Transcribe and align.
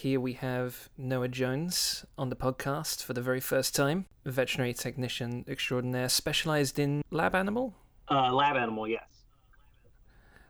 here 0.00 0.18
we 0.18 0.32
have 0.32 0.88
Noah 0.96 1.28
Jones 1.28 2.06
on 2.16 2.30
the 2.30 2.36
podcast 2.36 3.04
for 3.04 3.12
the 3.12 3.20
very 3.20 3.38
first 3.38 3.76
time, 3.76 4.06
veterinary 4.24 4.72
technician 4.72 5.44
extraordinaire, 5.46 6.08
specialized 6.08 6.78
in 6.78 7.02
lab 7.10 7.34
animal. 7.34 7.74
Uh, 8.10 8.32
lab 8.32 8.56
animal, 8.56 8.88
yes. 8.88 9.04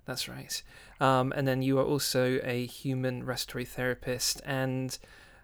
That's 0.05 0.29
right. 0.29 0.63
Um, 1.01 1.33
and 1.35 1.49
then 1.49 1.63
you 1.63 1.81
are 1.81 1.85
also 1.85 2.39
a 2.45 2.65
human 2.65 3.25
respiratory 3.25 3.65
therapist 3.65 4.41
and 4.47 4.97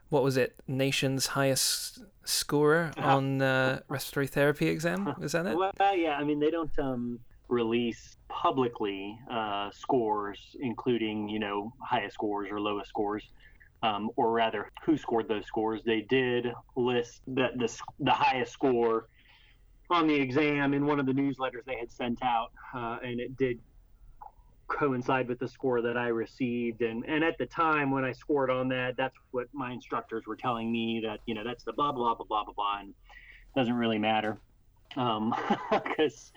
what 0.08 0.22
was 0.22 0.36
it? 0.36 0.54
Nation's 0.68 1.26
highest 1.26 2.04
scorer 2.24 2.92
uh-huh. 2.96 3.08
on 3.16 3.42
uh, 3.42 3.80
respiratory 3.88 4.28
therapy 4.28 4.68
exam. 4.68 5.16
Is 5.20 5.32
that 5.32 5.46
it? 5.46 5.56
Well, 5.56 5.72
yeah. 5.96 6.16
I 6.16 6.22
mean, 6.22 6.38
they 6.38 6.52
don't 6.52 6.78
um, 6.78 7.18
release 7.48 8.16
publicly 8.28 9.18
uh, 9.28 9.70
scores, 9.72 10.38
including 10.60 11.28
you 11.28 11.40
know 11.40 11.72
highest 11.80 12.14
scores 12.14 12.48
or 12.52 12.60
lowest 12.60 12.88
scores, 12.88 13.24
um, 13.82 14.10
or 14.16 14.32
rather 14.32 14.70
who 14.84 14.96
scored 14.96 15.28
those 15.28 15.46
scores. 15.46 15.82
They 15.84 16.02
did 16.02 16.46
list 16.76 17.22
that 17.28 17.58
the 17.58 17.68
the 18.00 18.12
highest 18.12 18.52
score 18.52 19.08
on 19.90 20.06
the 20.06 20.14
exam 20.14 20.74
in 20.74 20.86
one 20.86 20.98
of 20.98 21.06
the 21.06 21.12
newsletters 21.12 21.64
they 21.66 21.76
had 21.76 21.90
sent 21.92 22.22
out, 22.22 22.50
uh, 22.74 22.98
and 23.02 23.20
it 23.20 23.36
did 23.36 23.60
coincide 24.68 25.28
with 25.28 25.38
the 25.38 25.48
score 25.48 25.80
that 25.82 25.96
I 25.96 26.08
received. 26.08 26.82
And, 26.82 27.04
and 27.06 27.22
at 27.24 27.38
the 27.38 27.46
time 27.46 27.90
when 27.90 28.04
I 28.04 28.12
scored 28.12 28.50
on 28.50 28.68
that, 28.68 28.96
that's 28.96 29.16
what 29.30 29.46
my 29.52 29.72
instructors 29.72 30.26
were 30.26 30.36
telling 30.36 30.70
me 30.72 31.00
that, 31.04 31.20
you 31.26 31.34
know, 31.34 31.44
that's 31.44 31.64
the 31.64 31.72
blah, 31.72 31.92
blah, 31.92 32.14
blah, 32.14 32.26
blah, 32.26 32.44
blah, 32.44 32.52
blah. 32.52 32.78
And 32.80 32.94
doesn't 33.54 33.74
really 33.74 33.98
matter. 33.98 34.38
Um, 34.96 35.34
cause 35.96 36.32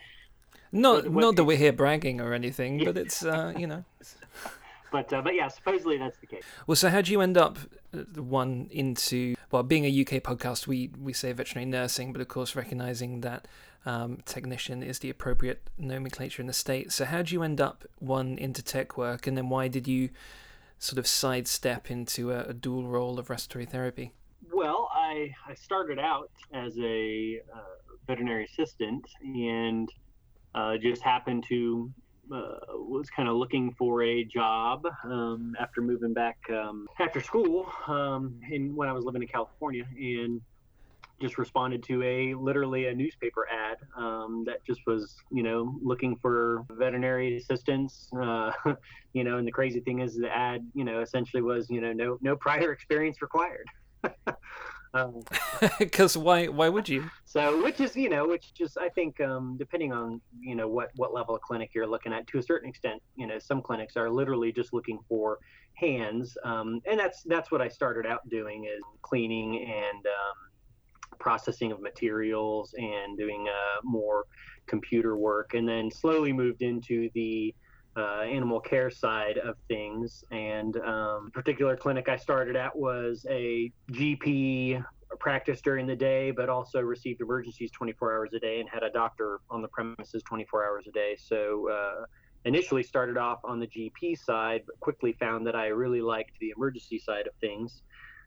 not, 0.71 1.07
what, 1.09 1.21
not 1.21 1.35
that 1.37 1.43
we're 1.43 1.57
here 1.57 1.73
bragging 1.73 2.21
or 2.21 2.33
anything, 2.33 2.79
yeah. 2.79 2.85
but 2.85 2.97
it's, 2.97 3.25
uh, 3.25 3.53
you 3.57 3.67
know. 3.67 3.83
but, 4.91 5.11
uh, 5.13 5.21
but 5.21 5.35
yeah, 5.35 5.47
supposedly 5.47 5.97
that's 5.97 6.17
the 6.19 6.27
case. 6.27 6.43
Well, 6.67 6.75
so 6.75 6.89
how 6.89 7.01
do 7.01 7.11
you 7.11 7.21
end 7.21 7.37
up 7.37 7.57
uh, 7.93 7.99
one 8.21 8.67
into, 8.71 9.35
well, 9.51 9.63
being 9.63 9.85
a 9.85 10.01
UK 10.01 10.23
podcast, 10.23 10.67
we, 10.67 10.91
we 10.99 11.13
say 11.13 11.31
veterinary 11.31 11.65
nursing, 11.65 12.11
but 12.11 12.21
of 12.21 12.27
course 12.27 12.55
recognizing 12.55 13.21
that 13.21 13.47
um, 13.85 14.19
technician 14.25 14.83
is 14.83 14.99
the 14.99 15.09
appropriate 15.09 15.69
nomenclature 15.77 16.41
in 16.41 16.47
the 16.47 16.53
state. 16.53 16.91
So 16.91 17.05
how 17.05 17.21
do 17.21 17.33
you 17.33 17.43
end 17.43 17.61
up 17.61 17.85
one 17.99 18.37
into 18.37 18.61
tech 18.61 18.97
work, 18.97 19.27
and 19.27 19.37
then 19.37 19.49
why 19.49 19.67
did 19.67 19.87
you 19.87 20.09
sort 20.77 20.97
of 20.97 21.07
sidestep 21.07 21.91
into 21.91 22.31
a, 22.31 22.45
a 22.45 22.53
dual 22.53 22.87
role 22.87 23.19
of 23.19 23.29
respiratory 23.29 23.65
therapy? 23.65 24.13
Well, 24.51 24.89
I 24.93 25.33
I 25.47 25.53
started 25.53 25.99
out 25.99 26.31
as 26.53 26.77
a 26.79 27.41
uh, 27.53 27.59
veterinary 28.07 28.45
assistant 28.45 29.05
and 29.21 29.89
uh, 30.55 30.77
just 30.77 31.01
happened 31.01 31.45
to 31.49 31.91
uh, 32.33 32.59
was 32.75 33.09
kind 33.09 33.27
of 33.27 33.35
looking 33.35 33.73
for 33.77 34.03
a 34.03 34.23
job 34.23 34.85
um, 35.05 35.55
after 35.59 35.81
moving 35.81 36.13
back 36.13 36.38
um, 36.52 36.88
after 36.99 37.22
school 37.22 37.72
um, 37.88 38.39
in 38.52 38.75
when 38.75 38.88
I 38.88 38.94
was 38.94 39.05
living 39.05 39.22
in 39.22 39.27
California 39.27 39.85
and 39.97 40.41
just 41.22 41.38
responded 41.38 41.84
to 41.84 42.01
a 42.03 42.34
literally 42.34 42.88
a 42.88 42.94
newspaper 42.94 43.47
ad 43.51 43.78
um, 43.97 44.44
that 44.45 44.63
just 44.66 44.81
was 44.88 45.16
you 45.31 45.44
know 45.44 45.78
looking 45.81 46.16
for 46.16 46.63
veterinary 46.72 47.38
assistance 47.38 48.09
uh, 48.22 48.51
you 49.13 49.23
know 49.23 49.38
and 49.38 49.47
the 49.47 49.51
crazy 49.51 49.79
thing 49.79 50.00
is 50.00 50.16
the 50.16 50.29
ad 50.29 50.66
you 50.73 50.84
know 50.84 51.01
essentially 51.01 51.41
was 51.41 51.69
you 51.69 51.81
know 51.81 51.91
no 51.94 52.17
no 52.22 52.35
prior 52.35 52.72
experience 52.72 53.22
required 53.22 53.66
because 55.79 56.16
um, 56.16 56.23
why 56.23 56.47
why 56.47 56.69
would 56.69 56.89
you? 56.89 57.09
So 57.25 57.61
which 57.63 57.79
is 57.79 57.95
you 57.95 58.09
know 58.09 58.27
which 58.27 58.53
is 58.59 58.75
i 58.77 58.89
think 58.89 59.22
um, 59.22 59.55
depending 59.57 59.94
on 59.94 60.19
you 60.39 60.55
know 60.55 60.67
what 60.67 60.89
what 60.95 61.13
level 61.13 61.35
of 61.35 61.41
clinic 61.41 61.72
you're 61.75 61.88
looking 61.88 62.11
at 62.11 62.25
to 62.27 62.39
a 62.39 62.44
certain 62.44 62.69
extent 62.69 63.01
you 63.16 63.28
know 63.28 63.38
some 63.38 63.61
clinics 63.61 63.95
are 63.95 64.09
literally 64.09 64.51
just 64.51 64.73
looking 64.73 64.99
for 65.07 65.39
hands. 65.79 66.38
Um, 66.44 66.81
and 66.85 66.99
that's 66.99 67.23
that's 67.23 67.51
what 67.51 67.61
i 67.61 67.67
started 67.67 68.05
out 68.05 68.28
doing 68.29 68.66
is 68.66 68.81
cleaning 69.01 69.61
and 69.61 70.05
um, 70.05 71.17
processing 71.19 71.72
of 71.72 71.81
materials 71.81 72.73
and 72.78 73.17
doing 73.17 73.47
uh, 73.47 73.79
more 73.83 74.25
computer 74.67 75.17
work, 75.17 75.53
and 75.53 75.67
then 75.67 75.89
slowly 75.91 76.33
moved 76.33 76.61
into 76.61 77.09
the 77.13 77.53
uh, 77.95 78.22
animal 78.22 78.59
care 78.59 78.89
side 78.89 79.38
of 79.38 79.55
things. 79.67 80.23
And 80.31 80.77
um, 80.77 81.31
particular 81.33 81.75
clinic 81.75 82.09
I 82.09 82.16
started 82.16 82.55
at 82.55 82.75
was 82.75 83.25
a 83.29 83.72
GP 83.91 84.83
practice 85.19 85.61
during 85.61 85.88
the 85.88 85.95
day, 85.95 86.31
but 86.31 86.49
also 86.49 86.81
received 86.81 87.22
emergencies 87.22 87.72
24 87.72 88.16
hours 88.16 88.29
a 88.33 88.39
day 88.39 88.59
and 88.59 88.69
had 88.69 88.83
a 88.83 88.91
doctor 88.91 89.39
on 89.49 89.61
the 89.61 89.67
premises 89.67 90.23
24 90.23 90.66
hours 90.66 90.85
a 90.88 90.91
day. 90.91 91.16
So 91.17 91.69
uh, 91.69 92.05
initially 92.45 92.83
started 92.83 93.17
off 93.17 93.39
on 93.44 93.59
the 93.59 93.67
GP 93.67 94.17
side, 94.17 94.63
but 94.66 94.79
quickly 94.79 95.13
found 95.13 95.45
that 95.47 95.55
I 95.55 95.67
really 95.67 96.01
liked 96.01 96.31
the 96.39 96.53
emergency 96.55 96.99
side 96.99 97.28
of 97.28 97.33
things. 97.41 97.81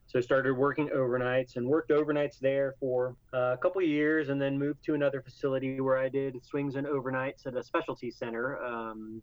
So 0.07 0.21
started 0.21 0.55
working 0.55 0.89
overnights 0.89 1.57
and 1.57 1.67
worked 1.67 1.91
overnights 1.91 2.39
there 2.39 2.75
for 2.81 3.17
uh, 3.33 3.55
a 3.55 3.57
couple 3.57 3.81
years, 3.83 4.29
and 4.29 4.43
then 4.43 4.59
moved 4.59 4.85
to 4.85 4.95
another 4.95 5.23
facility 5.23 5.81
where 5.81 5.97
I 5.97 6.09
did 6.09 6.45
swings 6.45 6.75
and 6.75 6.87
overnights 6.87 7.47
at 7.47 7.57
a 7.57 7.63
specialty 7.63 8.11
center. 8.11 8.63
Um, 8.63 9.23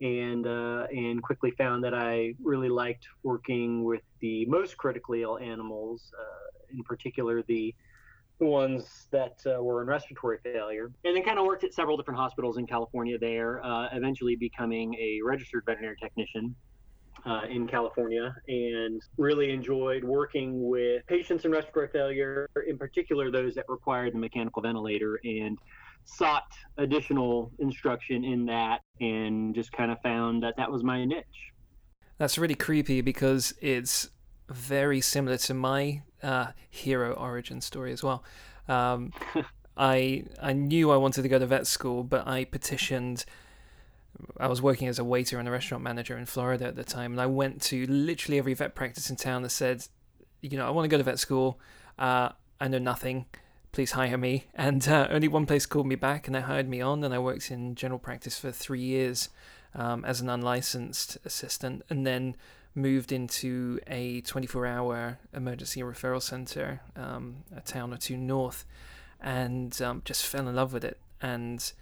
and 0.00 0.46
uh, 0.46 0.86
and 0.90 1.22
quickly 1.22 1.52
found 1.52 1.84
that 1.84 1.94
I 1.94 2.34
really 2.42 2.68
liked 2.68 3.06
working 3.22 3.84
with 3.84 4.02
the 4.20 4.44
most 4.46 4.76
critically 4.76 5.22
ill 5.22 5.38
animals, 5.38 6.12
uh, 6.18 6.76
in 6.76 6.82
particular 6.82 7.42
the 7.42 7.74
ones 8.40 9.06
that 9.12 9.38
uh, 9.46 9.62
were 9.62 9.80
in 9.82 9.88
respiratory 9.88 10.38
failure, 10.42 10.90
and 11.04 11.16
then 11.16 11.22
kind 11.22 11.38
of 11.38 11.44
worked 11.44 11.64
at 11.64 11.72
several 11.72 11.96
different 11.96 12.18
hospitals 12.18 12.58
in 12.58 12.66
California 12.66 13.16
there, 13.18 13.64
uh, 13.64 13.88
eventually 13.92 14.36
becoming 14.36 14.94
a 14.94 15.20
registered 15.22 15.62
veterinary 15.64 15.96
technician 16.02 16.54
uh, 17.26 17.42
in 17.48 17.66
California 17.66 18.34
and 18.48 19.00
really 19.16 19.50
enjoyed 19.50 20.04
working 20.04 20.68
with 20.68 21.06
patients 21.06 21.44
in 21.44 21.52
respiratory 21.52 21.88
failure, 21.88 22.48
in 22.66 22.76
particular 22.76 23.30
those 23.30 23.54
that 23.54 23.64
required 23.68 24.12
the 24.12 24.18
mechanical 24.18 24.60
ventilator, 24.60 25.20
and 25.24 25.58
sought 26.04 26.52
additional 26.78 27.50
instruction 27.58 28.24
in 28.24 28.46
that 28.46 28.80
and 29.00 29.54
just 29.54 29.72
kind 29.72 29.90
of 29.90 30.00
found 30.02 30.42
that 30.42 30.56
that 30.56 30.70
was 30.70 30.82
my 30.82 31.04
niche. 31.04 31.52
That's 32.18 32.38
really 32.38 32.54
creepy 32.54 33.00
because 33.00 33.54
it's 33.60 34.10
very 34.48 35.00
similar 35.00 35.36
to 35.38 35.54
my 35.54 36.02
uh, 36.22 36.48
hero 36.70 37.12
origin 37.12 37.60
story 37.60 37.92
as 37.92 38.02
well. 38.02 38.24
Um, 38.68 39.12
I 39.76 40.24
I 40.40 40.52
knew 40.52 40.92
I 40.92 40.96
wanted 40.96 41.22
to 41.22 41.28
go 41.28 41.38
to 41.38 41.46
vet 41.46 41.66
school, 41.66 42.04
but 42.04 42.28
I 42.28 42.44
petitioned 42.44 43.24
I 44.38 44.46
was 44.46 44.62
working 44.62 44.86
as 44.86 44.98
a 44.98 45.04
waiter 45.04 45.38
and 45.38 45.48
a 45.48 45.50
restaurant 45.50 45.82
manager 45.82 46.16
in 46.16 46.26
Florida 46.26 46.66
at 46.66 46.76
the 46.76 46.84
time, 46.84 47.12
and 47.12 47.20
I 47.20 47.26
went 47.26 47.60
to 47.62 47.86
literally 47.86 48.38
every 48.38 48.54
vet 48.54 48.74
practice 48.74 49.10
in 49.10 49.16
town 49.16 49.42
that 49.42 49.50
said, 49.50 49.86
you 50.40 50.56
know, 50.56 50.66
I 50.66 50.70
want 50.70 50.84
to 50.84 50.88
go 50.88 50.98
to 50.98 51.02
vet 51.02 51.18
school. 51.18 51.58
Uh, 51.98 52.30
I 52.60 52.68
know 52.68 52.78
nothing. 52.78 53.26
Please 53.74 53.90
hire 53.90 54.16
me. 54.16 54.44
And 54.54 54.86
uh, 54.86 55.08
only 55.10 55.26
one 55.26 55.46
place 55.46 55.66
called 55.66 55.88
me 55.88 55.96
back, 55.96 56.28
and 56.28 56.36
they 56.36 56.40
hired 56.40 56.68
me 56.68 56.80
on, 56.80 57.02
and 57.02 57.12
I 57.12 57.18
worked 57.18 57.50
in 57.50 57.74
general 57.74 57.98
practice 57.98 58.38
for 58.38 58.52
three 58.52 58.80
years 58.80 59.30
um, 59.74 60.04
as 60.04 60.20
an 60.20 60.28
unlicensed 60.28 61.18
assistant, 61.24 61.82
and 61.90 62.06
then 62.06 62.36
moved 62.76 63.10
into 63.10 63.80
a 63.88 64.22
24-hour 64.22 65.18
emergency 65.32 65.80
referral 65.80 66.22
center, 66.22 66.82
um, 66.94 67.38
a 67.52 67.60
town 67.62 67.92
or 67.92 67.96
two 67.96 68.16
north, 68.16 68.64
and 69.20 69.82
um, 69.82 70.02
just 70.04 70.24
fell 70.24 70.46
in 70.46 70.54
love 70.54 70.72
with 70.72 70.84
it. 70.84 71.00
And 71.20 71.72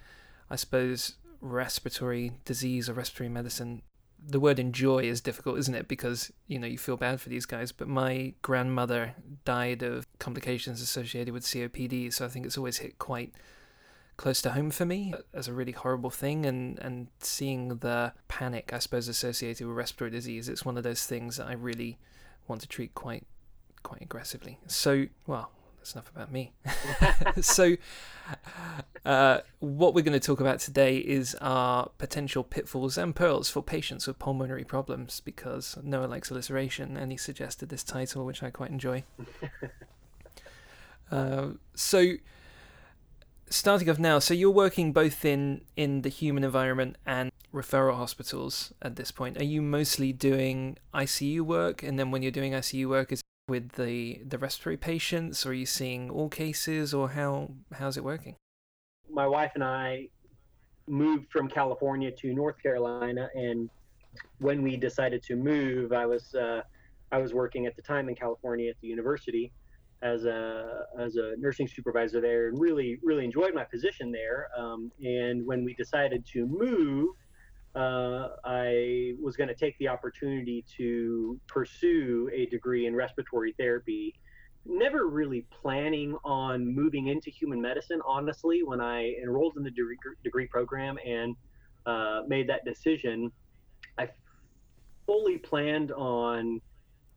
I 0.49 0.57
suppose 0.57 1.17
respiratory 1.43 2.33
disease 2.47 2.89
or 2.89 2.95
respiratory 2.95 3.29
medicine, 3.29 3.83
the 4.25 4.41
word 4.41 4.59
enjoy 4.59 5.01
is 5.01 5.21
difficult, 5.21 5.59
isn't 5.59 5.75
it? 5.75 5.89
Because, 5.89 6.33
you 6.47 6.59
know, 6.59 6.67
you 6.67 6.79
feel 6.79 6.97
bad 6.97 7.21
for 7.21 7.29
these 7.29 7.47
guys. 7.47 7.73
But 7.73 7.89
my 7.89 8.35
grandmother 8.43 9.15
died 9.45 9.83
of 9.83 10.07
complications 10.19 10.81
associated 10.81 11.35
with 11.35 11.45
COPD, 11.45 12.13
so 12.13 12.25
I 12.25 12.29
think 12.29 12.47
it's 12.47 12.59
always 12.59 12.79
hit 12.79 12.99
quite 12.99 13.33
close 14.17 14.43
to 14.43 14.53
home 14.53 14.71
for 14.71 14.85
me 14.85 15.15
as 15.33 15.49
a 15.49 15.53
really 15.53 15.73
horrible 15.73 16.11
thing 16.11 16.45
and 16.47 16.79
and 16.81 17.09
seeing 17.19 17.69
the 17.79 18.13
panic 18.29 18.71
I 18.73 18.79
suppose 18.79 19.09
associated 19.09 19.67
with 19.67 19.75
respiratory 19.75 20.11
disease 20.11 20.49
it's 20.49 20.65
one 20.65 20.77
of 20.77 20.85
those 20.85 21.07
things 21.07 21.39
that 21.39 21.47
I 21.47 21.55
really 21.55 21.99
want 22.47 22.61
to 22.61 22.69
treat 22.69 22.95
quite 22.95 23.27
quite 23.83 24.03
aggressively 24.03 24.59
so 24.67 25.07
well 25.27 25.51
that's 25.83 25.95
enough 25.95 26.11
about 26.15 26.31
me. 26.31 26.53
so, 27.41 27.77
uh, 29.05 29.39
what 29.59 29.95
we're 29.95 30.03
going 30.03 30.19
to 30.19 30.25
talk 30.25 30.41
about 30.41 30.61
today 30.61 30.99
is 30.99 31.35
our 31.41 31.91
potential 31.99 32.45
pitfalls 32.45 32.97
and 32.97 33.17
pearls 33.17 33.51
for 33.51 33.65
patients 33.65 34.07
with 34.07 34.17
pulmonary 34.21 34.63
problems 34.63 35.19
because 35.19 35.77
Noah 35.83 36.07
likes 36.07 36.31
alliteration 36.31 36.97
and 36.97 37.11
he 37.11 37.19
suggested 37.19 37.69
this 37.69 37.83
title, 37.83 38.25
which 38.25 38.45
I 38.45 38.51
quite 38.51 38.71
enjoy. 38.71 39.03
uh, 41.11 41.49
so, 41.75 42.13
starting 43.51 43.91
off 43.91 43.99
now, 43.99 44.21
so 44.21 44.35
you're 44.35 44.51
working 44.53 44.93
both 44.93 45.25
in, 45.25 45.63
in 45.77 46.03
the 46.03 46.11
human 46.11 46.45
environment 46.45 46.97
and 47.05 47.33
referral 47.53 47.97
hospitals 47.97 48.73
at 48.81 48.95
this 48.95 49.11
point. 49.11 49.37
Are 49.37 49.45
you 49.45 49.61
mostly 49.61 50.13
doing 50.13 50.79
ICU 50.95 51.41
work? 51.41 51.83
And 51.83 51.99
then 51.99 52.13
when 52.13 52.23
you're 52.23 52.31
doing 52.31 52.53
ICU 52.53 52.89
work, 52.89 53.11
is 53.11 53.21
with 53.53 53.73
the 53.73 54.23
the 54.27 54.39
respiratory 54.39 54.79
patients? 54.79 55.45
Or 55.45 55.51
are 55.51 55.61
you 55.63 55.67
seeing 55.67 56.11
all 56.11 56.31
cases, 56.31 56.95
or 56.95 57.11
how 57.11 57.33
how's 57.79 57.97
it 58.01 58.05
working? 58.13 58.35
My 59.11 59.27
wife 59.27 59.53
and 59.55 59.63
I 59.63 60.09
moved 60.89 61.27
from 61.31 61.47
California 61.49 62.11
to 62.23 62.27
North 62.33 62.59
Carolina, 62.65 63.29
and 63.35 63.69
when 64.39 64.63
we 64.63 64.73
decided 64.89 65.23
to 65.25 65.35
move, 65.37 65.93
I 65.93 66.07
was 66.07 66.35
uh, 66.35 66.63
I 67.17 67.19
was 67.19 67.35
working 67.35 67.67
at 67.67 67.77
the 67.77 67.83
time 67.83 68.09
in 68.09 68.15
California 68.15 68.71
at 68.71 68.79
the 68.81 68.89
university 68.89 69.53
as 70.01 70.25
a 70.25 70.87
as 70.99 71.17
a 71.17 71.27
nursing 71.37 71.69
supervisor 71.69 72.21
there, 72.23 72.49
and 72.49 72.59
really 72.59 72.99
really 73.05 73.25
enjoyed 73.31 73.55
my 73.55 73.65
position 73.65 74.11
there. 74.11 74.49
Um, 74.57 74.91
and 75.03 75.47
when 75.47 75.61
we 75.63 75.75
decided 75.75 76.25
to 76.35 76.47
move, 76.47 77.09
uh, 77.75 78.29
I 78.45 79.15
was 79.21 79.37
going 79.37 79.49
to 79.49 79.55
take 79.55 79.77
the 79.79 79.89
opportunity 79.89 80.65
to 80.77 81.41
pursue 81.47 82.31
a 82.33 82.47
degree 82.47 82.87
in 82.87 82.95
respiratory 82.95 83.55
therapy. 83.59 84.15
Never 84.67 85.09
really 85.09 85.47
planning 85.51 86.17
on 86.25 86.67
moving 86.67 87.09
into 87.09 87.31
human 87.31 87.61
medicine, 87.61 88.01
honestly, 88.07 88.63
when 88.63 88.81
I 88.81 89.15
enrolled 89.23 89.55
in 89.57 89.65
the 89.65 89.71
degree, 89.71 89.97
degree 90.23 90.47
program 90.47 90.99
and 91.05 91.35
uh, 91.87 92.21
made 92.29 92.49
that 92.49 92.65
decision, 92.65 93.33
I 93.99 94.09
fully 95.07 95.39
planned 95.39 95.93
on 95.93 96.61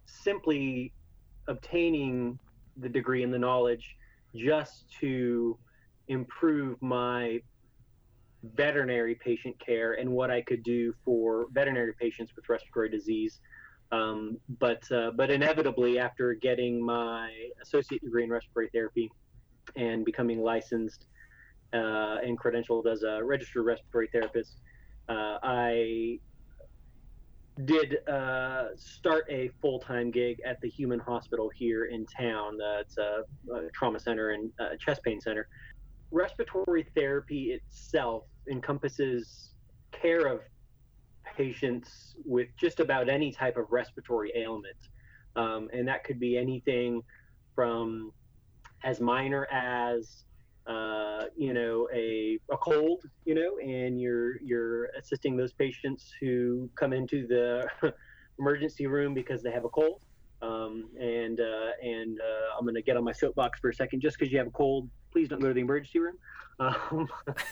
simply 0.06 0.94
obtaining 1.48 2.40
the 2.78 2.90
degree 2.90 3.24
and 3.24 3.34
the 3.34 3.40
knowledge 3.40 3.96
just 4.36 4.90
to 5.00 5.58
improve 6.08 6.82
my 6.82 7.42
veterinary 8.54 9.16
patient 9.16 9.56
care 9.60 9.94
and 9.94 10.10
what 10.10 10.30
I 10.32 10.42
could 10.42 10.64
do 10.64 10.94
for 11.04 11.48
veterinary 11.52 11.94
patients 12.00 12.34
with 12.36 12.48
respiratory 12.50 12.90
disease. 12.90 13.40
Um, 13.92 14.38
but 14.60 14.84
uh, 14.92 15.12
but 15.16 15.30
inevitably, 15.30 16.00
after 16.00 16.34
getting 16.34 16.84
my 16.84 17.32
associate 17.62 18.02
degree 18.04 18.24
in 18.24 18.30
respiratory 18.30 18.70
therapy 18.74 19.12
and 19.76 20.04
becoming 20.04 20.42
licensed 20.42 21.06
uh, 21.74 22.18
and 22.24 22.40
credentialed 22.40 22.88
as 22.92 23.04
a 23.04 23.24
registered 23.24 23.66
respiratory 23.66 24.10
therapist, 24.12 24.58
uh, 25.08 25.38
I 25.44 26.20
did 27.64 28.06
uh, 28.08 28.76
start 28.76 29.26
a 29.30 29.50
full 29.62 29.80
time 29.80 30.12
gig 30.12 30.42
at 30.46 30.60
the 30.62 30.70
Human 30.70 31.00
Hospital 31.00 31.50
here 31.50 31.86
in 31.86 32.06
town. 32.06 32.58
It's 32.80 32.98
a, 32.98 33.24
a, 33.54 33.70
trauma 33.74 34.00
center 34.00 34.32
and 34.32 34.52
a 34.60 34.78
chest 34.78 35.04
pain 35.04 35.22
center. 35.22 35.48
Respiratory 36.12 36.86
therapy 36.96 37.52
itself 37.52 38.24
encompasses 38.50 39.52
care 39.92 40.28
of 40.28 40.42
patients 41.38 42.16
with 42.26 42.48
just 42.60 42.80
about 42.80 43.10
any 43.10 43.32
type 43.32 43.58
of 43.58 43.66
respiratory 43.72 44.32
ailment. 44.36 44.76
Um, 45.36 45.70
and 45.74 45.88
that 45.88 46.04
could 46.04 46.20
be 46.20 46.38
anything 46.38 47.02
from 47.56 48.12
as 48.84 49.02
minor 49.02 49.48
as 49.52 50.24
uh, 50.68 51.26
you 51.38 51.54
know 51.54 51.88
a, 51.94 52.40
a 52.52 52.58
cold 52.58 53.04
you 53.24 53.36
know 53.36 53.58
and 53.62 54.02
you're 54.02 54.42
you're 54.42 54.86
assisting 54.98 55.38
those 55.38 55.54
patients 55.54 56.12
who 56.20 56.68
come 56.76 56.92
into 56.92 57.28
the 57.28 57.68
emergency 58.40 58.88
room 58.88 59.14
because 59.14 59.44
they 59.44 59.52
have 59.52 59.66
a 59.66 59.70
cold. 59.70 60.00
Um, 60.42 60.90
and 61.00 61.40
uh, 61.40 61.72
and 61.82 62.20
uh, 62.20 62.58
I'm 62.58 62.66
going 62.66 62.76
to 62.76 62.82
get 62.82 62.98
on 62.98 63.04
my 63.04 63.14
soapbox 63.14 63.60
for 63.60 63.70
a 63.70 63.74
second. 63.74 64.02
Just 64.02 64.18
because 64.18 64.32
you 64.32 64.38
have 64.38 64.48
a 64.48 64.52
cold 64.52 64.90
please 65.16 65.30
don't 65.30 65.40
go 65.40 65.48
to 65.48 65.54
the 65.54 65.62
emergency 65.62 65.98
room 65.98 66.16
um, 66.60 67.08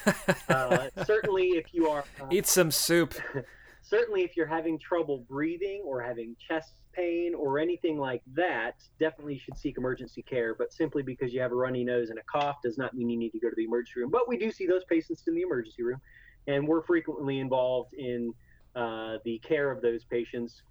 uh, 0.49 0.87
certainly 1.05 1.49
if 1.49 1.73
you 1.73 1.87
are 1.87 2.03
uh, 2.21 2.27
eat 2.31 2.47
some 2.47 2.71
soup 2.71 3.13
certainly 3.81 4.21
if 4.21 4.35
you're 4.35 4.47
having 4.47 4.79
trouble 4.79 5.25
breathing 5.29 5.81
or 5.85 6.01
having 6.01 6.35
chest 6.39 6.73
pain 6.93 7.33
or 7.35 7.59
anything 7.59 7.97
like 7.97 8.21
that, 8.33 8.75
definitely 8.99 9.37
should 9.37 9.57
seek 9.57 9.77
emergency 9.77 10.21
care. 10.21 10.55
But 10.55 10.71
simply 10.71 11.03
because 11.03 11.33
you 11.33 11.41
have 11.41 11.51
a 11.51 11.55
runny 11.55 11.83
nose 11.83 12.09
and 12.09 12.19
a 12.19 12.23
cough 12.23 12.57
does 12.63 12.77
not 12.77 12.93
mean 12.93 13.09
you 13.09 13.17
need 13.17 13.31
to 13.31 13.39
go 13.39 13.49
to 13.49 13.55
the 13.55 13.65
emergency 13.65 13.99
room. 13.99 14.11
But 14.11 14.27
we 14.27 14.37
do 14.37 14.51
see 14.51 14.65
those 14.65 14.83
patients 14.85 15.23
in 15.27 15.35
the 15.35 15.41
emergency 15.41 15.83
room, 15.83 15.99
and 16.47 16.67
we're 16.67 16.83
frequently 16.83 17.39
involved 17.39 17.93
in 17.93 18.33
uh, 18.75 19.17
the 19.25 19.39
care 19.39 19.69
of 19.69 19.81
those 19.81 20.03
patients, 20.05 20.63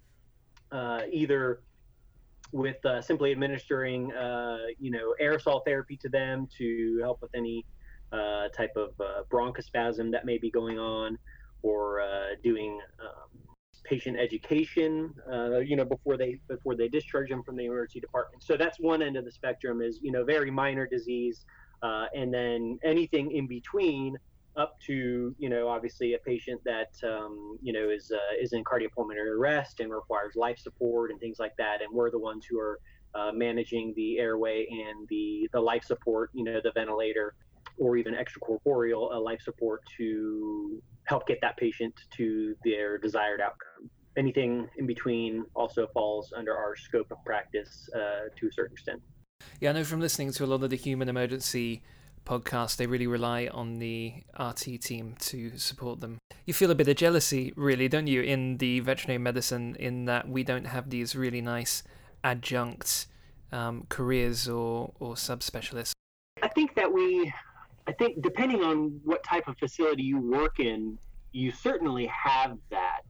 uh, 0.71 1.01
either 1.11 1.61
with 2.51 2.83
uh, 2.85 3.01
simply 3.01 3.31
administering, 3.31 4.11
uh, 4.13 4.57
you 4.79 4.91
know, 4.91 5.15
aerosol 5.21 5.63
therapy 5.65 5.97
to 5.97 6.09
them 6.09 6.47
to 6.57 6.99
help 7.01 7.21
with 7.21 7.31
any 7.35 7.65
uh, 8.13 8.47
type 8.55 8.71
of 8.75 8.89
uh, 8.99 9.23
bronchospasm 9.31 10.11
that 10.11 10.25
may 10.25 10.37
be 10.37 10.51
going 10.51 10.79
on, 10.79 11.17
or 11.63 12.01
doing 12.43 12.79
um, 13.01 13.43
patient 13.83 14.17
education, 14.17 15.13
uh, 15.31 15.59
you 15.59 15.75
know, 15.75 15.85
before 15.85 16.17
they 16.17 16.39
before 16.49 16.75
they 16.75 16.87
discharge 16.87 17.29
them 17.29 17.43
from 17.43 17.55
the 17.55 17.65
emergency 17.65 17.99
department. 17.99 18.43
So 18.43 18.55
that's 18.57 18.79
one 18.79 19.01
end 19.01 19.17
of 19.17 19.25
the 19.25 19.31
spectrum 19.31 19.81
is 19.81 19.99
you 20.01 20.11
know 20.11 20.23
very 20.23 20.51
minor 20.51 20.87
disease, 20.87 21.45
uh, 21.81 22.05
and 22.15 22.33
then 22.33 22.77
anything 22.83 23.31
in 23.31 23.47
between 23.47 24.15
up 24.55 24.73
to 24.85 25.35
you 25.39 25.49
know 25.49 25.67
obviously 25.67 26.13
a 26.13 26.19
patient 26.19 26.61
that 26.65 26.91
um, 27.03 27.57
you 27.61 27.73
know 27.73 27.89
is 27.89 28.11
uh, 28.13 28.41
is 28.41 28.53
in 28.53 28.63
cardiopulmonary 28.63 29.35
arrest 29.37 29.79
and 29.79 29.91
requires 29.91 30.33
life 30.35 30.59
support 30.59 31.11
and 31.11 31.19
things 31.19 31.37
like 31.39 31.53
that, 31.57 31.81
and 31.81 31.93
we're 31.93 32.11
the 32.11 32.19
ones 32.19 32.45
who 32.49 32.59
are 32.59 32.79
uh, 33.15 33.31
managing 33.33 33.93
the 33.95 34.17
airway 34.19 34.65
and 34.69 35.07
the 35.09 35.47
the 35.53 35.59
life 35.59 35.83
support, 35.83 36.29
you 36.33 36.43
know, 36.43 36.59
the 36.63 36.71
ventilator 36.73 37.33
or 37.77 37.97
even 37.97 38.13
extracorporeal 38.13 39.13
uh, 39.13 39.19
life 39.19 39.41
support 39.41 39.81
to 39.97 40.81
help 41.05 41.27
get 41.27 41.39
that 41.41 41.57
patient 41.57 41.93
to 42.15 42.55
their 42.63 42.97
desired 42.97 43.41
outcome. 43.41 43.89
Anything 44.15 44.67
in 44.77 44.85
between 44.85 45.43
also 45.55 45.87
falls 45.93 46.33
under 46.35 46.55
our 46.55 46.75
scope 46.75 47.11
of 47.11 47.17
practice 47.25 47.89
uh, 47.95 48.29
to 48.35 48.47
a 48.47 48.51
certain 48.51 48.73
extent. 48.73 49.01
Yeah, 49.59 49.71
I 49.71 49.73
know 49.73 49.83
from 49.83 49.99
listening 49.99 50.31
to 50.33 50.45
a 50.45 50.47
lot 50.47 50.63
of 50.63 50.69
the 50.69 50.75
human 50.75 51.09
emergency 51.09 51.83
podcasts, 52.25 52.77
they 52.77 52.85
really 52.85 53.07
rely 53.07 53.49
on 53.51 53.79
the 53.79 54.13
RT 54.39 54.81
team 54.81 55.15
to 55.19 55.57
support 55.57 55.99
them. 55.99 56.19
You 56.45 56.53
feel 56.53 56.71
a 56.71 56.75
bit 56.75 56.87
of 56.87 56.95
jealousy, 56.95 57.53
really, 57.55 57.87
don't 57.87 58.07
you, 58.07 58.21
in 58.21 58.57
the 58.57 58.79
veterinary 58.81 59.17
medicine, 59.17 59.75
in 59.79 60.05
that 60.05 60.29
we 60.29 60.43
don't 60.43 60.65
have 60.65 60.89
these 60.89 61.15
really 61.15 61.41
nice 61.41 61.83
adjunct 62.23 63.07
um, 63.51 63.85
careers 63.89 64.47
or, 64.47 64.93
or 64.99 65.15
subspecialists? 65.15 65.93
I 66.41 66.47
think 66.49 66.75
that 66.75 66.91
we 66.91 67.33
I 67.87 67.91
think 67.91 68.21
depending 68.21 68.63
on 68.63 68.99
what 69.03 69.23
type 69.23 69.47
of 69.47 69.57
facility 69.57 70.03
you 70.03 70.19
work 70.19 70.59
in, 70.59 70.97
you 71.31 71.51
certainly 71.51 72.05
have 72.07 72.57
that. 72.69 73.01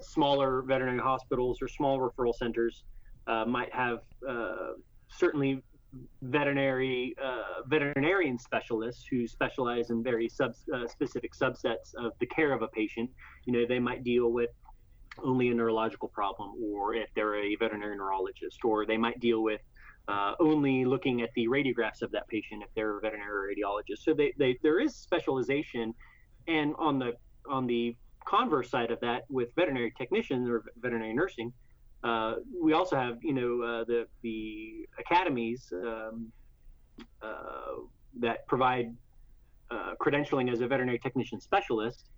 Smaller 0.00 0.62
veterinary 0.62 0.98
hospitals 0.98 1.62
or 1.62 1.68
small 1.68 2.00
referral 2.00 2.34
centers 2.34 2.82
uh, 3.28 3.44
might 3.44 3.72
have 3.72 4.00
uh, 4.28 4.72
certainly 5.08 5.62
veterinary 6.22 7.14
uh, 7.22 7.62
veterinarian 7.66 8.38
specialists 8.38 9.04
who 9.08 9.28
specialize 9.28 9.90
in 9.90 10.02
very 10.02 10.28
sub, 10.28 10.54
uh, 10.74 10.88
specific 10.88 11.34
subsets 11.34 11.94
of 11.96 12.12
the 12.18 12.26
care 12.26 12.52
of 12.52 12.62
a 12.62 12.68
patient. 12.68 13.10
You 13.44 13.52
know, 13.52 13.66
they 13.66 13.78
might 13.78 14.02
deal 14.02 14.32
with 14.32 14.50
only 15.22 15.50
a 15.50 15.54
neurological 15.54 16.08
problem, 16.08 16.52
or 16.60 16.94
if 16.94 17.08
they're 17.14 17.36
a 17.36 17.54
veterinary 17.56 17.96
neurologist, 17.96 18.64
or 18.64 18.86
they 18.86 18.96
might 18.96 19.20
deal 19.20 19.42
with 19.42 19.60
uh, 20.08 20.34
only 20.40 20.84
looking 20.84 21.22
at 21.22 21.30
the 21.34 21.46
radiographs 21.46 22.02
of 22.02 22.10
that 22.12 22.26
patient 22.28 22.62
if 22.62 22.68
they're 22.74 22.98
a 22.98 23.00
veterinary 23.00 23.54
radiologist. 23.54 23.98
So 23.98 24.14
they, 24.14 24.32
they, 24.38 24.58
there 24.62 24.80
is 24.80 24.94
specialization, 24.94 25.94
and 26.48 26.74
on 26.78 26.98
the 26.98 27.12
on 27.48 27.66
the 27.66 27.96
converse 28.24 28.70
side 28.70 28.90
of 28.90 29.00
that, 29.00 29.24
with 29.28 29.54
veterinary 29.54 29.92
technicians 29.96 30.48
or 30.48 30.64
veterinary 30.76 31.12
nursing, 31.12 31.52
uh, 32.04 32.34
we 32.60 32.72
also 32.72 32.96
have 32.96 33.18
you 33.22 33.32
know 33.32 33.62
uh, 33.64 33.84
the 33.84 34.06
the 34.22 34.88
academies 34.98 35.72
um, 35.72 36.32
uh, 37.22 37.76
that 38.20 38.46
provide 38.46 38.94
uh, 39.70 39.94
credentialing 40.00 40.52
as 40.52 40.60
a 40.60 40.66
veterinary 40.66 40.98
technician 40.98 41.40
specialist 41.40 42.10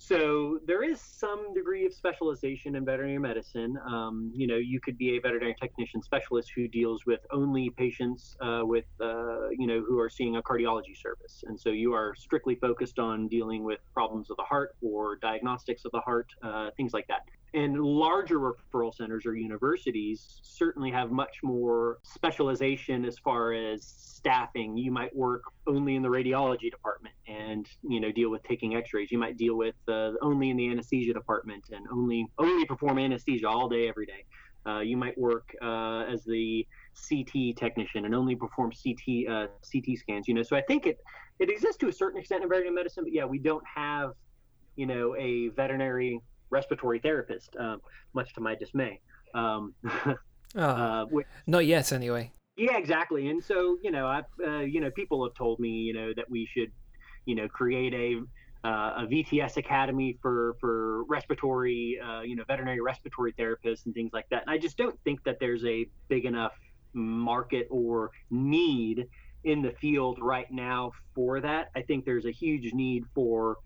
so 0.00 0.58
there 0.66 0.82
is 0.82 0.98
some 0.98 1.52
degree 1.52 1.84
of 1.84 1.92
specialization 1.92 2.74
in 2.74 2.86
veterinary 2.86 3.18
medicine. 3.18 3.76
Um, 3.86 4.32
you 4.34 4.46
know, 4.46 4.56
you 4.56 4.80
could 4.80 4.96
be 4.96 5.18
a 5.18 5.20
veterinary 5.20 5.54
technician 5.60 6.02
specialist 6.02 6.52
who 6.56 6.68
deals 6.68 7.04
with 7.04 7.20
only 7.30 7.68
patients 7.76 8.34
uh, 8.40 8.62
with, 8.62 8.86
uh, 9.02 9.50
you 9.50 9.66
know, 9.66 9.84
who 9.86 9.98
are 9.98 10.08
seeing 10.08 10.36
a 10.36 10.42
cardiology 10.42 10.96
service, 10.96 11.44
and 11.46 11.60
so 11.60 11.68
you 11.68 11.92
are 11.92 12.14
strictly 12.14 12.54
focused 12.54 12.98
on 12.98 13.28
dealing 13.28 13.62
with 13.62 13.80
problems 13.92 14.30
of 14.30 14.38
the 14.38 14.42
heart 14.42 14.70
or 14.80 15.16
diagnostics 15.16 15.84
of 15.84 15.92
the 15.92 16.00
heart, 16.00 16.28
uh, 16.42 16.70
things 16.78 16.94
like 16.94 17.06
that. 17.08 17.20
And 17.52 17.80
larger 17.80 18.38
referral 18.38 18.94
centers 18.94 19.26
or 19.26 19.34
universities 19.34 20.40
certainly 20.42 20.90
have 20.92 21.10
much 21.10 21.38
more 21.42 21.98
specialization 22.04 23.04
as 23.04 23.18
far 23.18 23.52
as 23.52 23.84
staffing. 24.20 24.76
You 24.76 24.92
might 24.92 25.14
work 25.16 25.42
only 25.66 25.96
in 25.96 26.02
the 26.02 26.08
radiology 26.08 26.70
department 26.70 27.14
and 27.26 27.66
you 27.82 28.00
know 28.00 28.12
deal 28.12 28.30
with 28.30 28.42
taking 28.44 28.76
X-rays. 28.76 29.10
You 29.10 29.18
might 29.18 29.36
deal 29.36 29.56
with 29.56 29.74
uh, 29.88 30.12
only 30.22 30.50
in 30.50 30.56
the 30.56 30.70
anesthesia 30.70 31.12
department 31.12 31.64
and 31.72 31.86
only 31.92 32.26
only 32.38 32.66
perform 32.66 32.98
anesthesia 32.98 33.48
all 33.48 33.68
day 33.68 33.88
every 33.88 34.06
day. 34.06 34.24
Uh, 34.66 34.80
you 34.80 34.96
might 34.96 35.16
work 35.18 35.54
uh, 35.62 36.02
as 36.02 36.22
the 36.24 36.66
CT 37.08 37.56
technician 37.56 38.04
and 38.04 38.14
only 38.14 38.36
perform 38.36 38.70
CT 38.70 39.26
uh, 39.28 39.46
CT 39.72 39.98
scans. 39.98 40.28
You 40.28 40.34
know, 40.34 40.42
so 40.42 40.54
I 40.54 40.62
think 40.62 40.86
it 40.86 40.98
it 41.38 41.48
exists 41.48 41.78
to 41.78 41.88
a 41.88 41.92
certain 41.92 42.20
extent 42.20 42.42
in 42.42 42.48
veterinary 42.48 42.74
medicine, 42.74 43.04
but 43.04 43.12
yeah, 43.12 43.24
we 43.24 43.38
don't 43.38 43.64
have 43.74 44.12
you 44.76 44.86
know 44.86 45.16
a 45.16 45.48
veterinary 45.48 46.20
respiratory 46.50 46.98
therapist, 46.98 47.56
um, 47.58 47.80
much 48.14 48.32
to 48.34 48.40
my 48.40 48.54
dismay. 48.54 49.00
Um, 49.34 49.74
oh, 50.56 50.60
uh, 50.60 51.04
which, 51.06 51.26
not 51.46 51.66
yet, 51.66 51.92
anyway. 51.92 52.32
Yeah, 52.56 52.76
exactly. 52.76 53.28
And 53.28 53.42
so, 53.42 53.78
you 53.82 53.90
know, 53.90 54.06
I, 54.06 54.22
uh, 54.44 54.60
you 54.60 54.80
know, 54.80 54.90
people 54.90 55.24
have 55.24 55.34
told 55.34 55.60
me, 55.60 55.70
you 55.70 55.94
know, 55.94 56.12
that 56.14 56.28
we 56.28 56.46
should, 56.46 56.70
you 57.24 57.34
know, 57.34 57.48
create 57.48 57.94
a 57.94 58.20
uh, 58.62 59.04
a 59.04 59.06
VTS 59.06 59.56
academy 59.56 60.18
for 60.20 60.56
for 60.60 61.04
respiratory, 61.04 61.98
uh, 62.04 62.20
you 62.20 62.36
know, 62.36 62.44
veterinary 62.46 62.80
respiratory 62.80 63.32
therapists 63.32 63.86
and 63.86 63.94
things 63.94 64.10
like 64.12 64.28
that. 64.30 64.42
And 64.42 64.50
I 64.50 64.58
just 64.58 64.76
don't 64.76 64.98
think 65.04 65.24
that 65.24 65.38
there's 65.40 65.64
a 65.64 65.86
big 66.08 66.26
enough 66.26 66.52
market 66.92 67.66
or 67.70 68.10
need 68.30 69.06
in 69.44 69.62
the 69.62 69.72
field 69.80 70.18
right 70.20 70.50
now 70.50 70.92
for 71.14 71.40
that. 71.40 71.70
I 71.74 71.82
think 71.82 72.04
there's 72.04 72.26
a 72.26 72.30
huge 72.30 72.74
need 72.74 73.04
for 73.14 73.56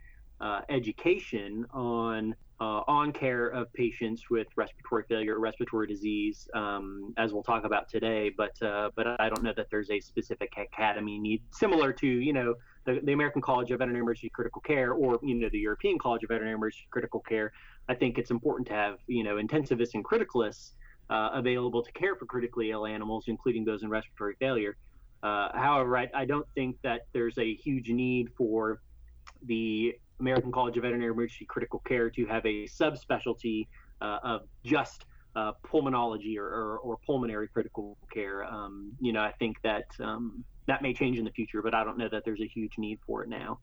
uh, 0.41 0.61
education 0.69 1.67
on 1.73 2.35
uh, 2.61 2.83
on 2.87 3.13
care 3.13 3.49
of 3.49 3.73
patients 3.73 4.31
with 4.31 4.47
respiratory 4.57 5.05
failure, 5.09 5.35
or 5.35 5.41
respiratory 5.41 5.87
disease, 5.87 6.49
um, 6.55 7.13
as 7.17 7.33
we'll 7.33 7.43
talk 7.43 7.65
about 7.65 7.89
today. 7.89 8.31
But 8.31 8.61
uh, 8.63 8.91
but 8.95 9.21
I 9.21 9.29
don't 9.29 9.43
know 9.43 9.53
that 9.57 9.69
there's 9.71 9.91
a 9.91 10.01
specific 10.01 10.53
academy 10.57 11.19
need 11.19 11.43
similar 11.51 11.93
to 11.95 12.07
you 12.07 12.33
know 12.33 12.55
the, 12.85 13.01
the 13.03 13.13
American 13.13 13.43
College 13.43 13.71
of 13.71 13.79
Veterinary 13.81 14.03
Emergency 14.03 14.31
Critical 14.31 14.61
Care 14.61 14.93
or 14.93 15.19
you 15.23 15.35
know 15.35 15.49
the 15.51 15.59
European 15.59 15.99
College 15.99 16.23
of 16.23 16.29
Veterinary 16.29 16.55
Emergency 16.55 16.87
Critical 16.91 17.21
Care. 17.21 17.53
I 17.89 17.95
think 17.95 18.19
it's 18.19 18.31
important 18.31 18.69
to 18.69 18.75
have 18.75 18.99
you 19.09 19.25
know 19.25 19.37
intensivists 19.37 19.95
and 19.95 20.05
criticalists 20.05 20.73
uh, 21.11 21.31
available 21.35 21.83
to 21.83 21.93
care 21.93 22.15
for 22.15 22.27
critically 22.27 22.71
ill 22.71 22.87
animals, 22.87 23.25
including 23.27 23.65
those 23.65 23.83
in 23.83 23.89
respiratory 23.89 24.37
failure. 24.39 24.77
Uh, 25.23 25.49
however, 25.55 25.97
I, 25.97 26.09
I 26.15 26.25
don't 26.25 26.47
think 26.55 26.77
that 26.83 27.07
there's 27.13 27.39
a 27.39 27.55
huge 27.55 27.89
need 27.89 28.29
for 28.37 28.81
the 29.43 29.95
American 30.25 30.51
College 30.51 30.79
of 30.79 30.85
Veterinary 30.85 31.13
Emergency 31.13 31.45
Critical 31.45 31.81
Care 31.81 32.09
to 32.09 32.25
have 32.25 32.47
a 32.47 32.65
subspecialty 32.65 33.67
uh, 34.01 34.19
of 34.23 34.41
just 34.65 35.05
uh, 35.37 35.53
pulmonology 35.67 36.39
or, 36.39 36.47
or, 36.47 36.79
or, 36.79 36.97
pulmonary 37.05 37.49
critical 37.49 37.99
care. 38.13 38.45
Um, 38.45 38.93
you 39.01 39.13
know, 39.13 39.21
I 39.21 39.33
think 39.33 39.61
that 39.63 39.85
um, 39.99 40.45
that 40.69 40.81
may 40.81 40.95
change 40.95 41.19
in 41.19 41.25
the 41.25 41.33
future, 41.33 41.61
but 41.61 41.75
I 41.75 41.83
don't 41.85 41.99
know 41.99 42.09
that 42.09 42.25
there's 42.25 42.41
a 42.41 42.47
huge 42.47 42.73
need 42.79 43.01
for 43.05 43.25
it 43.25 43.29
now. 43.29 43.59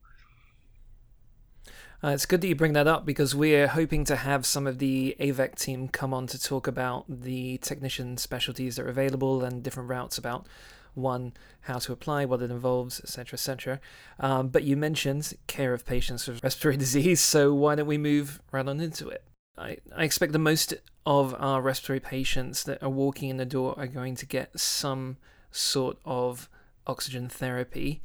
Uh, 2.03 2.09
it's 2.09 2.25
good 2.25 2.41
that 2.41 2.47
you 2.47 2.55
bring 2.55 2.73
that 2.73 2.87
up 2.87 3.05
because 3.05 3.33
we're 3.33 3.67
hoping 3.67 4.03
to 4.05 4.15
have 4.17 4.45
some 4.45 4.67
of 4.67 4.79
the 4.79 5.15
AVEC 5.19 5.55
team 5.55 5.87
come 5.87 6.13
on 6.13 6.27
to 6.27 6.39
talk 6.41 6.67
about 6.67 7.05
the 7.07 7.57
technician 7.59 8.17
specialties 8.17 8.75
that 8.75 8.85
are 8.85 8.89
available 8.89 9.43
and 9.43 9.63
different 9.63 9.87
routes 9.87 10.17
about 10.17 10.47
one, 10.93 11.33
how 11.61 11.79
to 11.79 11.91
apply, 11.91 12.25
what 12.25 12.41
it 12.41 12.51
involves, 12.51 12.99
etc., 12.99 13.33
etc. 13.33 13.79
Um, 14.19 14.49
but 14.49 14.63
you 14.63 14.75
mentioned 14.75 15.33
care 15.47 15.73
of 15.73 15.85
patients 15.85 16.27
with 16.27 16.43
respiratory 16.43 16.77
disease, 16.85 17.21
so 17.21 17.53
why 17.53 17.75
don't 17.75 17.87
we 17.87 17.97
move 17.97 18.41
right 18.51 18.67
on 18.67 18.79
into 18.79 19.09
it? 19.09 19.23
I, 19.57 19.77
I 19.95 20.03
expect 20.03 20.33
the 20.33 20.39
most 20.39 20.73
of 21.05 21.35
our 21.37 21.61
respiratory 21.61 21.99
patients 21.99 22.63
that 22.63 22.81
are 22.81 22.89
walking 22.89 23.29
in 23.29 23.37
the 23.37 23.45
door 23.45 23.73
are 23.77 23.87
going 23.87 24.15
to 24.15 24.25
get 24.25 24.59
some 24.59 25.17
sort 25.51 25.97
of 26.05 26.49
oxygen 26.87 27.29
therapy. 27.29 28.01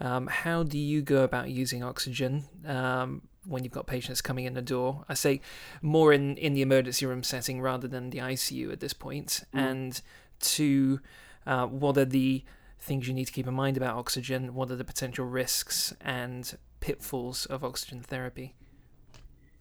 Um, 0.00 0.26
how 0.28 0.62
do 0.62 0.78
you 0.78 1.02
go 1.02 1.22
about 1.24 1.50
using 1.50 1.82
oxygen 1.82 2.44
um, 2.66 3.22
when 3.44 3.64
you've 3.64 3.72
got 3.72 3.86
patients 3.86 4.22
coming 4.22 4.46
in 4.46 4.54
the 4.54 4.62
door? 4.62 5.04
I 5.08 5.14
say 5.14 5.40
more 5.82 6.12
in, 6.12 6.36
in 6.36 6.54
the 6.54 6.62
emergency 6.62 7.06
room 7.06 7.22
setting 7.22 7.60
rather 7.60 7.86
than 7.86 8.10
the 8.10 8.18
ICU 8.18 8.72
at 8.72 8.80
this 8.80 8.92
point. 8.92 9.44
Mm. 9.54 9.60
And 9.60 10.02
to 10.40 11.00
uh, 11.46 11.66
what 11.66 11.96
are 11.96 12.04
the 12.04 12.44
things 12.78 13.06
you 13.06 13.14
need 13.14 13.26
to 13.26 13.32
keep 13.32 13.46
in 13.46 13.54
mind 13.54 13.76
about 13.76 13.96
oxygen? 13.96 14.54
What 14.54 14.70
are 14.70 14.76
the 14.76 14.84
potential 14.84 15.24
risks 15.24 15.94
and 16.00 16.56
pitfalls 16.80 17.46
of 17.46 17.62
oxygen 17.62 18.02
therapy? 18.02 18.54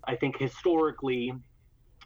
I 0.05 0.15
think 0.15 0.37
historically, 0.37 1.33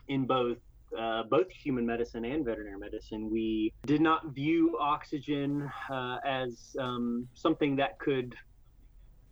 in 0.08 0.26
both 0.26 0.58
uh, 0.98 1.24
both 1.24 1.50
human 1.50 1.86
medicine 1.86 2.24
and 2.24 2.46
veterinary 2.46 2.78
medicine, 2.78 3.30
we 3.32 3.74
did 3.86 4.00
not 4.00 4.28
view 4.28 4.78
oxygen 4.80 5.70
uh, 5.90 6.18
as 6.24 6.76
um, 6.80 7.28
something 7.34 7.76
that 7.76 7.98
could 7.98 8.36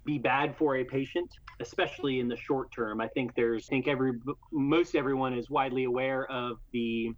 be 0.04 0.18
bad 0.18 0.56
for 0.58 0.78
a 0.78 0.84
patient, 0.84 1.30
especially 1.60 2.20
in 2.20 2.28
the 2.28 2.36
short 2.36 2.72
term. 2.72 3.00
I 3.00 3.08
think 3.10 3.36
there's, 3.36 3.68
I 3.70 3.70
think 3.70 3.88
every, 3.88 4.14
most 4.52 4.96
everyone 4.96 5.38
is 5.38 5.52
widely 5.52 5.84
aware 5.84 6.26
of 6.32 6.58
the 6.72 7.14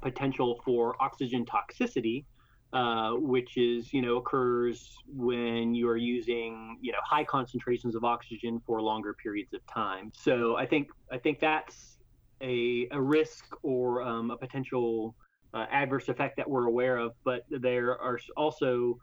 potential 0.00 0.60
for 0.64 1.00
oxygen 1.00 1.44
toxicity 1.44 2.24
uh, 2.72 3.12
which 3.12 3.56
is 3.56 3.92
you 3.92 4.02
know 4.02 4.16
occurs 4.16 4.86
when 5.06 5.74
you 5.74 5.88
are 5.88 5.96
using 5.96 6.78
you 6.80 6.92
know 6.92 6.98
high 7.04 7.24
concentrations 7.24 7.94
of 7.94 8.04
oxygen 8.04 8.60
for 8.66 8.82
longer 8.82 9.14
periods 9.22 9.52
of 9.54 9.60
time. 9.72 10.10
So 10.14 10.56
I 10.56 10.66
think 10.66 10.88
I 11.10 11.18
think 11.18 11.40
that's 11.40 11.98
a, 12.42 12.86
a 12.92 13.00
risk 13.00 13.44
or 13.62 14.02
um, 14.02 14.30
a 14.30 14.36
potential 14.36 15.16
uh, 15.54 15.66
adverse 15.70 16.08
effect 16.08 16.36
that 16.36 16.48
we're 16.48 16.66
aware 16.66 16.98
of. 16.98 17.12
But 17.24 17.42
there 17.50 17.90
are 17.90 18.18
also 18.36 18.98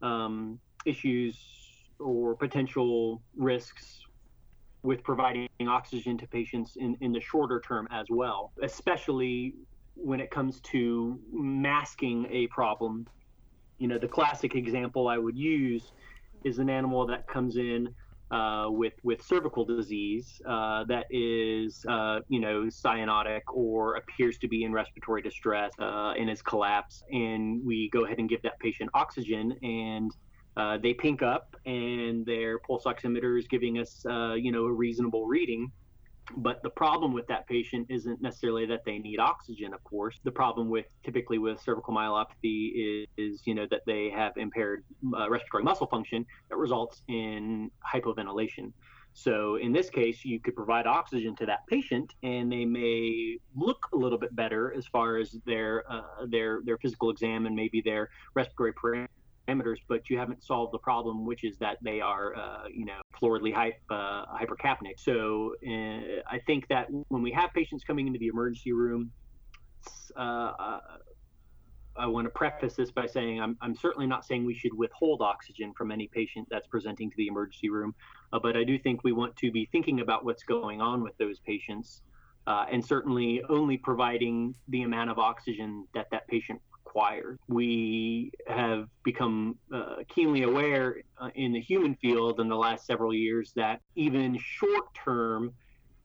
um, 0.00 0.60
issues 0.86 1.38
or 1.98 2.36
potential 2.36 3.22
risks 3.36 4.00
with 4.84 5.02
providing 5.02 5.48
oxygen 5.66 6.16
to 6.18 6.26
patients 6.28 6.74
in, 6.76 6.96
in 7.00 7.12
the 7.12 7.20
shorter 7.20 7.60
term 7.66 7.88
as 7.90 8.06
well, 8.08 8.52
especially 8.62 9.54
when 10.02 10.20
it 10.20 10.30
comes 10.30 10.60
to 10.60 11.18
masking 11.32 12.26
a 12.30 12.46
problem. 12.48 13.06
You 13.78 13.88
know, 13.88 13.98
the 13.98 14.08
classic 14.08 14.54
example 14.54 15.08
I 15.08 15.18
would 15.18 15.36
use 15.36 15.92
is 16.44 16.58
an 16.58 16.70
animal 16.70 17.06
that 17.06 17.26
comes 17.28 17.56
in 17.56 17.88
uh, 18.30 18.66
with 18.68 18.92
with 19.02 19.22
cervical 19.22 19.64
disease 19.64 20.40
uh, 20.46 20.84
that 20.84 21.06
is, 21.10 21.84
uh, 21.88 22.20
you 22.28 22.40
know, 22.40 22.64
cyanotic 22.64 23.40
or 23.52 23.96
appears 23.96 24.36
to 24.38 24.48
be 24.48 24.64
in 24.64 24.72
respiratory 24.72 25.22
distress 25.22 25.72
uh, 25.80 26.12
and 26.18 26.28
is 26.28 26.42
collapsed, 26.42 27.04
and 27.10 27.64
we 27.64 27.88
go 27.90 28.04
ahead 28.04 28.18
and 28.18 28.28
give 28.28 28.42
that 28.42 28.58
patient 28.60 28.90
oxygen 28.94 29.54
and 29.62 30.10
uh, 30.58 30.76
they 30.76 30.92
pink 30.92 31.22
up 31.22 31.54
and 31.66 32.26
their 32.26 32.58
pulse 32.58 32.84
oximeter 32.84 33.38
is 33.38 33.46
giving 33.46 33.78
us, 33.78 34.04
uh, 34.10 34.34
you 34.34 34.50
know, 34.50 34.64
a 34.64 34.72
reasonable 34.72 35.24
reading. 35.26 35.70
But 36.36 36.62
the 36.62 36.70
problem 36.70 37.12
with 37.12 37.26
that 37.28 37.46
patient 37.46 37.86
isn't 37.88 38.20
necessarily 38.20 38.66
that 38.66 38.84
they 38.84 38.98
need 38.98 39.18
oxygen, 39.18 39.72
of 39.72 39.82
course. 39.84 40.18
The 40.24 40.30
problem 40.30 40.68
with 40.68 40.86
typically 41.04 41.38
with 41.38 41.60
cervical 41.60 41.94
myelopathy 41.94 42.72
is, 42.74 43.06
is 43.16 43.42
you 43.46 43.54
know, 43.54 43.66
that 43.70 43.82
they 43.86 44.10
have 44.10 44.36
impaired 44.36 44.84
uh, 45.16 45.28
respiratory 45.30 45.64
muscle 45.64 45.86
function 45.86 46.26
that 46.50 46.56
results 46.56 47.02
in 47.08 47.70
hypoventilation. 47.94 48.72
So 49.14 49.56
in 49.56 49.72
this 49.72 49.90
case, 49.90 50.24
you 50.24 50.38
could 50.38 50.54
provide 50.54 50.86
oxygen 50.86 51.34
to 51.36 51.46
that 51.46 51.66
patient, 51.66 52.14
and 52.22 52.52
they 52.52 52.64
may 52.64 53.38
look 53.56 53.88
a 53.92 53.96
little 53.96 54.18
bit 54.18 54.36
better 54.36 54.72
as 54.76 54.86
far 54.86 55.16
as 55.16 55.36
their 55.44 55.90
uh, 55.90 56.26
their 56.28 56.60
their 56.64 56.78
physical 56.78 57.10
exam 57.10 57.46
and 57.46 57.56
maybe 57.56 57.80
their 57.80 58.10
respiratory 58.34 59.08
parameters 59.48 59.76
but 59.88 60.08
you 60.10 60.18
haven't 60.18 60.44
solved 60.44 60.72
the 60.72 60.78
problem, 60.78 61.24
which 61.24 61.44
is 61.44 61.56
that 61.58 61.78
they 61.82 62.00
are, 62.00 62.36
uh, 62.36 62.64
you 62.72 62.84
know, 62.84 63.00
floridly 63.20 63.52
uh, 63.90 64.24
hypercapnic. 64.26 64.98
So 64.98 65.54
uh, 65.66 66.22
I 66.30 66.38
think 66.46 66.68
that 66.68 66.88
when 67.08 67.22
we 67.22 67.32
have 67.32 67.50
patients 67.54 67.84
coming 67.84 68.06
into 68.06 68.18
the 68.18 68.28
emergency 68.28 68.72
room, 68.72 69.10
uh, 70.16 70.20
uh, 70.20 70.80
I 71.96 72.06
want 72.06 72.26
to 72.26 72.30
preface 72.30 72.74
this 72.76 72.92
by 72.92 73.06
saying 73.06 73.40
I'm, 73.40 73.56
I'm 73.60 73.74
certainly 73.74 74.06
not 74.06 74.24
saying 74.24 74.44
we 74.44 74.54
should 74.54 74.74
withhold 74.74 75.20
oxygen 75.20 75.72
from 75.76 75.90
any 75.90 76.08
patient 76.12 76.46
that's 76.50 76.66
presenting 76.68 77.10
to 77.10 77.16
the 77.16 77.26
emergency 77.26 77.70
room, 77.70 77.94
uh, 78.32 78.38
but 78.40 78.56
I 78.56 78.64
do 78.64 78.78
think 78.78 79.02
we 79.02 79.12
want 79.12 79.36
to 79.36 79.50
be 79.50 79.68
thinking 79.72 80.00
about 80.00 80.24
what's 80.24 80.44
going 80.44 80.80
on 80.80 81.02
with 81.02 81.16
those 81.18 81.40
patients. 81.40 82.02
And 82.46 82.82
certainly 82.82 83.42
only 83.50 83.76
providing 83.76 84.54
the 84.68 84.80
amount 84.82 85.10
of 85.10 85.18
oxygen 85.18 85.86
that 85.92 86.06
that 86.12 86.26
patient 86.28 86.58
required. 86.98 87.38
We 87.48 88.32
have 88.46 88.88
become 89.04 89.56
uh, 89.72 89.96
keenly 90.08 90.42
aware 90.42 90.96
uh, 91.20 91.30
in 91.34 91.52
the 91.52 91.60
human 91.60 91.94
field 91.96 92.40
in 92.40 92.48
the 92.48 92.56
last 92.56 92.86
several 92.86 93.14
years 93.14 93.52
that 93.56 93.80
even 93.94 94.38
short 94.38 94.92
term 94.94 95.52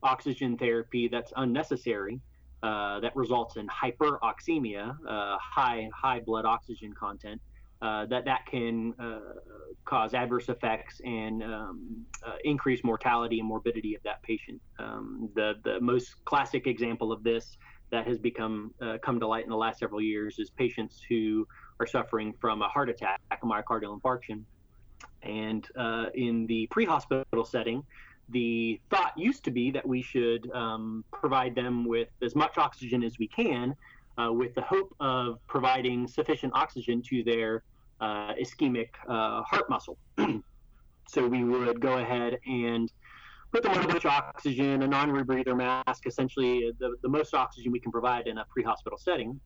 oxygen 0.04 0.58
therapy 0.58 1.08
that's 1.08 1.34
unnecessary. 1.36 2.20
Uh, 2.62 3.02
that 3.02 3.14
results 3.14 3.58
in 3.58 3.68
hyperoxemia, 3.68 4.96
uh, 5.06 5.38
high 5.38 5.90
high 5.94 6.22
blood 6.22 6.46
oxygen 6.46 6.94
content, 6.94 7.42
uh, 7.82 8.06
that 8.06 8.24
that 8.24 8.46
can 8.46 8.94
uh, 8.98 9.20
cause 9.84 10.14
adverse 10.14 10.48
effects 10.48 11.02
and 11.04 11.44
um, 11.44 12.06
uh, 12.26 12.36
increase 12.46 12.82
mortality 12.86 13.40
and 13.40 13.50
morbidity 13.50 13.96
of 13.96 14.04
that 14.04 14.24
patient. 14.24 14.62
Um, 14.80 15.30
the 15.36 15.56
the 15.66 15.82
most 15.82 16.16
classic 16.24 16.66
example 16.66 17.12
of 17.12 17.22
this 17.22 17.58
that 17.94 18.08
has 18.08 18.18
become 18.18 18.74
uh, 18.82 18.98
come 19.04 19.20
to 19.20 19.28
light 19.28 19.44
in 19.44 19.52
the 19.52 19.56
last 19.56 19.78
several 19.78 20.02
years 20.02 20.40
is 20.40 20.50
patients 20.50 21.00
who 21.08 21.48
are 21.80 21.86
suffering 21.86 22.34
from 22.42 22.64
a 22.64 22.68
heart 22.68 22.90
attack, 22.90 23.22
a 23.32 23.46
myocardial 23.46 23.98
infarction, 23.98 24.42
and 25.22 25.68
uh, 25.78 26.08
in 26.16 26.48
the 26.48 26.66
pre-hospital 26.72 27.46
setting, 27.46 27.84
the 28.30 28.82
thought 28.90 29.14
used 29.16 29.44
to 29.44 29.52
be 29.52 29.70
that 29.70 29.88
we 29.88 30.02
should 30.02 30.50
um, 30.54 31.06
provide 31.14 31.54
them 31.54 31.86
with 31.86 32.10
as 32.24 32.36
much 32.36 32.58
oxygen 32.58 33.04
as 33.04 33.20
we 33.20 33.28
can, 33.28 33.76
uh, 34.18 34.34
with 34.34 34.56
the 34.56 34.62
hope 34.62 34.94
of 35.00 35.38
providing 35.48 36.08
sufficient 36.08 36.52
oxygen 36.56 37.00
to 37.04 37.24
their 37.24 37.62
uh, 38.02 38.34
ischemic 38.42 38.90
uh, 39.08 39.44
heart 39.44 39.70
muscle. 39.70 40.00
so 41.08 41.28
we 41.28 41.44
would 41.44 41.80
go 41.80 42.00
ahead 42.00 42.40
and 42.48 42.92
put 43.54 43.62
them 43.62 43.72
on 43.74 43.86
a 43.86 43.88
bunch 43.88 44.04
of 44.04 44.12
oxygen, 44.12 44.82
a 44.82 44.88
non-rebreather 44.88 45.56
mask, 45.56 46.08
essentially 46.08 46.72
the, 46.80 46.96
the 47.04 47.08
most 47.08 47.36
oxygen 47.36 47.72
we 47.72 47.80
can 47.80 47.92
provide 47.92 48.26
in 48.26 48.40
a 48.40 48.46
pre-hospital 48.46 48.98
setting. 48.98 49.40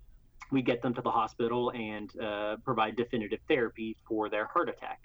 We 0.50 0.62
get 0.62 0.82
them 0.82 0.94
to 0.94 1.02
the 1.02 1.12
hospital 1.12 1.72
and 1.72 2.10
uh, 2.18 2.56
provide 2.64 2.96
definitive 2.96 3.40
therapy 3.50 3.98
for 4.08 4.30
their 4.30 4.46
heart 4.46 4.70
attack. 4.70 5.02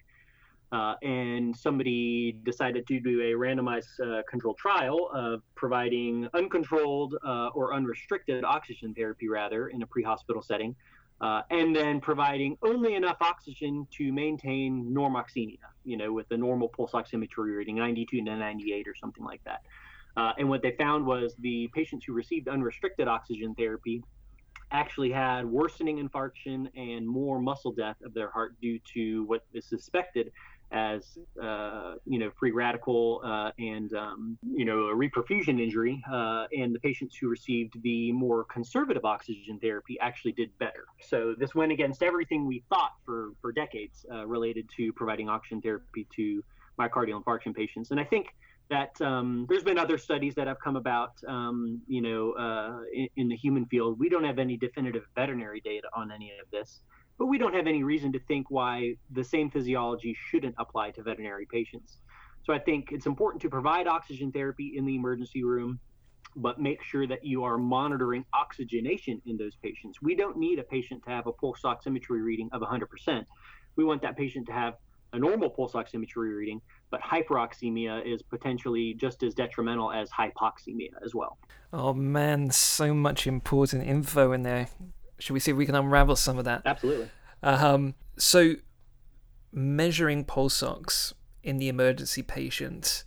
Uh, 0.71 0.95
and 1.03 1.55
somebody 1.55 2.39
decided 2.45 2.87
to 2.87 3.01
do 3.01 3.21
a 3.23 3.37
randomized 3.37 3.99
uh, 4.01 4.23
controlled 4.31 4.57
trial 4.57 5.11
of 5.13 5.43
providing 5.57 6.29
uncontrolled 6.33 7.17
uh, 7.27 7.49
or 7.49 7.75
unrestricted 7.75 8.45
oxygen 8.45 8.95
therapy, 8.95 9.29
rather, 9.29 9.69
in 9.69 9.83
a 9.83 9.87
pre 9.87 10.05
hospital 10.05 10.41
setting, 10.41 10.77
uh, 11.23 11.43
and 11.51 11.75
then 11.75 12.01
providing 12.01 12.59
only 12.63 12.95
enough 12.95 13.17
oxygen 13.21 13.87
to 13.93 14.13
maintain 14.13 14.93
normoxemia, 14.93 15.59
you 15.85 15.97
know, 15.97 16.13
with 16.13 16.29
the 16.29 16.37
normal 16.37 16.69
pulse 16.69 16.93
oximetry 16.93 17.57
reading, 17.57 17.77
92 17.77 18.25
to 18.25 18.37
98 18.37 18.89
or 18.89 18.95
something 18.97 19.25
like 19.25 19.43
that. 19.45 19.63
Uh, 20.17 20.33
and 20.37 20.49
what 20.49 20.63
they 20.63 20.73
found 20.73 21.07
was 21.07 21.35
the 21.39 21.71
patients 21.73 22.05
who 22.05 22.13
received 22.13 22.49
unrestricted 22.49 23.07
oxygen 23.07 23.55
therapy 23.55 24.03
actually 24.73 25.13
had 25.13 25.45
worsening 25.45 26.07
infarction 26.07 26.69
and 26.77 27.07
more 27.07 27.39
muscle 27.39 27.73
death 27.73 27.97
of 28.05 28.13
their 28.15 28.31
heart 28.31 28.57
due 28.61 28.79
to 28.95 29.25
what 29.25 29.45
is 29.53 29.65
suspected 29.67 30.33
as 30.73 31.19
uh, 31.43 31.95
you 32.07 32.19
know 32.19 32.31
free 32.39 32.51
radical 32.51 33.21
uh, 33.25 33.51
and 33.59 33.93
um, 33.95 34.39
you 34.43 34.65
know 34.65 34.89
a 34.89 34.95
reperfusion 34.95 35.61
injury, 35.61 36.03
uh, 36.11 36.47
and 36.57 36.75
the 36.75 36.81
patients 36.81 37.15
who 37.17 37.29
received 37.29 37.81
the 37.83 38.13
more 38.13 38.45
conservative 38.45 39.05
oxygen 39.05 39.59
therapy 39.61 39.99
actually 40.01 40.33
did 40.33 40.57
better. 40.59 40.87
So 41.01 41.35
this 41.39 41.55
went 41.55 41.73
against 41.73 42.03
everything 42.03 42.47
we 42.47 42.65
thought 42.69 42.93
for 43.05 43.31
for 43.41 43.53
decades 43.53 44.05
uh, 44.13 44.27
related 44.27 44.69
to 44.77 44.93
providing 44.95 45.29
oxygen 45.29 45.61
therapy 45.61 46.07
to 46.17 46.43
myocardial 46.79 47.23
infarction 47.23 47.55
patients, 47.55 47.91
and 47.91 48.01
I 48.01 48.05
think 48.05 48.35
that 48.71 48.99
um, 49.03 49.45
there's 49.51 49.65
been 49.65 49.79
other 49.79 49.99
studies 49.99 50.35
that 50.35 50.47
have 50.47 50.59
come 50.59 50.77
about, 50.77 51.13
um, 51.29 51.83
you 51.87 52.01
know, 52.01 52.33
uh, 52.33 52.79
in, 52.95 53.09
in, 53.17 53.29
the 53.29 53.37
human 53.37 53.67
field. 53.67 53.99
We 53.99 54.09
don't 54.09 54.25
have 54.25 54.39
any 54.39 54.57
definitive 54.57 55.03
veterinary 55.15 55.61
data 55.61 55.89
on 55.95 56.11
any 56.11 56.33
of 56.43 56.51
this, 56.51 56.81
but 57.23 57.29
we 57.29 57.39
don't 57.39 57.55
have 57.55 57.69
any 57.69 57.85
reason 57.85 58.11
to 58.11 58.19
think 58.19 58.51
why 58.51 58.97
the 59.13 59.23
same 59.23 59.49
physiology 59.49 60.13
shouldn't 60.29 60.57
apply 60.59 60.91
to 60.91 61.05
veterinary 61.05 61.47
patients. 61.47 61.99
So 62.43 62.53
I 62.53 62.59
think 62.59 62.91
it's 62.91 63.07
important 63.07 63.41
to 63.43 63.49
provide 63.49 63.87
oxygen 63.87 64.33
therapy 64.33 64.73
in 64.77 64.85
the 64.85 64.97
emergency 64.97 65.45
room, 65.45 65.79
but 66.35 66.61
make 66.61 66.83
sure 66.83 67.07
that 67.07 67.25
you 67.25 67.45
are 67.45 67.59
monitoring 67.59 68.25
oxygenation 68.35 69.23
in 69.25 69.37
those 69.37 69.55
patients. 69.55 70.03
We 70.03 70.17
don't 70.17 70.37
need 70.37 70.59
a 70.59 70.65
patient 70.65 71.05
to 71.05 71.11
have 71.11 71.29
a 71.29 71.33
pulse 71.33 71.63
oximetry 71.63 72.25
reading 72.25 72.49
of 72.51 72.61
100%. 72.61 73.25
We 73.77 73.85
want 73.85 74.03
that 74.03 74.17
patient 74.17 74.47
to 74.47 74.53
have 74.53 74.75
a 75.13 75.19
normal 75.21 75.49
pulse 75.49 75.75
oximetry 75.75 76.37
reading, 76.37 76.61
but 76.91 77.01
hyperoxemia 77.03 78.05
is 78.05 78.21
potentially 78.21 78.95
just 78.95 79.23
as 79.23 79.33
detrimental 79.33 79.93
as 79.93 80.11
hypoxemia 80.11 80.91
as 81.05 81.15
well. 81.15 81.39
Oh 81.73 81.95
man, 81.95 82.51
so 82.51 82.93
much 82.93 83.29
important 83.29 83.87
info 83.87 84.33
in 84.33 84.43
there. 84.43 84.67
Should 85.23 85.35
we 85.35 85.41
see 85.41 85.53
if 85.53 85.57
we 85.57 85.67
can 85.67 85.77
unravel 85.77 86.17
some 86.17 86.37
of 86.37 86.45
that? 86.47 86.63
Absolutely. 86.67 87.09
Um, 87.45 87.95
so, 88.17 88.55
measuring 89.53 90.25
pulse 90.25 90.65
ox 90.65 91.15
in 91.45 91.59
the 91.59 91.69
emergency 91.69 92.23
patient, 92.23 93.05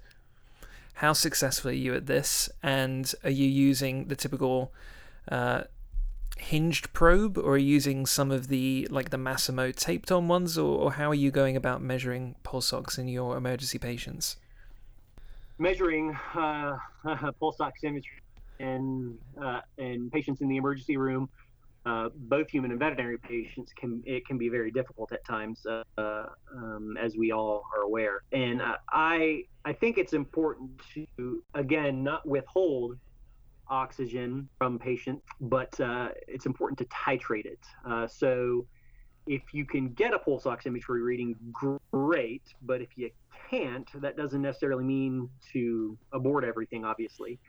how 0.96 1.12
successful 1.12 1.72
are 1.72 1.74
you 1.74 1.94
at 1.94 2.06
this? 2.06 2.50
And 2.64 3.14
are 3.26 3.30
you 3.30 3.46
using 3.46 4.08
the 4.08 4.16
typical 4.16 4.74
uh, 5.30 5.64
hinged 6.38 6.94
probe 6.94 7.38
or 7.38 7.56
are 7.56 7.58
you 7.58 7.68
using 7.68 8.06
some 8.06 8.32
of 8.32 8.48
the 8.48 8.88
like 8.90 9.10
the 9.10 9.18
Masimo 9.18 9.76
taped 9.76 10.10
on 10.10 10.30
ones 10.30 10.58
or, 10.58 10.84
or 10.84 10.94
how 10.94 11.12
are 11.12 11.16
you 11.16 11.32
going 11.32 11.58
about 11.58 11.82
measuring 11.82 12.36
pulse 12.44 12.72
ox 12.72 12.98
in 12.98 13.10
your 13.10 13.36
emergency 13.36 13.78
patients? 13.78 14.38
Measuring 15.60 16.18
uh, 16.34 16.78
pulse 17.42 17.58
oximetry 17.58 18.22
in, 18.60 19.18
uh, 19.42 19.60
in 19.78 20.10
patients 20.12 20.40
in 20.40 20.48
the 20.48 20.56
emergency 20.56 20.96
room, 20.96 21.30
uh, 21.86 22.10
both 22.16 22.50
human 22.50 22.72
and 22.72 22.80
veterinary 22.80 23.18
patients 23.18 23.72
can 23.74 24.02
it 24.06 24.26
can 24.26 24.38
be 24.38 24.50
very 24.50 24.72
difficult 24.72 25.12
at 25.12 25.24
times, 25.24 25.66
uh, 25.66 25.84
um, 25.98 26.98
as 27.00 27.16
we 27.16 27.32
all 27.32 27.64
are 27.76 27.84
aware. 27.84 28.22
And 28.32 28.62
uh, 28.62 28.78
I 28.90 29.44
I 29.66 29.74
think 29.74 29.98
it's 29.98 30.14
important 30.14 30.72
to 30.96 31.44
again 31.54 32.04
not 32.04 32.28
withhold 32.28 32.98
oxygen 33.68 34.48
from 34.58 34.80
patient, 34.80 35.22
but 35.42 35.80
uh, 35.80 36.10
it's 36.28 36.46
important 36.46 36.78
to 36.80 36.86
titrate 36.86 37.46
it. 37.46 37.60
Uh, 37.86 38.08
so 38.08 38.66
if 39.28 39.54
you 39.54 39.66
can 39.66 39.90
get 39.90 40.14
a 40.14 40.20
pulse 40.20 40.44
oximetry 40.44 41.04
reading, 41.04 41.36
great. 41.92 42.44
But 42.62 42.82
if 42.82 42.90
you 42.96 43.10
can't, 43.50 43.90
that 44.02 44.18
doesn't 44.18 44.42
necessarily 44.42 44.84
mean 44.84 45.30
to 45.54 45.98
abort 46.14 46.44
everything, 46.44 46.86
obviously. 46.86 47.40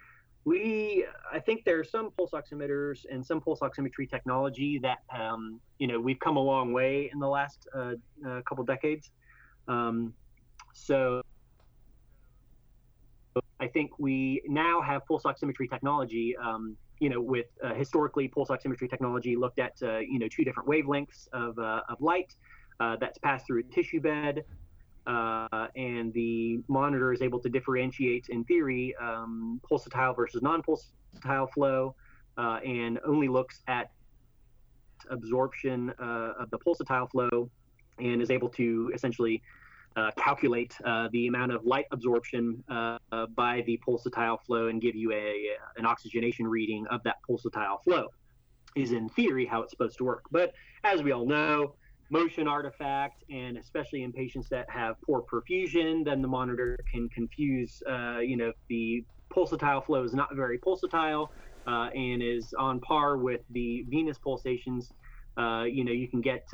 We, 0.46 1.04
I 1.32 1.40
think 1.40 1.64
there 1.64 1.78
are 1.80 1.84
some 1.84 2.12
pulse 2.12 2.30
oximeters 2.30 3.04
and 3.10 3.26
some 3.26 3.40
pulse 3.40 3.58
oximetry 3.60 4.08
technology 4.08 4.78
that, 4.78 4.98
um, 5.12 5.60
you 5.80 5.88
know, 5.88 5.98
we've 5.98 6.20
come 6.20 6.36
a 6.36 6.40
long 6.40 6.72
way 6.72 7.10
in 7.12 7.18
the 7.18 7.26
last 7.26 7.66
uh, 7.74 7.94
uh 8.24 8.42
couple 8.48 8.62
decades. 8.64 9.10
Um, 9.66 10.14
so 10.72 11.20
I 13.58 13.66
think 13.66 13.98
we 13.98 14.40
now 14.46 14.80
have 14.82 15.04
pulse 15.06 15.24
oximetry 15.24 15.68
technology. 15.68 16.36
Um, 16.36 16.76
you 17.00 17.10
know, 17.10 17.20
with 17.20 17.46
uh, 17.64 17.74
historically 17.74 18.28
pulse 18.28 18.48
oximetry 18.48 18.88
technology 18.88 19.34
looked 19.34 19.58
at 19.58 19.72
uh, 19.82 19.98
you 19.98 20.18
know 20.20 20.28
two 20.28 20.44
different 20.44 20.68
wavelengths 20.68 21.28
of, 21.32 21.58
uh, 21.58 21.80
of 21.88 22.00
light 22.00 22.32
uh, 22.78 22.96
that's 23.00 23.18
passed 23.18 23.46
through 23.46 23.60
a 23.60 23.74
tissue 23.74 24.00
bed, 24.00 24.44
uh, 25.06 25.68
and 25.76 26.12
the 26.12 26.58
monitor 26.68 27.12
is 27.12 27.22
able 27.22 27.40
to 27.40 27.48
differentiate 27.48 28.28
in 28.28 28.44
theory 28.44 28.94
um, 29.00 29.60
pulsatile 29.70 30.14
versus 30.16 30.42
non-pulsatile 30.42 31.50
flow, 31.52 31.94
uh, 32.36 32.58
and 32.64 32.98
only 33.04 33.28
looks 33.28 33.62
at 33.68 33.90
absorption 35.10 35.90
of 35.98 36.50
the 36.50 36.58
pulsatile 36.58 37.10
flow, 37.10 37.50
and 37.98 38.20
is 38.20 38.30
able 38.30 38.48
to 38.48 38.90
essentially 38.94 39.42
uh, 39.96 40.10
calculate 40.18 40.74
uh, 40.84 41.08
the 41.12 41.26
amount 41.26 41.52
of 41.52 41.64
light 41.64 41.86
absorption 41.90 42.62
uh, 42.68 42.98
by 43.34 43.62
the 43.66 43.80
pulsatile 43.86 44.38
flow 44.44 44.68
and 44.68 44.82
give 44.82 44.94
you 44.94 45.12
a 45.12 45.56
an 45.78 45.86
oxygenation 45.86 46.46
reading 46.46 46.86
of 46.88 47.02
that 47.04 47.16
pulsatile 47.28 47.82
flow. 47.82 48.08
Is 48.74 48.92
in 48.92 49.08
theory 49.08 49.46
how 49.46 49.62
it's 49.62 49.70
supposed 49.70 49.96
to 49.98 50.04
work. 50.04 50.24
But 50.30 50.52
as 50.84 51.02
we 51.02 51.12
all 51.12 51.24
know 51.24 51.76
motion 52.10 52.46
artifact 52.46 53.24
and 53.30 53.56
especially 53.58 54.02
in 54.04 54.12
patients 54.12 54.48
that 54.48 54.68
have 54.70 54.94
poor 55.04 55.22
perfusion 55.22 56.04
then 56.04 56.22
the 56.22 56.28
monitor 56.28 56.78
can 56.90 57.08
confuse 57.08 57.82
uh, 57.90 58.18
you 58.18 58.36
know 58.36 58.52
the 58.68 59.04
pulsatile 59.34 59.84
flow 59.84 60.04
is 60.04 60.14
not 60.14 60.34
very 60.34 60.58
pulsatile 60.58 61.28
uh, 61.66 61.88
and 61.94 62.22
is 62.22 62.54
on 62.58 62.80
par 62.80 63.16
with 63.18 63.40
the 63.50 63.84
venous 63.88 64.18
pulsations. 64.18 64.92
Uh, 65.36 65.64
you 65.64 65.84
know 65.84 65.92
you 65.92 66.08
can 66.08 66.20
get 66.20 66.46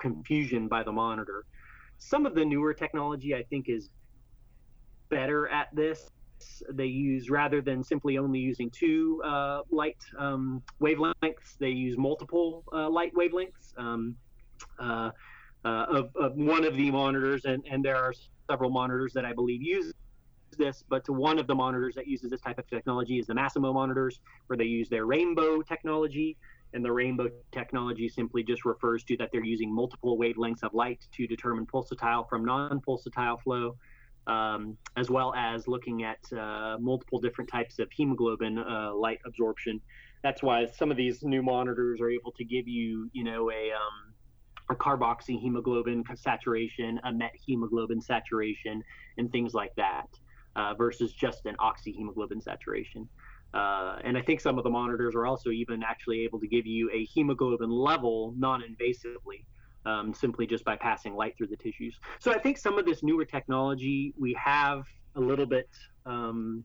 confusion 0.00 0.68
by 0.68 0.82
the 0.82 0.92
monitor. 0.92 1.44
Some 1.98 2.26
of 2.26 2.34
the 2.34 2.44
newer 2.44 2.74
technology, 2.74 3.34
I 3.34 3.42
think, 3.44 3.68
is 3.68 3.90
better 5.08 5.48
at 5.48 5.68
this. 5.74 6.10
They 6.70 6.86
use 6.86 7.30
rather 7.30 7.60
than 7.60 7.82
simply 7.82 8.16
only 8.16 8.38
using 8.38 8.70
two 8.70 9.20
uh, 9.24 9.62
light 9.70 9.96
um, 10.16 10.62
wavelengths, 10.80 11.58
they 11.58 11.70
use 11.70 11.98
multiple 11.98 12.64
uh, 12.72 12.88
light 12.88 13.12
wavelengths. 13.14 13.76
Um, 13.76 14.14
uh, 14.78 15.10
uh, 15.64 15.86
of, 15.88 16.10
of, 16.16 16.34
one 16.34 16.64
of 16.64 16.76
the 16.76 16.90
monitors, 16.90 17.44
and, 17.44 17.64
and 17.70 17.84
there 17.84 17.96
are 17.96 18.12
several 18.50 18.70
monitors 18.70 19.12
that 19.12 19.24
I 19.24 19.32
believe 19.32 19.62
use 19.62 19.92
this, 20.56 20.82
but 20.88 21.04
to 21.04 21.12
one 21.12 21.38
of 21.38 21.46
the 21.46 21.54
monitors 21.54 21.94
that 21.94 22.06
uses 22.06 22.30
this 22.30 22.40
type 22.40 22.58
of 22.58 22.68
technology 22.68 23.18
is 23.18 23.26
the 23.26 23.34
Masimo 23.34 23.72
monitors, 23.72 24.20
where 24.46 24.56
they 24.56 24.64
use 24.64 24.88
their 24.88 25.06
rainbow 25.06 25.62
technology, 25.62 26.36
and 26.74 26.84
the 26.84 26.92
rainbow 26.92 27.28
technology 27.52 28.08
simply 28.08 28.42
just 28.42 28.64
refers 28.64 29.04
to 29.04 29.16
that 29.16 29.30
they're 29.32 29.44
using 29.44 29.74
multiple 29.74 30.18
wavelengths 30.18 30.62
of 30.62 30.74
light 30.74 31.04
to 31.12 31.26
determine 31.26 31.66
pulsatile 31.66 32.28
from 32.28 32.44
non-pulsatile 32.44 33.40
flow, 33.42 33.76
um, 34.26 34.76
as 34.96 35.08
well 35.10 35.32
as 35.34 35.66
looking 35.66 36.04
at 36.04 36.18
uh, 36.38 36.76
multiple 36.78 37.18
different 37.18 37.50
types 37.50 37.78
of 37.78 37.88
hemoglobin 37.92 38.58
uh, 38.58 38.92
light 38.94 39.18
absorption. 39.24 39.80
That's 40.22 40.42
why 40.42 40.66
some 40.66 40.90
of 40.90 40.96
these 40.96 41.22
new 41.22 41.42
monitors 41.42 42.00
are 42.00 42.10
able 42.10 42.32
to 42.32 42.44
give 42.44 42.68
you, 42.68 43.08
you 43.12 43.24
know, 43.24 43.50
a 43.50 43.72
um, 43.72 44.07
a 44.70 44.74
carboxy 44.74 45.40
hemoglobin 45.40 46.04
saturation, 46.14 47.00
a 47.04 47.12
met 47.12 47.32
hemoglobin 47.46 48.00
saturation, 48.00 48.82
and 49.16 49.30
things 49.32 49.54
like 49.54 49.74
that, 49.76 50.08
uh, 50.56 50.74
versus 50.74 51.12
just 51.12 51.46
an 51.46 51.56
oxyhemoglobin 51.58 52.42
saturation. 52.42 53.08
Uh, 53.54 53.98
and 54.04 54.18
I 54.18 54.22
think 54.22 54.40
some 54.40 54.58
of 54.58 54.64
the 54.64 54.70
monitors 54.70 55.14
are 55.14 55.26
also 55.26 55.50
even 55.50 55.82
actually 55.82 56.20
able 56.20 56.38
to 56.40 56.46
give 56.46 56.66
you 56.66 56.90
a 56.92 57.04
hemoglobin 57.06 57.70
level 57.70 58.34
non-invasively, 58.36 59.44
um, 59.86 60.12
simply 60.12 60.46
just 60.46 60.64
by 60.64 60.76
passing 60.76 61.14
light 61.14 61.34
through 61.38 61.46
the 61.46 61.56
tissues. 61.56 61.98
So 62.18 62.30
I 62.32 62.38
think 62.38 62.58
some 62.58 62.78
of 62.78 62.84
this 62.84 63.02
newer 63.02 63.24
technology 63.24 64.12
we 64.18 64.34
have 64.34 64.84
a 65.16 65.20
little 65.20 65.46
bit. 65.46 65.68
Um, 66.04 66.64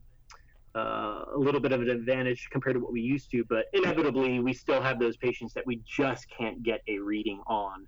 uh, 0.76 1.24
a 1.32 1.38
little 1.38 1.60
bit 1.60 1.70
of 1.70 1.80
an 1.80 1.88
advantage 1.88 2.48
compared 2.50 2.74
to 2.74 2.80
what 2.80 2.92
we 2.92 3.00
used 3.00 3.30
to, 3.30 3.44
but 3.48 3.66
inevitably 3.74 4.40
we 4.40 4.52
still 4.52 4.82
have 4.82 4.98
those 4.98 5.16
patients 5.16 5.54
that 5.54 5.64
we 5.64 5.80
just 5.86 6.26
can't 6.36 6.64
get 6.64 6.80
a 6.88 6.98
reading 6.98 7.40
on. 7.46 7.86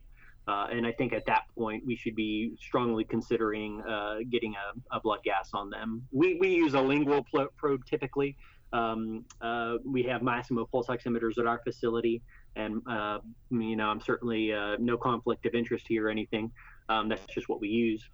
Uh, 0.49 0.69
and 0.71 0.87
I 0.87 0.93
think 0.93 1.13
at 1.13 1.27
that 1.27 1.43
point 1.59 1.83
we 1.85 1.97
should 1.97 2.15
be 2.15 2.53
strongly 2.61 3.03
considering 3.03 3.83
uh, 3.83 4.19
getting 4.31 4.55
a, 4.55 4.97
a, 4.97 5.01
blood 5.01 5.19
gas 5.25 5.51
on 5.53 5.71
them. 5.71 6.07
We, 6.13 6.39
we 6.39 6.55
use 6.55 6.75
a 6.75 6.81
lingual 6.81 7.27
probe 7.59 7.85
typically, 7.85 8.37
um, 8.73 9.25
uh, 9.41 9.75
we 9.85 10.03
have 10.05 10.23
Masimo 10.23 10.69
pulse 10.71 10.89
oximeters 10.89 11.39
at 11.39 11.47
our 11.47 11.61
facility, 11.63 12.23
and 12.57 12.83
uh, 12.89 13.19
you 13.51 13.77
know 13.77 13.89
I'm 13.89 14.01
certainly 14.01 14.53
uh, 14.53 14.77
no 14.79 14.97
conflict 14.97 15.47
of 15.47 15.55
interest 15.55 15.87
here 15.89 16.07
or 16.07 16.11
anything. 16.11 16.51
Um, 16.89 17.09
that's 17.09 17.25
just 17.27 17.49
what 17.49 17.61
we 17.61 17.69
use. 17.69 18.09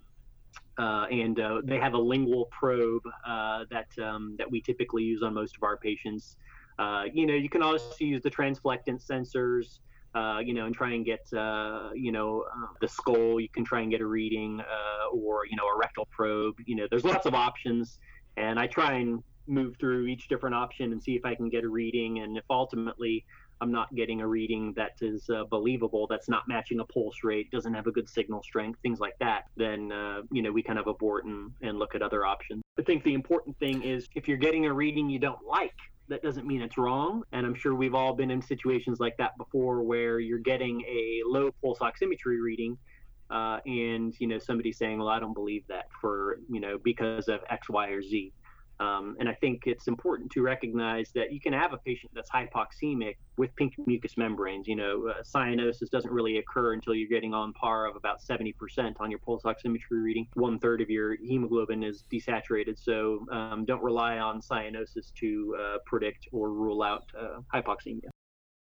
uh, 0.77 1.05
and 1.11 1.39
they 1.65 1.77
have 1.77 1.93
a 1.93 1.97
lingual 1.99 2.45
probe 2.45 3.03
that 3.25 3.87
um, 4.01 4.35
that 4.37 4.49
we 4.49 4.61
typically 4.61 5.03
use 5.03 5.23
on 5.23 5.33
most 5.33 5.55
of 5.55 5.63
our 5.63 5.77
patients. 5.77 6.37
You 7.13 7.25
know, 7.25 7.35
you 7.35 7.49
can 7.49 7.63
also 7.63 7.95
use 7.99 8.21
the 8.21 8.31
transflectance 8.31 9.05
sensors. 9.07 9.79
Uh, 10.15 10.39
you 10.45 10.53
know, 10.53 10.65
and 10.67 10.75
try 10.75 10.93
and 10.93 11.03
get, 11.03 11.25
uh, 11.35 11.89
you 11.95 12.11
know, 12.11 12.45
the 12.81 12.87
skull. 12.87 13.39
You 13.39 13.49
can 13.49 13.65
try 13.65 13.81
and 13.81 13.89
get 13.89 13.99
a 13.99 14.05
reading, 14.05 14.61
or 15.11 15.45
you 15.49 15.57
know, 15.57 15.67
a 15.67 15.77
rectal 15.77 16.07
probe. 16.11 16.55
You 16.67 16.75
know, 16.75 16.87
there's 16.89 17.03
lots 17.03 17.25
of 17.25 17.33
options, 17.33 17.97
and 18.37 18.59
I 18.59 18.67
try 18.67 18.93
and 18.93 19.23
move 19.47 19.75
through 19.79 20.05
each 20.07 20.27
different 20.27 20.55
option 20.55 20.91
and 20.91 21.01
see 21.01 21.15
if 21.15 21.25
I 21.25 21.35
can 21.35 21.49
get 21.49 21.63
a 21.63 21.69
reading. 21.69 22.19
And 22.19 22.37
if 22.37 22.43
ultimately 22.49 23.25
I'm 23.59 23.71
not 23.71 23.93
getting 23.95 24.21
a 24.21 24.27
reading 24.27 24.73
that 24.75 24.91
is 25.01 25.29
uh, 25.29 25.45
believable, 25.49 26.07
that's 26.07 26.29
not 26.29 26.43
matching 26.47 26.79
a 26.79 26.85
pulse 26.85 27.15
rate, 27.23 27.49
doesn't 27.51 27.73
have 27.73 27.87
a 27.87 27.91
good 27.91 28.09
signal 28.09 28.43
strength, 28.43 28.79
things 28.81 28.99
like 28.99 29.17
that, 29.19 29.43
then, 29.57 29.91
uh, 29.91 30.21
you 30.31 30.41
know, 30.41 30.51
we 30.51 30.61
kind 30.61 30.79
of 30.79 30.87
abort 30.87 31.25
and, 31.25 31.51
and 31.61 31.79
look 31.79 31.95
at 31.95 32.01
other 32.01 32.25
options. 32.25 32.61
I 32.77 32.83
think 32.83 33.03
the 33.03 33.13
important 33.13 33.57
thing 33.59 33.83
is 33.83 34.07
if 34.15 34.27
you're 34.27 34.37
getting 34.37 34.65
a 34.65 34.73
reading 34.73 35.09
you 35.09 35.19
don't 35.19 35.45
like, 35.47 35.75
that 36.13 36.21
doesn't 36.21 36.45
mean 36.45 36.61
it's 36.61 36.77
wrong. 36.77 37.23
And 37.31 37.43
I'm 37.43 37.55
sure 37.55 37.73
we've 37.73 37.95
all 37.95 38.13
been 38.13 38.29
in 38.29 38.39
situations 38.39 38.99
like 38.99 39.17
that 39.17 39.35
before 39.35 39.81
where 39.81 40.19
you're 40.19 40.37
getting 40.37 40.81
a 40.81 41.21
low 41.25 41.49
pulse 41.59 41.79
oximetry 41.79 42.39
reading. 42.39 42.77
Uh, 43.31 43.57
and 43.65 44.13
you 44.19 44.27
know 44.27 44.37
somebody 44.37 44.71
saying, 44.71 44.99
"Well, 44.99 45.07
I 45.07 45.19
don't 45.19 45.33
believe 45.33 45.63
that 45.69 45.85
for 45.99 46.37
you 46.49 46.59
know 46.59 46.77
because 46.77 47.29
of 47.29 47.39
X, 47.49 47.67
Y, 47.67 47.87
or 47.87 48.01
Z." 48.03 48.31
Um, 48.83 49.15
and 49.19 49.29
I 49.29 49.33
think 49.33 49.63
it's 49.65 49.87
important 49.87 50.31
to 50.31 50.41
recognize 50.41 51.11
that 51.15 51.31
you 51.31 51.39
can 51.39 51.53
have 51.53 51.73
a 51.73 51.77
patient 51.77 52.11
that's 52.13 52.29
hypoxemic 52.29 53.15
with 53.37 53.55
pink 53.55 53.75
mucous 53.85 54.17
membranes. 54.17 54.67
You 54.67 54.75
know, 54.75 55.07
uh, 55.07 55.21
cyanosis 55.23 55.89
doesn't 55.89 56.11
really 56.11 56.37
occur 56.37 56.73
until 56.73 56.93
you're 56.93 57.09
getting 57.09 57.33
on 57.33 57.53
par 57.53 57.85
of 57.85 57.95
about 57.95 58.21
70% 58.21 58.53
on 58.99 59.09
your 59.09 59.19
pulse 59.19 59.43
oximetry 59.43 59.79
reading. 59.91 60.27
One 60.33 60.59
third 60.59 60.81
of 60.81 60.89
your 60.89 61.15
hemoglobin 61.15 61.83
is 61.83 62.03
desaturated. 62.11 62.77
So 62.77 63.25
um, 63.31 63.65
don't 63.65 63.83
rely 63.83 64.17
on 64.17 64.41
cyanosis 64.41 65.13
to 65.15 65.55
uh, 65.59 65.77
predict 65.85 66.27
or 66.31 66.51
rule 66.51 66.83
out 66.83 67.05
uh, 67.19 67.39
hypoxemia. 67.53 68.09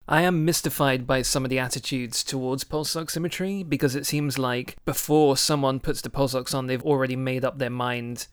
I 0.08 0.24
am 0.24 0.44
mystified 0.44 1.08
by 1.08 1.22
some 1.22 1.46
of 1.46 1.50
the 1.50 1.60
attitudes 1.60 2.24
towards 2.24 2.64
pulse 2.64 2.96
oximetry 2.96 3.68
because 3.68 3.96
it 3.96 4.06
seems 4.06 4.38
like 4.38 4.76
before 4.84 5.38
someone 5.38 5.80
puts 5.80 6.02
the 6.02 6.10
pulse 6.10 6.36
ox 6.36 6.54
on, 6.54 6.68
they've 6.68 6.84
already 6.84 7.16
made 7.16 7.46
up 7.46 7.60
their 7.60 7.70
mind 7.70 8.28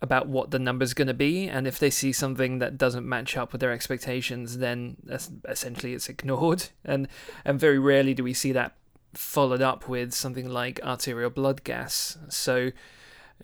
about 0.00 0.28
what 0.28 0.50
the 0.50 0.58
number's 0.58 0.94
going 0.94 1.08
to 1.08 1.14
be 1.14 1.48
and 1.48 1.66
if 1.66 1.78
they 1.78 1.90
see 1.90 2.12
something 2.12 2.60
that 2.60 2.78
doesn't 2.78 3.08
match 3.08 3.36
up 3.36 3.50
with 3.50 3.60
their 3.60 3.72
expectations 3.72 4.58
then 4.58 4.96
essentially 5.48 5.94
it's 5.94 6.08
ignored. 6.08 6.68
And 6.84 7.08
and 7.44 7.60
very 7.60 7.78
rarely 7.78 8.14
do 8.14 8.24
we 8.24 8.34
see 8.34 8.52
that 8.52 8.76
followed 9.14 9.62
up 9.62 9.88
with 9.88 10.14
something 10.14 10.48
like 10.48 10.80
arterial 10.82 11.30
blood 11.30 11.64
gas. 11.64 12.16
So 12.28 12.70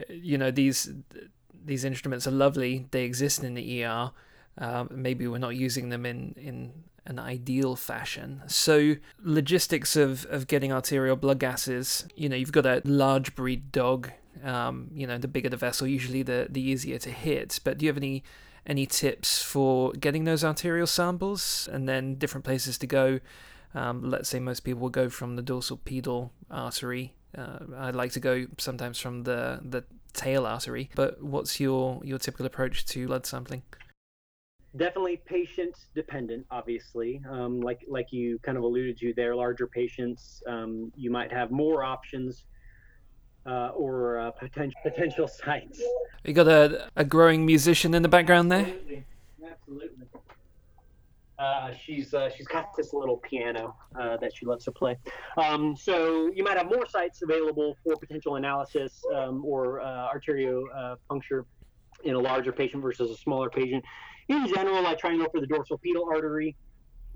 you 0.08 0.38
know 0.38 0.50
these 0.50 0.90
these 1.64 1.84
instruments 1.84 2.26
are 2.26 2.32
lovely. 2.32 2.86
They 2.90 3.04
exist 3.04 3.42
in 3.42 3.54
the 3.54 3.84
ER 3.84 4.10
um, 4.58 4.88
maybe 4.92 5.26
we're 5.26 5.38
not 5.38 5.56
using 5.56 5.88
them 5.88 6.06
in 6.06 6.34
in 6.36 6.72
an 7.06 7.18
ideal 7.18 7.76
fashion. 7.76 8.42
So 8.46 8.94
logistics 9.22 9.94
of, 9.94 10.24
of 10.30 10.46
getting 10.46 10.72
arterial 10.72 11.16
blood 11.16 11.38
gases, 11.38 12.06
you 12.16 12.30
know, 12.30 12.36
you've 12.36 12.52
got 12.52 12.64
a 12.64 12.80
large 12.84 13.34
breed 13.34 13.70
dog 13.72 14.10
um, 14.42 14.88
you 14.92 15.06
know, 15.06 15.18
the 15.18 15.28
bigger 15.28 15.48
the 15.48 15.56
vessel, 15.56 15.86
usually 15.86 16.22
the 16.22 16.46
the 16.50 16.60
easier 16.60 16.98
to 16.98 17.10
hit. 17.10 17.60
But 17.64 17.78
do 17.78 17.86
you 17.86 17.90
have 17.90 17.96
any 17.96 18.24
any 18.66 18.86
tips 18.86 19.42
for 19.42 19.92
getting 19.92 20.24
those 20.24 20.44
arterial 20.44 20.86
samples 20.86 21.68
and 21.70 21.88
then 21.88 22.16
different 22.16 22.44
places 22.44 22.78
to 22.78 22.86
go? 22.86 23.20
Um, 23.74 24.08
let's 24.08 24.28
say 24.28 24.38
most 24.38 24.60
people 24.60 24.82
will 24.82 24.90
go 24.90 25.08
from 25.08 25.36
the 25.36 25.42
dorsal 25.42 25.76
pedal 25.76 26.32
artery. 26.50 27.14
Uh, 27.36 27.58
I 27.76 27.90
like 27.90 28.12
to 28.12 28.20
go 28.20 28.46
sometimes 28.58 28.98
from 28.98 29.24
the 29.24 29.60
the 29.62 29.84
tail 30.12 30.46
artery. 30.46 30.90
But 30.94 31.22
what's 31.22 31.60
your 31.60 32.00
your 32.04 32.18
typical 32.18 32.46
approach 32.46 32.86
to 32.86 33.06
blood 33.06 33.26
sampling? 33.26 33.62
Definitely 34.76 35.18
patient 35.24 35.76
dependent, 35.94 36.46
obviously. 36.50 37.22
Um, 37.28 37.60
like 37.60 37.84
like 37.88 38.12
you 38.12 38.38
kind 38.40 38.56
of 38.56 38.64
alluded 38.64 38.98
to 38.98 39.12
there, 39.14 39.34
larger 39.34 39.66
patients, 39.66 40.42
um, 40.46 40.92
you 40.96 41.10
might 41.10 41.32
have 41.32 41.50
more 41.50 41.84
options 41.84 42.44
uh, 43.46 43.68
or 43.68 44.18
uh, 44.18 44.30
potential 44.32 44.80
potential 44.82 45.28
sites. 45.28 45.82
You 46.24 46.32
got 46.32 46.48
a, 46.48 46.88
a 46.96 47.04
growing 47.04 47.44
musician 47.44 47.94
in 47.94 48.02
the 48.02 48.08
background 48.08 48.50
there. 48.50 48.66
Absolutely, 48.66 49.04
absolutely. 49.50 49.90
Uh, 51.38 51.72
she's 51.74 52.14
uh, 52.14 52.30
she's 52.30 52.46
got 52.46 52.74
this 52.76 52.92
little 52.92 53.16
piano 53.18 53.74
uh, 53.98 54.16
that 54.18 54.34
she 54.34 54.46
loves 54.46 54.64
to 54.64 54.72
play. 54.72 54.96
Um, 55.36 55.76
so 55.76 56.30
you 56.34 56.44
might 56.44 56.56
have 56.56 56.66
more 56.66 56.88
sites 56.88 57.22
available 57.22 57.76
for 57.82 57.96
potential 57.96 58.36
analysis 58.36 59.02
um, 59.14 59.44
or 59.44 59.80
uh, 59.80 60.08
arterio 60.14 60.96
puncture 61.08 61.44
in 62.04 62.14
a 62.14 62.20
larger 62.20 62.52
patient 62.52 62.82
versus 62.82 63.10
a 63.10 63.16
smaller 63.16 63.50
patient. 63.50 63.84
In 64.28 64.46
general, 64.54 64.86
I 64.86 64.94
try 64.94 65.10
and 65.10 65.20
go 65.20 65.28
for 65.30 65.40
the 65.40 65.46
dorsal 65.46 65.78
pedal 65.78 66.08
artery. 66.10 66.56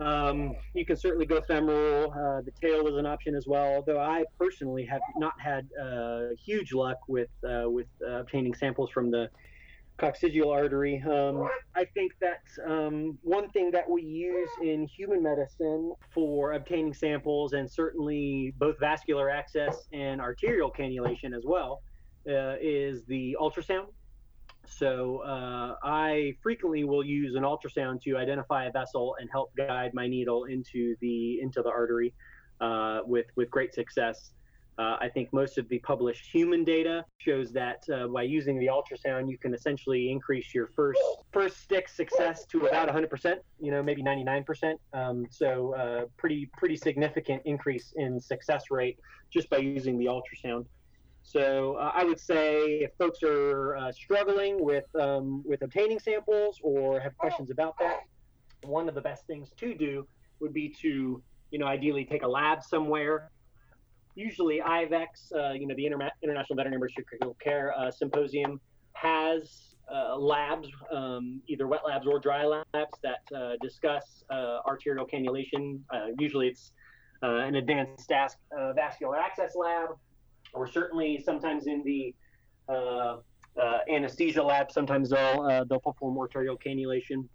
Um, 0.00 0.54
you 0.74 0.86
can 0.86 0.96
certainly 0.96 1.26
go 1.26 1.40
femoral. 1.40 2.12
Uh, 2.12 2.40
the 2.42 2.52
tail 2.60 2.86
is 2.86 2.96
an 2.96 3.06
option 3.06 3.34
as 3.34 3.46
well. 3.46 3.74
Although 3.74 4.00
I 4.00 4.24
personally 4.38 4.84
have 4.86 5.00
not 5.16 5.34
had 5.40 5.68
uh, 5.80 6.28
huge 6.40 6.72
luck 6.72 6.98
with 7.08 7.30
uh, 7.48 7.68
with 7.68 7.88
uh, 8.06 8.20
obtaining 8.20 8.54
samples 8.54 8.90
from 8.90 9.10
the 9.10 9.28
coccygeal 9.98 10.52
artery. 10.52 11.02
Um, 11.02 11.48
I 11.74 11.84
think 11.84 12.12
that 12.20 12.42
um, 12.64 13.18
one 13.22 13.50
thing 13.50 13.70
that 13.72 13.88
we 13.88 14.02
use 14.02 14.50
in 14.62 14.86
human 14.86 15.22
medicine 15.22 15.92
for 16.14 16.52
obtaining 16.52 16.94
samples, 16.94 17.52
and 17.52 17.68
certainly 17.70 18.54
both 18.58 18.78
vascular 18.78 19.28
access 19.28 19.88
and 19.92 20.20
arterial 20.20 20.70
cannulation 20.70 21.34
as 21.36 21.42
well, 21.44 21.82
uh, 22.28 22.54
is 22.60 23.04
the 23.06 23.36
ultrasound. 23.40 23.86
So 24.68 25.18
uh, 25.18 25.76
I 25.82 26.34
frequently 26.42 26.84
will 26.84 27.04
use 27.04 27.34
an 27.34 27.42
ultrasound 27.42 28.02
to 28.02 28.16
identify 28.16 28.66
a 28.66 28.72
vessel 28.72 29.16
and 29.18 29.28
help 29.30 29.54
guide 29.56 29.92
my 29.94 30.06
needle 30.06 30.44
into 30.44 30.94
the 31.00 31.40
into 31.40 31.62
the 31.62 31.70
artery 31.70 32.14
uh, 32.60 33.00
with 33.04 33.26
with 33.36 33.50
great 33.50 33.74
success. 33.74 34.32
Uh, 34.78 34.96
I 35.00 35.08
think 35.08 35.32
most 35.32 35.58
of 35.58 35.68
the 35.68 35.80
published 35.80 36.24
human 36.32 36.62
data 36.62 37.04
shows 37.18 37.50
that 37.52 37.82
uh, 37.92 38.06
by 38.06 38.22
using 38.22 38.60
the 38.60 38.66
ultrasound, 38.66 39.28
you 39.28 39.36
can 39.36 39.52
essentially 39.52 40.12
increase 40.12 40.54
your 40.54 40.68
first 40.68 41.00
first 41.32 41.56
stick 41.62 41.88
success 41.88 42.44
to 42.46 42.66
about 42.66 42.88
100%. 42.88 43.38
You 43.58 43.72
know, 43.72 43.82
maybe 43.82 44.04
99%. 44.04 44.74
Um, 44.92 45.26
so 45.30 45.74
uh, 45.74 46.04
pretty 46.16 46.48
pretty 46.56 46.76
significant 46.76 47.42
increase 47.44 47.92
in 47.96 48.20
success 48.20 48.70
rate 48.70 49.00
just 49.30 49.50
by 49.50 49.58
using 49.58 49.98
the 49.98 50.06
ultrasound. 50.06 50.66
So 51.28 51.74
uh, 51.74 51.92
I 51.94 52.04
would 52.04 52.18
say 52.18 52.80
if 52.80 52.92
folks 52.96 53.22
are 53.22 53.76
uh, 53.76 53.92
struggling 53.92 54.64
with 54.64 54.86
um, 54.98 55.42
with 55.44 55.60
obtaining 55.60 55.98
samples 55.98 56.58
or 56.62 56.98
have 57.00 57.18
questions 57.18 57.50
about 57.50 57.78
that, 57.80 58.04
one 58.62 58.88
of 58.88 58.94
the 58.94 59.02
best 59.02 59.26
things 59.26 59.50
to 59.58 59.74
do 59.74 60.08
would 60.40 60.54
be 60.54 60.70
to 60.80 61.22
you 61.50 61.58
know 61.58 61.66
ideally 61.66 62.06
take 62.06 62.22
a 62.22 62.26
lab 62.26 62.62
somewhere. 62.62 63.30
Usually 64.14 64.60
IVECCS, 64.60 65.32
uh, 65.36 65.52
you 65.52 65.66
know 65.66 65.74
the 65.74 65.84
Inter- 65.84 66.10
International 66.22 66.56
Veterinary 66.56 66.88
Critical 67.06 67.36
Care 67.44 67.78
uh, 67.78 67.90
Symposium 67.90 68.58
has 68.94 69.74
uh, 69.94 70.16
labs, 70.16 70.68
um, 70.90 71.42
either 71.46 71.66
wet 71.66 71.82
labs 71.86 72.06
or 72.06 72.18
dry 72.18 72.46
labs 72.46 72.98
that 73.02 73.20
uh, 73.36 73.52
discuss 73.60 74.24
arterial 74.30 75.04
cannulation. 75.04 75.84
usually 76.18 76.48
it's 76.48 76.72
an 77.20 77.56
advanced 77.56 78.10
vascular 78.74 79.18
access 79.18 79.54
lab 79.54 79.90
or 80.52 80.66
certainly 80.66 81.20
sometimes 81.24 81.66
in 81.66 81.82
the 81.84 82.14
uh, 82.68 83.16
uh, 83.60 83.78
anesthesia 83.90 84.42
lab, 84.42 84.70
sometimes 84.70 85.10
they'll 85.10 85.42
uh, 85.42 85.64
they'll 85.64 85.80
perform 85.80 86.16
arterial 86.18 86.56
cannulation. 86.56 87.28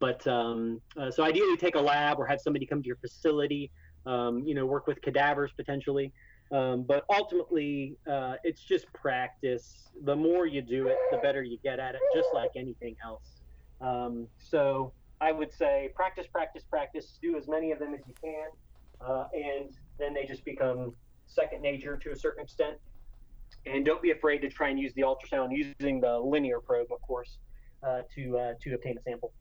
But 0.00 0.26
um, 0.26 0.80
uh, 0.96 1.10
so 1.10 1.22
ideally, 1.22 1.56
take 1.56 1.76
a 1.76 1.80
lab 1.80 2.18
or 2.18 2.26
have 2.26 2.40
somebody 2.40 2.66
come 2.66 2.82
to 2.82 2.86
your 2.86 2.96
facility. 2.96 3.70
Um, 4.06 4.42
you 4.44 4.54
know, 4.54 4.66
work 4.66 4.86
with 4.86 5.00
cadavers 5.00 5.52
potentially. 5.56 6.12
Um, 6.52 6.82
but 6.82 7.04
ultimately, 7.10 7.96
uh, 8.10 8.34
it's 8.44 8.62
just 8.62 8.92
practice. 8.92 9.90
The 10.04 10.14
more 10.14 10.46
you 10.46 10.62
do 10.62 10.88
it, 10.88 10.96
the 11.10 11.18
better 11.18 11.42
you 11.42 11.58
get 11.64 11.78
at 11.78 11.94
it, 11.94 12.00
just 12.14 12.28
like 12.34 12.50
anything 12.54 12.96
else. 13.02 13.40
Um, 13.80 14.28
so 14.38 14.92
I 15.20 15.32
would 15.32 15.52
say 15.52 15.90
practice, 15.94 16.26
practice, 16.26 16.62
practice. 16.68 17.18
Do 17.22 17.36
as 17.36 17.48
many 17.48 17.72
of 17.72 17.78
them 17.78 17.94
as 17.94 18.00
you 18.06 18.14
can, 18.22 18.48
uh, 19.00 19.26
and 19.32 19.70
then 19.98 20.12
they 20.14 20.26
just 20.26 20.44
become 20.44 20.92
second 21.26 21.62
nature 21.62 21.96
to 21.96 22.10
a 22.10 22.16
certain 22.16 22.42
extent. 22.42 22.76
And 23.66 23.84
don't 23.84 24.02
be 24.02 24.10
afraid 24.10 24.38
to 24.38 24.48
try 24.48 24.68
and 24.68 24.78
use 24.78 24.92
the 24.94 25.02
ultrasound 25.02 25.48
using 25.52 26.00
the 26.00 26.18
linear 26.18 26.60
probe, 26.60 26.88
of 26.92 27.00
course, 27.02 27.38
uh, 27.82 28.02
to 28.14 28.38
uh, 28.38 28.52
to 28.62 28.74
obtain 28.74 28.98
a 28.98 29.02
sample. 29.02 29.32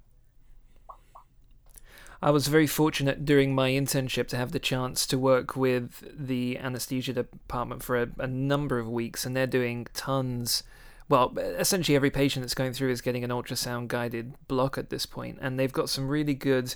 I 2.22 2.32
was 2.32 2.48
very 2.48 2.68
fortunate 2.68 3.26
during 3.26 3.54
my 3.54 3.72
internship 3.72 4.30
to 4.30 4.38
have 4.38 4.54
the 4.54 4.60
chance 4.60 5.06
to 5.08 5.20
work 5.20 5.58
with 5.58 6.06
the 6.18 6.58
anesthesia 6.58 7.12
department 7.12 7.84
for 7.84 8.02
a, 8.02 8.08
a 8.18 8.28
number 8.28 8.80
of 8.80 8.90
weeks, 8.90 9.26
and 9.26 9.36
they're 9.36 9.46
doing 9.46 9.88
tons 9.94 10.64
well, 11.10 11.38
essentially 11.38 11.96
every 11.96 12.12
patient 12.12 12.44
that's 12.44 12.54
going 12.54 12.74
through 12.74 12.90
is 12.92 13.02
getting 13.02 13.24
an 13.24 13.30
ultrasound 13.30 13.88
guided 13.88 14.34
block 14.48 14.78
at 14.78 14.90
this 14.90 15.06
point, 15.06 15.38
and 15.42 15.60
they've 15.60 15.72
got 15.72 15.90
some 15.90 16.08
really 16.08 16.34
good 16.34 16.76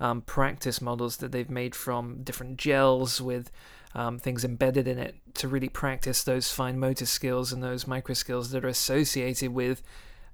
um, 0.00 0.22
practice 0.22 0.80
models 0.80 1.18
that 1.18 1.32
they've 1.32 1.50
made 1.50 1.74
from 1.74 2.22
different 2.22 2.56
gels 2.56 3.20
with 3.20 3.50
um, 3.94 4.18
things 4.18 4.44
embedded 4.44 4.88
in 4.88 4.98
it 4.98 5.14
to 5.34 5.48
really 5.48 5.68
practice 5.68 6.24
those 6.24 6.50
fine 6.50 6.78
motor 6.78 7.06
skills 7.06 7.52
and 7.52 7.62
those 7.62 7.86
micro 7.86 8.14
skills 8.14 8.50
that 8.50 8.64
are 8.64 8.68
associated 8.68 9.52
with 9.52 9.82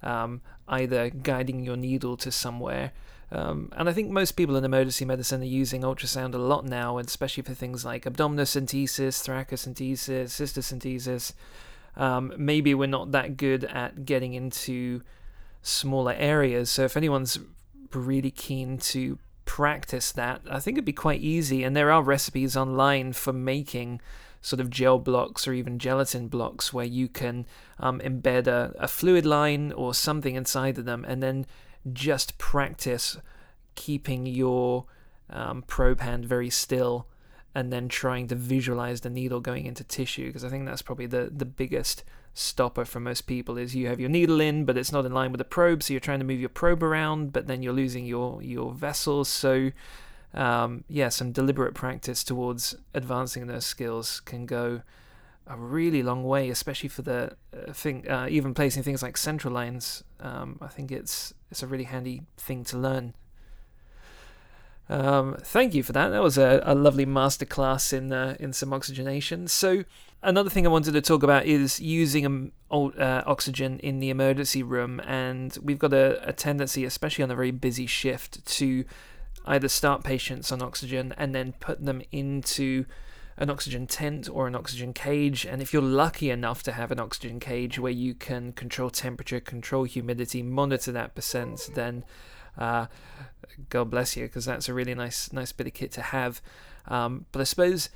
um, 0.02 0.40
either 0.68 1.10
guiding 1.10 1.64
your 1.64 1.76
needle 1.76 2.16
to 2.16 2.30
somewhere. 2.30 2.92
Um, 3.32 3.70
and 3.76 3.88
I 3.88 3.92
think 3.92 4.10
most 4.10 4.32
people 4.32 4.56
in 4.56 4.64
emergency 4.64 5.04
medicine 5.04 5.42
are 5.42 5.44
using 5.44 5.82
ultrasound 5.82 6.34
a 6.34 6.38
lot 6.38 6.64
now, 6.64 6.98
especially 6.98 7.42
for 7.44 7.54
things 7.54 7.84
like 7.84 8.04
abdominocentesis, 8.04 9.22
thoracocentesis, 9.22 10.30
cystocentesis. 10.30 11.32
Um, 11.96 12.32
maybe 12.36 12.74
we're 12.74 12.86
not 12.86 13.12
that 13.12 13.36
good 13.36 13.64
at 13.64 14.04
getting 14.04 14.34
into 14.34 15.02
smaller 15.62 16.14
areas. 16.16 16.70
So 16.70 16.84
if 16.84 16.96
anyone's 16.96 17.38
really 17.92 18.30
keen 18.30 18.78
to 18.78 19.18
practice 19.50 20.12
that, 20.12 20.42
I 20.48 20.60
think 20.60 20.76
it'd 20.76 20.84
be 20.84 20.92
quite 20.92 21.20
easy. 21.22 21.64
And 21.64 21.74
there 21.74 21.90
are 21.90 22.04
recipes 22.04 22.56
online 22.56 23.12
for 23.12 23.32
making 23.32 24.00
sort 24.40 24.60
of 24.60 24.70
gel 24.70 25.00
blocks 25.00 25.48
or 25.48 25.52
even 25.52 25.76
gelatin 25.76 26.28
blocks 26.28 26.72
where 26.72 26.86
you 26.86 27.08
can 27.08 27.46
um, 27.80 27.98
embed 27.98 28.46
a, 28.46 28.72
a 28.78 28.86
fluid 28.86 29.26
line 29.26 29.72
or 29.72 29.92
something 29.92 30.36
inside 30.36 30.78
of 30.78 30.84
them 30.84 31.04
and 31.08 31.20
then 31.20 31.46
just 31.92 32.38
practice 32.38 33.16
keeping 33.74 34.24
your 34.24 34.84
um, 35.30 35.62
probe 35.62 36.00
hand 36.00 36.24
very 36.24 36.48
still 36.48 37.08
and 37.52 37.72
then 37.72 37.88
trying 37.88 38.28
to 38.28 38.36
visualize 38.36 39.00
the 39.00 39.10
needle 39.10 39.40
going 39.40 39.66
into 39.66 39.82
tissue 39.82 40.28
because 40.28 40.44
I 40.44 40.48
think 40.48 40.64
that's 40.64 40.80
probably 40.80 41.06
the, 41.06 41.28
the 41.34 41.44
biggest 41.44 42.04
stopper 42.34 42.84
for 42.84 43.00
most 43.00 43.22
people 43.22 43.58
is 43.58 43.74
you 43.74 43.88
have 43.88 43.98
your 43.98 44.08
needle 44.08 44.40
in 44.40 44.64
but 44.64 44.76
it's 44.78 44.92
not 44.92 45.04
in 45.04 45.12
line 45.12 45.32
with 45.32 45.38
the 45.38 45.44
probe 45.44 45.82
so 45.82 45.92
you're 45.92 46.00
trying 46.00 46.20
to 46.20 46.24
move 46.24 46.40
your 46.40 46.48
probe 46.48 46.82
around 46.82 47.32
but 47.32 47.46
then 47.46 47.62
you're 47.62 47.72
losing 47.72 48.06
your 48.06 48.40
your 48.42 48.72
vessels 48.72 49.28
so 49.28 49.70
um, 50.32 50.84
yeah 50.88 51.08
some 51.08 51.32
deliberate 51.32 51.74
practice 51.74 52.22
towards 52.22 52.76
advancing 52.94 53.46
those 53.46 53.66
skills 53.66 54.20
can 54.20 54.46
go 54.46 54.82
a 55.48 55.56
really 55.56 56.02
long 56.02 56.22
way 56.22 56.50
especially 56.50 56.88
for 56.88 57.02
the 57.02 57.36
uh, 57.52 57.72
thing 57.72 58.08
uh, 58.08 58.26
even 58.30 58.54
placing 58.54 58.82
things 58.82 59.02
like 59.02 59.16
central 59.16 59.52
lines 59.52 60.04
um, 60.20 60.56
I 60.60 60.68
think 60.68 60.92
it's 60.92 61.34
it's 61.50 61.64
a 61.64 61.66
really 61.66 61.84
handy 61.84 62.22
thing 62.36 62.62
to 62.64 62.78
learn 62.78 63.14
um, 64.90 65.36
thank 65.40 65.72
you 65.72 65.84
for 65.84 65.92
that. 65.92 66.08
That 66.08 66.20
was 66.20 66.36
a, 66.36 66.60
a 66.64 66.74
lovely 66.74 67.06
masterclass 67.06 67.92
in 67.92 68.12
uh, 68.12 68.34
in 68.40 68.52
some 68.52 68.72
oxygenation. 68.72 69.46
So 69.46 69.84
another 70.22 70.50
thing 70.50 70.66
I 70.66 70.70
wanted 70.70 70.92
to 70.92 71.00
talk 71.00 71.22
about 71.22 71.46
is 71.46 71.80
using 71.80 72.26
um, 72.26 72.52
uh, 72.70 73.22
oxygen 73.26 73.78
in 73.80 74.00
the 74.00 74.10
emergency 74.10 74.62
room, 74.62 75.00
and 75.06 75.56
we've 75.62 75.78
got 75.78 75.92
a, 75.92 76.28
a 76.28 76.32
tendency, 76.32 76.84
especially 76.84 77.24
on 77.24 77.30
a 77.30 77.34
very 77.34 77.50
busy 77.50 77.86
shift, 77.86 78.44
to 78.58 78.84
either 79.46 79.68
start 79.68 80.04
patients 80.04 80.52
on 80.52 80.62
oxygen 80.62 81.14
and 81.16 81.34
then 81.34 81.52
put 81.60 81.84
them 81.84 82.02
into 82.12 82.84
an 83.36 83.48
oxygen 83.48 83.86
tent 83.86 84.28
or 84.30 84.46
an 84.46 84.54
oxygen 84.54 84.92
cage. 84.92 85.46
And 85.46 85.62
if 85.62 85.72
you're 85.72 85.80
lucky 85.80 86.30
enough 86.30 86.62
to 86.64 86.72
have 86.72 86.92
an 86.92 87.00
oxygen 87.00 87.40
cage 87.40 87.78
where 87.78 87.92
you 87.92 88.14
can 88.14 88.52
control 88.52 88.90
temperature, 88.90 89.40
control 89.40 89.84
humidity, 89.84 90.42
monitor 90.42 90.92
that 90.92 91.14
percent, 91.14 91.70
then 91.74 92.04
uh, 92.58 92.86
God 93.70 93.88
bless 93.90 94.16
you, 94.16 94.26
because 94.26 94.44
that's 94.44 94.68
a 94.68 94.74
really 94.74 94.94
nice 94.94 95.32
nice 95.32 95.52
bit 95.52 95.66
of 95.66 95.72
kit 95.72 95.92
to 95.92 96.02
have. 96.02 96.42
Um, 96.86 97.24
but 97.32 97.40
I 97.40 97.44
suppose 97.44 97.88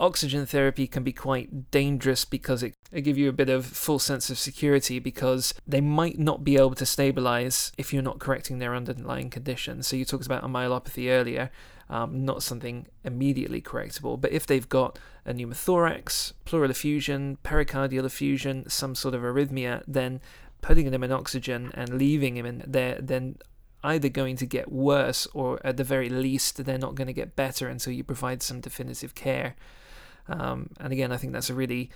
oxygen 0.00 0.46
therapy 0.46 0.86
can 0.86 1.02
be 1.02 1.12
quite 1.12 1.70
dangerous 1.70 2.24
because 2.24 2.62
it, 2.62 2.74
it 2.90 3.02
gives 3.02 3.18
you 3.18 3.28
a 3.28 3.32
bit 3.32 3.50
of 3.50 3.66
full 3.66 3.98
sense 3.98 4.30
of 4.30 4.38
security 4.38 4.98
because 4.98 5.54
they 5.66 5.80
might 5.80 6.18
not 6.18 6.42
be 6.42 6.56
able 6.56 6.74
to 6.74 6.86
stabilize 6.86 7.70
if 7.76 7.92
you're 7.92 8.02
not 8.02 8.18
correcting 8.18 8.58
their 8.58 8.74
underlying 8.74 9.30
condition. 9.30 9.82
So 9.82 9.96
you 9.96 10.04
talked 10.04 10.26
about 10.26 10.42
a 10.42 10.48
myelopathy 10.48 11.10
earlier, 11.10 11.50
um, 11.90 12.24
not 12.24 12.42
something 12.42 12.86
immediately 13.04 13.60
correctable, 13.60 14.18
but 14.20 14.32
if 14.32 14.46
they've 14.46 14.68
got 14.68 14.98
a 15.26 15.34
pneumothorax, 15.34 16.32
pleural 16.44 16.70
effusion, 16.70 17.38
pericardial 17.44 18.04
effusion, 18.04 18.68
some 18.68 18.94
sort 18.94 19.14
of 19.14 19.20
arrhythmia, 19.20 19.82
then 19.86 20.20
putting 20.62 20.90
them 20.90 21.04
in 21.04 21.12
oxygen 21.12 21.70
and 21.74 21.98
leaving 21.98 22.36
him 22.36 22.46
in 22.46 22.64
there, 22.66 22.98
then 23.00 23.36
either 23.82 24.08
going 24.08 24.36
to 24.36 24.46
get 24.46 24.70
worse 24.70 25.26
or 25.32 25.58
at 25.64 25.76
the 25.76 25.84
very 25.84 26.08
least 26.08 26.64
they're 26.64 26.78
not 26.78 26.94
going 26.94 27.06
to 27.06 27.12
get 27.12 27.36
better 27.36 27.68
until 27.68 27.92
you 27.92 28.04
provide 28.04 28.42
some 28.42 28.60
definitive 28.60 29.14
care. 29.14 29.56
Um, 30.28 30.70
and 30.78 30.92
again, 30.92 31.12
I 31.12 31.16
think 31.16 31.32
that's 31.32 31.50
a 31.50 31.54
really 31.54 31.90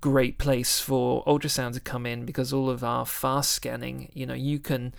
great 0.00 0.38
place 0.38 0.80
for 0.80 1.24
ultrasound 1.24 1.74
to 1.74 1.80
come 1.80 2.04
in 2.06 2.24
because 2.24 2.52
all 2.52 2.68
of 2.68 2.84
our 2.84 3.06
fast 3.06 3.50
scanning, 3.50 4.10
you 4.12 4.26
know, 4.26 4.34
you 4.34 4.58
can 4.58 4.94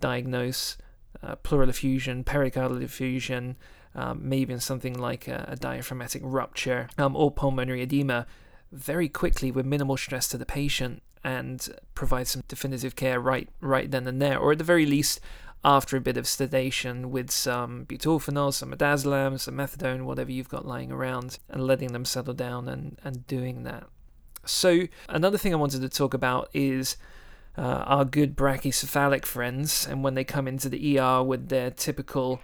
diagnose 0.00 0.76
uh, 1.22 1.36
pleural 1.36 1.68
effusion, 1.68 2.24
pericardial 2.24 2.82
effusion, 2.82 3.56
um, 3.94 4.20
maybe 4.22 4.52
in 4.52 4.60
something 4.60 4.98
like 4.98 5.26
a, 5.28 5.46
a 5.48 5.56
diaphragmatic 5.56 6.22
rupture 6.24 6.88
um, 6.98 7.16
or 7.16 7.30
pulmonary 7.30 7.82
edema 7.82 8.26
very 8.70 9.08
quickly 9.08 9.50
with 9.50 9.66
minimal 9.66 9.96
stress 9.96 10.28
to 10.28 10.38
the 10.38 10.46
patient 10.46 11.02
and 11.24 11.68
provide 11.94 12.28
some 12.28 12.42
definitive 12.48 12.96
care 12.96 13.20
right 13.20 13.48
right 13.60 13.90
then 13.90 14.06
and 14.06 14.22
there, 14.22 14.38
or 14.38 14.52
at 14.52 14.58
the 14.58 14.64
very 14.64 14.86
least 14.86 15.20
after 15.64 15.96
a 15.96 16.00
bit 16.00 16.16
of 16.16 16.26
sedation 16.26 17.10
with 17.10 17.30
some 17.30 17.84
butorphanol, 17.86 18.52
some 18.52 18.72
midazolam, 18.72 19.38
some 19.38 19.56
methadone, 19.56 20.04
whatever 20.04 20.32
you've 20.32 20.48
got 20.48 20.66
lying 20.66 20.90
around, 20.90 21.38
and 21.48 21.66
letting 21.66 21.92
them 21.92 22.04
settle 22.04 22.34
down 22.34 22.68
and, 22.68 22.98
and 23.04 23.26
doing 23.26 23.64
that. 23.64 23.84
So 24.46 24.82
another 25.08 25.36
thing 25.36 25.52
I 25.52 25.58
wanted 25.58 25.82
to 25.82 25.88
talk 25.88 26.14
about 26.14 26.48
is 26.54 26.96
uh, 27.58 27.84
our 27.86 28.04
good 28.06 28.36
brachycephalic 28.36 29.26
friends, 29.26 29.86
and 29.86 30.02
when 30.02 30.14
they 30.14 30.24
come 30.24 30.48
into 30.48 30.68
the 30.70 30.98
ER 30.98 31.22
with 31.22 31.48
their 31.48 31.70
typical 31.70 32.40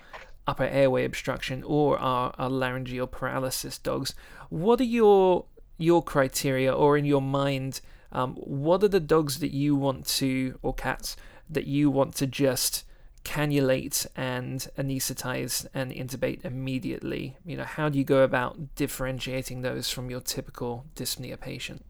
upper 0.46 0.64
airway 0.64 1.05
obstruction 1.05 1.62
or 1.64 1.98
our, 1.98 2.35
our 2.38 2.50
laryngeal 2.50 3.07
paralysis 3.07 3.79
dogs, 3.79 4.14
what 4.50 4.81
are 4.81 4.85
your 4.85 5.46
your 5.79 6.02
criteria 6.02 6.72
or 6.72 6.96
in 6.96 7.05
your 7.05 7.22
mind? 7.22 7.81
Um, 8.12 8.35
what 8.37 8.83
are 8.83 8.88
the 8.88 9.00
dogs 9.00 9.40
that 9.40 9.52
you 9.52 9.74
want 9.74 10.07
to, 10.07 10.59
or 10.62 10.72
cats, 10.72 11.16
that 11.50 11.66
you 11.66 11.90
want 11.90 12.14
to 12.16 12.26
just 12.26 12.85
cannulate 13.26 14.06
and 14.16 14.66
anesthetize 14.78 15.66
and 15.74 15.90
intubate 15.92 16.44
immediately? 16.44 17.36
You 17.44 17.56
know, 17.56 17.64
how 17.64 17.88
do 17.88 17.98
you 17.98 18.04
go 18.04 18.22
about 18.22 18.74
differentiating 18.76 19.62
those 19.62 19.90
from 19.90 20.10
your 20.10 20.20
typical 20.20 20.86
dyspnea 20.94 21.38
patient? 21.40 21.84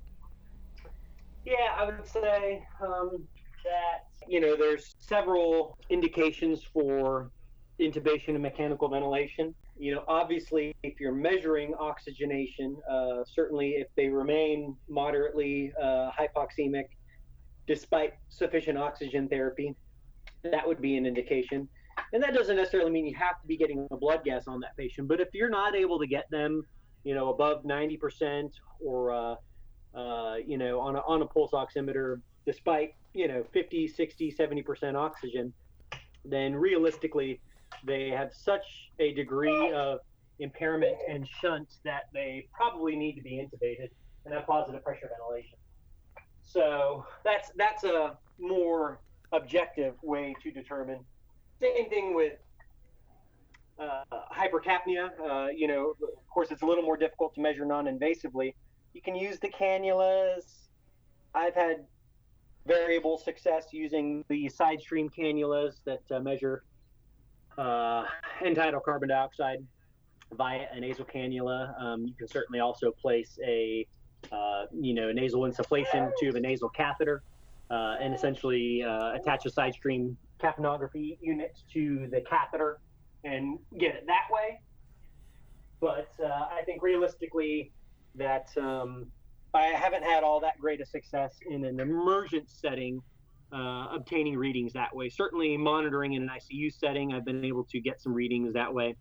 Yeah, 1.45 1.55
I 1.77 1.85
would 1.85 2.07
say 2.07 2.67
um, 2.81 3.23
that, 3.65 4.07
you 4.27 4.41
know, 4.41 4.57
there's 4.57 4.97
several 4.99 5.79
indications 5.91 6.63
for 6.63 7.31
intubation 7.79 8.31
and 8.31 8.43
mechanical 8.43 8.89
ventilation 8.89 9.55
you 9.79 9.95
know, 9.95 10.05
obviously, 10.09 10.75
if 10.83 10.99
you're 11.01 11.13
measuring 11.13 11.75
oxygenation, 11.75 12.77
uh, 12.91 13.25
certainly 13.27 13.71
if 13.73 13.89
they 13.95 14.09
remain 14.09 14.77
moderately 14.89 15.73
uh, 15.81 16.11
hypoxemic 16.11 16.87
despite 17.67 18.15
sufficient 18.29 18.79
oxygen 18.79 19.29
therapy, 19.29 19.75
that 20.53 20.67
would 20.67 20.81
be 20.81 20.97
an 20.97 21.07
indication. 21.07 21.69
And 22.13 22.23
that 22.23 22.35
doesn't 22.35 22.57
necessarily 22.57 22.91
mean 22.91 23.07
you 23.07 23.15
have 23.17 23.41
to 23.41 23.47
be 23.47 23.57
getting 23.57 23.87
a 23.91 23.97
blood 23.97 24.25
gas 24.25 24.47
on 24.47 24.61
that 24.61 24.77
patient. 24.77 25.09
But 25.09 25.21
if 25.21 25.29
you're 25.33 25.51
not 25.51 25.75
able 25.75 25.99
to 25.99 26.07
get 26.07 26.31
them, 26.31 26.63
you 27.05 27.15
know, 27.15 27.31
above 27.31 27.65
90% 27.65 28.51
or, 28.81 29.13
uh, 29.13 29.35
uh, 29.97 30.37
you 30.47 30.59
know, 30.59 30.81
on 30.81 30.97
a, 30.97 31.01
on 31.01 31.23
a 31.23 31.27
pulse 31.27 31.53
oximeter, 31.53 32.21
despite, 32.45 32.95
you 33.15 33.29
know, 33.29 33.45
50, 33.53 33.89
60, 33.89 34.33
70% 34.39 34.95
oxygen, 34.95 35.53
then 36.25 36.55
realistically, 36.55 37.41
they 37.85 38.09
have 38.11 38.31
such 38.33 38.91
a 38.99 39.13
degree 39.15 39.73
of 39.73 40.01
impairment 40.39 40.97
and 41.09 41.27
shunt 41.41 41.69
that 41.85 42.05
they 42.13 42.47
probably 42.53 42.97
need 42.97 43.15
to 43.15 43.23
be 43.23 43.33
intubated 43.33 43.89
and 44.25 44.35
have 44.35 44.47
positive 44.47 44.83
pressure 44.85 45.09
ventilation. 45.11 45.59
So 46.43 47.05
that's 47.25 47.51
that's 47.57 47.85
a 47.85 48.19
more 48.39 49.01
objective 49.37 49.95
way 50.03 50.35
to 50.43 50.51
determine. 50.51 51.01
Same 51.61 51.89
thing 51.89 52.15
with 52.15 52.35
uh, 53.79 54.03
hypercapnia. 54.33 55.11
Uh, 55.21 55.49
you 55.49 55.69
know, 55.69 55.95
of 56.03 56.29
course, 56.29 56.51
it's 56.51 56.63
a 56.63 56.67
little 56.67 56.85
more 56.85 56.97
difficult 56.97 57.35
to 57.35 57.41
measure 57.41 57.65
non-invasively. 57.65 58.55
You 58.95 59.03
can 59.03 59.15
use 59.15 59.39
the 59.39 59.49
cannulas. 59.49 60.45
I've 61.35 61.55
had 61.55 61.85
variable 62.67 63.19
success 63.19 63.67
using 63.73 64.25
the 64.29 64.49
side 64.49 64.81
stream 64.81 65.09
cannulas 65.09 65.75
that 65.85 66.03
uh, 66.11 66.21
measure 66.21 66.65
uh, 67.59 68.05
end-tidal 68.45 68.81
carbon 68.81 69.09
dioxide 69.09 69.65
via 70.33 70.67
a 70.73 70.81
nasal 70.81 71.05
cannula. 71.05 71.81
Um, 71.81 72.07
you 72.07 72.15
can 72.15 72.29
certainly 72.29 72.61
also 72.61 72.91
place 72.91 73.39
a 73.45 73.87
uh, 74.33 74.65
you 74.73 74.95
know 74.95 75.13
nasal 75.13 75.43
insufflation 75.43 76.11
tube, 76.19 76.35
a 76.35 76.41
nasal 76.41 76.69
catheter, 76.69 77.23
uh, 77.71 77.97
and 78.01 78.15
essentially 78.15 78.83
uh, 78.83 79.15
attach 79.15 79.47
a 79.47 79.51
side 79.51 79.75
stream 79.75 80.17
capnography 80.41 81.19
unit 81.21 81.59
to 81.73 82.09
the 82.11 82.21
catheter 82.21 82.79
and 83.25 83.59
get 83.79 83.95
it 83.95 84.05
that 84.07 84.27
way. 84.31 84.61
But 85.81 86.09
uh, 86.23 86.47
I 86.53 86.63
think 86.65 86.83
realistically 86.83 87.73
that 88.15 88.49
um, 88.57 89.07
I 89.55 89.65
haven't 89.67 90.05
had 90.05 90.23
all 90.23 90.41
that 90.41 90.59
great 90.59 90.81
a 90.81 90.87
success 90.87 91.35
in 91.49 91.65
an 91.65 91.81
emergent 91.81 92.49
setting 92.49 93.03
uh, 93.53 93.87
obtaining 93.93 94.37
readings 94.37 94.73
that 94.73 94.95
way. 94.95 95.09
Certainly, 95.09 95.57
monitoring 95.57 96.15
in 96.15 96.23
an 96.23 96.29
ICU 96.29 96.73
setting, 96.73 97.13
I've 97.13 97.25
been 97.25 97.45
able 97.45 97.65
to 97.65 97.81
get 97.81 98.01
some 98.01 98.13
readings 98.13 98.53
that 98.55 98.73
way. 98.73 98.97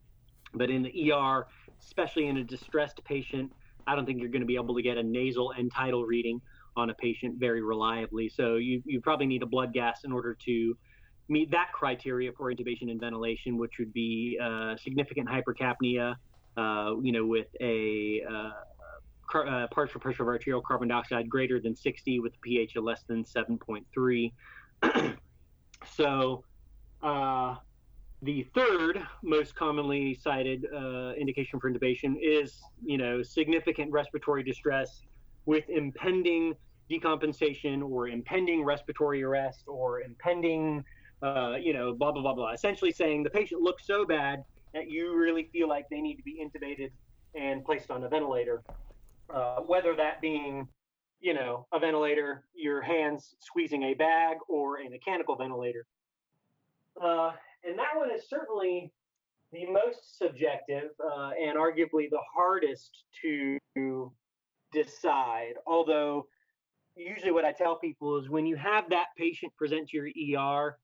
But 0.54 0.70
in 0.70 0.84
the 0.84 1.12
ER, 1.12 1.48
especially 1.82 2.28
in 2.28 2.38
a 2.38 2.44
distressed 2.44 3.04
patient. 3.04 3.52
I 3.88 3.96
don't 3.96 4.06
think 4.06 4.20
you're 4.20 4.30
going 4.30 4.42
to 4.42 4.48
be 4.48 4.56
able 4.56 4.76
to 4.76 4.82
get 4.82 4.98
a 4.98 5.04
nasal 5.04 5.54
end-tidal 5.58 6.06
reading 6.06 6.42
on 6.76 6.90
a 6.90 6.94
patient 6.96 7.40
very 7.40 7.62
reliably. 7.62 8.30
So 8.30 8.56
you, 8.56 8.82
you 8.86 9.02
probably 9.02 9.26
need 9.26 9.44
a 9.44 9.46
blood 9.46 9.74
gas 9.74 10.04
in 10.04 10.12
order 10.12 10.34
to 10.46 10.78
meet 11.28 11.52
that 11.52 11.72
criteria 11.74 12.32
for 12.32 12.54
intubation 12.54 12.92
and 12.92 13.00
ventilation, 13.00 13.58
which 13.58 13.74
would 13.80 13.94
be 13.94 14.40
uh, 14.42 14.76
significant 14.78 15.28
hypercapnia, 15.28 16.16
uh, 16.58 16.94
you 17.02 17.12
know, 17.12 17.26
with 17.26 17.48
a 17.62 18.22
uh, 18.30 18.52
car, 19.28 19.48
uh, 19.48 19.68
partial 19.68 20.00
pressure 20.00 20.24
of 20.24 20.30
arterial 20.30 20.62
carbon 20.62 20.88
dioxide 20.88 21.30
greater 21.30 21.60
than 21.60 21.76
60 21.76 22.20
with 22.20 22.34
a 22.34 22.40
pH 22.40 22.76
of 22.76 22.84
less 22.84 23.04
than 23.08 23.24
7.3. 23.24 24.32
so 25.96 26.44
uh, 27.02 27.56
the 28.22 28.44
third 28.56 29.02
most 29.24 29.56
commonly 29.56 30.14
cited 30.16 30.66
uh, 30.74 31.14
indication 31.14 31.60
for 31.60 31.72
intubation 31.72 32.16
is, 32.22 32.62
you 32.84 32.98
know, 32.98 33.22
significant 33.24 33.92
respiratory 33.92 34.44
distress 34.44 35.02
with 35.46 35.70
impending 35.70 36.56
decompensation 36.90 37.84
or 37.84 38.08
impending 38.08 38.64
respiratory 38.64 39.24
arrest 39.24 39.64
or 39.68 40.02
impending, 40.02 40.84
uh, 41.22 41.56
you 41.60 41.74
know, 41.74 41.94
blah, 41.94 42.12
blah, 42.12 42.22
blah, 42.22 42.34
blah. 42.34 42.52
Essentially 42.52 42.92
saying 42.92 43.24
the 43.24 43.30
patient 43.30 43.62
looks 43.62 43.86
so 43.86 44.06
bad 44.06 44.44
that 44.74 44.90
you 44.90 45.16
really 45.16 45.50
feel 45.52 45.68
like 45.68 45.86
they 45.90 46.02
need 46.02 46.16
to 46.16 46.24
be 46.24 46.44
intubated 46.44 46.92
and 47.34 47.64
placed 47.66 47.90
on 47.90 48.04
a 48.04 48.10
ventilator. 48.10 48.64
Uh, 49.34 49.58
whether 49.62 49.96
that 49.96 50.22
being, 50.22 50.68
you 51.20 51.34
know, 51.34 51.66
a 51.74 51.80
ventilator, 51.80 52.44
your 52.54 52.82
hands 52.82 53.36
squeezing 53.40 53.84
a 53.84 53.94
bag, 53.96 54.38
or 54.48 54.80
a 54.82 54.90
mechanical 54.90 55.36
ventilator. 55.36 55.88
Uh, 57.02 57.32
and 57.64 57.78
that 57.78 57.96
one 57.96 58.12
is 58.12 58.30
certainly 58.30 58.92
the 59.52 59.66
most 59.66 60.18
subjective 60.20 60.92
uh, 61.04 61.32
and 61.42 61.58
arguably 61.58 62.10
the 62.10 62.20
hardest 62.36 63.06
to 63.22 63.58
decide. 64.84 65.54
Although, 65.66 66.28
usually 66.96 67.32
what 67.32 67.46
I 67.46 67.52
tell 67.52 67.76
people 67.76 68.18
is 68.18 68.30
when 68.30 68.46
you 68.46 68.56
have 68.56 68.90
that 68.90 69.08
patient 69.18 69.52
present 69.58 69.90
to 69.90 69.98
your 69.98 70.40
ER, 70.40 70.78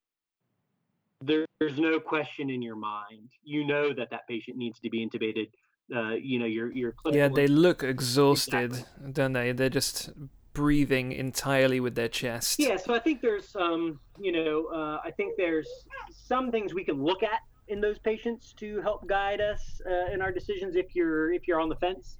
there, 1.23 1.45
there's 1.59 1.77
no 1.77 1.99
question 1.99 2.49
in 2.49 2.61
your 2.61 2.75
mind. 2.75 3.29
You 3.43 3.65
know 3.65 3.93
that 3.93 4.09
that 4.09 4.27
patient 4.27 4.57
needs 4.57 4.79
to 4.79 4.89
be 4.89 5.05
intubated. 5.05 5.49
Uh, 5.93 6.13
you 6.13 6.39
know, 6.39 6.45
your 6.45 6.71
your 6.71 6.93
yeah, 7.11 7.27
they 7.27 7.47
look 7.47 7.83
exhausted, 7.83 8.71
exactly. 8.71 9.11
don't 9.11 9.33
they? 9.33 9.51
They're 9.51 9.69
just 9.69 10.09
breathing 10.53 11.11
entirely 11.11 11.79
with 11.79 11.95
their 11.95 12.07
chest. 12.07 12.59
Yeah, 12.59 12.77
so 12.77 12.93
I 12.93 12.99
think 12.99 13.21
there's 13.21 13.55
um, 13.55 13.99
you 14.19 14.31
know, 14.31 14.67
uh, 14.73 15.01
I 15.03 15.11
think 15.11 15.35
there's 15.37 15.67
some 16.13 16.49
things 16.49 16.73
we 16.73 16.85
can 16.85 17.03
look 17.03 17.23
at 17.23 17.41
in 17.67 17.81
those 17.81 17.99
patients 17.99 18.53
to 18.57 18.81
help 18.81 19.07
guide 19.07 19.41
us 19.41 19.81
uh, 19.89 20.13
in 20.13 20.21
our 20.21 20.31
decisions 20.31 20.75
if 20.75 20.95
you're 20.95 21.31
if 21.33 21.47
you're 21.47 21.59
on 21.59 21.69
the 21.69 21.75
fence. 21.75 22.17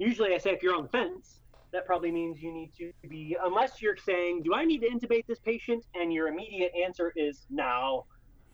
Usually 0.00 0.34
I 0.34 0.38
say 0.38 0.52
if 0.52 0.62
you're 0.62 0.74
on 0.74 0.84
the 0.84 0.88
fence, 0.88 1.40
that 1.72 1.84
probably 1.84 2.10
means 2.10 2.40
you 2.40 2.50
need 2.50 2.72
to 2.78 2.90
be 3.06 3.36
unless 3.44 3.82
you're 3.82 3.98
saying, 3.98 4.42
"Do 4.42 4.54
I 4.54 4.64
need 4.64 4.80
to 4.80 4.88
intubate 4.88 5.26
this 5.26 5.40
patient?" 5.40 5.84
and 5.94 6.10
your 6.10 6.28
immediate 6.28 6.72
answer 6.74 7.12
is 7.16 7.44
no. 7.50 8.06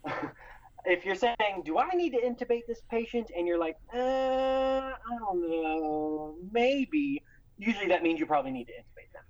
if 0.86 1.04
you're 1.04 1.14
saying, 1.14 1.62
"Do 1.64 1.78
I 1.78 1.90
need 1.90 2.10
to 2.14 2.20
intubate 2.20 2.66
this 2.66 2.82
patient?" 2.90 3.30
and 3.36 3.46
you're 3.46 3.60
like, 3.60 3.76
uh, 3.94 3.98
"I 4.00 5.18
don't 5.20 5.48
know, 5.48 6.34
maybe," 6.50 7.22
usually 7.58 7.86
that 7.86 8.02
means 8.02 8.18
you 8.18 8.26
probably 8.26 8.50
need 8.50 8.66
to 8.66 8.72
intubate 8.72 9.12
them. 9.12 9.24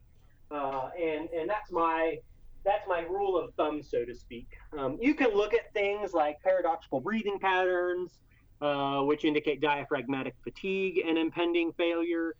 Uh, 0.58 0.88
and 0.98 1.28
and 1.28 1.50
that's 1.50 1.70
my 1.70 2.16
that's 2.64 2.88
my 2.88 3.00
rule 3.00 3.38
of 3.38 3.52
thumb, 3.56 3.82
so 3.82 4.06
to 4.06 4.14
speak. 4.14 4.48
Um, 4.78 4.96
you 5.02 5.14
can 5.14 5.34
look 5.34 5.52
at 5.52 5.70
things 5.74 6.14
like 6.14 6.38
paradoxical 6.42 7.00
breathing 7.02 7.38
patterns, 7.38 8.20
uh, 8.60 9.00
which 9.02 9.24
indicate 9.24 9.60
diaphragmatic 9.60 10.34
fatigue 10.42 11.02
and 11.06 11.18
impending 11.18 11.72
failure. 11.72 12.34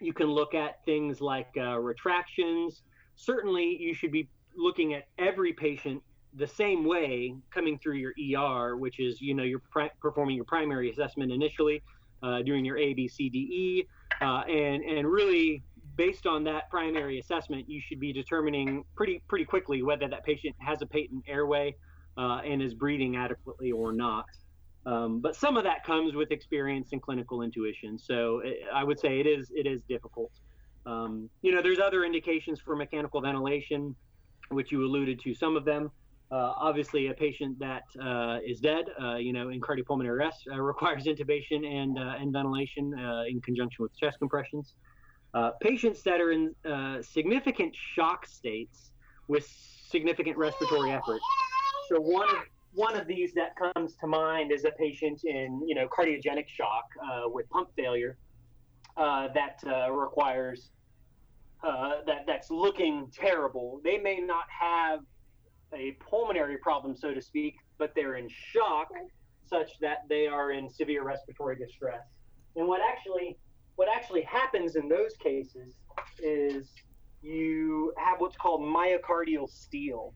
You 0.00 0.12
can 0.12 0.26
look 0.26 0.54
at 0.54 0.84
things 0.84 1.20
like 1.20 1.48
uh, 1.56 1.78
retractions. 1.78 2.82
Certainly, 3.14 3.78
you 3.80 3.94
should 3.94 4.12
be 4.12 4.28
looking 4.56 4.94
at 4.94 5.08
every 5.18 5.52
patient 5.52 6.02
the 6.34 6.46
same 6.46 6.84
way 6.84 7.34
coming 7.50 7.78
through 7.78 7.96
your 7.96 8.12
ER, 8.38 8.76
which 8.76 9.00
is 9.00 9.20
you 9.20 9.34
know 9.34 9.42
you're 9.42 9.62
pri- 9.70 9.90
performing 10.00 10.36
your 10.36 10.44
primary 10.44 10.90
assessment 10.90 11.32
initially, 11.32 11.82
uh, 12.22 12.42
doing 12.42 12.64
your 12.64 12.76
A, 12.76 12.92
B, 12.94 13.08
C, 13.08 13.28
D, 13.28 13.38
E, 13.38 13.86
uh, 14.20 14.42
and 14.48 14.82
and 14.82 15.08
really 15.08 15.62
based 15.96 16.26
on 16.26 16.44
that 16.44 16.68
primary 16.70 17.18
assessment, 17.18 17.68
you 17.68 17.80
should 17.80 17.98
be 17.98 18.12
determining 18.12 18.84
pretty 18.94 19.22
pretty 19.28 19.44
quickly 19.44 19.82
whether 19.82 20.08
that 20.08 20.24
patient 20.24 20.54
has 20.58 20.82
a 20.82 20.86
patent 20.86 21.24
airway 21.26 21.74
uh, 22.18 22.40
and 22.44 22.62
is 22.62 22.74
breathing 22.74 23.16
adequately 23.16 23.72
or 23.72 23.92
not. 23.92 24.26
Um, 24.86 25.20
but 25.20 25.34
some 25.34 25.56
of 25.56 25.64
that 25.64 25.84
comes 25.84 26.14
with 26.14 26.30
experience 26.30 26.90
and 26.92 27.02
clinical 27.02 27.42
intuition. 27.42 27.98
So 27.98 28.40
it, 28.44 28.60
I 28.72 28.84
would 28.84 29.00
say 29.00 29.18
it 29.18 29.26
is 29.26 29.50
it 29.54 29.66
is 29.66 29.82
difficult. 29.88 30.30
Um, 30.86 31.28
you 31.42 31.52
know, 31.52 31.60
there's 31.60 31.80
other 31.80 32.04
indications 32.04 32.60
for 32.60 32.76
mechanical 32.76 33.20
ventilation, 33.20 33.96
which 34.50 34.70
you 34.70 34.84
alluded 34.84 35.20
to 35.20 35.34
some 35.34 35.56
of 35.56 35.64
them. 35.64 35.90
Uh, 36.30 36.52
obviously, 36.56 37.08
a 37.08 37.14
patient 37.14 37.58
that 37.58 37.82
uh, 38.00 38.38
is 38.44 38.60
dead, 38.60 38.86
uh, 39.00 39.16
you 39.16 39.32
know, 39.32 39.48
in 39.50 39.60
cardiopulmonary 39.60 40.08
arrest 40.08 40.38
uh, 40.52 40.60
requires 40.60 41.04
intubation 41.04 41.66
and 41.66 41.98
uh, 41.98 42.14
and 42.20 42.32
ventilation 42.32 42.94
uh, 42.94 43.24
in 43.28 43.40
conjunction 43.40 43.82
with 43.82 43.96
chest 43.96 44.18
compressions. 44.20 44.74
patients 45.60 46.02
that 46.02 46.20
are 46.20 46.30
in 46.30 46.54
significant 47.02 47.74
shock 47.74 48.24
states 48.24 48.92
with 49.28 49.46
significant 49.88 50.36
respiratory 50.36 50.92
effort. 50.92 51.20
So 51.88 52.00
one 52.00 52.28
of 52.28 52.42
one 52.76 52.94
of 52.94 53.06
these 53.06 53.32
that 53.32 53.56
comes 53.56 53.96
to 53.96 54.06
mind 54.06 54.52
is 54.52 54.64
a 54.64 54.70
patient 54.72 55.24
in 55.24 55.62
you 55.66 55.74
know 55.74 55.88
cardiogenic 55.88 56.46
shock 56.46 56.84
uh, 57.02 57.22
with 57.26 57.48
pump 57.50 57.70
failure 57.76 58.18
uh, 58.96 59.28
that 59.34 59.58
uh, 59.66 59.90
requires 59.90 60.70
that 62.06 62.24
that's 62.26 62.50
looking 62.50 63.10
terrible. 63.12 63.80
They 63.82 63.98
may 63.98 64.20
not 64.20 64.44
have 64.60 65.00
a 65.72 65.96
pulmonary 66.08 66.58
problem, 66.58 66.94
so 66.94 67.12
to 67.12 67.20
speak, 67.20 67.56
but 67.78 67.92
they're 67.96 68.16
in 68.16 68.28
shock 68.28 68.88
such 69.46 69.78
that 69.80 69.98
they 70.08 70.26
are 70.26 70.52
in 70.52 70.68
severe 70.68 71.02
respiratory 71.02 71.56
distress. 71.56 72.04
And 72.56 72.68
what 72.68 72.80
actually 72.80 73.38
what 73.76 73.88
actually 73.94 74.22
happens 74.22 74.76
in 74.76 74.88
those 74.88 75.14
cases 75.22 75.74
is 76.18 76.72
you 77.22 77.92
have 77.98 78.20
what's 78.20 78.36
called 78.36 78.60
myocardial 78.60 79.48
steal. 79.48 80.14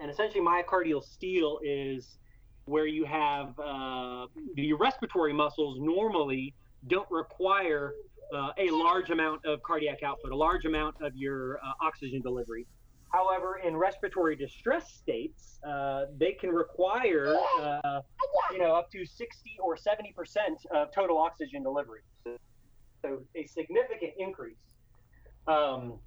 And 0.00 0.10
essentially, 0.10 0.44
myocardial 0.44 1.02
steal 1.02 1.58
is 1.62 2.18
where 2.66 2.86
you 2.86 3.04
have 3.04 3.58
uh, 3.58 4.26
the 4.54 4.72
respiratory 4.74 5.32
muscles 5.32 5.78
normally 5.80 6.54
don't 6.88 7.10
require 7.10 7.94
uh, 8.34 8.50
a 8.58 8.70
large 8.70 9.10
amount 9.10 9.44
of 9.44 9.62
cardiac 9.62 10.02
output, 10.02 10.32
a 10.32 10.36
large 10.36 10.64
amount 10.64 10.96
of 11.00 11.14
your 11.16 11.58
uh, 11.58 11.72
oxygen 11.80 12.20
delivery. 12.20 12.66
However, 13.12 13.60
in 13.64 13.76
respiratory 13.76 14.34
distress 14.34 14.92
states, 14.92 15.60
uh, 15.66 16.06
they 16.18 16.32
can 16.32 16.50
require, 16.50 17.36
uh, 17.60 18.00
you 18.52 18.58
know, 18.58 18.74
up 18.74 18.90
to 18.90 19.06
60 19.06 19.58
or 19.62 19.76
70 19.76 20.12
percent 20.12 20.58
of 20.72 20.92
total 20.92 21.18
oxygen 21.18 21.62
delivery. 21.62 22.00
So 22.24 23.22
a 23.36 23.46
significant 23.46 24.12
increase. 24.18 24.56
Um, 25.46 26.00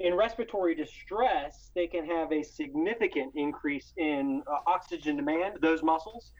in 0.00 0.14
respiratory 0.14 0.74
distress, 0.74 1.70
they 1.74 1.86
can 1.86 2.06
have 2.06 2.32
a 2.32 2.42
significant 2.42 3.32
increase 3.34 3.92
in 3.96 4.42
uh, 4.46 4.58
oxygen 4.66 5.16
demand, 5.16 5.58
those 5.60 5.82
muscles. 5.82 6.32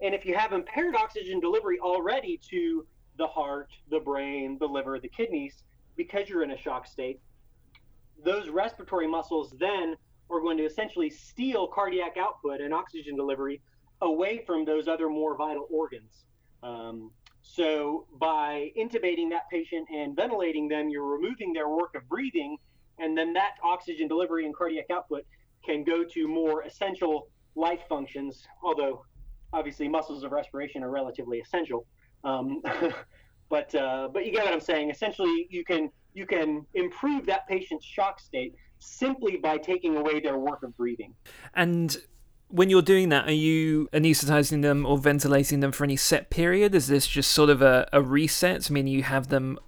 And 0.00 0.14
if 0.14 0.24
you 0.24 0.34
have 0.34 0.52
impaired 0.52 0.96
oxygen 0.96 1.40
delivery 1.40 1.78
already 1.78 2.40
to 2.50 2.86
the 3.18 3.26
heart, 3.26 3.70
the 3.90 4.00
brain, 4.00 4.56
the 4.58 4.66
liver, 4.66 4.98
the 4.98 5.08
kidneys, 5.08 5.64
because 5.96 6.28
you're 6.28 6.42
in 6.42 6.52
a 6.52 6.58
shock 6.58 6.86
state, 6.86 7.20
those 8.24 8.48
respiratory 8.48 9.06
muscles 9.06 9.54
then 9.58 9.96
are 10.30 10.40
going 10.40 10.56
to 10.56 10.64
essentially 10.64 11.10
steal 11.10 11.66
cardiac 11.68 12.16
output 12.16 12.60
and 12.60 12.72
oxygen 12.74 13.14
delivery 13.14 13.60
away 14.02 14.42
from 14.46 14.64
those 14.64 14.88
other 14.88 15.08
more 15.08 15.36
vital 15.36 15.66
organs. 15.70 16.24
Um, 16.62 17.10
so 17.42 18.06
by 18.18 18.72
intubating 18.76 19.30
that 19.30 19.48
patient 19.50 19.88
and 19.94 20.16
ventilating 20.16 20.68
them, 20.68 20.88
you're 20.88 21.06
removing 21.06 21.52
their 21.52 21.68
work 21.68 21.94
of 21.94 22.08
breathing, 22.08 22.56
and 22.98 23.16
then 23.16 23.32
that 23.34 23.52
oxygen 23.62 24.08
delivery 24.08 24.44
and 24.46 24.54
cardiac 24.54 24.86
output 24.92 25.24
can 25.64 25.84
go 25.84 26.04
to 26.04 26.28
more 26.28 26.62
essential 26.62 27.28
life 27.54 27.80
functions. 27.88 28.46
Although, 28.62 29.04
obviously, 29.52 29.88
muscles 29.88 30.24
of 30.24 30.32
respiration 30.32 30.82
are 30.82 30.90
relatively 30.90 31.40
essential. 31.40 31.86
Um, 32.24 32.62
but 33.48 33.74
uh, 33.74 34.08
but 34.12 34.24
you 34.24 34.32
get 34.32 34.44
what 34.44 34.52
I'm 34.52 34.60
saying. 34.60 34.90
Essentially, 34.90 35.46
you 35.50 35.64
can 35.64 35.90
you 36.14 36.26
can 36.26 36.64
improve 36.74 37.26
that 37.26 37.46
patient's 37.48 37.84
shock 37.84 38.20
state 38.20 38.54
simply 38.78 39.36
by 39.36 39.58
taking 39.58 39.96
away 39.96 40.20
their 40.20 40.38
work 40.38 40.62
of 40.62 40.76
breathing. 40.76 41.14
And 41.54 41.96
when 42.48 42.70
you're 42.70 42.82
doing 42.82 43.08
that, 43.08 43.26
are 43.28 43.32
you 43.32 43.88
anesthetizing 43.92 44.62
them 44.62 44.86
or 44.86 44.98
ventilating 44.98 45.60
them 45.60 45.72
for 45.72 45.84
any 45.84 45.96
set 45.96 46.30
period? 46.30 46.74
Is 46.74 46.86
this 46.86 47.06
just 47.06 47.32
sort 47.32 47.50
of 47.50 47.62
a, 47.62 47.88
a 47.92 48.00
reset? 48.00 48.70
I 48.70 48.72
mean, 48.72 48.86
you 48.86 49.02
have 49.02 49.28
them 49.28 49.58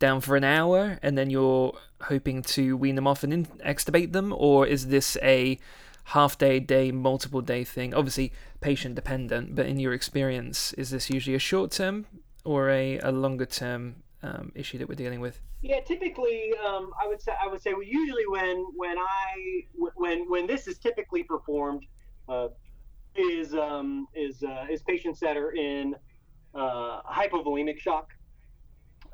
down 0.00 0.20
for 0.20 0.34
an 0.34 0.42
hour 0.42 0.98
and 1.02 1.16
then 1.16 1.30
you're 1.30 1.78
hoping 2.02 2.42
to 2.42 2.76
wean 2.76 2.96
them 2.96 3.06
off 3.06 3.22
and 3.22 3.32
in- 3.32 3.46
extubate 3.64 4.10
them? 4.12 4.34
Or 4.36 4.66
is 4.66 4.88
this 4.88 5.16
a 5.22 5.60
half 6.06 6.36
day, 6.36 6.58
day, 6.58 6.90
multiple 6.90 7.40
day 7.40 7.62
thing? 7.62 7.94
Obviously, 7.94 8.32
patient 8.60 8.96
dependent, 8.96 9.54
but 9.54 9.66
in 9.66 9.78
your 9.78 9.92
experience, 9.92 10.72
is 10.72 10.90
this 10.90 11.08
usually 11.08 11.36
a 11.36 11.38
short 11.38 11.70
term 11.70 12.06
or 12.44 12.70
a, 12.70 12.98
a 12.98 13.12
longer 13.12 13.46
term 13.46 14.02
um, 14.24 14.50
issue 14.56 14.78
that 14.78 14.88
we're 14.88 14.96
dealing 14.96 15.20
with? 15.20 15.40
Yeah, 15.62 15.80
typically, 15.80 16.52
um, 16.66 16.90
I 17.00 17.06
would 17.06 17.20
say 17.20 17.32
I 17.40 17.46
would 17.46 17.60
say 17.60 17.74
well, 17.74 17.82
usually 17.82 18.26
when 18.26 18.64
when 18.76 18.96
I 18.98 19.66
when 19.94 20.28
when 20.30 20.46
this 20.46 20.66
is 20.66 20.78
typically 20.78 21.22
performed 21.22 21.84
uh, 22.30 22.48
is 23.14 23.54
um, 23.54 24.08
is 24.14 24.42
uh, 24.42 24.66
is 24.70 24.82
patients 24.82 25.20
that 25.20 25.36
are 25.36 25.52
in 25.52 25.94
uh, 26.54 27.02
hypovolemic 27.02 27.78
shock 27.78 28.08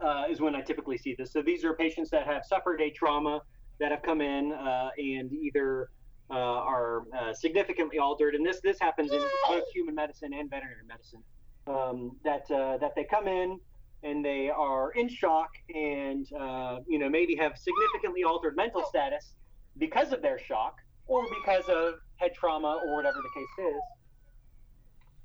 uh, 0.05 0.25
is 0.31 0.41
when 0.41 0.55
I 0.55 0.61
typically 0.61 0.99
see 0.99 1.15
this. 1.15 1.33
So 1.33 1.43
these 1.43 1.65
are 1.65 1.75
patients 1.75 2.11
that 2.11 2.27
have 2.27 2.45
suffered 2.45 2.81
a 2.81 2.91
trauma 2.91 3.41
that 3.81 3.91
have 3.91 4.03
come 4.03 4.21
in 4.21 4.53
uh, 4.53 4.91
and 4.97 5.33
either 5.33 5.91
uh, 6.31 6.35
are 6.35 7.05
significantly 7.35 7.99
altered, 7.99 8.35
and 8.35 8.45
this 8.45 8.61
this 8.61 8.81
happens 8.81 9.13
in 9.13 9.23
both 9.49 9.65
human 9.73 9.95
medicine 9.95 10.33
and 10.33 10.51
veterinary 10.51 10.85
medicine. 10.89 11.23
Um, 11.67 12.17
that 12.25 12.49
that 12.49 12.93
they 12.97 13.05
come 13.05 13.29
in 13.29 13.59
and 14.03 14.25
they 14.25 14.51
are 14.51 14.93
in 14.93 15.09
shock 15.09 15.51
and 15.75 16.27
uh, 16.33 16.79
you 16.87 16.99
know 16.99 17.09
maybe 17.09 17.35
have 17.37 17.57
significantly 17.57 18.25
altered 18.25 18.57
mental 18.57 18.85
status 18.85 19.35
because 19.79 20.13
of 20.13 20.23
their 20.23 20.39
shock 20.39 20.77
or 21.07 21.25
because 21.41 21.69
of 21.69 21.95
head 22.17 22.33
trauma 22.35 22.81
or 22.87 22.97
whatever 22.97 23.19
the 23.19 23.41
case 23.41 23.67
is 23.67 23.81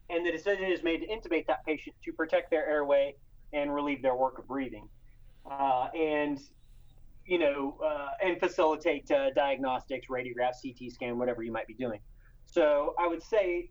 and 0.09 0.26
the 0.26 0.32
decision 0.32 0.65
is 0.65 0.84
made 0.84 0.99
to 0.99 1.07
intubate 1.07 1.45
that 1.47 1.65
patient 1.65 1.95
to 2.03 2.11
protect 2.11 2.49
their 2.49 2.67
airway 2.67 3.15
and 3.54 3.74
relieve 3.74 4.02
their 4.02 4.16
work 4.16 4.38
of 4.38 4.47
breathing 4.47 4.88
uh, 5.49 5.88
and 5.95 6.39
you 7.26 7.39
know 7.39 7.78
uh, 7.84 8.10
and 8.24 8.39
facilitate 8.39 9.10
uh, 9.12 9.30
diagnostics 9.32 10.08
radiograph 10.08 10.54
ct 10.62 10.91
scan 10.91 11.18
whatever 11.18 11.43
you 11.43 11.52
might 11.52 11.68
be 11.68 11.74
doing. 11.74 11.99
So 12.45 12.95
i 12.99 13.08
would 13.08 13.24
say 13.24 13.70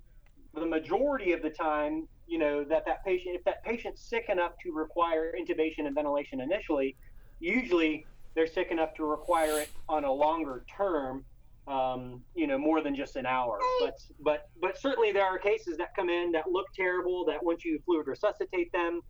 the 0.55 0.67
majority 0.67 1.33
of 1.33 1.43
the 1.43 1.51
time 1.51 2.09
you 2.27 2.39
know 2.39 2.65
that 2.65 2.85
that 2.87 3.05
patient 3.05 3.37
if 3.37 3.45
that 3.45 3.63
patient's 3.65 4.03
sick 4.03 4.27
enough 4.29 4.53
to 4.63 4.73
require 4.73 5.35
intubation 5.39 5.87
and 5.87 5.95
ventilation 5.95 6.41
initially 6.41 6.97
usually 7.41 8.07
they're 8.35 8.47
sick 8.47 8.71
enough 8.71 8.95
to 8.95 9.05
require 9.05 9.59
it 9.59 9.69
on 9.89 10.05
a 10.05 10.13
longer 10.13 10.65
term 10.77 11.25
um, 11.67 12.23
you 12.35 12.47
know 12.47 12.59
more 12.59 12.83
than 12.83 12.95
just 12.95 13.17
an 13.17 13.27
hour. 13.27 13.59
But 13.81 13.99
but 14.21 14.49
but 14.61 14.79
certainly 14.79 15.13
there 15.13 15.25
are 15.25 15.39
cases 15.39 15.77
that 15.79 15.95
come 15.95 16.11
in 16.11 16.33
that 16.33 16.51
look 16.51 16.67
terrible 16.75 17.25
that 17.27 17.43
once 17.43 17.65
you 17.65 17.81
fluid 17.85 18.07
resuscitate 18.07 18.73
them 18.73 19.01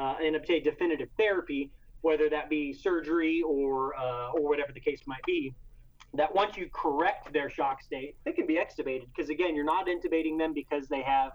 uh, 0.00 0.14
and 0.22 0.36
obtain 0.36 0.62
definitive 0.62 1.08
therapy 1.18 1.70
whether 2.02 2.30
that 2.30 2.48
be 2.48 2.72
surgery 2.72 3.42
or 3.46 3.94
uh, 3.96 4.30
or 4.32 4.48
whatever 4.48 4.72
the 4.72 4.80
case 4.80 5.00
might 5.06 5.24
be 5.26 5.54
that 6.14 6.34
once 6.34 6.56
you 6.56 6.68
correct 6.72 7.32
their 7.32 7.50
shock 7.50 7.82
state 7.82 8.16
they 8.24 8.32
can 8.32 8.46
be 8.46 8.56
extubated 8.56 9.06
because 9.14 9.28
again 9.30 9.54
you're 9.54 9.64
not 9.64 9.86
intubating 9.86 10.38
them 10.38 10.52
because 10.54 10.88
they 10.88 11.02
have 11.02 11.32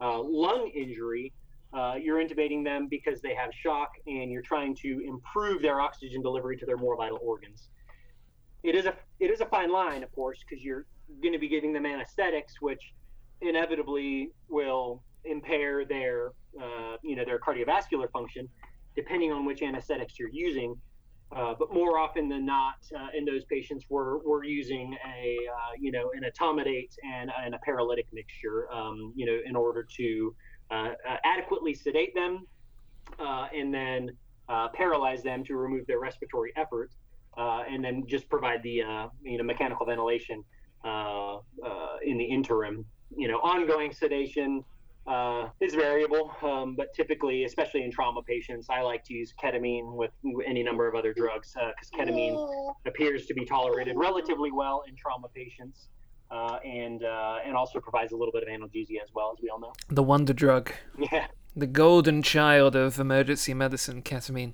uh, 0.00 0.20
lung 0.20 0.70
injury, 0.74 1.32
uh, 1.72 1.94
you're 2.00 2.18
intubating 2.18 2.64
them 2.64 2.88
because 2.88 3.20
they 3.20 3.34
have 3.34 3.50
shock 3.52 3.90
and 4.06 4.30
you're 4.30 4.42
trying 4.42 4.74
to 4.76 5.02
improve 5.06 5.62
their 5.62 5.80
oxygen 5.80 6.22
delivery 6.22 6.56
to 6.56 6.66
their 6.66 6.76
more 6.76 6.96
vital 6.96 7.18
organs. 7.22 7.68
It 8.62 8.74
is 8.74 8.86
a 8.86 8.94
it 9.20 9.30
is 9.30 9.40
a 9.40 9.46
fine 9.46 9.70
line, 9.70 10.02
of 10.02 10.12
course, 10.12 10.44
because 10.48 10.64
you're 10.64 10.86
going 11.22 11.32
to 11.32 11.38
be 11.38 11.48
giving 11.48 11.72
them 11.72 11.86
anesthetics, 11.86 12.60
which 12.60 12.92
inevitably 13.40 14.30
will 14.48 15.02
impair 15.24 15.84
their 15.84 16.32
uh, 16.60 16.96
you 17.02 17.16
know 17.16 17.24
their 17.24 17.38
cardiovascular 17.38 18.10
function, 18.10 18.48
depending 18.96 19.32
on 19.32 19.44
which 19.44 19.62
anesthetics 19.62 20.18
you're 20.18 20.30
using. 20.30 20.74
Uh, 21.30 21.54
but 21.58 21.72
more 21.74 21.98
often 21.98 22.26
than 22.26 22.46
not, 22.46 22.76
uh, 22.96 23.08
in 23.14 23.22
those 23.26 23.44
patients, 23.44 23.84
we're, 23.90 24.16
we're 24.24 24.44
using 24.44 24.96
a 25.14 25.36
uh, 25.46 25.72
you 25.78 25.92
know 25.92 26.10
an 26.14 26.22
etomidate 26.22 26.94
and, 27.04 27.30
and 27.44 27.54
a 27.54 27.58
paralytic 27.58 28.06
mixture, 28.12 28.66
um, 28.72 29.12
you 29.14 29.26
know, 29.26 29.38
in 29.44 29.54
order 29.54 29.86
to 29.96 30.34
uh, 30.70 30.74
uh, 31.08 31.16
adequately 31.24 31.74
sedate 31.74 32.14
them 32.14 32.46
and 33.18 33.72
then 33.72 34.10
paralyze 34.74 35.22
them 35.22 35.44
to 35.44 35.56
remove 35.56 35.86
their 35.86 36.00
respiratory 36.00 36.52
effort, 36.56 36.90
and 37.36 37.84
then 37.84 38.04
just 38.06 38.28
provide 38.30 38.62
the 38.62 38.82
you 39.22 39.36
know 39.36 39.44
mechanical 39.44 39.84
ventilation 39.84 40.42
in 40.84 42.16
the 42.16 42.24
interim. 42.24 42.84
You 43.14 43.28
know, 43.28 43.38
ongoing 43.38 43.92
sedation 43.92 44.64
uh, 45.08 45.48
is 45.60 45.74
variable, 45.74 46.30
um, 46.42 46.76
but 46.76 46.92
typically, 46.94 47.44
especially 47.44 47.82
in 47.82 47.90
trauma 47.90 48.22
patients, 48.22 48.66
I 48.68 48.82
like 48.82 49.04
to 49.04 49.14
use 49.14 49.32
ketamine 49.42 49.94
with 49.94 50.10
any 50.46 50.62
number 50.62 50.86
of 50.86 50.94
other 50.94 51.14
drugs 51.14 51.54
because 51.54 51.90
uh, 51.94 51.96
ketamine 51.96 52.74
appears 52.86 53.26
to 53.26 53.34
be 53.34 53.44
tolerated 53.44 53.96
relatively 53.96 54.52
well 54.52 54.84
in 54.86 54.94
trauma 54.94 55.28
patients. 55.34 55.88
Uh, 56.30 56.58
and 56.62 57.04
uh, 57.04 57.38
and 57.42 57.56
also 57.56 57.80
provides 57.80 58.12
a 58.12 58.14
little 58.14 58.32
bit 58.32 58.42
of 58.42 58.50
analgesia 58.50 59.00
as 59.02 59.08
well, 59.14 59.32
as 59.34 59.42
we 59.42 59.48
all 59.48 59.58
know. 59.58 59.72
The 59.88 60.02
wonder 60.02 60.34
drug. 60.34 60.70
Yeah. 61.10 61.28
The 61.56 61.66
golden 61.66 62.22
child 62.22 62.76
of 62.76 63.00
emergency 63.00 63.54
medicine, 63.54 64.02
ketamine. 64.02 64.52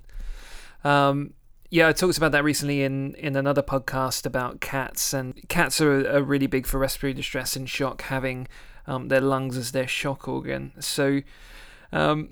Um, 0.85 1.35
yeah, 1.71 1.89
I 1.89 1.93
talked 1.93 2.17
about 2.17 2.31
that 2.31 2.45
recently 2.45 2.85
in, 2.85 3.15
in 3.17 3.35
another 3.35 3.61
podcast 3.61 4.25
about 4.25 4.61
cats, 4.61 5.13
and 5.13 5.35
cats 5.49 5.81
are, 5.81 6.09
are 6.09 6.23
really 6.23 6.47
big 6.47 6.69
for 6.69 6.79
respiratory 6.79 7.15
distress 7.15 7.57
and 7.57 7.69
shock, 7.69 8.03
having 8.03 8.47
um, 8.87 9.09
their 9.09 9.21
lungs 9.21 9.57
as 9.57 9.73
their 9.73 9.89
shock 9.89 10.29
organ. 10.29 10.73
So 10.81 11.21
um, 11.93 12.31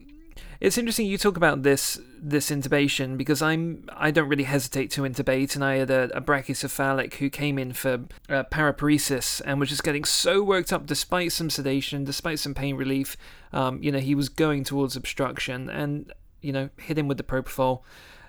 it's 0.61 0.79
interesting 0.79 1.07
you 1.07 1.19
talk 1.19 1.37
about 1.37 1.65
this 1.65 2.01
this 2.21 2.51
intubation 2.51 3.19
because 3.19 3.43
I'm 3.43 3.85
I 3.97 4.13
don't 4.13 4.29
really 4.29 4.45
hesitate 4.45 4.93
to 4.93 5.03
intubate, 5.03 5.57
and 5.57 5.65
I 5.65 5.77
had 5.77 5.91
a, 5.91 6.17
a 6.17 6.21
brachycephalic 6.21 7.15
who 7.15 7.31
came 7.31 7.59
in 7.59 7.73
for 7.73 8.05
uh, 8.29 8.45
paraparesis 8.45 9.43
and 9.45 9.59
was 9.59 9.69
just 9.69 9.83
getting 9.83 10.05
so 10.05 10.43
worked 10.43 10.73
up 10.73 10.87
despite 10.87 11.33
some 11.33 11.51
sedation, 11.51 12.05
despite 12.05 12.39
some 12.39 12.55
pain 12.55 12.77
relief. 12.77 13.17
Um, 13.53 13.83
you 13.83 13.91
know, 13.91 13.99
he 13.99 14.15
was 14.15 14.29
going 14.29 14.63
towards 14.63 14.95
obstruction, 14.95 15.69
and 15.69 16.13
you 16.41 16.53
know, 16.53 16.71
hit 16.77 16.97
him 16.97 17.09
with 17.09 17.17
the 17.17 17.25
propofol. 17.25 17.83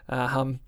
Uh, 0.10 0.30
um, 0.32 0.60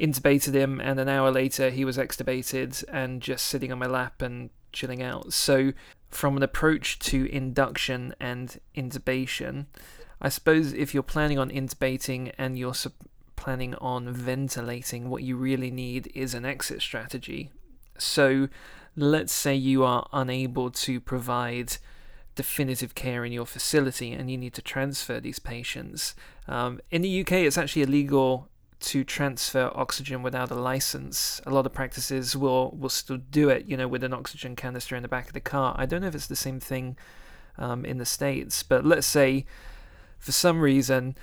intubated 0.00 0.54
him, 0.54 0.80
and 0.80 0.98
an 0.98 1.08
hour 1.08 1.30
later 1.30 1.70
he 1.70 1.84
was 1.84 1.98
extubated 1.98 2.84
and 2.88 3.20
just 3.20 3.46
sitting 3.46 3.70
on 3.70 3.78
my 3.78 3.86
lap 3.86 4.22
and 4.22 4.50
chilling 4.72 5.02
out. 5.02 5.32
So 5.32 5.72
from 6.16 6.36
an 6.36 6.42
approach 6.42 6.98
to 6.98 7.26
induction 7.30 8.14
and 8.18 8.58
intubation, 8.74 9.66
I 10.20 10.30
suppose 10.30 10.72
if 10.72 10.94
you're 10.94 11.02
planning 11.02 11.38
on 11.38 11.50
intubating 11.50 12.32
and 12.38 12.58
you're 12.58 12.74
planning 13.36 13.74
on 13.76 14.12
ventilating, 14.12 15.10
what 15.10 15.22
you 15.22 15.36
really 15.36 15.70
need 15.70 16.10
is 16.14 16.32
an 16.32 16.46
exit 16.46 16.80
strategy. 16.80 17.50
So, 17.98 18.48
let's 18.96 19.32
say 19.32 19.54
you 19.54 19.84
are 19.84 20.08
unable 20.12 20.70
to 20.70 21.00
provide 21.00 21.76
definitive 22.34 22.94
care 22.94 23.24
in 23.24 23.32
your 23.32 23.46
facility 23.46 24.12
and 24.12 24.30
you 24.30 24.38
need 24.38 24.54
to 24.54 24.62
transfer 24.62 25.20
these 25.20 25.38
patients. 25.38 26.14
Um, 26.48 26.80
in 26.90 27.02
the 27.02 27.20
UK, 27.20 27.32
it's 27.32 27.58
actually 27.58 27.82
illegal 27.82 28.48
to 28.78 29.04
transfer 29.04 29.70
oxygen 29.74 30.22
without 30.22 30.50
a 30.50 30.54
license. 30.54 31.40
A 31.46 31.50
lot 31.50 31.66
of 31.66 31.72
practices 31.72 32.36
will 32.36 32.70
will 32.72 32.88
still 32.88 33.16
do 33.16 33.48
it, 33.48 33.66
you 33.66 33.76
know, 33.76 33.88
with 33.88 34.04
an 34.04 34.12
oxygen 34.12 34.56
canister 34.56 34.96
in 34.96 35.02
the 35.02 35.08
back 35.08 35.26
of 35.26 35.32
the 35.32 35.40
car. 35.40 35.74
I 35.78 35.86
don't 35.86 36.02
know 36.02 36.08
if 36.08 36.14
it's 36.14 36.26
the 36.26 36.36
same 36.36 36.60
thing 36.60 36.96
um, 37.58 37.84
in 37.84 37.98
the 37.98 38.04
states, 38.04 38.62
but 38.62 38.84
let's 38.84 39.06
say 39.06 39.46
for 40.18 40.32
some 40.32 40.60
reason 40.60 41.16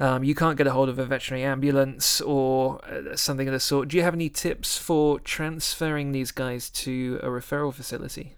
um, 0.00 0.24
you 0.24 0.34
can't 0.34 0.56
get 0.56 0.66
a 0.66 0.72
hold 0.72 0.88
of 0.88 0.98
a 0.98 1.04
veterinary 1.04 1.44
ambulance 1.44 2.20
or 2.22 2.82
uh, 2.86 3.14
something 3.16 3.46
of 3.46 3.52
the 3.52 3.60
sort. 3.60 3.88
Do 3.88 3.98
you 3.98 4.02
have 4.02 4.14
any 4.14 4.30
tips 4.30 4.78
for 4.78 5.20
transferring 5.20 6.12
these 6.12 6.32
guys 6.32 6.70
to 6.70 7.20
a 7.22 7.26
referral 7.26 7.72
facility? 7.72 8.36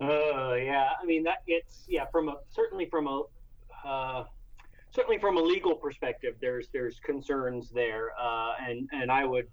Oh 0.00 0.50
uh, 0.50 0.54
yeah, 0.54 0.90
I 1.02 1.06
mean 1.06 1.24
that 1.24 1.42
it's 1.46 1.84
yeah 1.88 2.04
from 2.12 2.28
a 2.28 2.36
certainly 2.50 2.86
from 2.86 3.06
a 3.06 3.22
uh, 3.84 4.24
certainly 4.90 5.18
from 5.18 5.36
a 5.36 5.40
legal 5.40 5.74
perspective, 5.74 6.34
there's 6.40 6.68
there's 6.72 6.98
concerns 7.00 7.70
there, 7.70 8.12
uh, 8.20 8.52
and 8.60 8.88
and 8.92 9.10
I 9.10 9.24
would 9.24 9.48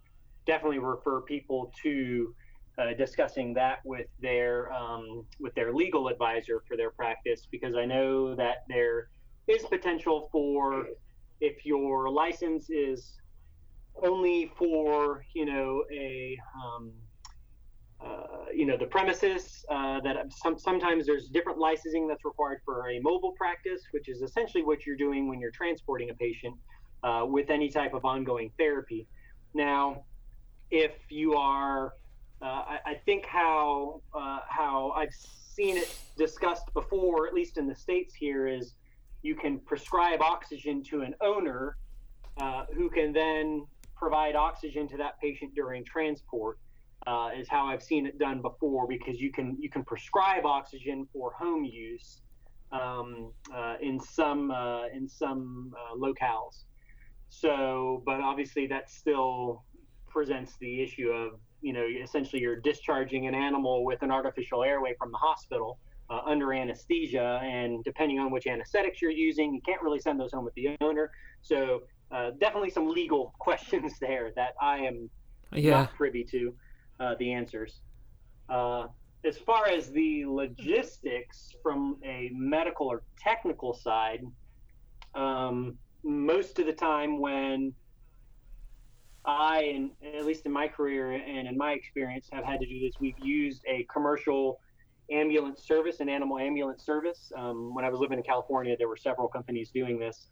definitely 0.46 0.80
refer 0.80 1.22
people 1.22 1.72
to 1.84 2.34
uh, 2.78 2.94
discussing 2.94 3.54
that 3.54 3.80
with 3.86 4.08
their 4.20 4.72
um, 4.74 5.26
with 5.40 5.54
their 5.56 5.74
legal 5.74 6.08
advisor 6.08 6.62
for 6.68 6.78
their 6.78 6.92
practice 6.92 7.48
because 7.50 7.76
I 7.76 7.86
know 7.86 8.36
that 8.36 8.66
there 8.68 9.10
is 9.48 9.64
potential 9.64 10.30
for 10.32 10.88
if 11.42 11.66
your 11.66 12.10
license 12.10 12.70
is 12.70 13.18
only 14.04 14.52
for 14.58 15.24
you 15.34 15.46
know 15.46 15.84
a 15.92 16.38
um, 16.56 16.92
uh, 18.04 18.46
you 18.54 18.66
know 18.66 18.78
the 18.78 18.86
premises 18.86 19.66
uh, 19.70 20.00
that 20.02 20.18
some, 20.34 20.58
sometimes 20.58 21.06
there's 21.06 21.28
different 21.30 21.58
licensing 21.58 22.08
that's 22.08 22.26
required 22.26 22.60
for 22.66 22.90
a 22.90 23.00
mobile 23.00 23.32
practice 23.34 23.82
which 23.92 24.10
is 24.10 24.22
essentially 24.22 24.64
what 24.64 24.86
you're 24.86 24.98
doing 24.98 25.28
when 25.30 25.40
you're 25.40 25.52
transporting 25.52 26.10
a 26.10 26.14
patient 26.14 26.56
uh, 27.04 27.26
with 27.26 27.50
any 27.50 27.70
type 27.70 27.94
of 27.94 28.04
ongoing 28.06 28.52
therapy. 28.58 29.08
Now 29.54 30.04
if 30.72 30.94
you 31.10 31.36
are 31.36 31.94
uh, 32.42 32.46
I, 32.46 32.80
I, 32.86 32.94
think 33.06 33.26
how 33.26 34.02
uh, 34.14 34.40
how 34.50 34.92
I've 34.92 35.14
seen 35.14 35.78
it 35.78 35.98
discussed 36.18 36.74
before 36.74 37.28
at 37.28 37.34
least 37.34 37.58
in 37.58 37.66
the 37.66 37.76
states 37.76 38.14
here 38.14 38.46
is 38.46 38.74
you 39.22 39.36
can 39.36 39.60
prescribe 39.60 40.22
oxygen 40.22 40.84
to 40.84 41.02
an 41.02 41.16
owner 41.22 41.78
who 42.76 42.90
can 42.90 43.14
then 43.14 43.66
provide 43.96 44.36
oxygen 44.36 44.88
to 44.90 44.98
that 44.98 45.20
patient 45.22 45.56
during 45.56 45.86
transport 45.86 46.60
uh, 47.08 47.30
is 47.38 47.48
how 47.50 47.66
I've 47.66 47.84
seen 47.84 48.06
it 48.06 48.18
done 48.18 48.42
before 48.42 48.88
because 48.88 49.20
you 49.20 49.32
can 49.32 49.58
you 49.60 49.70
can 49.70 49.84
prescribe 49.84 50.46
oxygen 50.46 51.08
for 51.14 51.34
home 51.34 51.64
use 51.64 52.22
um, 52.72 53.32
uh, 53.54 53.76
in 53.82 54.00
some 54.00 54.52
uh, 54.52 54.88
in 54.88 55.08
some 55.08 55.74
uh, 55.78 55.96
locales. 55.96 56.64
So, 57.30 58.02
but 58.06 58.22
obviously 58.22 58.68
that 58.68 58.90
still 58.90 59.64
presents 60.08 60.56
the 60.60 60.82
issue 60.82 61.10
of 61.10 61.40
you 61.62 61.74
know 61.74 61.86
essentially 61.86 62.42
you're 62.42 62.60
discharging 62.60 63.28
an 63.28 63.36
animal 63.36 63.84
with 63.84 64.02
an 64.02 64.12
artificial 64.12 64.64
airway 64.64 64.96
from 64.98 65.12
the 65.12 65.18
hospital 65.18 65.80
uh, 66.10 66.22
under 66.26 66.54
anesthesia, 66.54 67.40
and 67.44 67.84
depending 67.84 68.20
on 68.20 68.32
which 68.32 68.48
anesthetics 68.48 69.02
you're 69.02 69.12
using, 69.12 69.54
you 69.54 69.62
can't 69.62 69.82
really 69.82 70.00
send 70.00 70.20
those 70.20 70.32
home 70.32 70.46
with 70.46 70.54
the 70.56 70.76
owner. 70.82 71.12
So 71.42 71.84
uh, 72.12 72.32
definitely 72.40 72.70
some 72.70 72.90
legal 72.90 73.34
questions 73.40 73.94
there 74.00 74.32
that 74.36 74.54
I 74.62 74.78
am 74.80 75.10
yeah. 75.54 75.72
not 75.72 75.94
privy 75.96 76.24
to 76.26 76.54
uh, 77.00 77.16
the 77.20 77.32
answers. 77.32 77.82
Uh, 78.50 78.88
as 79.26 79.38
far 79.38 79.68
as 79.68 79.92
the 79.92 80.26
logistics 80.26 81.56
from 81.64 81.98
a 82.04 82.30
medical 82.34 82.88
or 82.88 83.02
technical 83.20 83.74
side, 83.74 84.22
um, 85.16 85.78
most 86.04 86.60
of 86.60 86.68
the 86.68 86.74
time 86.74 87.20
when 87.20 87.74
I, 89.26 89.64
and 89.76 89.92
at 90.16 90.26
least 90.26 90.46
in 90.46 90.52
my 90.52 90.68
career 90.68 91.14
and 91.14 91.48
in 91.48 91.58
my 91.58 91.72
experience, 91.72 92.30
have 92.32 92.46
had 92.46 92.60
to 92.60 92.68
do 92.68 92.80
this, 92.80 92.94
we've 93.00 93.18
used 93.20 93.64
a 93.68 93.88
commercial 93.92 94.60
ambulance 95.12 95.64
service 95.66 96.00
and 96.00 96.10
animal 96.10 96.38
ambulance 96.38 96.86
service. 96.86 97.32
Um, 97.36 97.74
when 97.74 97.86
I 97.86 97.90
was 97.90 98.00
living 98.00 98.18
in 98.18 98.24
California, 98.24 98.76
there 98.78 98.88
were 98.88 98.98
several 98.98 99.28
companies 99.28 99.72
doing 99.72 99.98
this, 99.98 100.28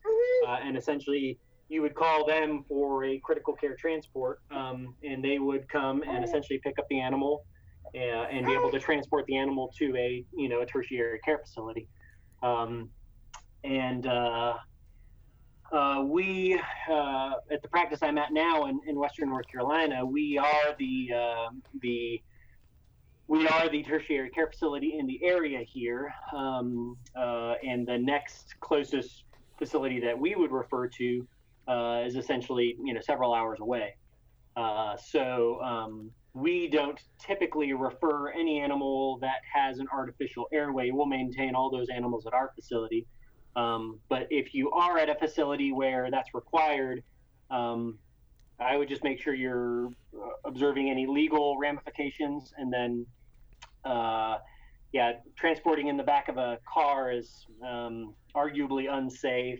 uh, 0.48 0.58
and 0.64 0.78
essentially 0.78 1.40
you 1.70 1.82
would 1.82 1.96
call 1.96 2.26
them 2.26 2.64
for 2.68 3.06
a 3.06 3.20
critical 3.20 3.54
care 3.54 3.76
transport, 3.76 4.42
um, 4.52 4.96
and 5.04 5.24
they 5.24 5.40
would 5.40 5.68
come 5.70 6.04
and 6.08 6.24
essentially 6.24 6.60
pick 6.60 6.78
up 6.78 6.88
the 6.90 7.00
animal 7.00 7.46
uh, 7.96 8.28
and 8.32 8.46
be 8.46 8.54
able 8.54 8.72
to 8.72 8.80
transport 8.80 9.26
the 9.28 9.38
animal 9.38 9.72
to 9.78 9.96
a 9.96 10.26
you 10.36 10.50
know 10.50 10.62
a 10.62 10.66
tertiary 10.66 11.20
care 11.24 11.40
facility. 11.40 11.88
Um, 12.42 12.90
and 13.64 14.06
uh, 14.08 14.56
uh, 15.72 16.04
we 16.06 16.60
uh, 16.90 17.32
at 17.52 17.62
the 17.62 17.68
practice 17.70 18.00
I'm 18.02 18.18
at 18.18 18.32
now 18.32 18.66
in, 18.66 18.80
in 18.88 18.98
Western 19.00 19.30
North 19.30 19.48
Carolina, 19.48 20.06
we 20.06 20.38
are 20.38 20.76
the 20.78 21.10
uh, 21.16 21.50
the 21.82 22.22
we 23.28 23.48
are 23.48 23.70
the 23.70 23.82
tertiary 23.84 24.30
care 24.30 24.48
facility 24.48 24.98
in 25.00 25.08
the 25.08 25.24
area 25.24 25.62
here, 25.64 26.14
um, 26.36 26.98
uh, 27.16 27.54
and 27.66 27.88
the 27.88 27.98
next 27.98 28.56
closest 28.60 29.24
facility 29.58 30.00
that 30.02 30.18
we 30.18 30.36
would 30.36 30.52
refer 30.52 30.88
to 30.88 31.26
uh, 31.68 32.04
is 32.06 32.16
essentially 32.16 32.76
you 32.84 32.94
know 32.94 33.02
several 33.02 33.34
hours 33.34 33.60
away. 33.60 33.96
Uh, 34.56 34.96
so 34.98 35.60
um, 35.62 36.12
we 36.34 36.68
don't 36.68 37.00
typically 37.20 37.74
refer 37.74 38.32
any 38.32 38.60
animal 38.60 39.18
that 39.20 39.42
has 39.52 39.80
an 39.80 39.88
artificial 39.92 40.48
airway. 40.52 40.92
We'll 40.92 41.06
maintain 41.06 41.56
all 41.56 41.70
those 41.70 41.90
animals 41.90 42.26
at 42.26 42.34
our 42.34 42.52
facility. 42.56 43.06
Um, 43.56 44.00
but 44.10 44.28
if 44.32 44.54
you 44.54 44.72
are 44.72 44.98
at 44.98 45.10
a 45.10 45.16
facility 45.16 45.72
where 45.72 46.10
that's 46.10 46.34
required, 46.34 47.04
um, 47.52 48.00
I 48.60 48.78
would 48.78 48.90
just 48.90 49.04
make 49.04 49.22
sure 49.22 49.34
you're 49.34 49.88
uh, 49.88 50.30
observing 50.46 50.90
any 50.90 51.06
legal 51.06 51.58
ramifications 51.58 52.54
and 52.58 52.74
then, 52.74 53.06
uh, 53.86 54.38
yeah, 54.92 55.14
transporting 55.36 55.88
in 55.88 55.98
the 55.98 56.04
back 56.04 56.30
of 56.30 56.38
a 56.38 56.60
car 56.72 57.12
is 57.12 57.46
um, 57.64 58.14
arguably 58.36 58.92
unsafe. 58.92 59.60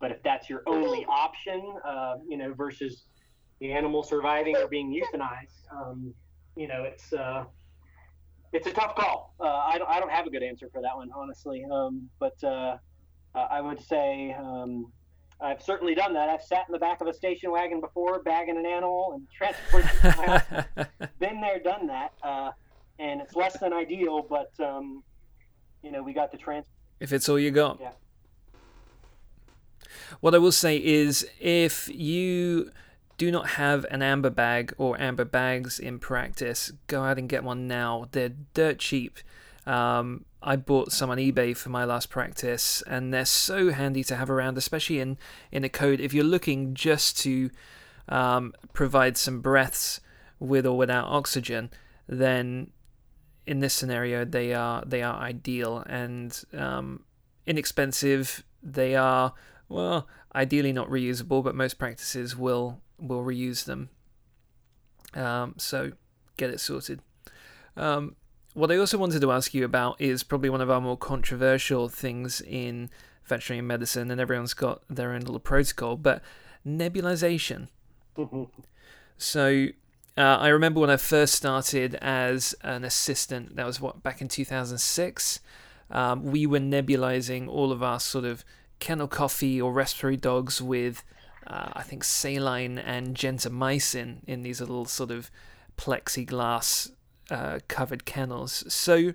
But 0.00 0.10
if 0.10 0.22
that's 0.22 0.48
your 0.48 0.62
only 0.66 1.04
option, 1.06 1.62
uh, 1.84 2.16
you 2.26 2.36
know, 2.36 2.54
versus 2.54 3.04
the 3.60 3.72
animal 3.72 4.02
surviving 4.02 4.56
or 4.56 4.66
being 4.66 4.90
euthanized, 4.90 5.70
um, 5.70 6.14
you 6.56 6.66
know, 6.66 6.84
it's 6.84 7.12
uh, 7.12 7.44
it's 8.52 8.66
a 8.66 8.72
tough 8.72 8.96
call. 8.96 9.34
Uh, 9.38 9.44
I, 9.44 9.78
don't, 9.78 9.88
I 9.88 10.00
don't 10.00 10.10
have 10.10 10.26
a 10.26 10.30
good 10.30 10.42
answer 10.42 10.68
for 10.72 10.82
that 10.82 10.96
one, 10.96 11.10
honestly. 11.14 11.64
Um, 11.70 12.08
but 12.18 12.42
uh, 12.42 12.78
I 13.34 13.60
would 13.60 13.80
say 13.80 14.34
um, 14.38 14.90
I've 15.40 15.62
certainly 15.62 15.94
done 15.94 16.12
that. 16.14 16.28
I've 16.28 16.42
sat 16.42 16.64
in 16.68 16.72
the 16.72 16.78
back 16.78 17.00
of 17.00 17.06
a 17.06 17.14
station 17.14 17.50
wagon 17.50 17.80
before, 17.80 18.22
bagging 18.22 18.56
an 18.56 18.66
animal 18.66 19.12
and 19.14 19.26
transporting 19.30 19.90
it. 20.02 21.08
Been 21.18 21.40
there, 21.40 21.60
done 21.60 21.86
that, 21.86 22.12
uh, 22.22 22.50
and 22.98 23.20
it's 23.20 23.34
less 23.34 23.58
than 23.58 23.72
ideal, 23.72 24.26
but 24.28 24.50
um, 24.60 25.02
you 25.82 25.90
know, 25.90 26.02
we 26.02 26.12
got 26.12 26.30
the 26.32 26.38
trans. 26.38 26.66
If 26.98 27.12
it's 27.12 27.28
all 27.28 27.38
you 27.38 27.50
got. 27.50 27.78
Yeah. 27.80 27.90
What 30.20 30.34
I 30.34 30.38
will 30.38 30.52
say 30.52 30.76
is, 30.76 31.26
if 31.38 31.88
you 31.92 32.70
do 33.18 33.30
not 33.30 33.50
have 33.50 33.84
an 33.90 34.00
Ambu 34.00 34.34
bag 34.34 34.72
or 34.78 34.96
Ambu 34.96 35.30
bags 35.30 35.78
in 35.78 35.98
practice, 35.98 36.72
go 36.86 37.04
out 37.04 37.18
and 37.18 37.28
get 37.28 37.44
one 37.44 37.68
now. 37.68 38.08
They're 38.12 38.32
dirt 38.54 38.78
cheap. 38.78 39.18
Um, 39.66 40.24
I 40.42 40.56
bought 40.56 40.90
some 40.90 41.10
on 41.10 41.18
eBay 41.18 41.54
for 41.56 41.68
my 41.68 41.84
last 41.84 42.08
practice, 42.08 42.82
and 42.86 43.12
they're 43.12 43.26
so 43.26 43.70
handy 43.70 44.02
to 44.04 44.16
have 44.16 44.30
around, 44.30 44.56
especially 44.56 45.00
in 45.00 45.18
in 45.52 45.64
a 45.64 45.68
code. 45.68 46.00
If 46.00 46.14
you're 46.14 46.24
looking 46.24 46.74
just 46.74 47.18
to 47.20 47.50
um, 48.08 48.54
provide 48.72 49.18
some 49.18 49.40
breaths 49.40 50.00
with 50.38 50.64
or 50.64 50.76
without 50.76 51.06
oxygen, 51.06 51.70
then 52.08 52.70
in 53.46 53.60
this 53.60 53.74
scenario 53.74 54.24
they 54.24 54.54
are 54.54 54.82
they 54.86 55.02
are 55.02 55.16
ideal 55.20 55.84
and 55.86 56.42
um, 56.56 57.04
inexpensive. 57.46 58.42
They 58.62 58.96
are 58.96 59.34
well, 59.70 60.06
ideally 60.34 60.72
not 60.72 60.90
reusable, 60.90 61.42
but 61.42 61.54
most 61.54 61.78
practices 61.78 62.36
will 62.36 62.80
will 62.98 63.24
reuse 63.24 63.64
them. 63.64 63.88
Um, 65.14 65.54
so 65.56 65.92
get 66.36 66.50
it 66.50 66.60
sorted. 66.60 67.00
Um, 67.76 68.16
what 68.52 68.70
I 68.70 68.76
also 68.76 68.98
wanted 68.98 69.22
to 69.22 69.32
ask 69.32 69.54
you 69.54 69.64
about 69.64 69.98
is 70.00 70.22
probably 70.22 70.50
one 70.50 70.60
of 70.60 70.70
our 70.70 70.80
more 70.80 70.98
controversial 70.98 71.88
things 71.88 72.40
in 72.42 72.90
veterinary 73.24 73.62
medicine, 73.62 74.10
and 74.10 74.20
everyone's 74.20 74.54
got 74.54 74.82
their 74.90 75.12
own 75.12 75.20
little 75.20 75.40
protocol, 75.40 75.96
but 75.96 76.22
nebulization. 76.66 77.68
So 79.22 79.66
uh, 80.16 80.38
I 80.38 80.48
remember 80.48 80.80
when 80.80 80.88
I 80.88 80.96
first 80.96 81.34
started 81.34 81.94
as 81.96 82.54
an 82.62 82.84
assistant, 82.84 83.56
that 83.56 83.66
was 83.66 83.82
what, 83.82 84.02
back 84.02 84.22
in 84.22 84.28
2006, 84.28 85.40
um, 85.90 86.24
we 86.24 86.46
were 86.46 86.58
nebulizing 86.58 87.46
all 87.46 87.70
of 87.70 87.82
our 87.82 88.00
sort 88.00 88.24
of 88.24 88.46
kennel 88.80 89.08
coffee 89.08 89.60
or 89.60 89.72
respiratory 89.72 90.16
dogs 90.16 90.60
with, 90.60 91.04
uh, 91.46 91.70
I 91.74 91.82
think, 91.82 92.02
saline 92.02 92.78
and 92.78 93.14
gentamicin 93.14 94.24
in 94.26 94.42
these 94.42 94.60
little 94.60 94.86
sort 94.86 95.10
of 95.10 95.30
plexiglass 95.76 96.90
uh, 97.30 97.60
covered 97.68 98.04
kennels. 98.04 98.64
So, 98.72 99.14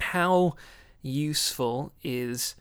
how 0.00 0.54
useful 1.02 1.92
is 2.02 2.54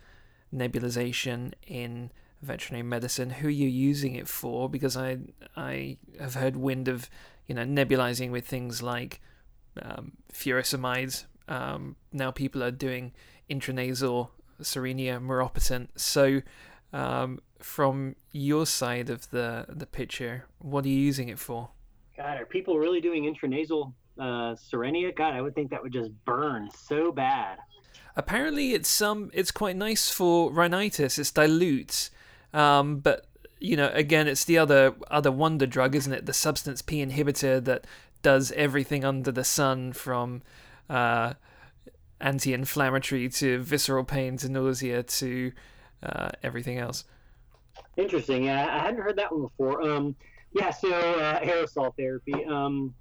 nebulization 0.54 1.54
in 1.66 2.12
veterinary 2.42 2.84
medicine? 2.84 3.30
Who 3.32 3.48
are 3.48 3.52
you 3.52 3.68
using 3.68 4.16
it 4.16 4.28
for? 4.28 4.70
Because 4.70 4.96
I 4.96 5.18
I 5.56 5.98
have 6.20 6.36
heard 6.36 6.56
wind 6.56 6.88
of 6.88 7.10
you 7.48 7.56
know 7.56 7.66
nebulizing 7.66 8.32
with 8.32 8.48
things 8.48 8.82
like 8.82 9.20
um, 9.82 10.14
furosemide. 10.34 11.26
Um, 11.48 11.96
now 12.12 12.32
people 12.32 12.64
are 12.64 12.72
doing 12.72 13.14
intranasal 13.50 14.30
Cerenia 14.62 15.22
maropitant. 15.22 16.00
So, 16.00 16.42
um, 16.94 17.40
from 17.60 18.16
your 18.32 18.66
side 18.66 19.10
of 19.10 19.30
the 19.32 19.66
the 19.70 19.86
picture, 19.86 20.46
what 20.60 20.86
are 20.86 20.90
you 20.90 21.00
using 21.00 21.30
it 21.30 21.40
for? 21.40 21.70
God, 22.16 22.40
are 22.40 22.46
people 22.46 22.78
really 22.78 23.02
doing 23.02 23.24
intranasal 23.24 23.94
uh, 24.20 24.56
Cerenia, 24.56 25.16
God, 25.16 25.34
I 25.34 25.42
would 25.42 25.56
think 25.56 25.70
that 25.72 25.82
would 25.82 25.94
just 25.94 26.12
burn 26.26 26.70
so 26.76 27.12
bad. 27.12 27.60
Apparently, 28.16 28.74
it's 28.74 28.90
some. 28.90 29.24
Um, 29.24 29.32
it's 29.34 29.52
quite 29.52 29.76
nice 29.76 30.10
for 30.10 30.52
rhinitis. 30.52 31.20
It's 31.20 31.32
dilute, 31.32 32.10
um, 32.52 32.98
but 32.98 33.28
you 33.60 33.78
know, 33.78 33.92
again, 33.94 34.28
it's 34.28 34.44
the 34.44 34.58
other 34.58 34.96
other 35.12 35.32
wonder 35.32 35.68
drug, 35.68 35.94
isn't 35.94 36.12
it? 36.12 36.26
The 36.26 36.34
substance 36.34 36.82
P 36.82 37.06
inhibitor 37.06 37.64
that 37.64 37.86
does 38.24 38.52
everything 38.54 39.06
under 39.06 39.32
the 39.32 39.44
sun, 39.44 39.94
from 39.94 40.42
uh, 40.90 41.34
anti-inflammatory 42.20 43.30
to 43.30 43.60
visceral 43.60 44.04
pain 44.04 44.38
to 44.38 44.50
nausea 44.50 45.04
to 45.04 45.52
uh, 46.04 46.30
everything 46.44 46.78
else. 46.78 47.04
Interesting. 47.96 48.46
Yeah, 48.46 48.76
I 48.76 48.80
hadn't 48.80 49.02
heard 49.02 49.18
that 49.18 49.32
one 49.32 49.42
before. 49.44 49.82
Um, 49.88 50.16
yeah, 50.54 50.72
so 50.72 50.92
uh, 50.92 51.40
aerosol 51.42 51.96
therapy. 51.96 52.46
Um, 52.46 52.94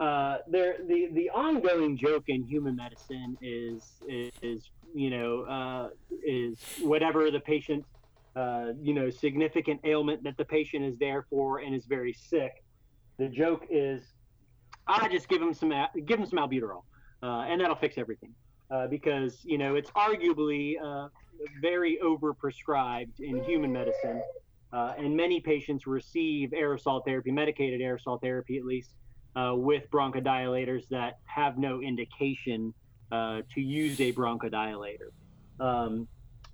uh, 0.00 0.38
there 0.48 0.76
the 0.88 1.08
the 1.12 1.28
ongoing 1.30 1.96
joke 1.96 2.24
in 2.28 2.42
human 2.44 2.74
medicine 2.74 3.36
is 3.42 3.82
is, 4.08 4.32
is 4.42 4.70
you 4.94 5.10
know 5.10 5.42
uh, 5.42 5.88
is 6.24 6.58
whatever 6.80 7.30
the 7.30 7.40
patient 7.40 7.84
uh, 8.34 8.68
you 8.80 8.94
know 8.94 9.10
significant 9.10 9.80
ailment 9.84 10.22
that 10.24 10.36
the 10.38 10.44
patient 10.44 10.84
is 10.84 10.96
there 10.98 11.26
for 11.28 11.58
and 11.58 11.74
is 11.74 11.84
very 11.84 12.12
sick. 12.12 12.64
The 13.18 13.28
joke 13.28 13.66
is, 13.68 14.02
I 14.86 15.06
just 15.08 15.28
give 15.28 15.40
them 15.40 15.52
some 15.52 15.72
give 16.06 16.18
them 16.18 16.26
some 16.26 16.38
albuterol, 16.38 16.82
uh, 17.22 17.46
and 17.48 17.60
that'll 17.60 17.76
fix 17.76 17.98
everything. 17.98 18.34
Uh, 18.70 18.86
because 18.86 19.40
you 19.44 19.58
know 19.58 19.74
it's 19.74 19.90
arguably 19.90 20.74
very 21.60 21.98
overprescribed 22.04 23.18
in 23.18 23.42
human 23.42 23.72
medicine, 23.72 24.22
and 24.72 25.16
many 25.16 25.40
patients 25.40 25.86
receive 25.86 26.50
aerosol 26.50 27.04
therapy, 27.04 27.32
medicated 27.32 27.80
aerosol 27.80 28.20
therapy 28.20 28.58
at 28.58 28.64
least, 28.64 28.90
uh, 29.36 29.54
with 29.54 29.90
bronchodilators 29.90 30.88
that 30.88 31.18
have 31.24 31.58
no 31.58 31.80
indication 31.80 32.74
uh, 33.12 33.42
to 33.54 33.60
use 33.60 34.00
a 34.00 34.12
bronchodilator. 34.12 35.10
Um, 35.58 36.08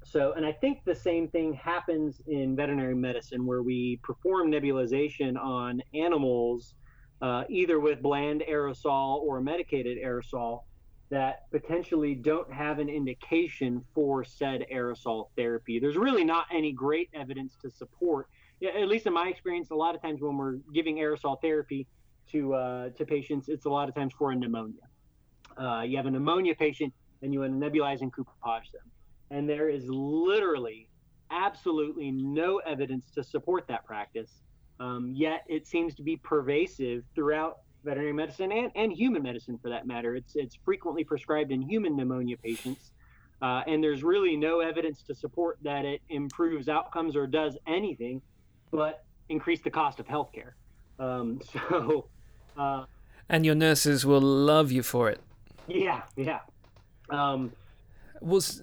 so, 0.05 0.33
and 0.35 0.47
I 0.47 0.53
think 0.53 0.85
the 0.85 0.95
same 0.95 1.29
thing 1.29 1.53
happens 1.55 2.21
in 2.27 2.55
veterinary 2.55 2.95
medicine 2.95 3.45
where 3.45 3.63
we 3.63 3.99
perform 4.03 4.51
nebulization 4.53 5.37
on 5.37 5.83
animals, 5.95 6.75
uh, 7.23 7.45
either 7.49 7.81
with 7.81 8.03
bland 8.03 8.43
aerosol 8.49 9.21
or 9.23 9.41
medicated 9.41 9.99
aerosol, 9.99 10.63
that 11.09 11.51
potentially 11.51 12.15
don't 12.15 12.53
have 12.53 12.79
an 12.79 12.89
indication 12.89 13.85
for 13.95 14.25
said 14.25 14.67
aerosol 14.73 15.29
therapy. 15.37 15.79
There's 15.79 15.97
really 15.97 16.25
not 16.25 16.47
any 16.53 16.73
great 16.73 17.09
evidence 17.15 17.57
to 17.63 17.71
support, 17.71 18.29
at 18.63 18.89
least 18.89 19.07
in 19.07 19.13
my 19.13 19.29
experience, 19.29 19.71
a 19.71 19.75
lot 19.75 19.95
of 19.95 20.03
times 20.03 20.21
when 20.21 20.37
we're 20.37 20.57
giving 20.75 20.97
aerosol 20.97 21.41
therapy 21.41 21.87
to, 22.33 22.55
uh, 22.55 22.89
to 22.91 23.05
patients, 23.07 23.49
it's 23.49 23.67
a 23.67 23.71
lot 23.71 23.89
of 23.89 23.95
times 23.95 24.13
for 24.19 24.33
a 24.33 24.37
pneumonia. 24.37 24.81
Uh, 25.57 25.83
you 25.83 25.97
have 25.97 26.07
a 26.07 26.11
pneumonia 26.11 26.55
patient 26.55 26.93
and 27.23 27.33
you 27.33 27.41
want 27.41 27.61
to 27.61 27.71
nebulize 27.71 28.01
and 28.01 28.13
coupage 28.13 28.73
them 28.73 28.83
and 29.31 29.49
there 29.49 29.69
is 29.69 29.85
literally 29.89 30.89
absolutely 31.31 32.11
no 32.11 32.59
evidence 32.59 33.11
to 33.15 33.25
support 33.25 33.67
that 33.69 33.85
practice. 33.85 34.43
Um, 34.79 35.13
yet 35.15 35.45
it 35.49 35.67
seems 35.67 35.95
to 35.95 36.03
be 36.03 36.17
pervasive 36.17 37.05
throughout 37.15 37.59
veterinary 37.85 38.13
medicine 38.13 38.53
and, 38.53 38.71
and 38.75 38.93
human 38.93 39.23
medicine 39.23 39.59
for 39.63 39.71
that 39.71 39.87
matter. 39.87 40.17
It's, 40.17 40.37
it's 40.37 40.59
frequently 40.65 41.05
prescribed 41.05 41.53
in 41.53 41.63
human 41.63 41.97
pneumonia 41.97 42.37
patients. 42.37 42.91
Uh, 43.41 43.63
and 43.67 43.83
there's 43.83 44.03
really 44.03 44.37
no 44.37 44.61
evidence 44.61 45.03
to 45.03 45.15
support 45.15 45.59
that 45.63 45.85
it 45.85 46.01
improves 46.09 46.69
outcomes 46.69 47.17
or 47.17 47.27
does 47.27 47.57
anything 47.67 48.21
but 48.71 49.05
increase 49.29 49.61
the 49.63 49.71
cost 49.71 50.01
of 50.01 50.07
healthcare. 50.07 50.53
Um, 50.99 51.41
so, 51.53 52.07
uh, 52.57 52.85
and 53.29 53.45
your 53.45 53.55
nurses 53.55 54.05
will 54.05 54.21
love 54.21 54.73
you 54.73 54.83
for 54.83 55.11
it. 55.11 55.21
Yeah, 55.69 56.03
yeah. 56.17 56.41
Um, 57.11 57.53
was 58.21 58.63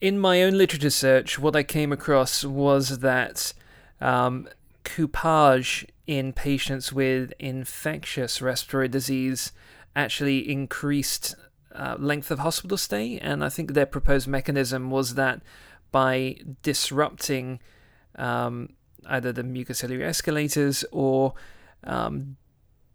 in 0.00 0.18
my 0.18 0.42
own 0.42 0.58
literature 0.58 0.90
search, 0.90 1.38
what 1.38 1.54
I 1.54 1.62
came 1.62 1.92
across 1.92 2.44
was 2.44 2.98
that 2.98 3.52
um, 4.00 4.48
coupage 4.84 5.86
in 6.06 6.32
patients 6.32 6.92
with 6.92 7.32
infectious 7.38 8.40
respiratory 8.40 8.88
disease 8.88 9.52
actually 9.96 10.50
increased 10.50 11.34
uh, 11.74 11.96
length 11.98 12.30
of 12.30 12.38
hospital 12.38 12.76
stay, 12.76 13.18
and 13.18 13.44
I 13.44 13.48
think 13.48 13.72
their 13.72 13.86
proposed 13.86 14.28
mechanism 14.28 14.90
was 14.90 15.14
that 15.14 15.40
by 15.90 16.36
disrupting 16.62 17.60
um, 18.16 18.70
either 19.06 19.32
the 19.32 19.42
mucociliary 19.42 20.04
escalators 20.04 20.84
or 20.92 21.34
um, 21.84 22.36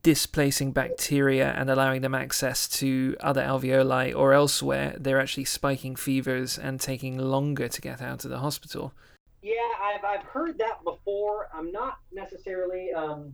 displacing 0.04 0.72
bacteria 0.72 1.52
and 1.52 1.70
allowing 1.70 2.02
them 2.02 2.16
access 2.16 2.68
to 2.68 3.16
other 3.20 3.42
alveoli 3.42 4.16
or 4.16 4.34
elsewhere, 4.34 4.96
they're 4.98 5.20
actually 5.20 5.46
spiking 5.46 5.96
fevers 5.96 6.58
and 6.58 6.80
taking 6.80 7.18
longer 7.18 7.68
to 7.68 7.82
get 7.82 8.02
out 8.02 8.24
of 8.24 8.32
the 8.32 8.40
hospital. 8.40 8.94
Yeah, 9.42 9.54
I've, 9.82 10.04
I've 10.04 10.26
heard 10.26 10.58
that 10.58 10.84
before. 10.84 11.48
I'm 11.54 11.72
not 11.72 11.96
necessarily, 12.12 12.90
um, 12.96 13.34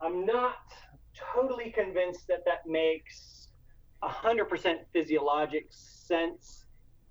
I'm 0.00 0.24
not 0.24 0.56
totally 1.34 1.70
convinced 1.70 2.26
that 2.28 2.44
that 2.46 2.66
makes 2.66 3.48
100% 4.02 4.76
physiologic 4.92 5.66
sense 5.70 6.64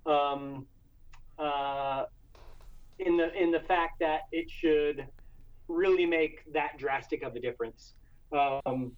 um, 0.06 0.66
uh, 1.38 2.04
in 2.98 3.16
the 3.16 3.32
in 3.40 3.50
the 3.50 3.60
fact 3.60 3.94
that 4.00 4.22
it 4.30 4.50
should 4.50 5.06
really 5.68 6.06
make 6.06 6.40
that 6.52 6.78
drastic 6.78 7.22
of 7.22 7.34
a 7.34 7.40
difference. 7.40 7.94
Um, 8.32 8.92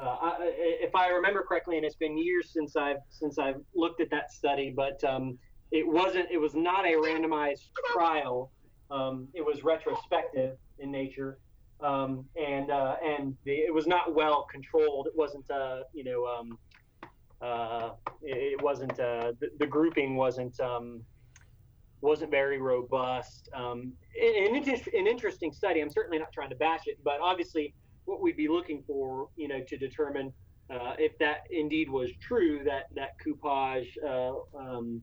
uh, 0.00 0.16
I, 0.22 0.36
if 0.40 0.94
I 0.94 1.08
remember 1.08 1.42
correctly, 1.46 1.76
and 1.76 1.84
it's 1.84 1.96
been 1.96 2.16
years 2.16 2.50
since 2.52 2.76
I've 2.76 3.02
since 3.08 3.38
I've 3.38 3.60
looked 3.74 4.00
at 4.00 4.10
that 4.10 4.30
study, 4.32 4.72
but 4.74 5.02
um, 5.04 5.38
it 5.72 5.86
wasn't. 5.86 6.28
It 6.30 6.38
was 6.38 6.54
not 6.54 6.84
a 6.84 6.92
randomized 6.92 7.68
trial. 7.92 8.50
Um, 8.90 9.28
it 9.34 9.44
was 9.44 9.62
retrospective 9.62 10.56
in 10.78 10.90
nature, 10.90 11.38
um, 11.80 12.24
and 12.36 12.70
uh, 12.70 12.96
and 13.04 13.36
the, 13.44 13.52
it 13.52 13.72
was 13.72 13.86
not 13.86 14.14
well 14.14 14.46
controlled. 14.50 15.06
It 15.06 15.16
wasn't. 15.16 15.48
Uh, 15.50 15.80
you 15.92 16.04
know. 16.04 16.26
Um, 16.26 16.58
uh, 17.42 17.92
it, 18.20 18.60
wasn't. 18.60 18.92
Uh, 19.00 19.32
the, 19.40 19.48
the, 19.58 19.66
grouping 19.66 20.14
wasn't. 20.14 20.60
Um, 20.60 21.02
wasn't 22.02 22.30
very 22.30 22.58
robust. 22.58 23.48
Um, 23.54 23.92
an, 24.20 24.54
an 24.54 25.06
interesting 25.06 25.52
study. 25.52 25.80
I'm 25.80 25.90
certainly 25.90 26.18
not 26.18 26.32
trying 26.32 26.50
to 26.50 26.56
bash 26.56 26.82
it, 26.86 26.98
but 27.04 27.18
obviously 27.22 27.74
what 28.04 28.20
we'd 28.20 28.36
be 28.36 28.48
looking 28.48 28.82
for, 28.86 29.28
you 29.36 29.48
know, 29.48 29.60
to 29.60 29.76
determine 29.76 30.32
uh, 30.70 30.94
if 30.98 31.16
that 31.18 31.40
indeed 31.50 31.90
was 31.90 32.10
true, 32.20 32.62
that 32.64 32.84
that 32.94 33.18
coupage 33.18 33.98
uh, 34.06 34.32
um, 34.56 35.02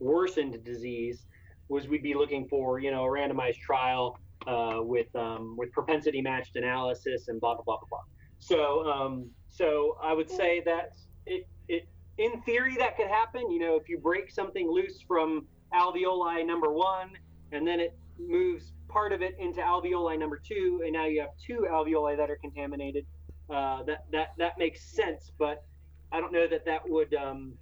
worsened 0.00 0.62
disease, 0.64 1.26
was 1.68 1.88
we'd 1.88 2.02
be 2.02 2.14
looking 2.14 2.48
for, 2.48 2.78
you 2.78 2.90
know, 2.90 3.04
a 3.04 3.08
randomized 3.08 3.60
trial 3.60 4.18
uh, 4.46 4.78
with 4.80 5.14
um, 5.14 5.56
with 5.56 5.70
propensity 5.72 6.22
matched 6.22 6.56
analysis 6.56 7.28
and 7.28 7.40
blah 7.40 7.54
blah 7.54 7.64
blah 7.64 7.78
blah 7.78 7.88
blah. 7.88 8.00
So 8.38 8.88
um, 8.88 9.30
so 9.48 9.96
I 10.02 10.12
would 10.12 10.30
say 10.30 10.62
that 10.64 10.92
it 11.26 11.46
it 11.68 11.88
in 12.18 12.40
theory 12.42 12.76
that 12.78 12.96
could 12.96 13.08
happen. 13.08 13.50
You 13.50 13.60
know, 13.60 13.76
if 13.76 13.88
you 13.88 13.98
break 13.98 14.30
something 14.30 14.70
loose 14.70 15.02
from 15.06 15.46
alveoli 15.74 16.46
number 16.46 16.72
one, 16.72 17.10
and 17.52 17.66
then 17.66 17.80
it 17.80 17.96
moves 18.18 18.72
part 18.88 19.12
of 19.12 19.22
it 19.22 19.36
into 19.38 19.60
alveoli 19.60 20.18
number 20.18 20.40
two, 20.42 20.82
and 20.84 20.92
now 20.92 21.06
you 21.06 21.20
have 21.20 21.30
two 21.44 21.66
alveoli 21.70 22.16
that 22.16 22.30
are 22.30 22.38
contaminated. 22.40 23.04
Uh, 23.50 23.82
that 23.84 24.04
that 24.12 24.28
that 24.38 24.58
makes 24.58 24.94
sense, 24.94 25.32
but 25.38 25.64
I 26.12 26.20
don't 26.20 26.32
know 26.32 26.46
that 26.48 26.64
that 26.64 26.88
would. 26.88 27.14
Um, 27.14 27.54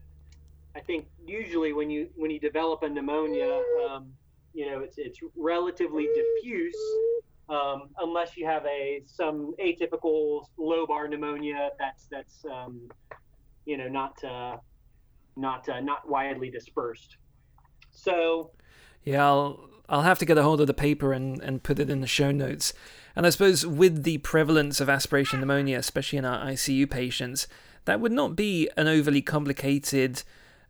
I 0.77 0.81
think 0.81 1.07
usually 1.27 1.72
when 1.72 1.89
you 1.89 2.09
when 2.16 2.31
you 2.31 2.39
develop 2.39 2.83
a 2.83 2.89
pneumonia, 2.89 3.62
um, 3.89 4.12
you 4.53 4.70
know, 4.70 4.81
it's 4.81 4.99
it's 4.99 5.20
relatively 5.35 6.07
diffuse. 6.14 6.77
Um, 7.49 7.91
unless 8.01 8.37
you 8.37 8.45
have 8.45 8.66
a 8.66 9.03
some 9.07 9.55
atypical 9.64 10.47
lobar 10.59 11.09
pneumonia 11.09 11.70
that's 11.79 12.07
that's 12.11 12.45
um, 12.45 12.91
you 13.64 13.79
know 13.79 13.89
not 13.89 14.22
uh, 14.22 14.59
not 15.37 15.66
uh, 15.68 15.81
not 15.81 16.09
widely 16.09 16.51
dispersed. 16.51 17.16
So 17.91 18.51
yeah, 19.05 19.24
I'll 19.24 19.70
I'll 19.89 20.03
have 20.03 20.18
to 20.18 20.27
get 20.27 20.37
a 20.37 20.43
hold 20.43 20.61
of 20.61 20.66
the 20.66 20.74
paper 20.74 21.14
and, 21.14 21.41
and 21.41 21.62
put 21.62 21.79
it 21.79 21.89
in 21.89 22.01
the 22.03 22.07
show 22.07 22.33
notes. 22.33 22.74
And 23.14 23.24
I 23.24 23.31
suppose 23.31 23.64
with 23.64 24.03
the 24.03 24.18
prevalence 24.18 24.81
of 24.81 24.91
aspiration 24.91 25.41
pneumonia, 25.41 25.79
especially 25.79 26.18
in 26.18 26.27
our 26.27 26.45
ICU 26.45 26.91
patients, 26.91 27.47
that 27.87 28.01
would 28.01 28.12
not 28.12 28.37
be 28.37 28.68
an 28.77 28.89
overly 28.89 29.22
complicated 29.22 30.22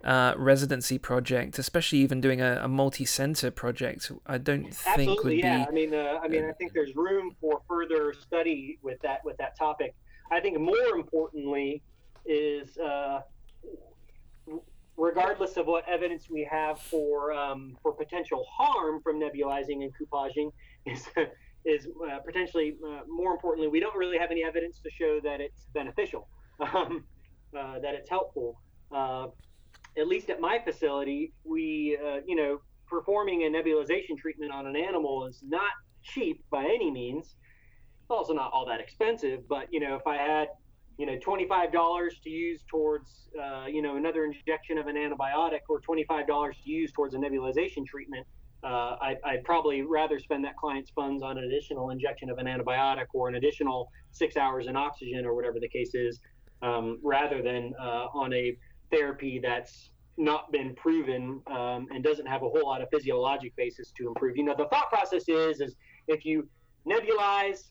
uh, 0.07 0.35
residency 0.37 0.99
project, 0.99 1.59
especially 1.59 1.99
even 1.99 2.21
doing 2.21 2.41
a, 2.41 2.61
a 2.63 2.69
multi-center 2.69 3.51
project. 3.51 4.13
I 4.25 4.39
don't 4.39 4.73
think 4.73 4.99
Absolutely, 4.99 5.35
would 5.35 5.45
yeah. 5.45 5.65
be. 5.65 5.69
I 5.69 5.71
mean, 5.73 5.95
uh, 5.95 6.21
I 6.23 6.29
mean, 6.29 6.45
I 6.45 6.53
think 6.53 6.73
there's 6.73 6.95
room 6.95 7.35
for 7.41 7.61
further 7.69 8.15
study 8.15 8.79
with 8.83 9.01
that 9.03 9.25
with 9.25 9.37
that 9.39 9.59
topic. 9.59 9.97
I 10.31 10.39
think 10.41 10.61
more 10.61 10.95
importantly 10.95 11.83
is 12.25 12.79
uh, 12.79 13.21
regardless 14.97 15.57
of 15.57 15.67
what 15.67 15.89
evidence 15.89 16.31
we 16.31 16.49
have 16.49 16.81
for 16.81 17.33
um, 17.33 17.77
for 17.83 17.93
potential 17.93 18.47
harm 18.49 19.03
from 19.03 19.21
nebulizing 19.21 19.83
and 19.83 19.93
coupaging, 19.99 20.53
is 20.87 21.09
is 21.65 21.89
uh, 22.09 22.21
potentially 22.21 22.77
uh, 22.87 23.01
more 23.09 23.33
importantly, 23.33 23.67
we 23.67 23.81
don't 23.81 23.97
really 23.97 24.19
have 24.19 24.31
any 24.31 24.45
evidence 24.45 24.79
to 24.79 24.91
show 24.91 25.19
that 25.25 25.41
it's 25.41 25.67
beneficial, 25.75 26.29
um, 26.61 27.05
uh, 27.59 27.81
that 27.81 27.95
it's 27.95 28.09
helpful. 28.09 28.61
Uh, 28.93 29.27
at 29.99 30.09
least 30.09 30.31
at 30.31 30.41
my 30.41 30.59
facility, 30.65 31.33
we 31.45 31.99
uh, 32.05 32.21
you 32.27 32.37
know 32.37 32.61
performing 32.89 33.43
a 33.43 33.47
nebulization 33.47 34.17
treatment 34.19 34.53
on 34.53 34.67
an 34.67 34.77
animal 34.77 35.27
is 35.27 35.43
not 35.43 35.73
cheap 36.03 36.45
by 36.51 36.65
any 36.65 36.91
means. 36.91 37.35
It's 38.03 38.11
also 38.11 38.33
not 38.33 38.53
all 38.53 38.65
that 38.67 38.81
expensive, 38.81 39.49
but 39.49 39.67
you 39.71 39.81
know 39.81 39.97
if 39.97 40.07
I 40.07 40.17
had 40.17 40.49
you 40.99 41.05
know, 41.05 41.17
$25 41.19 42.23
to 42.23 42.31
use 42.31 42.63
towards, 42.71 43.29
uh, 43.41 43.67
you 43.67 43.83
know, 43.83 43.97
another 43.97 44.25
injection 44.25 44.79
of 44.79 44.87
an 44.87 44.97
antibiotic 44.97 45.61
or 45.69 45.81
$25 45.81 46.27
to 46.65 46.71
use 46.71 46.91
towards 46.93 47.15
a 47.15 47.19
nebulization 47.19 47.85
treatment, 47.87 48.27
uh, 48.65 48.97
I, 49.01 49.17
would 49.33 49.45
probably 49.45 49.83
rather 49.83 50.19
spend 50.19 50.45
that 50.45 50.57
client's 50.57 50.91
funds 50.91 51.23
on 51.23 51.37
an 51.37 51.45
additional 51.45 51.91
injection 51.91 52.31
of 52.31 52.39
an 52.39 52.47
antibiotic 52.47 53.07
or 53.13 53.29
an 53.29 53.35
additional 53.35 53.91
six 54.13 54.37
hours 54.37 54.67
in 54.67 54.77
oxygen 54.77 55.27
or 55.27 55.35
whatever 55.35 55.61
the 55.61 55.69
case 55.69 55.95
is, 55.95 56.19
um, 56.63 56.99
rather 57.05 57.43
than 57.43 57.75
uh, 57.79 58.07
on 58.15 58.33
a 58.33 58.57
therapy 58.91 59.39
that's 59.43 59.91
not 60.19 60.51
been 60.51 60.75
proven 60.75 61.43
um, 61.49 61.87
and 61.93 62.03
doesn't 62.03 62.27
have 62.27 62.43
a 62.43 62.49
whole 62.49 62.67
lot 62.67 62.81
of 62.81 62.89
physiologic 62.91 63.55
basis 63.57 63.93
to 63.93 64.09
improve. 64.09 64.37
You 64.37 64.45
know, 64.45 64.55
the 64.57 64.67
thought 64.69 64.89
process 64.89 65.29
is, 65.29 65.61
is 65.61 65.77
if 66.09 66.25
you 66.25 66.49
nebulize 66.89 67.71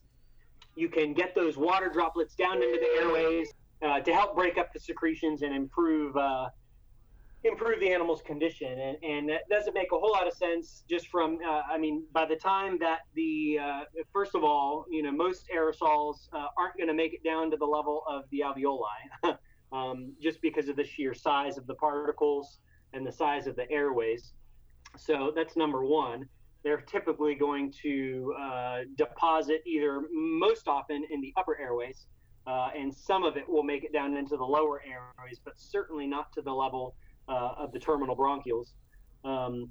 you 0.76 0.90
can 0.90 1.14
get 1.14 1.34
those 1.34 1.58
water 1.58 1.90
droplets 1.90 2.36
down 2.36 2.62
into 2.62 2.80
the 2.80 3.02
airways 3.02 3.54
uh, 3.82 4.00
to 4.02 4.14
help 4.14 4.36
break 4.36 4.58
up 4.58 4.74
the 4.74 4.80
secretions 4.80 5.42
and 5.42 5.56
improve 5.56 6.16
uh, 6.18 6.50
improve 7.46 7.80
the 7.80 7.92
animal's 7.92 8.24
condition. 8.24 8.80
And, 8.80 8.98
and 9.04 9.30
that 9.30 9.48
doesn't 9.50 9.74
make 9.74 9.92
a 9.94 10.00
whole 10.00 10.12
lot 10.12 10.28
of 10.28 10.34
sense 10.34 10.84
just 10.90 11.10
from, 11.10 11.38
uh, 11.48 11.62
I 11.72 11.78
mean, 11.78 12.04
by 12.12 12.26
the 12.26 12.36
time 12.36 12.80
that 12.80 13.02
the, 13.14 13.60
uh, 13.62 13.80
first 14.12 14.34
of 14.34 14.44
all, 14.44 14.86
you 14.90 15.04
know, 15.04 15.12
most 15.12 15.48
aerosols 15.56 16.28
uh, 16.34 16.48
aren't 16.58 16.76
going 16.78 16.88
to 16.88 16.94
make 16.96 17.14
it 17.14 17.24
down 17.24 17.52
to 17.52 17.58
the 17.58 17.66
level 17.66 18.04
of 18.10 18.24
the 18.32 18.40
alveoli 18.40 18.80
um, 19.76 20.14
just 20.22 20.42
because 20.42 20.68
of 20.70 20.76
the 20.76 20.84
sheer 20.84 21.14
size 21.14 21.58
of 21.58 21.68
the 21.68 21.76
particles 21.76 22.60
and 22.94 23.06
the 23.06 23.12
size 23.12 23.48
of 23.48 23.56
the 23.56 23.70
airways. 23.72 24.34
So 24.98 25.34
that's 25.36 25.56
number 25.58 25.84
one. 25.86 26.28
They're 26.64 26.82
typically 26.82 27.36
going 27.36 27.74
to 27.84 28.34
uh, 28.40 28.78
deposit 28.98 29.62
either 29.68 30.02
most 30.12 30.68
often 30.68 31.04
in 31.12 31.22
the 31.22 31.34
upper 31.38 31.60
airways, 31.60 32.08
uh, 32.48 32.70
and 32.76 32.94
some 32.94 33.24
of 33.24 33.38
it 33.38 33.48
will 33.48 33.64
make 33.64 33.84
it 33.84 33.94
down 33.94 34.16
into 34.16 34.38
the 34.38 34.44
lower 34.44 34.82
airways, 34.82 35.40
but 35.44 35.54
certainly 35.58 36.08
not 36.08 36.32
to 36.34 36.42
the 36.42 36.52
level 36.52 36.96
uh, 37.28 37.52
of 37.58 37.72
the 37.72 37.80
terminal 37.80 38.16
bronchioles. 38.16 38.70
Um, 39.24 39.70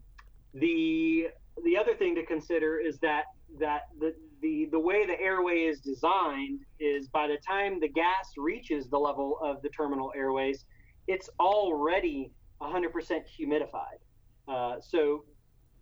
the 0.52 1.28
the 1.64 1.76
other 1.76 1.94
thing 1.94 2.14
to 2.16 2.26
consider 2.26 2.78
is 2.78 2.98
that 3.00 3.24
that 3.58 3.82
the, 3.98 4.14
the 4.44 4.68
the 4.70 4.78
way 4.78 5.06
the 5.06 5.18
airway 5.18 5.60
is 5.62 5.80
designed 5.80 6.60
is 6.78 7.08
by 7.08 7.26
the 7.26 7.38
time 7.38 7.80
the 7.80 7.88
gas 7.88 8.34
reaches 8.36 8.88
the 8.90 8.98
level 8.98 9.38
of 9.42 9.62
the 9.62 9.70
terminal 9.70 10.12
airways, 10.14 10.66
it's 11.08 11.30
already 11.40 12.30
100% 12.60 12.90
humidified. 13.38 14.00
Uh, 14.46 14.76
so 14.82 15.24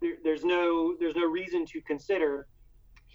there, 0.00 0.14
there's 0.22 0.44
no 0.44 0.94
there's 1.00 1.16
no 1.16 1.26
reason 1.26 1.66
to 1.66 1.80
consider 1.82 2.46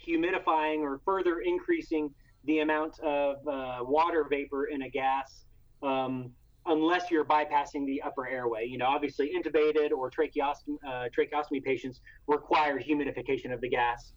humidifying 0.06 0.80
or 0.80 1.00
further 1.04 1.40
increasing 1.40 2.10
the 2.44 2.58
amount 2.58 3.00
of 3.00 3.36
uh, 3.48 3.78
water 3.80 4.26
vapor 4.28 4.66
in 4.66 4.82
a 4.82 4.90
gas 4.90 5.46
um, 5.82 6.30
unless 6.66 7.10
you're 7.10 7.24
bypassing 7.24 7.86
the 7.86 8.02
upper 8.02 8.28
airway. 8.28 8.66
You 8.66 8.76
know, 8.76 8.86
obviously 8.86 9.32
intubated 9.34 9.92
or 9.92 10.10
tracheostomy, 10.10 10.76
uh, 10.86 11.08
tracheostomy 11.16 11.64
patients 11.64 12.00
require 12.26 12.78
humidification 12.78 13.50
of 13.50 13.62
the 13.62 13.70
gas. 13.70 14.12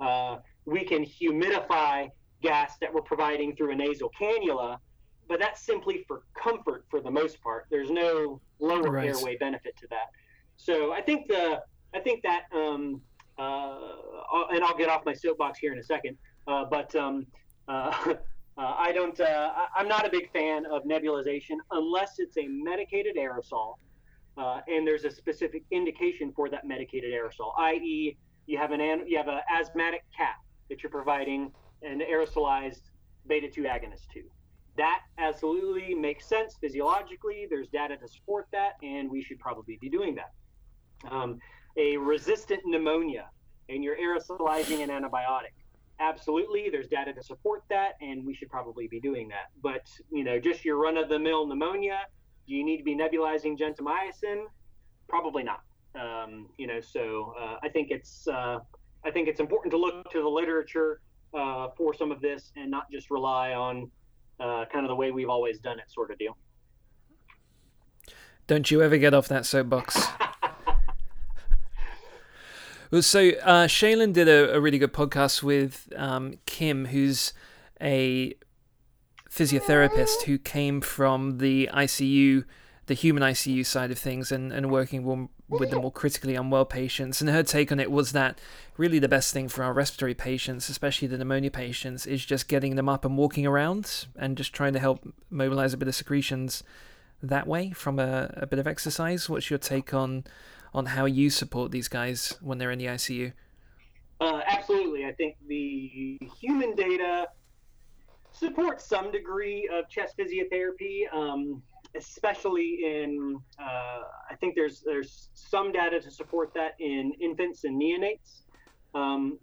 Uh, 0.00 0.36
we 0.66 0.84
can 0.84 1.04
humidify 1.04 2.08
gas 2.42 2.76
that 2.80 2.92
we're 2.92 3.02
providing 3.02 3.56
through 3.56 3.72
a 3.72 3.74
nasal 3.74 4.10
cannula, 4.20 4.78
but 5.28 5.40
that's 5.40 5.62
simply 5.64 6.04
for 6.06 6.22
comfort 6.36 6.84
for 6.90 7.00
the 7.00 7.10
most 7.10 7.40
part. 7.40 7.66
There's 7.70 7.90
no 7.90 8.40
lower 8.60 8.90
right. 8.90 9.08
airway 9.08 9.36
benefit 9.36 9.76
to 9.78 9.86
that. 9.90 10.10
So 10.56 10.92
I 10.92 11.00
think 11.00 11.28
the 11.28 11.62
I 11.94 12.00
think 12.00 12.22
that 12.22 12.42
um, 12.54 13.00
uh, 13.38 13.78
and 14.50 14.62
I'll 14.62 14.76
get 14.76 14.88
off 14.88 15.04
my 15.06 15.14
soapbox 15.14 15.58
here 15.58 15.72
in 15.72 15.78
a 15.78 15.84
second, 15.84 16.18
uh, 16.46 16.64
but 16.64 16.94
um, 16.94 17.26
uh, 17.68 18.14
Uh, 18.58 18.74
I 18.78 18.92
don't. 18.92 19.18
Uh, 19.20 19.50
I'm 19.74 19.88
not 19.88 20.06
a 20.06 20.10
big 20.10 20.32
fan 20.32 20.64
of 20.66 20.84
nebulization 20.84 21.56
unless 21.72 22.18
it's 22.18 22.38
a 22.38 22.46
medicated 22.46 23.16
aerosol, 23.16 23.74
uh, 24.38 24.60
and 24.66 24.86
there's 24.86 25.04
a 25.04 25.10
specific 25.10 25.64
indication 25.70 26.32
for 26.34 26.48
that 26.48 26.66
medicated 26.66 27.12
aerosol. 27.12 27.52
I.e., 27.58 28.16
you 28.46 28.56
have 28.56 28.70
an 28.72 28.80
you 29.06 29.18
have 29.18 29.28
an 29.28 29.40
asthmatic 29.54 30.04
cat 30.16 30.36
that 30.68 30.82
you're 30.82 30.90
providing 30.90 31.52
an 31.82 32.00
aerosolized 32.00 32.82
beta 33.26 33.48
2 33.50 33.62
agonist 33.62 34.08
to. 34.12 34.22
That 34.76 35.00
absolutely 35.18 35.94
makes 35.94 36.28
sense 36.28 36.56
physiologically. 36.60 37.46
There's 37.48 37.68
data 37.68 37.96
to 37.96 38.08
support 38.08 38.46
that, 38.52 38.72
and 38.82 39.10
we 39.10 39.22
should 39.22 39.38
probably 39.38 39.78
be 39.80 39.88
doing 39.88 40.16
that. 40.16 41.10
Um, 41.10 41.38
a 41.76 41.96
resistant 41.96 42.60
pneumonia, 42.64 43.28
and 43.68 43.82
you're 43.82 43.96
aerosolizing 43.96 44.82
an 44.82 44.90
antibiotic 44.90 45.52
absolutely 46.00 46.68
there's 46.70 46.88
data 46.88 47.12
to 47.12 47.22
support 47.22 47.62
that 47.70 47.92
and 48.00 48.24
we 48.24 48.34
should 48.34 48.50
probably 48.50 48.86
be 48.86 49.00
doing 49.00 49.28
that 49.28 49.50
but 49.62 49.88
you 50.10 50.24
know 50.24 50.38
just 50.38 50.64
your 50.64 50.76
run-of-the-mill 50.76 51.46
pneumonia 51.46 52.00
do 52.46 52.54
you 52.54 52.64
need 52.64 52.76
to 52.76 52.84
be 52.84 52.94
nebulizing 52.94 53.58
gentamicin 53.58 54.44
probably 55.08 55.42
not 55.42 55.62
um, 55.94 56.48
you 56.58 56.66
know 56.66 56.80
so 56.80 57.34
uh, 57.40 57.56
i 57.62 57.68
think 57.68 57.90
it's 57.90 58.28
uh, 58.28 58.58
i 59.06 59.10
think 59.10 59.28
it's 59.28 59.40
important 59.40 59.70
to 59.70 59.78
look 59.78 60.10
to 60.10 60.20
the 60.20 60.28
literature 60.28 61.00
uh, 61.34 61.68
for 61.76 61.94
some 61.94 62.10
of 62.10 62.20
this 62.20 62.52
and 62.56 62.70
not 62.70 62.90
just 62.90 63.10
rely 63.10 63.52
on 63.52 63.90
uh, 64.40 64.64
kind 64.72 64.84
of 64.84 64.88
the 64.88 64.94
way 64.94 65.10
we've 65.10 65.28
always 65.28 65.58
done 65.58 65.78
it 65.78 65.90
sort 65.90 66.10
of 66.10 66.18
deal. 66.18 66.36
Don't 68.46 68.70
you 68.70 68.82
ever 68.82 68.96
get 68.96 69.14
off 69.14 69.28
that 69.28 69.46
soapbox. 69.46 70.06
So 73.00 73.30
uh, 73.42 73.66
Shaylin 73.66 74.12
did 74.12 74.28
a, 74.28 74.54
a, 74.54 74.60
really 74.60 74.78
good 74.78 74.92
podcast 74.92 75.42
with 75.42 75.92
um, 75.96 76.34
Kim, 76.46 76.86
who's 76.86 77.32
a 77.82 78.34
physiotherapist 79.28 80.22
who 80.22 80.38
came 80.38 80.80
from 80.80 81.38
the 81.38 81.68
ICU, 81.74 82.44
the 82.86 82.94
human 82.94 83.24
ICU 83.24 83.66
side 83.66 83.90
of 83.90 83.98
things, 83.98 84.30
and, 84.30 84.52
and 84.52 84.70
working 84.70 85.04
with 85.48 85.70
the 85.70 85.80
more 85.80 85.92
critically 85.92 86.34
unwell 86.34 86.64
patients. 86.64 87.20
And 87.20 87.30
her 87.30 87.42
take 87.42 87.70
on 87.70 87.78
it 87.78 87.90
was 87.90 88.12
that 88.12 88.40
really 88.76 88.98
the 88.98 89.08
best 89.08 89.32
thing 89.32 89.48
for 89.48 89.62
our 89.62 89.72
respiratory 89.72 90.14
patients, 90.14 90.68
especially 90.68 91.08
the 91.08 91.18
pneumonia 91.18 91.50
patients, 91.50 92.06
is 92.06 92.24
just 92.24 92.48
getting 92.48 92.74
them 92.74 92.88
up 92.88 93.04
and 93.04 93.16
walking 93.16 93.46
around 93.46 94.06
and 94.16 94.36
just 94.36 94.52
trying 94.52 94.72
to 94.72 94.80
help 94.80 95.08
mobilize 95.30 95.72
a 95.72 95.76
bit 95.76 95.88
of 95.88 95.94
secretions 95.94 96.64
that 97.22 97.46
way 97.46 97.70
from 97.70 97.98
a, 97.98 98.32
a 98.36 98.46
bit 98.46 98.58
of 98.58 98.66
exercise. 98.66 99.28
What's 99.28 99.50
your 99.50 99.58
take 99.58 99.94
on? 99.94 100.24
on 100.76 100.84
how 100.84 101.06
you 101.06 101.30
support 101.30 101.72
these 101.72 101.88
guys 101.88 102.36
when 102.42 102.58
they're 102.58 102.70
in 102.70 102.78
the 102.78 102.84
ICU? 102.84 103.32
Uh, 104.20 104.42
absolutely. 104.46 105.06
I 105.06 105.12
think 105.12 105.36
the 105.48 106.20
human 106.38 106.74
data 106.74 107.28
supports 108.32 108.84
some 108.84 109.10
degree 109.10 109.68
of 109.72 109.88
chest 109.88 110.16
physiotherapy, 110.18 111.12
um, 111.12 111.62
especially 111.96 112.80
in. 112.84 113.38
Uh, 113.58 114.00
I 114.30 114.34
think 114.40 114.54
there's 114.54 114.82
there's 114.84 115.28
some 115.34 115.72
data 115.72 116.00
to 116.00 116.10
support 116.10 116.52
that 116.54 116.74
in 116.78 117.12
infants 117.20 117.64
and 117.64 117.80
neonates. 117.80 118.42
Um, 118.94 119.38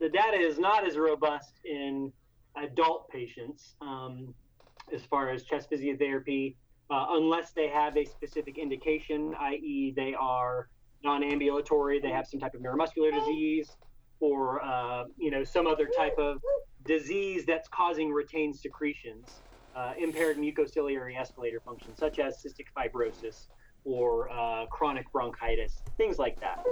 the 0.00 0.08
data 0.08 0.38
is 0.38 0.58
not 0.58 0.86
as 0.86 0.96
robust 0.96 1.52
in 1.64 2.12
adult 2.56 3.08
patients 3.10 3.74
um, 3.80 4.34
as 4.92 5.02
far 5.04 5.30
as 5.30 5.44
chest 5.44 5.70
physiotherapy, 5.70 6.54
uh, 6.90 7.06
unless 7.10 7.52
they 7.52 7.68
have 7.68 7.96
a 7.96 8.04
specific 8.04 8.58
indication, 8.58 9.34
i.e., 9.40 9.92
they 9.94 10.14
are 10.18 10.68
non-ambulatory, 11.04 12.00
they 12.00 12.10
have 12.10 12.26
some 12.26 12.40
type 12.40 12.54
of 12.54 12.60
neuromuscular 12.60 13.12
disease, 13.12 13.76
or 14.20 14.62
uh, 14.64 15.04
you 15.16 15.30
know 15.30 15.44
some 15.44 15.66
other 15.66 15.88
type 15.96 16.16
of 16.18 16.40
disease 16.84 17.44
that's 17.46 17.68
causing 17.68 18.10
retained 18.10 18.56
secretions, 18.56 19.42
uh, 19.78 19.92
impaired 19.98 20.36
mucociliary 20.38 21.18
escalator 21.18 21.60
function, 21.60 21.96
such 21.96 22.18
as 22.18 22.42
cystic 22.42 22.66
fibrosis 22.76 23.46
or 23.84 24.28
uh, 24.30 24.66
chronic 24.66 25.10
bronchitis, 25.12 25.82
things 25.96 26.18
like 26.18 26.38
that. 26.40 26.64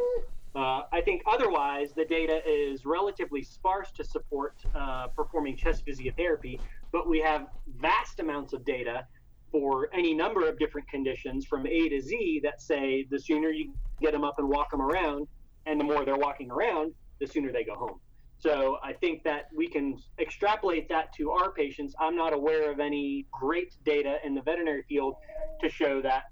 Uh, 0.56 0.82
I 0.92 1.00
think 1.02 1.22
otherwise 1.26 1.92
the 1.94 2.04
data 2.04 2.40
is 2.46 2.84
relatively 2.84 3.42
sparse 3.42 3.90
to 3.92 4.04
support 4.04 4.54
uh, 4.74 5.06
performing 5.08 5.56
chest 5.56 5.86
physiotherapy, 5.86 6.58
but 6.92 7.08
we 7.08 7.20
have 7.20 7.46
vast 7.78 8.18
amounts 8.20 8.52
of 8.52 8.64
data 8.64 9.06
for 9.52 9.88
any 9.94 10.12
number 10.12 10.48
of 10.48 10.58
different 10.58 10.88
conditions 10.88 11.46
from 11.46 11.66
A 11.66 11.88
to 11.88 12.00
Z 12.00 12.40
that 12.42 12.60
say 12.60 13.06
the 13.10 13.20
sooner 13.20 13.50
you 13.50 13.72
get 14.00 14.12
them 14.12 14.24
up 14.24 14.38
and 14.38 14.48
walk 14.48 14.70
them 14.70 14.82
around, 14.82 15.28
and 15.66 15.78
the 15.78 15.84
more 15.84 16.04
they're 16.04 16.16
walking 16.16 16.50
around, 16.50 16.92
the 17.20 17.26
sooner 17.26 17.52
they 17.52 17.64
go 17.64 17.74
home. 17.74 18.00
So 18.38 18.78
I 18.82 18.92
think 18.92 19.24
that 19.24 19.44
we 19.54 19.68
can 19.68 19.98
extrapolate 20.20 20.88
that 20.90 21.12
to 21.14 21.30
our 21.30 21.52
patients. 21.52 21.94
I'm 21.98 22.16
not 22.16 22.32
aware 22.32 22.70
of 22.70 22.80
any 22.80 23.26
great 23.32 23.74
data 23.84 24.18
in 24.24 24.34
the 24.34 24.42
veterinary 24.42 24.84
field 24.88 25.14
to 25.62 25.68
show 25.68 26.02
that 26.02 26.24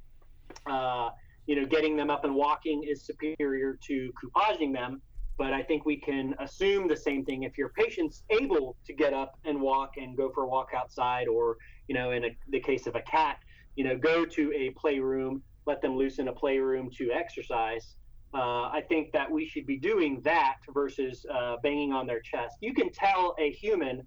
uh, 0.66 1.10
you 1.46 1.56
know 1.56 1.66
getting 1.66 1.96
them 1.96 2.10
up 2.10 2.24
and 2.24 2.34
walking 2.34 2.84
is 2.84 3.04
superior 3.04 3.78
to 3.86 4.12
coupaging 4.22 4.72
them. 4.72 5.00
But 5.36 5.52
I 5.52 5.62
think 5.62 5.84
we 5.84 5.96
can 5.96 6.34
assume 6.38 6.86
the 6.86 6.96
same 6.96 7.24
thing 7.24 7.42
if 7.42 7.58
your 7.58 7.70
patient's 7.70 8.22
able 8.30 8.76
to 8.86 8.92
get 8.92 9.12
up 9.12 9.32
and 9.44 9.60
walk 9.60 9.94
and 9.96 10.16
go 10.16 10.30
for 10.32 10.44
a 10.44 10.48
walk 10.48 10.68
outside, 10.76 11.26
or 11.26 11.56
you 11.88 11.94
know, 11.94 12.12
in 12.12 12.24
a, 12.24 12.36
the 12.50 12.60
case 12.60 12.86
of 12.86 12.94
a 12.94 13.02
cat, 13.02 13.38
you 13.74 13.82
know, 13.82 13.96
go 13.96 14.24
to 14.24 14.52
a 14.54 14.70
playroom 14.78 15.42
let 15.66 15.80
them 15.80 15.96
loose 15.96 16.18
in 16.18 16.28
a 16.28 16.32
playroom 16.32 16.90
to 16.98 17.10
exercise. 17.10 17.96
Uh, 18.34 18.68
I 18.72 18.82
think 18.88 19.12
that 19.12 19.30
we 19.30 19.46
should 19.46 19.64
be 19.64 19.76
doing 19.76 20.20
that 20.22 20.56
versus 20.72 21.24
uh, 21.32 21.56
banging 21.62 21.92
on 21.92 22.06
their 22.06 22.20
chest. 22.20 22.56
You 22.60 22.74
can 22.74 22.90
tell 22.90 23.36
a 23.38 23.52
human, 23.52 24.02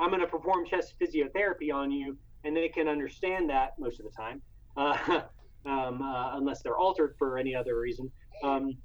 I'm 0.00 0.08
going 0.08 0.20
to 0.20 0.26
perform 0.26 0.66
chest 0.66 0.94
physiotherapy 1.00 1.72
on 1.72 1.92
you, 1.92 2.18
and 2.42 2.56
they 2.56 2.68
can 2.68 2.88
understand 2.88 3.48
that 3.50 3.74
most 3.78 4.00
of 4.00 4.06
the 4.06 4.10
time, 4.10 4.42
uh, 4.76 5.20
um, 5.66 6.02
uh, 6.02 6.36
unless 6.36 6.60
they're 6.62 6.76
altered 6.76 7.14
for 7.18 7.38
any 7.38 7.54
other 7.54 7.78
reason. 7.78 8.10
Um, 8.42 8.76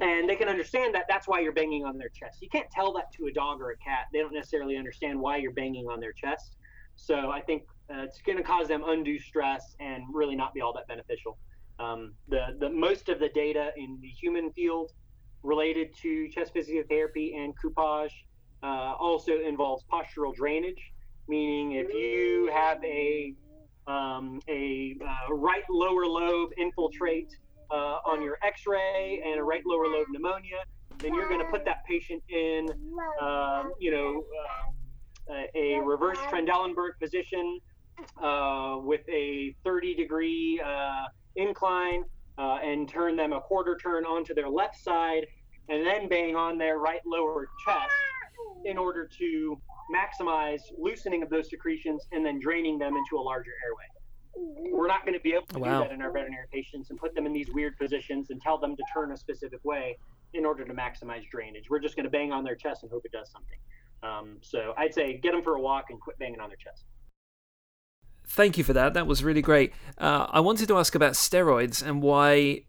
and 0.00 0.28
they 0.28 0.36
can 0.36 0.48
understand 0.48 0.94
that 0.94 1.06
that's 1.08 1.26
why 1.26 1.40
you're 1.40 1.52
banging 1.52 1.84
on 1.84 1.98
their 1.98 2.10
chest. 2.10 2.38
You 2.40 2.48
can't 2.48 2.70
tell 2.70 2.92
that 2.92 3.10
to 3.14 3.26
a 3.26 3.32
dog 3.32 3.60
or 3.60 3.70
a 3.70 3.76
cat. 3.78 4.06
They 4.12 4.20
don't 4.20 4.32
necessarily 4.32 4.76
understand 4.76 5.18
why 5.18 5.38
you're 5.38 5.52
banging 5.52 5.86
on 5.88 5.98
their 5.98 6.12
chest. 6.12 6.56
So 6.94 7.30
I 7.30 7.40
think 7.40 7.64
uh, 7.90 8.02
it's 8.02 8.20
going 8.22 8.38
to 8.38 8.44
cause 8.44 8.68
them 8.68 8.84
undue 8.86 9.18
stress 9.18 9.74
and 9.80 10.04
really 10.12 10.36
not 10.36 10.54
be 10.54 10.60
all 10.60 10.72
that 10.74 10.86
beneficial. 10.86 11.38
Um, 11.78 12.14
the, 12.28 12.56
the 12.58 12.70
most 12.70 13.08
of 13.08 13.20
the 13.20 13.28
data 13.28 13.70
in 13.76 13.98
the 14.00 14.08
human 14.08 14.52
field 14.52 14.90
related 15.42 15.94
to 16.02 16.28
chest 16.28 16.52
physiotherapy 16.54 17.36
and 17.36 17.54
coupage 17.60 18.12
uh, 18.62 18.94
also 18.98 19.38
involves 19.40 19.84
postural 19.92 20.34
drainage, 20.34 20.92
meaning 21.28 21.72
if 21.72 21.92
you 21.92 22.50
have 22.52 22.82
a 22.84 23.34
um, 23.86 24.40
a 24.48 24.96
uh, 25.02 25.34
right 25.34 25.62
lower 25.70 26.06
lobe 26.06 26.50
infiltrate 26.58 27.30
uh, 27.70 27.98
on 28.04 28.22
your 28.22 28.36
X-ray 28.44 29.22
and 29.24 29.40
a 29.40 29.42
right 29.42 29.62
lower 29.64 29.86
lobe 29.86 30.08
pneumonia, 30.10 30.58
then 30.98 31.14
you're 31.14 31.28
going 31.28 31.40
to 31.40 31.50
put 31.50 31.64
that 31.64 31.84
patient 31.86 32.22
in, 32.28 32.66
um, 33.20 33.72
you 33.78 33.90
know, 33.90 34.24
uh, 35.30 35.42
a 35.54 35.78
reverse 35.80 36.18
Trendelenburg 36.30 36.98
position 37.00 37.60
uh, 38.22 38.76
with 38.80 39.02
a 39.08 39.54
30 39.64 39.94
degree 39.94 40.60
uh, 40.64 41.04
incline 41.38 42.04
uh, 42.36 42.58
and 42.62 42.88
turn 42.88 43.16
them 43.16 43.32
a 43.32 43.40
quarter 43.40 43.76
turn 43.76 44.04
onto 44.04 44.34
their 44.34 44.48
left 44.48 44.76
side 44.76 45.26
and 45.68 45.86
then 45.86 46.08
bang 46.08 46.36
on 46.36 46.58
their 46.58 46.78
right 46.78 47.00
lower 47.06 47.48
chest 47.64 47.92
in 48.64 48.78
order 48.78 49.08
to 49.18 49.60
maximize 49.94 50.60
loosening 50.78 51.22
of 51.22 51.30
those 51.30 51.48
secretions 51.48 52.06
and 52.12 52.24
then 52.24 52.38
draining 52.38 52.78
them 52.78 52.96
into 52.96 53.20
a 53.20 53.22
larger 53.22 53.52
airway. 53.64 54.70
We're 54.70 54.86
not 54.86 55.04
going 55.04 55.14
to 55.14 55.20
be 55.20 55.32
able 55.32 55.46
to 55.46 55.58
wow. 55.58 55.82
do 55.82 55.88
that 55.88 55.94
in 55.94 56.02
our 56.02 56.12
veterinary 56.12 56.46
patients 56.52 56.90
and 56.90 56.98
put 56.98 57.14
them 57.14 57.26
in 57.26 57.32
these 57.32 57.50
weird 57.50 57.76
positions 57.76 58.30
and 58.30 58.40
tell 58.40 58.58
them 58.58 58.76
to 58.76 58.82
turn 58.92 59.12
a 59.12 59.16
specific 59.16 59.64
way 59.64 59.98
in 60.34 60.44
order 60.44 60.64
to 60.64 60.74
maximize 60.74 61.28
drainage. 61.30 61.64
We're 61.70 61.80
just 61.80 61.96
going 61.96 62.04
to 62.04 62.10
bang 62.10 62.32
on 62.32 62.44
their 62.44 62.54
chest 62.54 62.82
and 62.82 62.92
hope 62.92 63.04
it 63.04 63.12
does 63.12 63.30
something. 63.30 63.58
Um, 64.02 64.38
so 64.42 64.74
I'd 64.76 64.94
say 64.94 65.18
get 65.18 65.32
them 65.32 65.42
for 65.42 65.56
a 65.56 65.60
walk 65.60 65.86
and 65.90 66.00
quit 66.00 66.18
banging 66.18 66.40
on 66.40 66.50
their 66.50 66.56
chest. 66.56 66.84
Thank 68.28 68.58
you 68.58 68.64
for 68.64 68.74
that. 68.74 68.94
That 68.94 69.06
was 69.06 69.24
really 69.24 69.42
great. 69.42 69.72
Uh, 69.96 70.26
I 70.28 70.40
wanted 70.40 70.68
to 70.68 70.78
ask 70.78 70.94
about 70.94 71.14
steroids 71.14 71.84
and 71.84 72.02
why, 72.02 72.62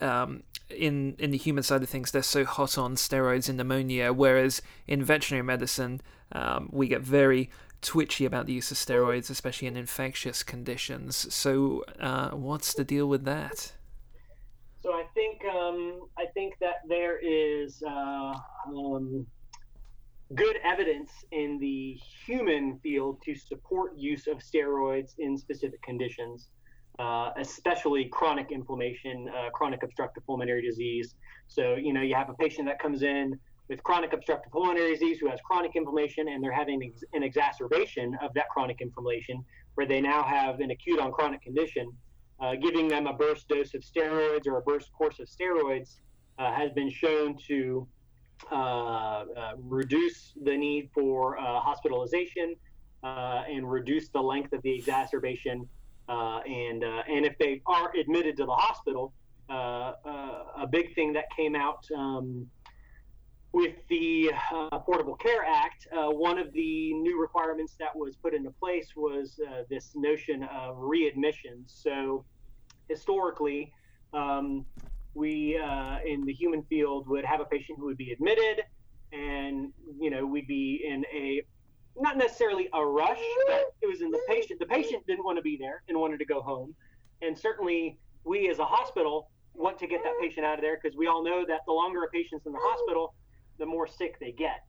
um, 0.00 0.42
in 0.68 1.16
in 1.18 1.30
the 1.30 1.38
human 1.38 1.62
side 1.62 1.82
of 1.82 1.88
things, 1.88 2.10
they're 2.10 2.22
so 2.22 2.44
hot 2.44 2.76
on 2.76 2.96
steroids 2.96 3.48
in 3.48 3.56
pneumonia, 3.56 4.12
whereas 4.12 4.60
in 4.86 5.02
veterinary 5.02 5.44
medicine, 5.44 6.02
um, 6.32 6.68
we 6.70 6.86
get 6.86 7.00
very 7.00 7.50
twitchy 7.80 8.24
about 8.26 8.46
the 8.46 8.52
use 8.52 8.70
of 8.70 8.76
steroids, 8.76 9.30
especially 9.30 9.68
in 9.68 9.76
infectious 9.76 10.42
conditions. 10.42 11.32
So, 11.34 11.84
uh, 11.98 12.30
what's 12.30 12.74
the 12.74 12.84
deal 12.84 13.08
with 13.08 13.24
that? 13.24 13.72
So 14.82 14.92
I 14.92 15.04
think 15.14 15.44
um, 15.46 16.08
I 16.18 16.26
think 16.34 16.58
that 16.60 16.82
there 16.88 17.18
is 17.18 17.82
uh, 17.82 18.34
um, 18.68 19.26
good 20.34 20.56
evidence 20.64 21.10
in 21.30 21.58
the 21.58 21.98
human 22.26 22.78
field 22.82 23.22
to 23.24 23.34
support 23.34 23.96
use 23.96 24.26
of 24.26 24.38
steroids 24.38 25.14
in 25.18 25.38
specific 25.38 25.80
conditions, 25.82 26.48
uh, 26.98 27.30
especially 27.36 28.06
chronic 28.06 28.50
inflammation, 28.50 29.28
uh, 29.28 29.50
chronic 29.50 29.82
obstructive 29.82 30.26
pulmonary 30.26 30.62
disease. 30.62 31.14
So, 31.46 31.74
you 31.74 31.92
know, 31.92 32.02
you 32.02 32.14
have 32.14 32.28
a 32.28 32.34
patient 32.34 32.66
that 32.66 32.80
comes 32.80 33.02
in 33.02 33.38
with 33.68 33.82
chronic 33.84 34.12
obstructive 34.12 34.52
pulmonary 34.52 34.92
disease 34.92 35.18
who 35.18 35.28
has 35.28 35.40
chronic 35.44 35.72
inflammation 35.76 36.28
and 36.28 36.42
they're 36.42 36.52
having 36.52 36.92
an 37.12 37.22
exacerbation 37.22 38.16
of 38.22 38.32
that 38.34 38.48
chronic 38.50 38.80
inflammation 38.80 39.44
where 39.74 39.86
they 39.86 40.00
now 40.00 40.22
have 40.22 40.60
an 40.60 40.70
acute 40.70 40.98
on 40.98 41.12
chronic 41.12 41.42
condition. 41.42 41.92
Uh, 42.38 42.54
giving 42.54 42.86
them 42.86 43.06
a 43.06 43.14
burst 43.14 43.48
dose 43.48 43.72
of 43.74 43.80
steroids 43.80 44.46
or 44.46 44.58
a 44.58 44.62
burst 44.62 44.92
course 44.92 45.18
of 45.20 45.26
steroids 45.26 46.00
uh, 46.38 46.52
has 46.52 46.70
been 46.72 46.90
shown 46.90 47.34
to 47.48 47.88
reduce 49.58 50.32
the 50.42 50.56
need 50.56 50.90
for 50.94 51.38
uh, 51.38 51.60
hospitalization 51.60 52.54
and 53.02 53.70
reduce 53.70 54.08
the 54.08 54.20
length 54.20 54.52
of 54.52 54.62
the 54.62 54.74
exacerbation. 54.74 55.68
and 56.08 56.82
and 56.84 57.26
if 57.26 57.36
they 57.38 57.62
are 57.66 57.92
admitted 57.98 58.36
to 58.36 58.46
the 58.46 58.54
hospital, 58.54 59.12
a 59.48 60.66
big 60.70 60.94
thing 60.94 61.12
that 61.12 61.24
came 61.36 61.54
out 61.54 61.86
um, 61.96 62.46
with 63.56 63.74
the 63.88 64.30
uh, 64.52 64.68
Affordable 64.78 65.18
Care 65.18 65.42
Act, 65.42 65.86
uh, 65.90 66.10
one 66.10 66.38
of 66.38 66.52
the 66.52 66.92
new 66.92 67.18
requirements 67.18 67.74
that 67.78 67.96
was 67.96 68.14
put 68.14 68.34
into 68.34 68.50
place 68.50 68.88
was 68.94 69.40
uh, 69.48 69.62
this 69.70 69.92
notion 69.94 70.42
of 70.42 70.76
readmissions. 70.76 71.64
So, 71.68 72.26
historically, 72.86 73.72
um, 74.12 74.66
we 75.16 75.58
uh, 75.58 75.96
in 76.06 76.26
the 76.26 76.32
human 76.32 76.62
field 76.64 77.08
would 77.08 77.24
have 77.24 77.40
a 77.40 77.46
patient 77.46 77.78
who 77.78 77.86
would 77.86 77.96
be 77.96 78.12
admitted, 78.12 78.62
and 79.12 79.72
you 79.98 80.10
know 80.10 80.26
we'd 80.26 80.46
be 80.46 80.84
in 80.86 81.04
a 81.12 81.42
not 81.98 82.18
necessarily 82.18 82.68
a 82.74 82.84
rush, 82.84 83.22
but 83.46 83.74
it 83.80 83.88
was 83.88 84.02
in 84.02 84.10
the 84.10 84.20
patient. 84.28 84.60
The 84.60 84.66
patient 84.66 85.06
didn't 85.06 85.24
want 85.24 85.38
to 85.38 85.42
be 85.42 85.56
there 85.56 85.82
and 85.88 85.98
wanted 85.98 86.18
to 86.18 86.26
go 86.26 86.42
home, 86.42 86.74
and 87.22 87.36
certainly 87.36 87.98
we 88.24 88.50
as 88.50 88.58
a 88.58 88.64
hospital 88.64 89.30
want 89.54 89.78
to 89.78 89.86
get 89.86 90.02
that 90.04 90.12
patient 90.20 90.44
out 90.44 90.58
of 90.58 90.60
there 90.60 90.78
because 90.80 90.96
we 90.96 91.06
all 91.06 91.24
know 91.24 91.46
that 91.48 91.60
the 91.66 91.72
longer 91.72 92.04
a 92.04 92.10
patient's 92.10 92.44
in 92.44 92.52
the 92.52 92.60
hospital, 92.60 93.14
the 93.58 93.64
more 93.64 93.86
sick 93.86 94.20
they 94.20 94.32
get. 94.32 94.64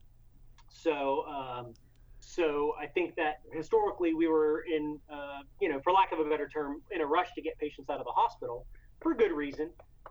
So, 0.70 1.26
um, 1.28 1.74
so 2.20 2.74
I 2.80 2.88
think 2.88 3.16
that 3.16 3.41
historically 3.52 4.14
we 4.14 4.30
were 4.30 4.64
in, 4.74 4.98
uh, 5.12 5.39
you 5.60 5.68
know, 5.68 5.82
for 5.84 5.91
lack 5.91 6.14
of 6.14 6.20
a 6.20 6.30
better 6.30 6.48
term, 6.48 6.82
in 6.91 7.02
a 7.02 7.06
rush 7.06 7.34
to 7.36 7.41
get 7.41 7.60
patients 7.60 7.89
out 7.89 8.00
of 8.00 8.06
the 8.06 8.14
hospital 8.14 8.66
for 9.02 9.14
good 9.14 9.32
reason. 9.32 9.70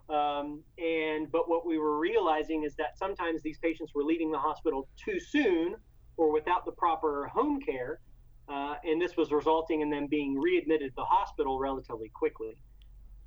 Um, 0.09 0.62
and 0.78 1.30
but 1.32 1.49
what 1.49 1.66
we 1.66 1.78
were 1.78 1.99
realizing 1.99 2.62
is 2.64 2.76
that 2.76 2.97
sometimes 2.97 3.43
these 3.43 3.59
patients 3.59 3.93
were 3.95 4.05
leaving 4.05 4.30
the 4.30 4.39
hospital 4.39 4.89
too 5.03 5.18
soon 5.18 5.74
or 6.16 6.32
without 6.32 6.64
the 6.64 6.72
proper 6.72 7.26
home 7.26 7.61
care, 7.61 8.01
uh, 8.49 8.74
and 8.84 9.01
this 9.03 9.16
was 9.16 9.32
resulting 9.32 9.80
in 9.80 9.91
them 9.91 10.07
being 10.07 10.39
readmitted 10.39 10.91
to 10.91 10.95
the 10.97 11.05
hospital 11.05 11.59
relatively 11.59 12.11
quickly. 12.14 12.57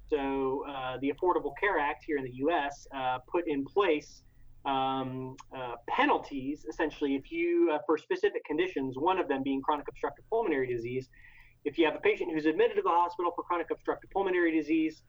So 0.09 0.63
uh, 0.67 0.97
the 1.01 1.11
Affordable 1.11 1.51
Care 1.59 1.77
Act 1.77 2.03
here 2.05 2.17
in 2.17 2.23
the 2.23 2.33
U.S. 2.35 2.87
Uh, 2.95 3.19
put 3.31 3.47
in 3.47 3.63
place 3.65 4.23
um, 4.65 5.35
uh, 5.55 5.75
penalties, 5.87 6.65
essentially, 6.67 7.15
if 7.15 7.31
you 7.31 7.71
uh, 7.73 7.79
for 7.85 7.97
specific 7.97 8.43
conditions, 8.45 8.95
one 8.97 9.19
of 9.19 9.27
them 9.27 9.43
being 9.43 9.61
chronic 9.61 9.87
obstructive 9.87 10.25
pulmonary 10.29 10.73
disease. 10.73 11.09
If 11.65 11.77
you 11.77 11.85
have 11.85 11.95
a 11.95 11.99
patient 11.99 12.31
who's 12.33 12.45
admitted 12.45 12.75
to 12.77 12.81
the 12.81 12.89
hospital 12.89 13.31
for 13.35 13.43
chronic 13.43 13.67
obstructive 13.69 14.09
pulmonary 14.11 14.57
disease, 14.57 15.03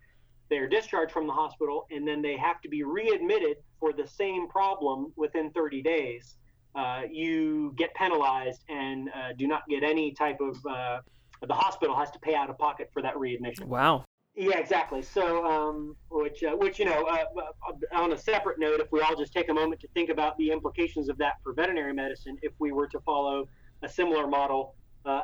they're 0.50 0.68
discharged 0.68 1.12
from 1.12 1.26
the 1.26 1.32
hospital 1.32 1.86
and 1.90 2.06
then 2.06 2.20
they 2.20 2.36
have 2.36 2.60
to 2.60 2.68
be 2.68 2.82
readmitted 2.82 3.56
for 3.78 3.92
the 3.92 4.06
same 4.06 4.48
problem 4.48 5.12
within 5.16 5.50
30 5.52 5.80
days, 5.82 6.36
uh, 6.74 7.02
you 7.10 7.72
get 7.76 7.94
penalized 7.94 8.62
and 8.68 9.08
uh, 9.08 9.32
do 9.38 9.46
not 9.46 9.66
get 9.68 9.82
any 9.82 10.12
type 10.12 10.38
of. 10.40 10.56
Uh, 10.66 11.00
the 11.46 11.54
hospital 11.54 11.96
has 11.96 12.10
to 12.10 12.18
pay 12.18 12.34
out 12.34 12.50
of 12.50 12.58
pocket 12.58 12.90
for 12.92 13.00
that 13.00 13.16
readmission. 13.18 13.66
Wow. 13.66 14.04
Yeah, 14.34 14.58
exactly. 14.58 15.00
So, 15.00 15.44
um, 15.46 15.96
which, 16.10 16.44
uh, 16.44 16.50
which 16.50 16.78
you 16.78 16.84
know, 16.84 17.04
uh, 17.04 17.24
uh, 17.38 17.98
on 17.98 18.12
a 18.12 18.18
separate 18.18 18.58
note, 18.58 18.78
if 18.78 18.92
we 18.92 19.00
all 19.00 19.16
just 19.16 19.32
take 19.32 19.48
a 19.48 19.54
moment 19.54 19.80
to 19.80 19.88
think 19.94 20.10
about 20.10 20.36
the 20.36 20.50
implications 20.50 21.08
of 21.08 21.16
that 21.18 21.34
for 21.42 21.54
veterinary 21.54 21.94
medicine, 21.94 22.36
if 22.42 22.52
we 22.58 22.72
were 22.72 22.86
to 22.88 23.00
follow 23.00 23.48
a 23.82 23.88
similar 23.88 24.26
model, 24.26 24.74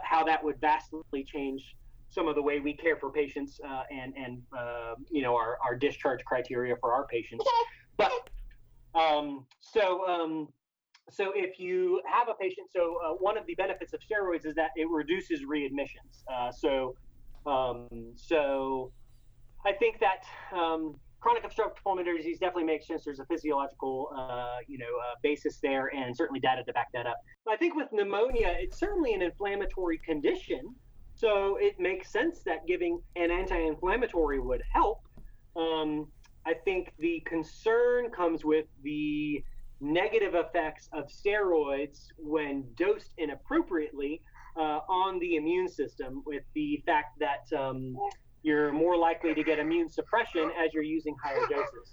how 0.02 0.24
that 0.24 0.42
would 0.42 0.58
vastly 0.58 1.22
change 1.22 1.76
some 2.16 2.28
of 2.28 2.34
the 2.34 2.42
way 2.42 2.60
we 2.60 2.72
care 2.72 2.96
for 2.96 3.12
patients 3.12 3.60
uh, 3.68 3.82
and 3.92 4.14
and 4.16 4.42
uh, 4.58 4.94
you 5.10 5.22
know 5.22 5.34
our, 5.36 5.58
our 5.64 5.76
discharge 5.76 6.24
criteria 6.24 6.74
for 6.80 6.92
our 6.94 7.06
patients. 7.06 7.44
But 7.98 8.30
um, 8.94 9.44
so 9.60 10.06
um, 10.08 10.48
so 11.10 11.32
if 11.36 11.60
you 11.60 12.00
have 12.10 12.28
a 12.28 12.34
patient, 12.34 12.68
so 12.74 12.96
uh, 13.04 13.12
one 13.28 13.36
of 13.36 13.46
the 13.46 13.54
benefits 13.54 13.92
of 13.92 14.00
steroids 14.00 14.46
is 14.46 14.54
that 14.54 14.70
it 14.76 14.88
reduces 14.90 15.42
readmissions. 15.44 16.14
Uh, 16.32 16.50
so 16.50 16.96
um, 17.46 17.88
so 18.16 18.92
I 19.64 19.72
think 19.72 20.00
that. 20.00 20.24
Um, 20.58 20.96
chronic 21.18 21.44
obstructive 21.44 21.82
pulmonary 21.82 22.18
disease 22.18 22.38
definitely 22.38 22.62
makes 22.62 22.86
sense. 22.86 23.02
There's 23.04 23.18
a 23.18 23.24
physiological, 23.24 24.10
uh, 24.16 24.58
you 24.68 24.78
know, 24.78 24.84
uh, 24.84 25.14
basis 25.24 25.58
there, 25.60 25.90
and 25.92 26.14
certainly 26.16 26.38
data 26.38 26.62
to 26.62 26.72
back 26.72 26.86
that 26.92 27.06
up. 27.06 27.16
I 27.50 27.56
think 27.56 27.74
with 27.74 27.88
pneumonia, 27.90 28.54
it's 28.60 28.78
certainly 28.78 29.12
an 29.12 29.22
inflammatory 29.22 29.98
condition, 29.98 30.62
so 31.16 31.56
it 31.58 31.80
makes 31.80 32.12
sense 32.12 32.40
that 32.44 32.66
giving 32.66 33.00
an 33.16 33.30
anti 33.30 33.56
inflammatory 33.56 34.38
would 34.38 34.62
help. 34.72 35.00
Um, 35.56 36.08
I 36.44 36.52
think 36.52 36.92
the 36.98 37.22
concern 37.26 38.10
comes 38.10 38.44
with 38.44 38.66
the 38.82 39.42
negative 39.80 40.34
effects 40.34 40.88
of 40.92 41.06
steroids 41.08 42.06
when 42.18 42.64
dosed 42.76 43.12
inappropriately 43.16 44.20
uh, 44.56 44.80
on 44.88 45.18
the 45.18 45.36
immune 45.36 45.68
system, 45.68 46.22
with 46.26 46.42
the 46.54 46.82
fact 46.86 47.18
that 47.18 47.50
um, 47.58 47.96
you're 48.42 48.72
more 48.72 48.96
likely 48.96 49.34
to 49.34 49.42
get 49.42 49.58
immune 49.58 49.88
suppression 49.88 50.50
as 50.62 50.72
you're 50.74 50.82
using 50.82 51.16
higher 51.22 51.46
doses. 51.48 51.90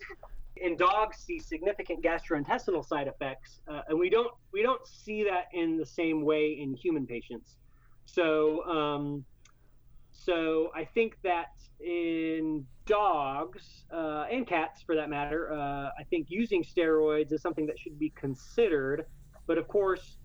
In 0.57 0.77
dogs, 0.77 1.17
see 1.17 1.39
significant 1.39 2.03
gastrointestinal 2.03 2.85
side 2.85 3.07
effects, 3.07 3.59
uh, 3.67 3.81
and 3.87 3.97
we 3.97 4.09
don't 4.09 4.31
we 4.51 4.61
don't 4.61 4.85
see 4.85 5.23
that 5.23 5.45
in 5.53 5.77
the 5.77 5.85
same 5.85 6.23
way 6.23 6.57
in 6.61 6.75
human 6.75 7.07
patients. 7.07 7.55
So, 8.05 8.63
um, 8.65 9.25
so 10.11 10.71
I 10.75 10.85
think 10.85 11.17
that 11.23 11.51
in 11.79 12.65
dogs 12.85 13.85
uh, 13.93 14.25
and 14.31 14.47
cats, 14.47 14.81
for 14.81 14.95
that 14.95 15.09
matter, 15.09 15.51
uh, 15.53 15.89
I 15.99 16.03
think 16.09 16.27
using 16.29 16.63
steroids 16.63 17.31
is 17.31 17.41
something 17.41 17.65
that 17.67 17.79
should 17.79 17.99
be 17.99 18.11
considered. 18.11 19.05
But 19.47 19.57
of 19.57 19.67
course, 19.67 20.17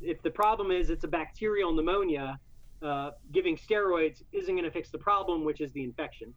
if 0.00 0.22
the 0.22 0.30
problem 0.30 0.70
is 0.70 0.90
it's 0.90 1.04
a 1.04 1.08
bacterial 1.08 1.72
pneumonia, 1.72 2.38
uh, 2.82 3.10
giving 3.32 3.56
steroids 3.56 4.22
isn't 4.32 4.54
going 4.54 4.64
to 4.64 4.70
fix 4.70 4.90
the 4.90 4.98
problem, 4.98 5.44
which 5.44 5.60
is 5.60 5.72
the 5.72 5.82
infection. 5.82 6.34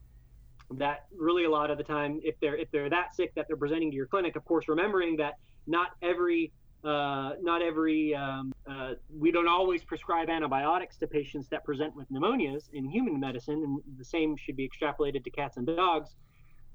That 0.72 1.06
really 1.16 1.44
a 1.44 1.50
lot 1.50 1.70
of 1.70 1.78
the 1.78 1.84
time, 1.84 2.22
if 2.24 2.40
they're 2.40 2.56
if 2.56 2.72
they're 2.72 2.90
that 2.90 3.14
sick 3.14 3.36
that 3.36 3.46
they're 3.48 3.58
presenting 3.58 3.92
to 3.92 3.96
your 3.96 4.08
clinic, 4.08 4.38
of 4.38 4.46
course, 4.46 4.70
remembering 4.70 5.18
that 5.18 5.34
not 5.68 5.90
every 6.02 6.54
uh, 6.84 7.34
not 7.42 7.62
every 7.62 8.16
um, 8.16 8.54
uh, 8.70 8.94
we 9.16 9.32
don't 9.32 9.48
always 9.48 9.84
prescribe 9.84 10.30
antibiotics 10.30 10.98
to 10.98 11.08
patients 11.08 11.48
that 11.50 11.64
present 11.64 11.96
with 11.96 12.12
pneumonias 12.12 12.70
in 12.74 12.90
human 12.90 13.20
medicine, 13.20 13.64
and 13.64 13.98
the 13.98 14.06
same 14.06 14.36
should 14.36 14.56
be 14.56 14.68
extrapolated 14.68 15.24
to 15.24 15.30
cats 15.30 15.58
and 15.58 15.68
dogs, 15.68 16.16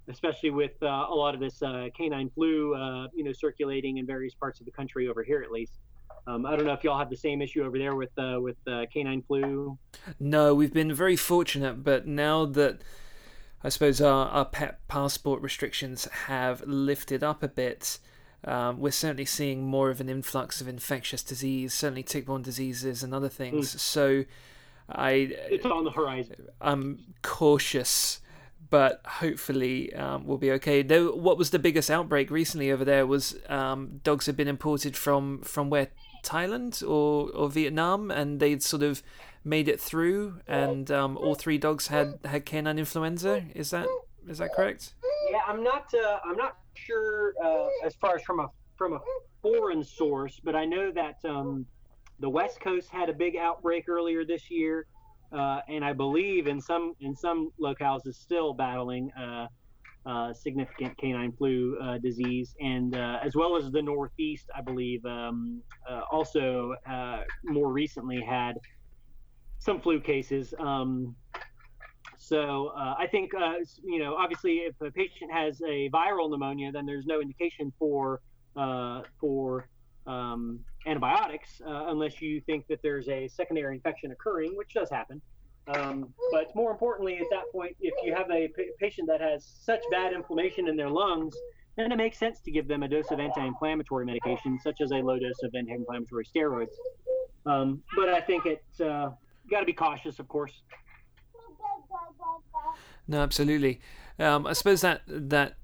especially 0.09 0.51
with 0.51 0.81
uh, 0.83 1.07
a 1.09 1.15
lot 1.15 1.35
of 1.35 1.41
this 1.41 1.63
uh, 1.63 1.89
canine 1.97 2.31
flu, 2.31 2.75
uh, 2.75 3.09
you 3.15 3.25
know, 3.25 3.33
circulating 3.33 3.99
in 3.99 4.07
various 4.07 4.35
parts 4.35 4.61
of 4.61 4.67
the 4.67 4.73
country 4.73 5.09
over 5.09 5.23
here 5.23 5.43
at 5.43 5.51
least. 5.51 5.73
Um, 6.29 6.45
I 6.45 6.57
don't 6.57 6.67
know 6.67 6.73
if 6.73 6.83
y'all 6.83 6.99
have 6.99 7.11
the 7.11 7.17
same 7.17 7.41
issue 7.41 7.65
over 7.65 7.79
there 7.79 7.95
with 7.95 8.11
uh, 8.19 8.39
with 8.41 8.57
canine 8.93 9.23
flu. 9.23 9.79
No, 10.19 10.55
we've 10.55 10.73
been 10.73 10.93
very 10.93 11.17
fortunate, 11.17 11.85
but 11.85 12.07
now 12.07 12.47
that 12.47 12.83
I 13.63 13.69
suppose 13.69 14.01
our, 14.01 14.29
our 14.29 14.45
pet 14.45 14.87
passport 14.87 15.43
restrictions 15.43 16.05
have 16.27 16.63
lifted 16.67 17.25
up 17.25 17.43
a 17.43 17.49
bit 17.49 17.99
um, 18.47 18.81
we're 18.81 18.93
certainly 18.93 19.25
seeing 19.25 19.65
more 19.65 19.91
of 19.91 20.01
an 20.01 20.09
influx 20.09 20.61
of 20.61 20.69
infectious 20.69 21.23
disease, 21.23 21.75
certainly 21.75 22.03
tick-borne 22.03 22.43
diseases 22.43 23.03
and 23.03 23.13
other 23.13 23.29
things. 23.29 23.75
Mm. 23.75 23.79
So, 23.79 24.25
I 24.89 25.33
it's 25.51 25.67
on 25.67 25.85
the 25.85 25.91
horizon. 25.91 26.47
I'm 26.61 27.15
cautious, 27.23 28.21
but 28.71 29.01
hopefully 29.05 29.93
um, 29.95 30.27
we'll 30.27 30.39
be 30.39 30.53
okay. 30.53 30.83
Though, 30.83 31.15
what 31.15 31.39
was 31.39 31.51
the 31.51 31.59
biggest 31.59 31.91
outbreak 31.91 32.31
recently 32.31 32.71
over 32.71 32.85
there 32.85 33.07
was 33.07 33.37
um, 33.49 34.01
dogs 34.05 34.27
had 34.27 34.37
been 34.37 34.49
imported 34.49 34.97
from 34.97 35.41
from 35.43 35.71
where 35.71 35.89
Thailand 36.23 36.89
or 36.89 37.31
or 37.31 37.49
Vietnam, 37.51 38.11
and 38.11 38.39
they'd 38.39 38.63
sort 38.63 38.83
of 38.83 39.03
made 39.45 39.69
it 39.69 39.81
through, 39.81 40.41
and 40.47 40.91
um, 40.91 41.17
all 41.17 41.35
three 41.35 41.59
dogs 41.59 41.89
had 41.89 42.21
had 42.25 42.45
canine 42.45 42.79
influenza. 42.79 43.45
Is 43.55 43.71
that 43.71 43.89
is 44.29 44.39
that 44.39 44.53
correct? 44.55 44.95
Yeah, 45.31 45.41
I'm 45.47 45.63
not. 45.63 45.93
Uh, 45.95 46.19
I'm 46.25 46.37
not 46.37 46.57
sure 46.75 47.35
uh, 47.43 47.69
as 47.85 47.95
far 47.97 48.17
as 48.17 48.23
from 48.23 48.41
a 48.41 48.49
from 48.77 48.93
a 48.93 49.01
foreign 49.43 49.83
source, 49.83 50.41
but 50.43 50.55
I 50.55 50.65
know 50.65 50.93
that 50.93 51.17
um, 51.25 51.67
the 52.21 52.29
West 52.29 52.61
Coast 52.61 52.91
had 52.91 53.09
a 53.09 53.13
big 53.13 53.37
outbreak 53.37 53.89
earlier 53.89 54.25
this 54.25 54.51
year, 54.51 54.87
uh, 55.33 55.61
and 55.69 55.85
I 55.85 55.93
believe 55.93 56.47
in 56.47 56.61
some 56.61 56.95
in 57.01 57.17
some 57.17 57.51
locales 57.61 58.07
is 58.07 58.19
still 58.19 58.55
battling 58.55 59.11
uh, 59.13 59.47
uh 60.05 60.33
significant 60.33 60.97
canine 60.99 61.33
flu 61.33 61.77
uh, 61.83 61.99
disease, 61.99 62.55
and 62.61 62.95
as 62.95 63.35
well 63.35 63.57
as 63.57 63.71
the 63.71 63.83
Northeast, 63.83 64.49
I 64.55 64.61
believe 64.61 65.05
um, 65.05 65.63
also 66.11 66.75
more 67.45 67.73
recently 67.73 68.21
had 68.21 68.59
some 69.59 69.81
flu 69.81 70.01
cases. 70.01 70.55
Um, 70.61 71.17
so 72.27 72.73
uh, 72.77 72.97
I 72.99 73.07
think, 73.07 73.31
uh, 73.35 73.53
you 73.85 74.01
know, 74.01 74.17
obviously, 74.17 74.57
if 74.57 74.75
a 74.81 74.91
patient 74.91 75.31
has 75.33 75.61
a 75.63 75.89
viral 75.91 76.29
pneumonia, 76.29 76.73
then 76.73 76.85
there's 76.85 77.07
no 77.07 77.21
indication 77.21 77.73
for 77.79 78.21
uh, 78.57 79.03
for 79.21 79.69
um, 80.09 80.59
antibiotics 80.87 81.61
uh, 81.65 81.87
unless 81.87 82.21
you 82.21 82.41
think 82.41 82.67
that 82.67 82.81
there's 82.83 83.09
a 83.09 83.29
secondary 83.29 83.77
infection 83.77 84.11
occurring, 84.11 84.57
which 84.57 84.75
does 84.75 84.91
happen. 84.91 85.23
Um, 85.69 86.13
but 86.33 86.53
more 86.57 86.73
importantly, 86.73 87.19
at 87.19 87.27
that 87.31 87.45
point, 87.53 87.77
if 87.81 87.95
you 88.05 88.13
have 88.13 88.29
a 88.33 88.49
p- 88.49 88.71
patient 88.81 89.07
that 89.07 89.21
has 89.21 89.45
such 89.63 89.83
bad 89.93 90.13
inflammation 90.13 90.67
in 90.67 90.77
their 90.77 90.91
lungs, 90.91 91.37
then 91.77 91.93
it 91.93 91.97
makes 91.97 92.19
sense 92.19 92.41
to 92.41 92.51
give 92.51 92.67
them 92.67 92.83
a 92.83 92.89
dose 92.89 93.11
of 93.13 93.21
anti-inflammatory 93.21 94.05
medication, 94.05 94.59
such 94.59 94.81
as 94.81 94.91
a 94.91 94.97
low 94.97 95.19
dose 95.19 95.43
of 95.45 95.55
anti-inflammatory 95.55 96.25
steroids. 96.25 96.75
Um, 97.45 97.83
but 97.95 98.09
I 98.09 98.21
think 98.21 98.47
it's 98.47 98.81
uh, 98.81 99.11
got 99.49 99.61
to 99.61 99.67
be 99.67 99.73
cautious, 99.73 100.19
of 100.19 100.27
course. 100.27 100.63
No, 103.09 103.23
absolutely. 103.23 103.81
Um, 104.19 104.47
I 104.47 104.53
suppose 104.53 104.81
that 104.81 105.03
that 105.07 105.57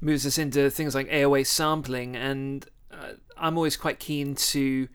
moves 0.00 0.24
us 0.26 0.38
into 0.38 0.70
things 0.70 0.94
like 0.94 1.06
airway 1.10 1.44
sampling, 1.44 2.16
and 2.16 2.66
uh, 2.90 3.12
I'm 3.36 3.56
always 3.56 3.76
quite 3.76 3.98
keen 3.98 4.34
to 4.34 4.88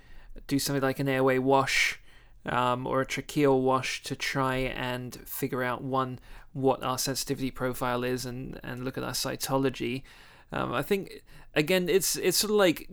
do 0.48 0.60
something 0.60 0.82
like 0.82 1.00
an 1.00 1.10
airway 1.10 1.38
wash 1.38 2.00
um, 2.46 2.86
or 2.86 3.02
a 3.02 3.06
tracheal 3.06 3.62
wash 3.62 4.04
to 4.04 4.16
try 4.16 4.56
and 4.58 5.16
figure 5.26 5.64
out 5.64 5.84
one 5.84 6.20
what 6.54 6.84
our 6.84 6.98
sensitivity 6.98 7.52
profile 7.52 8.04
is 8.04 8.26
and 8.26 8.60
and 8.64 8.86
look 8.86 8.98
at 8.98 9.04
our 9.04 9.12
cytology. 9.12 10.04
Um, 10.52 10.74
I 10.74 10.82
think 10.82 11.24
again, 11.54 11.90
it's 11.90 12.16
it's 12.16 12.38
sort 12.38 12.52
of 12.52 12.58
like 12.58 12.90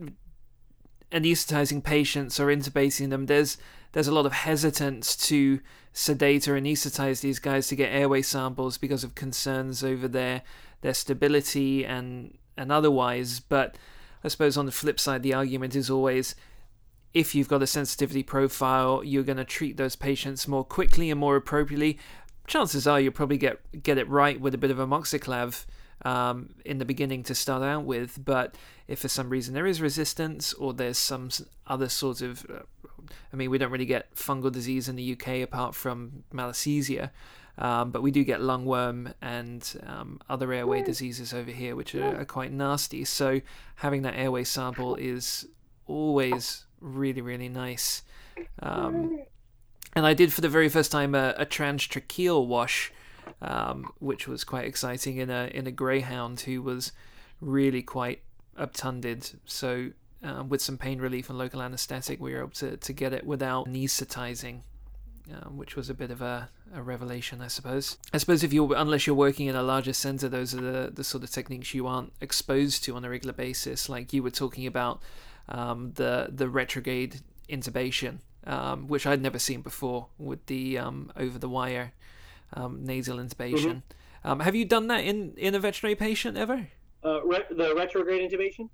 anesthetizing 1.11 1.83
patients 1.83 2.39
or 2.39 2.47
intubating 2.47 3.09
them. 3.09 3.27
There's 3.27 3.57
there's 3.93 4.07
a 4.07 4.13
lot 4.13 4.25
of 4.25 4.33
hesitance 4.33 5.15
to 5.27 5.59
sedate 5.93 6.47
or 6.47 6.59
anesthetize 6.59 7.21
these 7.21 7.39
guys 7.39 7.67
to 7.67 7.75
get 7.75 7.93
airway 7.93 8.21
samples 8.21 8.77
because 8.77 9.03
of 9.03 9.15
concerns 9.15 9.83
over 9.83 10.07
their 10.07 10.41
their 10.81 10.93
stability 10.93 11.85
and 11.85 12.37
and 12.57 12.71
otherwise. 12.71 13.39
But 13.39 13.77
I 14.23 14.27
suppose 14.27 14.57
on 14.57 14.65
the 14.65 14.71
flip 14.71 14.99
side, 14.99 15.23
the 15.23 15.33
argument 15.33 15.75
is 15.75 15.89
always 15.89 16.35
if 17.13 17.35
you've 17.35 17.47
got 17.47 17.61
a 17.61 17.67
sensitivity 17.67 18.23
profile, 18.23 19.03
you're 19.03 19.23
going 19.23 19.37
to 19.37 19.45
treat 19.45 19.77
those 19.77 19.95
patients 19.95 20.47
more 20.47 20.63
quickly 20.63 21.11
and 21.11 21.19
more 21.19 21.35
appropriately. 21.35 21.99
Chances 22.47 22.87
are 22.87 22.99
you'll 22.99 23.13
probably 23.13 23.37
get 23.37 23.83
get 23.83 23.97
it 23.97 24.09
right 24.09 24.39
with 24.39 24.53
a 24.53 24.57
bit 24.57 24.71
of 24.71 24.77
amoxiclav 24.77 25.65
um, 26.03 26.55
in 26.65 26.79
the 26.79 26.85
beginning 26.85 27.23
to 27.23 27.35
start 27.35 27.63
out 27.63 27.85
with. 27.85 28.23
But 28.23 28.55
if 28.87 28.99
for 28.99 29.07
some 29.07 29.29
reason 29.29 29.53
there 29.53 29.67
is 29.67 29.81
resistance 29.81 30.53
or 30.53 30.73
there's 30.73 30.97
some 30.97 31.29
other 31.67 31.87
sort 31.87 32.21
of, 32.21 32.45
uh, 32.49 32.63
I 33.31 33.35
mean, 33.35 33.49
we 33.49 33.57
don't 33.57 33.71
really 33.71 33.85
get 33.85 34.13
fungal 34.15 34.51
disease 34.51 34.89
in 34.89 34.95
the 34.95 35.13
UK 35.13 35.41
apart 35.41 35.75
from 35.75 36.23
malassezia. 36.33 37.11
Um, 37.57 37.91
but 37.91 38.01
we 38.01 38.09
do 38.09 38.23
get 38.23 38.39
lungworm 38.39 39.13
and 39.21 39.79
um, 39.85 40.19
other 40.27 40.51
airway 40.51 40.81
diseases 40.81 41.33
over 41.33 41.51
here, 41.51 41.75
which 41.75 41.93
are, 41.93 42.21
are, 42.21 42.25
quite 42.25 42.51
nasty. 42.51 43.05
So 43.05 43.41
having 43.75 44.01
that 44.01 44.15
airway 44.15 44.43
sample 44.43 44.95
is 44.95 45.47
always 45.85 46.65
really, 46.81 47.21
really 47.21 47.49
nice. 47.49 48.01
Um, 48.63 49.23
and 49.95 50.05
I 50.05 50.15
did 50.15 50.33
for 50.33 50.41
the 50.41 50.49
very 50.49 50.67
first 50.67 50.91
time 50.91 51.13
a, 51.13 51.35
a 51.37 51.45
transtracheal 51.45 52.47
wash, 52.47 52.91
um, 53.41 53.91
which 53.99 54.27
was 54.27 54.43
quite 54.43 54.65
exciting 54.65 55.17
in 55.17 55.29
a 55.29 55.49
in 55.53 55.67
a 55.67 55.71
greyhound 55.71 56.41
who 56.41 56.61
was 56.63 56.91
really 57.39 57.83
quite 57.83 58.23
obtunded. 58.57 59.29
So 59.45 59.91
um, 60.23 60.49
with 60.49 60.61
some 60.61 60.77
pain 60.77 60.99
relief 60.99 61.29
and 61.29 61.37
local 61.37 61.61
anaesthetic, 61.61 62.19
we 62.19 62.33
were 62.33 62.39
able 62.39 62.49
to, 62.51 62.77
to 62.77 62.93
get 62.93 63.13
it 63.13 63.25
without 63.25 63.67
anesthetizing, 63.67 64.61
um, 65.33 65.57
which 65.57 65.75
was 65.75 65.89
a 65.89 65.93
bit 65.93 66.11
of 66.11 66.21
a, 66.21 66.49
a 66.73 66.81
revelation, 66.81 67.41
I 67.41 67.47
suppose. 67.47 67.97
I 68.13 68.17
suppose 68.17 68.43
if 68.43 68.53
you're 68.53 68.73
unless 68.75 69.05
you're 69.05 69.15
working 69.15 69.47
in 69.47 69.55
a 69.55 69.63
larger 69.63 69.93
center, 69.93 70.29
those 70.29 70.53
are 70.53 70.61
the 70.61 70.91
the 70.93 71.03
sort 71.03 71.23
of 71.23 71.29
techniques 71.29 71.73
you 71.73 71.87
aren't 71.87 72.13
exposed 72.21 72.83
to 72.85 72.95
on 72.95 73.05
a 73.05 73.09
regular 73.09 73.33
basis. 73.33 73.89
Like 73.89 74.13
you 74.13 74.23
were 74.23 74.31
talking 74.31 74.65
about 74.65 75.01
um, 75.49 75.91
the 75.95 76.29
the 76.31 76.47
retrograde 76.49 77.21
intubation, 77.49 78.19
um, 78.45 78.87
which 78.87 79.05
I'd 79.05 79.21
never 79.21 79.39
seen 79.39 79.61
before 79.61 80.07
with 80.17 80.45
the 80.45 80.77
um, 80.77 81.11
over 81.17 81.37
the 81.37 81.49
wire 81.49 81.93
um, 82.55 82.85
nasal 82.85 83.17
intubation. 83.17 83.81
Mm-hmm. 83.81 84.29
Um, 84.29 84.39
have 84.39 84.55
you 84.55 84.65
done 84.65 84.87
that 84.87 85.03
in, 85.03 85.33
in 85.35 85.55
a 85.55 85.59
veterinary 85.59 85.95
patient 85.95 86.37
ever? 86.37 86.67
Uh, 87.03 87.23
re- 87.25 87.45
the 87.51 87.75
retrograde 87.75 88.31
intubation. 88.31 88.69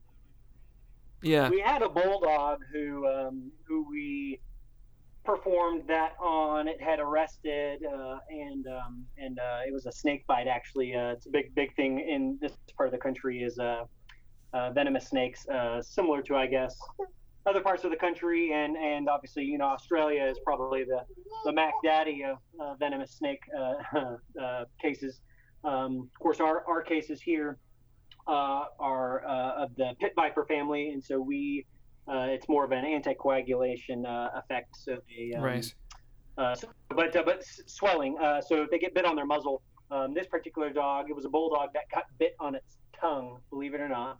Yeah, 1.21 1.49
we 1.49 1.59
had 1.59 1.81
a 1.81 1.89
bulldog 1.89 2.59
who 2.71 3.07
um, 3.07 3.51
who 3.67 3.85
we 3.89 4.39
performed 5.25 5.83
that 5.87 6.13
on. 6.19 6.67
It 6.67 6.81
had 6.81 6.99
arrested, 6.99 7.81
uh, 7.85 8.17
and 8.29 8.65
um, 8.67 9.05
and 9.17 9.37
uh, 9.39 9.59
it 9.67 9.73
was 9.73 9.85
a 9.85 9.91
snake 9.91 10.25
bite. 10.27 10.47
Actually, 10.47 10.95
uh, 10.95 11.09
it's 11.09 11.25
a 11.25 11.29
big 11.29 11.53
big 11.55 11.75
thing 11.75 11.99
in 11.99 12.37
this 12.41 12.53
part 12.77 12.87
of 12.87 12.93
the 12.93 12.99
country 12.99 13.43
is 13.43 13.59
uh, 13.59 13.85
uh, 14.53 14.71
venomous 14.71 15.07
snakes, 15.07 15.45
similar 15.81 16.21
to 16.23 16.35
I 16.35 16.47
guess 16.47 16.77
other 17.45 17.61
parts 17.61 17.83
of 17.83 17.91
the 17.91 17.97
country, 17.97 18.53
and 18.53 18.77
and 18.77 19.09
obviously 19.09 19.43
you 19.43 19.57
know 19.57 19.65
Australia 19.65 20.23
is 20.23 20.39
probably 20.45 20.83
the 20.83 21.01
the 21.45 21.51
Mac 21.51 21.73
Daddy 21.83 22.23
of 22.23 22.37
uh, 22.59 22.75
venomous 22.75 23.11
snake 23.11 23.41
uh, 23.57 24.15
uh, 24.41 24.65
cases. 24.81 25.21
Um, 25.63 26.09
of 26.13 26.19
course, 26.19 26.39
our 26.39 26.63
our 26.67 26.81
cases 26.81 27.21
here 27.21 27.57
uh, 27.57 27.68
are 28.29 29.25
uh, 29.25 29.63
of 29.63 29.75
the 29.75 29.93
pit 29.99 30.13
viper 30.15 30.45
family, 30.45 30.89
and 30.89 31.03
so 31.03 31.19
we 31.19 31.65
it's 32.07 32.49
more 32.49 32.65
of 32.65 32.71
an 32.71 32.85
anticoagulation 32.85 34.03
effect. 34.35 34.75
So 34.75 34.97
they 35.07 35.35
um, 35.35 35.43
right. 35.43 35.73
So, 36.55 36.69
but 36.89 37.13
but 37.13 37.43
swelling. 37.65 38.17
so 38.47 38.65
they 38.69 38.79
get 38.79 38.93
bit 38.93 39.05
on 39.05 39.15
their 39.15 39.25
muzzle, 39.25 39.61
um, 39.91 40.13
this 40.13 40.27
particular 40.27 40.69
dog, 40.69 41.09
it 41.09 41.15
was 41.15 41.25
a 41.25 41.29
bulldog 41.29 41.73
that 41.73 41.89
got 41.93 42.03
bit 42.19 42.35
on 42.39 42.55
its 42.55 42.77
tongue. 42.99 43.39
Believe 43.49 43.73
it 43.73 43.81
or 43.81 43.89
not. 43.89 44.19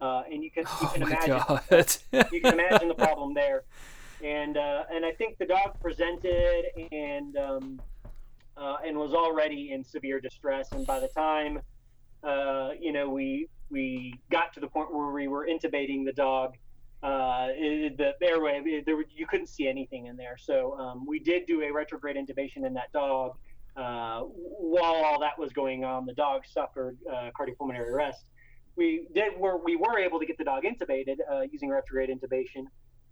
Uh, 0.00 0.22
and 0.30 0.42
you 0.42 0.50
can 0.50 0.64
you 0.80 0.88
can 0.88 1.02
oh 1.48 1.60
imagine 1.68 1.94
you 2.32 2.40
can 2.40 2.54
imagine 2.54 2.88
the 2.88 2.94
problem 2.94 3.34
there. 3.34 3.64
And 4.24 4.56
uh, 4.56 4.84
and 4.92 5.04
I 5.04 5.12
think 5.12 5.38
the 5.38 5.46
dog 5.46 5.78
presented 5.80 6.64
and 6.90 7.36
um, 7.36 7.80
uh, 8.56 8.76
and 8.84 8.96
was 8.96 9.12
already 9.12 9.72
in 9.72 9.84
severe 9.84 10.20
distress. 10.20 10.72
And 10.72 10.86
by 10.86 11.00
the 11.00 11.08
time 11.08 11.60
uh, 12.24 12.70
you 12.78 12.92
know 12.92 13.08
we 13.08 13.48
we 13.70 14.14
got 14.30 14.52
to 14.54 14.60
the 14.60 14.68
point 14.68 14.92
where 14.92 15.10
we 15.10 15.28
were 15.28 15.46
intubating 15.46 16.04
the 16.04 16.12
dog, 16.12 16.54
uh, 17.02 17.48
it, 17.50 17.96
the 17.96 18.14
airway 18.22 18.82
there 18.84 18.96
were, 18.96 19.04
you 19.10 19.26
couldn't 19.26 19.48
see 19.48 19.68
anything 19.68 20.06
in 20.06 20.16
there. 20.16 20.36
So 20.38 20.76
um, 20.78 21.06
we 21.06 21.20
did 21.20 21.46
do 21.46 21.62
a 21.62 21.72
retrograde 21.72 22.16
intubation 22.16 22.66
in 22.66 22.74
that 22.74 22.92
dog. 22.92 23.36
Uh, 23.76 24.22
while 24.22 25.04
all 25.04 25.20
that 25.20 25.38
was 25.38 25.52
going 25.52 25.84
on, 25.84 26.04
the 26.04 26.12
dog 26.12 26.42
suffered 26.44 26.98
cardiopulmonary 27.38 27.88
arrest 27.88 28.24
we 28.76 29.06
did 29.14 29.38
were 29.38 29.58
we 29.62 29.76
were 29.76 29.98
able 29.98 30.18
to 30.18 30.26
get 30.26 30.38
the 30.38 30.44
dog 30.44 30.64
intubated 30.64 31.16
uh, 31.30 31.42
using 31.52 31.68
retrograde 31.68 32.10
intubation, 32.10 32.64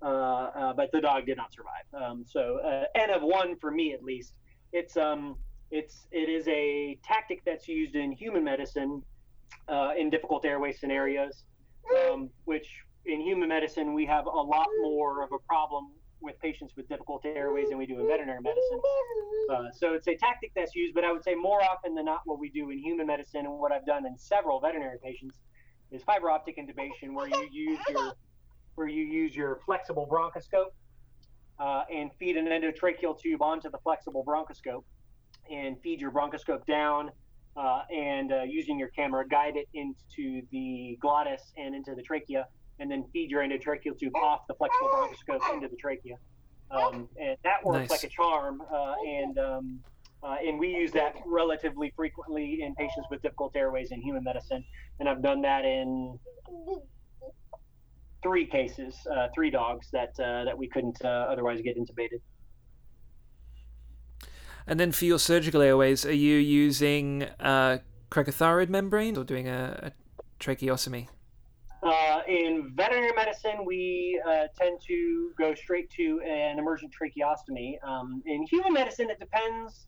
uh, 0.02 0.06
uh, 0.06 0.72
but 0.72 0.90
the 0.92 1.00
dog 1.00 1.26
did 1.26 1.36
not 1.36 1.52
survive. 1.52 1.86
Um, 1.92 2.24
so 2.26 2.58
uh, 2.58 2.84
n 2.94 3.10
of 3.10 3.22
one 3.22 3.56
for 3.56 3.70
me 3.70 3.92
at 3.92 4.02
least. 4.02 4.32
It's 4.72 4.96
um 4.96 5.36
it's 5.70 6.06
it 6.10 6.28
is 6.28 6.46
a 6.48 6.98
tactic 7.04 7.42
that's 7.44 7.68
used 7.68 7.94
in 7.94 8.12
human 8.12 8.44
medicine 8.44 9.02
uh, 9.68 9.90
in 9.98 10.10
difficult 10.10 10.44
airway 10.44 10.72
scenarios, 10.72 11.44
um, 12.10 12.30
which 12.44 12.68
in 13.06 13.20
human 13.20 13.48
medicine 13.48 13.94
we 13.94 14.06
have 14.06 14.26
a 14.26 14.30
lot 14.30 14.66
more 14.82 15.22
of 15.22 15.30
a 15.32 15.38
problem 15.46 15.92
with 16.20 16.38
patients 16.40 16.74
with 16.76 16.88
difficult 16.88 17.24
airways 17.24 17.68
than 17.68 17.78
we 17.78 17.86
do 17.86 18.00
in 18.00 18.06
veterinary 18.06 18.40
medicine. 18.40 18.80
Uh, 19.50 19.70
so 19.72 19.94
it's 19.94 20.08
a 20.08 20.16
tactic 20.16 20.50
that's 20.56 20.74
used, 20.74 20.94
but 20.94 21.04
I 21.04 21.12
would 21.12 21.22
say 21.22 21.34
more 21.34 21.62
often 21.62 21.94
than 21.94 22.06
not, 22.06 22.20
what 22.24 22.40
we 22.40 22.50
do 22.50 22.70
in 22.70 22.78
human 22.78 23.06
medicine 23.06 23.46
and 23.46 23.54
what 23.54 23.70
I've 23.70 23.86
done 23.86 24.04
in 24.04 24.18
several 24.18 24.60
veterinary 24.60 24.98
patients 25.02 25.38
is 25.92 26.02
fiber 26.02 26.30
optic 26.30 26.58
intubation, 26.58 27.14
where 27.14 27.28
you 27.28 27.48
use 27.50 27.78
your 27.88 28.12
where 28.74 28.88
you 28.88 29.04
use 29.04 29.34
your 29.34 29.60
flexible 29.66 30.08
bronchoscope 30.10 30.72
uh, 31.58 31.82
and 31.92 32.10
feed 32.18 32.36
an 32.36 32.46
endotracheal 32.46 33.18
tube 33.18 33.42
onto 33.42 33.70
the 33.70 33.78
flexible 33.78 34.24
bronchoscope 34.24 34.84
and 35.50 35.76
feed 35.82 36.00
your 36.00 36.10
bronchoscope 36.10 36.64
down 36.66 37.10
uh, 37.56 37.82
and 37.90 38.32
uh, 38.32 38.42
using 38.42 38.78
your 38.78 38.88
camera 38.88 39.26
guide 39.26 39.56
it 39.56 39.68
into 39.74 40.42
the 40.52 40.96
glottis 41.00 41.52
and 41.56 41.74
into 41.74 41.94
the 41.94 42.02
trachea 42.02 42.46
and 42.78 42.90
then 42.90 43.04
feed 43.12 43.30
your 43.30 43.42
endotracheal 43.42 43.98
tube 43.98 44.14
off 44.16 44.46
the 44.46 44.54
flexible 44.54 44.88
bronchoscope 44.88 45.54
into 45.54 45.68
the 45.68 45.76
trachea. 45.76 46.16
Um, 46.70 47.08
and 47.20 47.36
that 47.44 47.64
works 47.64 47.78
nice. 47.78 47.90
like 47.90 48.04
a 48.04 48.08
charm. 48.08 48.62
Uh, 48.72 48.94
and 49.06 49.38
um, 49.38 49.80
uh, 50.22 50.36
and 50.44 50.58
we 50.58 50.68
use 50.68 50.90
that 50.92 51.14
relatively 51.26 51.92
frequently 51.94 52.60
in 52.62 52.74
patients 52.74 53.06
with 53.10 53.22
difficult 53.22 53.54
airways 53.54 53.92
in 53.92 54.00
human 54.02 54.24
medicine. 54.24 54.64
And 54.98 55.08
I've 55.08 55.22
done 55.22 55.42
that 55.42 55.64
in 55.64 56.18
three 58.22 58.46
cases, 58.46 58.96
uh, 59.14 59.28
three 59.34 59.50
dogs 59.50 59.88
that 59.92 60.10
uh, 60.18 60.44
that 60.44 60.56
we 60.56 60.68
couldn't 60.68 60.98
uh, 61.04 61.08
otherwise 61.30 61.60
get 61.62 61.76
intubated. 61.78 62.20
And 64.68 64.78
then 64.78 64.92
for 64.92 65.06
your 65.06 65.18
surgical 65.18 65.62
airways, 65.62 66.04
are 66.04 66.12
you 66.12 66.36
using 66.36 67.22
uh, 67.40 67.78
cricothyroid 68.10 68.68
membrane 68.68 69.16
or 69.16 69.24
doing 69.24 69.48
a, 69.48 69.90
a 69.90 69.92
tracheostomy? 70.38 71.08
Uh, 71.82 72.20
in 72.28 72.72
veterinary 72.74 73.12
medicine, 73.16 73.64
we 73.64 74.20
uh, 74.28 74.48
tend 74.60 74.78
to 74.86 75.30
go 75.38 75.54
straight 75.54 75.88
to 75.92 76.20
an 76.20 76.58
emergent 76.58 76.92
tracheostomy. 76.92 77.82
Um, 77.82 78.22
in 78.26 78.42
human 78.42 78.74
medicine, 78.74 79.08
it 79.08 79.18
depends 79.18 79.86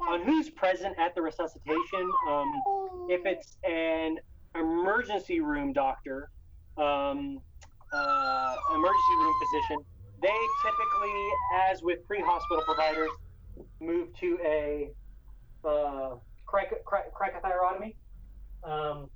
on 0.00 0.24
who's 0.24 0.50
present 0.50 0.98
at 0.98 1.14
the 1.14 1.22
resuscitation. 1.22 2.10
Um, 2.28 2.62
if 3.08 3.24
it's 3.26 3.58
an 3.62 4.16
emergency 4.56 5.38
room 5.38 5.72
doctor, 5.72 6.30
um, 6.78 7.38
uh, 7.92 8.56
emergency 8.74 9.14
room 9.20 9.34
physician, 9.40 9.84
they 10.20 10.38
typically, 10.64 11.28
as 11.70 11.82
with 11.82 12.04
pre-hospital 12.08 12.64
providers, 12.64 13.10
move 13.80 14.14
to 14.20 14.38
a 14.44 14.90
uh, 15.64 16.16
cricothyrotomy. 16.48 17.94
Um, 18.64 19.08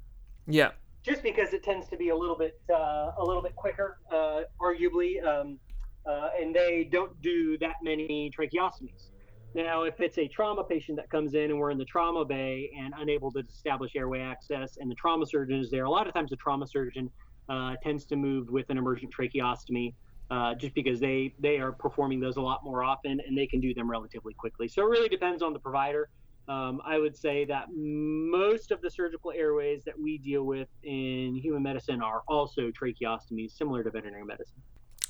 yeah 0.46 0.70
just 1.02 1.22
because 1.22 1.52
it 1.52 1.62
tends 1.62 1.88
to 1.88 1.96
be 1.96 2.10
a 2.10 2.16
little 2.16 2.36
bit 2.36 2.60
uh, 2.72 3.12
a 3.18 3.24
little 3.24 3.42
bit 3.42 3.56
quicker, 3.56 3.98
uh, 4.12 4.42
arguably, 4.60 5.24
um, 5.24 5.58
uh, 6.06 6.28
and 6.38 6.54
they 6.54 6.88
don't 6.90 7.20
do 7.22 7.56
that 7.58 7.76
many 7.82 8.30
tracheostomies. 8.38 9.10
Now, 9.54 9.82
if 9.82 10.00
it's 10.00 10.18
a 10.18 10.28
trauma 10.28 10.62
patient 10.62 10.96
that 10.98 11.10
comes 11.10 11.34
in 11.34 11.50
and 11.50 11.58
we're 11.58 11.72
in 11.72 11.78
the 11.78 11.84
trauma 11.84 12.24
bay 12.24 12.70
and 12.78 12.94
unable 12.98 13.32
to 13.32 13.40
establish 13.40 13.96
airway 13.96 14.20
access, 14.20 14.76
and 14.78 14.90
the 14.90 14.94
trauma 14.94 15.26
surgeon 15.26 15.58
is 15.58 15.70
there, 15.70 15.84
a 15.84 15.90
lot 15.90 16.06
of 16.06 16.14
times 16.14 16.30
the 16.30 16.36
trauma 16.36 16.66
surgeon 16.66 17.10
uh, 17.48 17.74
tends 17.82 18.04
to 18.06 18.16
move 18.16 18.48
with 18.48 18.70
an 18.70 18.78
emergent 18.78 19.12
tracheostomy. 19.12 19.94
Uh, 20.30 20.54
just 20.54 20.72
because 20.76 21.00
they 21.00 21.34
they 21.40 21.58
are 21.58 21.72
performing 21.72 22.20
those 22.20 22.36
a 22.36 22.40
lot 22.40 22.62
more 22.62 22.84
often 22.84 23.20
and 23.26 23.36
they 23.36 23.48
can 23.48 23.60
do 23.60 23.74
them 23.74 23.90
relatively 23.90 24.32
quickly. 24.32 24.68
So 24.68 24.82
it 24.82 24.88
really 24.88 25.08
depends 25.08 25.42
on 25.42 25.52
the 25.52 25.58
provider. 25.58 26.08
Um, 26.46 26.80
I 26.84 26.98
would 26.98 27.16
say 27.16 27.44
that 27.46 27.66
most 27.74 28.70
of 28.70 28.80
the 28.80 28.90
surgical 28.90 29.32
airways 29.32 29.82
that 29.84 29.98
we 29.98 30.18
deal 30.18 30.44
with 30.44 30.68
in 30.82 31.38
human 31.42 31.62
medicine 31.62 32.00
are 32.00 32.22
also 32.28 32.70
tracheostomies, 32.70 33.56
similar 33.56 33.82
to 33.82 33.90
veterinary 33.90 34.24
medicine. 34.24 34.62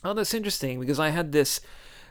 Oh, 0.02 0.14
that's 0.14 0.34
interesting 0.34 0.80
because 0.80 0.98
I 0.98 1.10
had 1.10 1.32
this 1.32 1.60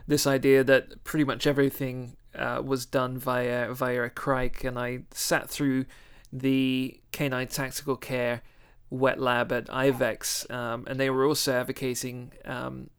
this 0.07 0.26
idea 0.26 0.64
that 0.64 1.03
pretty 1.03 1.24
much 1.24 1.45
everything 1.47 2.16
uh, 2.36 2.62
was 2.64 2.86
done 2.86 3.18
via 3.18 3.74
via 3.74 4.03
a 4.03 4.10
cric, 4.10 4.64
and 4.64 4.78
I 4.78 4.99
sat 5.12 5.49
through 5.49 5.86
the 6.32 6.99
canine 7.12 7.47
tactical 7.47 7.95
care 7.95 8.41
wet 8.89 9.20
lab 9.20 9.51
at 9.51 9.68
IVECCS, 9.68 10.51
um, 10.51 10.86
and 10.88 10.99
they 10.99 11.10
were 11.10 11.26
also 11.26 11.53
advocating 11.53 12.34
um, 12.45 12.89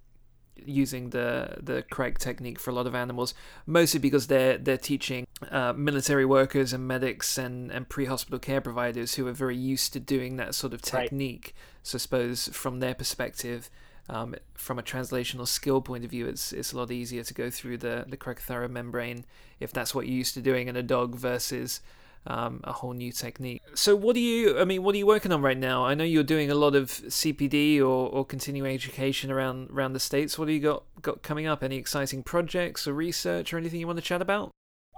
using 0.66 1.10
the 1.10 1.56
the 1.60 1.82
cric 1.90 2.18
technique 2.18 2.58
for 2.58 2.70
a 2.70 2.74
lot 2.74 2.86
of 2.86 2.94
animals, 2.94 3.34
mostly 3.66 4.00
because 4.00 4.26
they're 4.26 4.58
they're 4.58 4.76
teaching 4.76 5.26
uh, 5.50 5.72
military 5.72 6.24
workers 6.24 6.72
and 6.72 6.86
medics 6.86 7.38
and, 7.38 7.70
and 7.70 7.88
pre-hospital 7.88 8.38
care 8.38 8.60
providers 8.60 9.14
who 9.14 9.26
are 9.26 9.32
very 9.32 9.56
used 9.56 9.92
to 9.92 10.00
doing 10.00 10.36
that 10.36 10.54
sort 10.54 10.74
of 10.74 10.82
technique. 10.82 11.54
Right. 11.54 11.84
So 11.84 11.96
I 11.96 11.98
suppose 11.98 12.48
from 12.48 12.80
their 12.80 12.94
perspective, 12.94 13.70
um, 14.08 14.34
from 14.54 14.78
a 14.78 14.82
translational 14.82 15.46
skill 15.46 15.80
point 15.80 16.04
of 16.04 16.10
view, 16.10 16.26
it's 16.26 16.52
it's 16.52 16.72
a 16.72 16.76
lot 16.76 16.90
easier 16.90 17.22
to 17.22 17.34
go 17.34 17.50
through 17.50 17.78
the 17.78 18.04
the 18.08 18.16
cricothyroid 18.16 18.70
membrane 18.70 19.24
if 19.60 19.72
that's 19.72 19.94
what 19.94 20.06
you're 20.06 20.16
used 20.16 20.34
to 20.34 20.40
doing 20.40 20.68
in 20.68 20.76
a 20.76 20.82
dog 20.82 21.14
versus 21.14 21.80
um, 22.26 22.60
a 22.64 22.72
whole 22.72 22.92
new 22.92 23.12
technique. 23.12 23.62
So, 23.74 23.96
what 23.96 24.16
are 24.16 24.20
you? 24.20 24.58
I 24.58 24.64
mean, 24.64 24.82
what 24.82 24.94
are 24.94 24.98
you 24.98 25.06
working 25.06 25.32
on 25.32 25.42
right 25.42 25.56
now? 25.56 25.84
I 25.84 25.94
know 25.94 26.04
you're 26.04 26.22
doing 26.22 26.50
a 26.50 26.54
lot 26.54 26.74
of 26.74 26.90
CPD 26.90 27.78
or, 27.78 28.08
or 28.08 28.24
continuing 28.24 28.74
education 28.74 29.30
around 29.30 29.70
around 29.70 29.94
the 29.94 30.00
states. 30.00 30.38
What 30.38 30.46
do 30.46 30.52
you 30.52 30.60
got 30.60 30.84
got 31.00 31.22
coming 31.22 31.46
up? 31.46 31.62
Any 31.62 31.76
exciting 31.76 32.22
projects 32.22 32.86
or 32.86 32.92
research 32.92 33.52
or 33.52 33.58
anything 33.58 33.80
you 33.80 33.86
want 33.86 33.98
to 33.98 34.04
chat 34.04 34.20
about? 34.20 34.50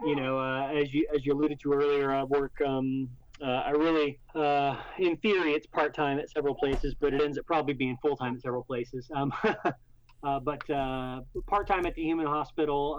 You 0.04 0.16
know, 0.16 0.38
uh, 0.38 0.68
as 0.72 0.92
you 0.92 1.06
as 1.14 1.24
you 1.24 1.34
alluded 1.34 1.60
to 1.60 1.72
earlier, 1.72 2.12
I 2.12 2.24
work. 2.24 2.60
Um, 2.66 3.08
uh, 3.40 3.62
I 3.66 3.70
really, 3.70 4.20
uh, 4.36 4.76
in 5.00 5.16
theory, 5.16 5.52
it's 5.52 5.66
part 5.66 5.96
time 5.96 6.20
at 6.20 6.30
several 6.30 6.54
places, 6.54 6.94
but 7.00 7.12
it 7.12 7.20
ends 7.20 7.38
up 7.38 7.44
probably 7.44 7.74
being 7.74 7.96
full 8.00 8.16
time 8.16 8.36
at 8.36 8.42
several 8.42 8.62
places. 8.62 9.10
Um, 9.16 9.32
uh, 10.24 10.38
but 10.40 10.68
uh, 10.70 11.20
part 11.48 11.66
time 11.66 11.86
at 11.86 11.94
the 11.94 12.02
Human 12.02 12.26
Hospital. 12.26 12.94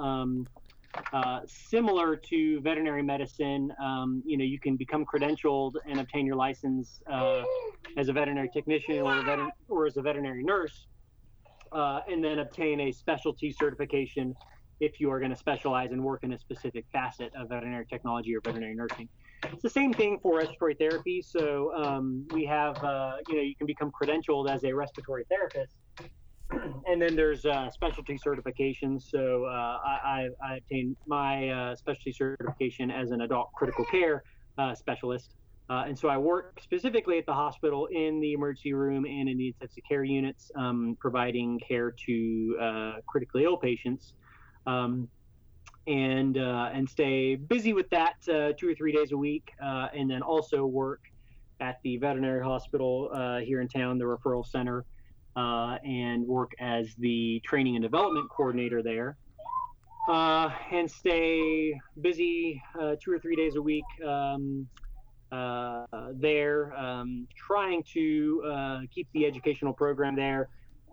Uh, 1.11 1.39
similar 1.45 2.15
to 2.15 2.61
veterinary 2.61 3.03
medicine, 3.03 3.71
um, 3.81 4.21
you 4.25 4.37
know, 4.37 4.43
you 4.43 4.59
can 4.59 4.75
become 4.75 5.05
credentialed 5.05 5.73
and 5.87 5.99
obtain 5.99 6.25
your 6.25 6.35
license 6.35 7.01
uh, 7.11 7.43
as 7.97 8.09
a 8.09 8.13
veterinary 8.13 8.49
technician 8.53 8.99
or, 8.99 9.19
a 9.19 9.23
vet- 9.23 9.53
or 9.69 9.85
as 9.85 9.97
a 9.97 10.01
veterinary 10.01 10.43
nurse, 10.43 10.87
uh, 11.71 11.99
and 12.07 12.23
then 12.23 12.39
obtain 12.39 12.79
a 12.81 12.91
specialty 12.91 13.51
certification 13.51 14.33
if 14.79 14.99
you 14.99 15.11
are 15.11 15.19
going 15.19 15.31
to 15.31 15.37
specialize 15.37 15.91
and 15.91 16.03
work 16.03 16.19
in 16.23 16.33
a 16.33 16.39
specific 16.39 16.85
facet 16.91 17.31
of 17.35 17.49
veterinary 17.49 17.85
technology 17.89 18.35
or 18.35 18.41
veterinary 18.41 18.75
nursing. 18.75 19.07
It's 19.45 19.61
the 19.61 19.69
same 19.69 19.93
thing 19.93 20.19
for 20.21 20.37
respiratory 20.37 20.75
therapy. 20.75 21.21
So 21.21 21.73
um, 21.75 22.27
we 22.31 22.45
have, 22.45 22.75
uh, 22.83 23.17
you 23.27 23.35
know, 23.35 23.41
you 23.41 23.55
can 23.55 23.67
become 23.67 23.91
credentialed 23.91 24.49
as 24.49 24.63
a 24.63 24.73
respiratory 24.73 25.25
therapist 25.29 25.75
and 26.87 27.01
then 27.01 27.15
there's 27.15 27.45
uh, 27.45 27.69
specialty 27.69 28.17
certifications. 28.17 29.09
So 29.09 29.45
uh, 29.45 29.79
I, 29.83 30.29
I, 30.43 30.55
obtained 30.57 30.95
my 31.07 31.49
uh, 31.49 31.75
specialty 31.75 32.13
certification 32.13 32.91
as 32.91 33.11
an 33.11 33.21
adult 33.21 33.51
critical 33.53 33.85
care 33.85 34.23
uh, 34.57 34.75
specialist. 34.75 35.35
Uh, 35.69 35.85
and 35.87 35.97
so 35.97 36.09
I 36.09 36.17
work 36.17 36.59
specifically 36.61 37.17
at 37.17 37.25
the 37.25 37.33
hospital 37.33 37.87
in 37.87 38.19
the 38.19 38.33
emergency 38.33 38.73
room 38.73 39.05
and 39.05 39.29
in 39.29 39.37
the 39.37 39.47
intensive 39.47 39.83
care 39.87 40.03
units, 40.03 40.51
um, 40.55 40.97
providing 40.99 41.59
care 41.59 41.91
to 42.05 42.57
uh, 42.61 42.93
critically 43.07 43.45
ill 43.45 43.57
patients. 43.57 44.13
Um, 44.67 45.07
and 45.85 46.37
and 46.37 46.89
stay 46.89 47.35
busy 47.35 47.73
with 47.73 47.89
that 47.89 48.13
two 48.23 48.69
or 48.69 48.73
three 48.73 48.93
days 48.93 49.11
a 49.11 49.17
week, 49.17 49.51
and 49.59 50.09
then 50.09 50.21
also 50.21 50.65
work 50.65 51.01
at 51.59 51.81
the 51.83 51.97
veterinary 51.97 52.41
hospital 52.41 53.09
here 53.43 53.59
in 53.59 53.67
town, 53.67 53.97
the 53.97 54.05
referral 54.05 54.47
center, 54.47 54.85
uh, 55.35 55.77
and 55.83 56.25
work 56.27 56.51
as 56.59 56.93
the 56.95 57.41
training 57.45 57.75
and 57.75 57.83
development 57.83 58.29
coordinator 58.29 58.81
there. 58.81 59.17
Uh, 60.09 60.49
and 60.71 60.91
stay 60.91 61.79
busy 62.01 62.61
uh, 62.79 62.95
two 63.01 63.11
or 63.11 63.19
three 63.19 63.37
days 63.37 63.55
a 63.55 63.61
week 63.61 63.85
um, 64.05 64.67
uh, 65.31 65.85
there, 66.15 66.73
um, 66.75 67.25
trying 67.35 67.81
to 67.93 68.43
uh, 68.45 68.79
keep 68.93 69.07
the 69.13 69.25
educational 69.25 69.73
program 69.73 70.15
there 70.15 70.49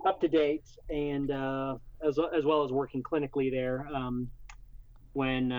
up 0.07 0.21
to 0.21 0.29
date, 0.29 0.65
and 0.89 1.31
uh, 1.31 1.77
as, 2.07 2.19
as 2.35 2.45
well 2.45 2.63
as 2.63 2.71
working 2.71 3.03
clinically 3.03 3.51
there 3.51 3.87
um, 3.93 4.31
when 5.13 5.53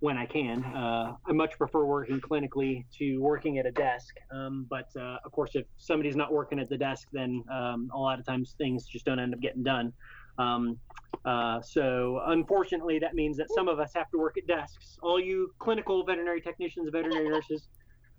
when 0.00 0.18
I 0.18 0.26
can. 0.26 0.62
Uh, 0.64 1.16
I 1.26 1.32
much 1.32 1.56
prefer 1.56 1.84
working 1.84 2.20
clinically 2.20 2.84
to 2.98 3.18
working 3.18 3.58
at 3.58 3.66
a 3.66 3.72
desk. 3.72 4.14
Um, 4.30 4.66
but 4.68 4.88
uh, 4.96 5.18
of 5.24 5.32
course, 5.32 5.52
if 5.54 5.66
somebody's 5.78 6.16
not 6.16 6.32
working 6.32 6.58
at 6.58 6.68
the 6.68 6.76
desk, 6.76 7.08
then 7.12 7.42
um, 7.52 7.90
a 7.94 7.98
lot 7.98 8.18
of 8.18 8.26
times 8.26 8.54
things 8.58 8.86
just 8.86 9.04
don't 9.04 9.18
end 9.18 9.34
up 9.34 9.40
getting 9.40 9.62
done. 9.62 9.92
Um, 10.38 10.78
uh, 11.24 11.60
so 11.62 12.20
unfortunately, 12.26 12.98
that 12.98 13.14
means 13.14 13.36
that 13.38 13.48
some 13.54 13.68
of 13.68 13.80
us 13.80 13.92
have 13.94 14.10
to 14.10 14.18
work 14.18 14.36
at 14.36 14.46
desks. 14.46 14.98
All 15.02 15.18
you 15.18 15.54
clinical 15.58 16.04
veterinary 16.04 16.40
technicians, 16.40 16.90
veterinary 16.90 17.28
nurses, 17.28 17.68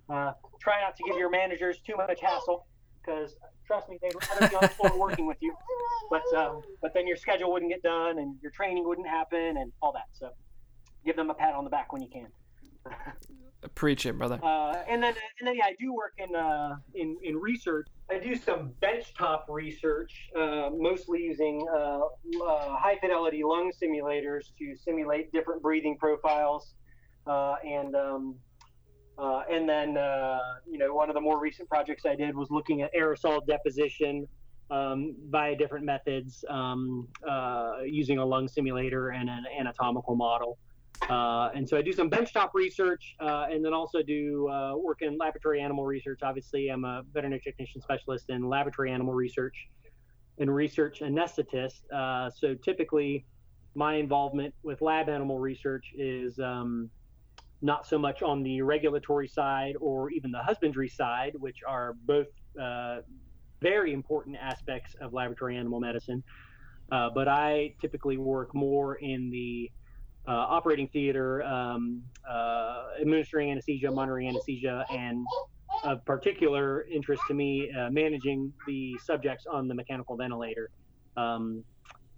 Uh, 0.10 0.32
try 0.62 0.80
not 0.80 0.96
to 0.96 1.04
give 1.04 1.18
your 1.18 1.30
managers 1.30 1.82
too 1.86 1.96
much 1.98 2.22
hassle 2.22 2.66
because 3.02 3.36
trust 3.66 3.90
me, 3.90 4.00
they'd 4.02 4.16
rather 4.16 4.48
be 4.48 4.56
on 4.56 4.62
the 4.62 4.70
floor 4.70 4.98
working 4.98 5.28
with 5.28 5.38
you. 5.42 5.54
But 6.10 6.24
um, 6.34 6.62
but 6.82 6.94
then 6.94 7.06
your 7.06 7.18
schedule 7.18 7.52
wouldn't 7.52 7.70
get 7.70 7.84
done 7.84 8.18
and 8.18 8.38
your 8.42 8.52
training 8.52 8.88
wouldn't 8.88 9.08
happen 9.08 9.58
and 9.58 9.74
all 9.82 9.92
that. 9.92 10.08
So 10.14 10.32
give 11.08 11.16
them 11.16 11.30
a 11.32 11.34
pat 11.34 11.56
on 11.56 11.64
the 11.64 11.70
back 11.70 11.92
when 11.92 12.02
you 12.04 12.10
can. 12.10 12.28
Preach 13.74 14.06
it, 14.06 14.18
brother. 14.18 14.40
Uh, 14.44 14.84
and 14.88 15.02
then 15.02 15.16
and 15.40 15.48
then 15.48 15.56
yeah, 15.56 15.66
I 15.66 15.76
do 15.80 15.94
work 15.94 16.14
in 16.20 16.36
uh, 16.36 16.76
in 16.94 17.18
in 17.24 17.36
research. 17.36 17.88
I 18.10 18.20
do 18.20 18.36
some 18.36 18.72
benchtop 18.82 19.42
research, 19.50 20.30
uh, 20.38 20.70
mostly 20.72 21.24
using 21.24 21.68
uh, 21.74 22.00
uh, 22.00 22.78
high 22.78 22.98
fidelity 23.02 23.44
lung 23.44 23.72
simulators 23.72 24.52
to 24.60 24.76
simulate 24.76 25.32
different 25.32 25.64
breathing 25.64 25.98
profiles, 25.98 26.76
uh, 27.26 27.56
and 27.66 27.96
um, 27.96 28.36
and 29.18 29.68
then 29.68 29.90
you 30.70 30.78
know 30.78 30.94
one 30.94 31.10
of 31.10 31.16
the 31.16 31.22
more 31.22 31.40
recent 31.40 31.68
projects 31.68 32.06
I 32.06 32.16
did 32.16 32.36
was 32.36 32.52
looking 32.52 32.84
at 32.84 32.94
aerosol 32.94 33.46
deposition 33.48 34.28
um, 34.70 35.16
via 35.30 35.56
different 35.56 35.84
methods 35.84 36.46
um, 36.48 37.08
using 37.86 38.20
a 38.20 38.26
lung 38.26 38.48
simulator 38.48 39.10
and 39.10 39.30
an 39.30 39.46
anatomical 39.60 40.16
model. 40.16 40.60
Uh, 41.10 41.50
and 41.54 41.68
so 41.68 41.78
I 41.78 41.82
do 41.82 41.94
some 41.94 42.10
benchtop 42.10 42.50
research 42.54 43.16
uh, 43.20 43.46
and 43.50 43.64
then 43.64 43.74
also 43.74 44.02
do 44.02 44.48
uh, 44.50 44.76
work 44.76 45.02
in 45.02 45.18
laboratory 45.18 45.62
animal 45.62 45.86
research. 45.86 46.20
Obviously, 46.24 46.70
I'm 46.70 46.86
a 46.86 47.04
veterinary 47.14 47.42
technician 47.42 47.82
specialist 47.82 48.26
in 48.30 48.48
laboratory 48.48 48.92
animal 48.92 49.14
research 49.14 49.56
and 50.40 50.54
research 50.54 51.00
anesthetist. 51.02 51.82
Uh, 51.94 52.30
so 52.30 52.56
typically, 52.56 53.26
my 53.76 53.96
involvement 53.96 54.54
with 54.64 54.82
lab 54.82 55.08
animal 55.10 55.40
research 55.40 55.86
is 55.96 56.40
um, 56.40 56.90
not 57.62 57.88
so 57.88 57.98
much 57.98 58.22
on 58.22 58.44
the 58.44 58.62
regulatory 58.62 59.28
side 59.28 59.76
or 59.80 60.10
even 60.12 60.32
the 60.32 60.42
husbandry 60.42 60.90
side, 60.90 61.34
which 61.40 61.60
are 61.68 61.96
both 62.06 62.28
uh, 62.62 62.98
very 63.62 63.94
important 63.94 64.36
aspects 64.40 64.96
of 65.02 65.14
laboratory 65.14 65.58
animal 65.58 65.80
medicine. 65.80 66.24
Uh, 66.92 67.10
but 67.14 67.28
I 67.28 67.76
typically 67.82 68.18
work 68.18 68.56
more 68.56 68.96
in 68.96 69.30
the 69.30 69.70
operating 70.34 70.88
theater, 70.90 71.44
um, 71.44 72.04
uh, 72.30 72.88
administering 73.02 73.52
anesthesia, 73.52 73.90
monitoring 73.90 74.28
anesthesia, 74.28 74.86
and 74.92 75.26
of 75.84 76.04
particular 76.06 76.86
interest 76.92 77.22
to 77.28 77.34
me, 77.34 77.72
uh, 77.72 77.90
managing 77.90 78.52
the 78.66 78.98
subjects 79.04 79.46
on 79.46 79.68
the 79.68 79.74
mechanical 79.74 80.16
ventilator. 80.16 80.70
Um, 81.16 81.64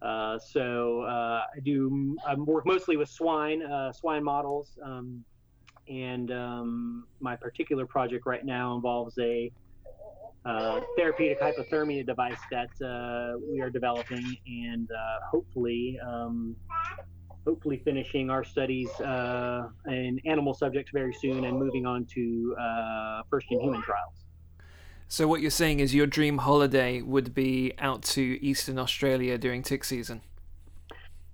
uh, 0.02 0.40
so 0.40 1.02
uh, 1.02 1.44
I 1.56 1.60
do 1.64 2.18
I 2.26 2.36
work 2.36 2.65
mostly 2.65 2.95
with 2.95 3.10
swine, 3.10 3.61
uh, 3.64 3.91
swine 3.91 4.23
models, 4.23 4.77
um, 4.84 5.23
and 5.90 6.31
um, 6.31 7.07
my 7.19 7.36
particular 7.36 7.86
project 7.86 8.26
right 8.26 8.45
now 8.45 8.76
involves 8.76 9.18
a 9.19 9.52
therapeutic 10.95 11.40
hypothermia 11.41 12.06
device 12.06 12.40
that 12.49 12.69
we 13.52 13.61
are 13.61 13.69
developing, 13.69 14.38
and 14.48 14.90
hopefully 15.30 15.99
um, 16.07 16.56
hopefully 17.45 17.82
finishing 17.84 18.30
our 18.30 18.44
studies 18.44 18.90
uh, 19.02 19.68
in 19.88 20.20
animal 20.26 20.53
subjects 20.53 20.91
very 20.91 21.14
soon 21.14 21.45
and 21.45 21.57
moving 21.57 21.86
on 21.86 22.06
to 22.06 22.56
uh, 22.60 23.22
first 23.30 23.48
in 23.49 23.60
human 23.60 23.82
trials. 23.82 24.26
So 25.07 25.28
what 25.28 25.41
you're 25.41 25.49
saying 25.49 25.80
is 25.80 25.95
your 25.95 26.06
dream 26.06 26.38
holiday 26.38 27.02
would 27.02 27.34
be 27.34 27.74
out 27.80 28.03
to 28.03 28.22
Eastern 28.45 28.78
Australia 28.78 29.38
during 29.38 29.64
tick 29.64 29.84
season. 29.84 30.22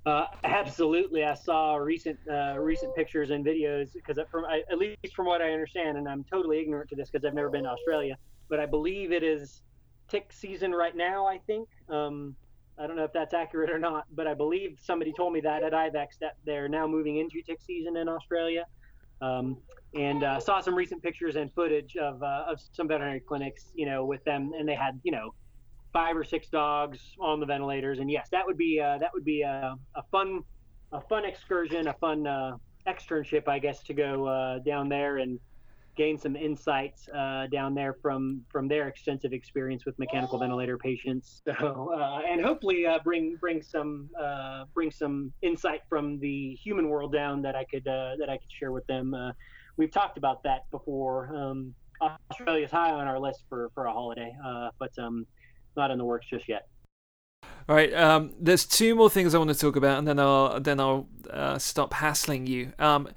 Uh, 0.06 0.28
absolutely, 0.44 1.24
I 1.24 1.34
saw 1.34 1.76
recent 1.76 2.20
uh, 2.32 2.56
recent 2.60 2.96
pictures 2.96 3.32
and 3.32 3.44
videos 3.44 3.92
because 3.92 4.20
from 4.30 4.46
at 4.46 4.78
least 4.78 5.16
from 5.16 5.26
what 5.26 5.42
I 5.42 5.52
understand, 5.52 5.98
and 5.98 6.08
I'm 6.08 6.24
totally 6.24 6.62
ignorant 6.62 6.90
to 6.92 6.96
this 6.96 7.10
because 7.10 7.26
I've 7.26 7.34
never 7.34 7.50
been 7.50 7.64
to 7.64 7.72
Australia, 7.72 8.16
but 8.48 8.60
I 8.60 8.68
believe 8.68 9.12
it 9.12 9.24
is 9.24 9.62
tick 10.08 10.32
season 10.32 10.72
right 10.72 10.96
now. 10.96 11.26
I 11.26 11.40
think. 11.40 11.68
Um, 11.90 12.36
I 12.78 12.88
don't 12.88 12.96
know 12.96 13.06
if 13.06 13.14
that's 13.14 13.34
accurate 13.34 13.70
or 13.70 13.80
not, 13.80 14.06
but 14.14 14.28
I 14.28 14.34
believe 14.34 14.78
somebody 14.82 15.14
told 15.14 15.34
me 15.34 15.42
that 15.42 15.64
at 15.64 15.74
IVECCS 15.74 16.20
that 16.22 16.38
they're 16.46 16.68
now 16.68 16.88
moving 16.88 17.18
into 17.18 17.42
tick 17.42 17.62
season 17.62 17.98
in 17.98 18.10
Australia. 18.10 18.66
Um, 19.22 19.58
and 19.94 20.26
uh, 20.26 20.40
saw 20.42 20.60
some 20.60 20.76
recent 20.76 21.02
pictures 21.02 21.38
and 21.38 21.52
footage 21.54 21.96
of, 21.96 22.22
uh, 22.22 22.44
of 22.48 22.60
some 22.74 22.88
veterinary 22.88 23.22
clinics, 23.22 23.72
you 23.74 23.86
know, 23.86 24.06
with 24.06 24.24
them, 24.26 24.52
and 24.58 24.68
they 24.68 24.76
had, 24.76 25.00
you 25.04 25.12
know, 25.12 25.34
five 25.94 26.18
or 26.18 26.26
six 26.26 26.50
dogs 26.50 27.00
on 27.22 27.40
the 27.40 27.46
ventilators. 27.46 28.00
And 28.00 28.12
yes, 28.12 28.28
that 28.32 28.46
would 28.46 28.58
be 28.58 28.82
uh, 28.82 28.98
that 28.98 29.12
would 29.14 29.24
be 29.24 29.42
a, 29.44 29.78
a, 29.96 30.04
fun 30.12 30.42
a 30.92 31.00
fun 31.00 31.24
excursion, 31.24 31.88
a 31.88 31.94
fun 31.94 32.28
uh, 32.28 32.58
externship, 32.86 33.48
I 33.48 33.60
guess, 33.60 33.82
to 33.84 33.94
go 33.94 34.26
uh, 34.26 34.60
down 34.60 34.90
there 34.90 35.20
and 35.20 35.40
gain 35.96 36.18
some 36.18 36.36
insights 36.36 37.08
uh, 37.10 37.48
down 37.48 37.74
there 37.74 37.94
from 38.02 38.42
from 38.50 38.68
their 38.68 38.88
extensive 38.88 39.34
experience 39.34 39.86
with 39.86 39.98
mechanical 40.00 40.38
ventilator 40.38 40.78
patients. 40.78 41.42
So 41.46 41.92
uh, 41.94 42.22
and 42.30 42.44
hopefully 42.44 42.86
uh, 42.86 43.00
bring 43.04 43.38
bring 43.40 43.62
some 43.62 44.10
uh, 44.22 44.66
bring 44.74 44.92
some 44.92 45.32
insight 45.42 45.82
from 45.88 46.20
the 46.20 46.56
human 46.56 46.90
world 46.90 47.14
down 47.14 47.42
that 47.44 47.56
I 47.56 47.64
could 47.66 47.88
uh, 47.88 48.16
that 48.20 48.30
I 48.30 48.38
could 48.38 48.52
share 48.52 48.72
with 48.72 48.86
them. 48.88 49.14
Uh, 49.14 49.32
we've 49.78 49.92
talked 49.92 50.18
about 50.18 50.44
that 50.44 50.70
before. 50.72 51.34
Um, 51.36 51.74
Australia's 52.30 52.72
high 52.72 52.92
on 52.92 53.08
our 53.08 53.20
list 53.20 53.44
for 53.48 53.70
for 53.74 53.86
a 53.86 53.94
holiday, 53.94 54.36
but 54.80 54.92
um, 55.00 55.26
not 55.78 55.92
in 55.92 55.98
the 55.98 56.06
works 56.06 56.28
just 56.30 56.48
yet. 56.50 56.68
All 57.68 57.76
right. 57.76 57.94
Um, 57.94 58.34
there's 58.40 58.66
two 58.66 58.96
more 58.96 59.10
things 59.10 59.34
I 59.34 59.38
want 59.38 59.50
to 59.50 59.58
talk 59.58 59.76
about, 59.76 59.98
and 60.00 60.08
then 60.08 60.20
I'll 60.20 60.60
then 60.60 60.80
I'll 60.80 61.08
stop 61.60 61.94
hassling 61.94 62.48
you. 62.48 62.74
Um, 62.80 63.08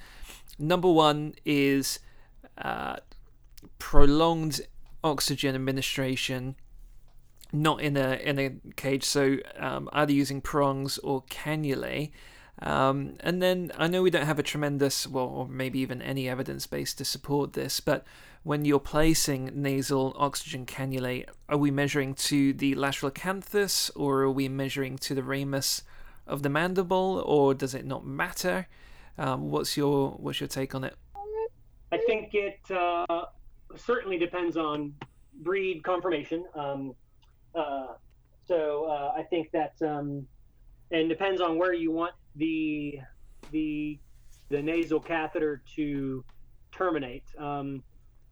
number 0.58 0.90
one 0.90 1.34
is 1.44 1.98
uh, 2.58 2.96
prolonged 3.78 4.60
oxygen 5.02 5.54
administration, 5.54 6.56
not 7.52 7.80
in 7.80 7.96
a 7.96 8.14
in 8.22 8.38
a 8.38 8.52
cage, 8.76 9.04
so 9.04 9.38
um, 9.58 9.88
either 9.92 10.12
using 10.12 10.40
prongs 10.40 10.98
or 10.98 11.22
cannulae. 11.24 12.10
Um, 12.60 13.14
and 13.20 13.40
then 13.40 13.70
I 13.78 13.86
know 13.86 14.02
we 14.02 14.10
don't 14.10 14.26
have 14.26 14.40
a 14.40 14.42
tremendous, 14.42 15.06
well, 15.06 15.26
or 15.26 15.48
maybe 15.48 15.78
even 15.78 16.02
any 16.02 16.28
evidence 16.28 16.66
base 16.66 16.92
to 16.94 17.04
support 17.04 17.52
this, 17.52 17.78
but 17.78 18.04
when 18.42 18.64
you're 18.64 18.80
placing 18.80 19.50
nasal 19.54 20.14
oxygen 20.18 20.66
cannulae, 20.66 21.26
are 21.48 21.56
we 21.56 21.70
measuring 21.70 22.14
to 22.14 22.52
the 22.52 22.74
lateral 22.74 23.12
acanthus 23.12 23.90
or 23.94 24.22
are 24.22 24.30
we 24.30 24.48
measuring 24.48 24.98
to 24.98 25.14
the 25.14 25.22
ramus 25.22 25.82
of 26.26 26.42
the 26.42 26.48
mandible, 26.48 27.22
or 27.24 27.54
does 27.54 27.74
it 27.74 27.86
not 27.86 28.04
matter? 28.04 28.66
Um, 29.16 29.50
what's 29.50 29.76
your 29.76 30.10
what's 30.12 30.40
your 30.40 30.48
take 30.48 30.74
on 30.74 30.84
it? 30.84 30.94
I 31.90 31.98
think 31.98 32.34
it 32.34 32.58
uh, 32.70 33.24
certainly 33.76 34.18
depends 34.18 34.56
on 34.56 34.92
breed 35.40 35.82
confirmation. 35.82 36.44
Um, 36.54 36.94
uh, 37.54 37.94
so 38.44 38.84
uh, 38.84 39.12
I 39.16 39.22
think 39.22 39.50
that 39.52 39.74
um, 39.82 40.26
and 40.90 41.08
depends 41.08 41.40
on 41.40 41.58
where 41.58 41.72
you 41.72 41.90
want 41.90 42.14
the 42.36 42.98
the 43.50 43.98
the 44.50 44.62
nasal 44.62 45.00
catheter 45.00 45.62
to 45.76 46.24
terminate. 46.72 47.24
Um, 47.38 47.82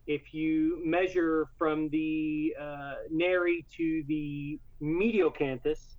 if 0.07 0.33
you 0.33 0.81
measure 0.85 1.49
from 1.59 1.89
the 1.89 2.55
uh, 2.61 2.95
nary 3.11 3.67
to 3.77 4.05
the 4.07 4.59
medial 4.81 5.31
canthus, 5.31 5.97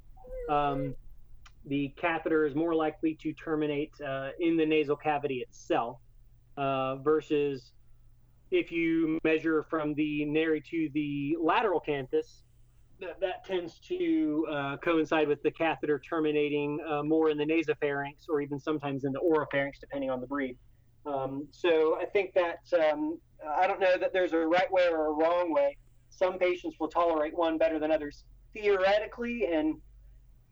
um, 0.49 0.95
the 1.65 1.93
catheter 1.97 2.45
is 2.45 2.55
more 2.55 2.73
likely 2.73 3.15
to 3.15 3.33
terminate 3.33 3.91
uh, 4.05 4.29
in 4.39 4.55
the 4.57 4.65
nasal 4.65 4.95
cavity 4.95 5.39
itself 5.39 5.99
uh, 6.57 6.95
versus 6.97 7.71
if 8.51 8.71
you 8.71 9.19
measure 9.23 9.63
from 9.63 9.93
the 9.95 10.25
nary 10.25 10.61
to 10.61 10.89
the 10.93 11.37
lateral 11.41 11.81
canthus, 11.85 12.43
that, 12.99 13.19
that 13.19 13.45
tends 13.45 13.79
to 13.79 14.47
uh, 14.51 14.77
coincide 14.77 15.27
with 15.27 15.41
the 15.43 15.51
catheter 15.51 15.99
terminating 15.99 16.79
uh, 16.89 17.03
more 17.03 17.29
in 17.29 17.37
the 17.37 17.45
nasopharynx 17.45 18.27
or 18.27 18.41
even 18.41 18.59
sometimes 18.59 19.03
in 19.03 19.11
the 19.11 19.19
oropharynx, 19.19 19.79
depending 19.79 20.09
on 20.09 20.19
the 20.19 20.27
breed. 20.27 20.57
Um, 21.05 21.47
so 21.51 21.97
I 22.01 22.05
think 22.05 22.33
that 22.33 22.59
um, 22.73 23.19
I 23.55 23.67
don't 23.67 23.79
know 23.79 23.97
that 23.97 24.13
there's 24.13 24.33
a 24.33 24.39
right 24.39 24.71
way 24.71 24.87
or 24.91 25.07
a 25.07 25.11
wrong 25.11 25.53
way. 25.53 25.77
Some 26.09 26.39
patients 26.39 26.77
will 26.79 26.87
tolerate 26.87 27.37
one 27.37 27.57
better 27.57 27.79
than 27.79 27.91
others 27.91 28.23
theoretically, 28.53 29.45
and 29.45 29.75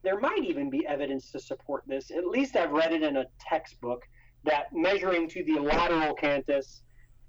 there 0.04 0.20
might 0.20 0.44
even 0.44 0.70
be 0.70 0.86
evidence 0.86 1.32
to 1.32 1.40
support 1.40 1.84
this. 1.88 2.12
At 2.12 2.28
least 2.28 2.56
I've 2.56 2.72
read 2.72 2.94
it 2.94 3.02
in 3.02 3.18
a 3.18 3.26
textbook 3.40 4.04
that 4.46 4.68
measuring 4.74 5.28
to 5.30 5.44
the 5.44 5.60
lateral 5.60 6.16
canthus 6.16 6.82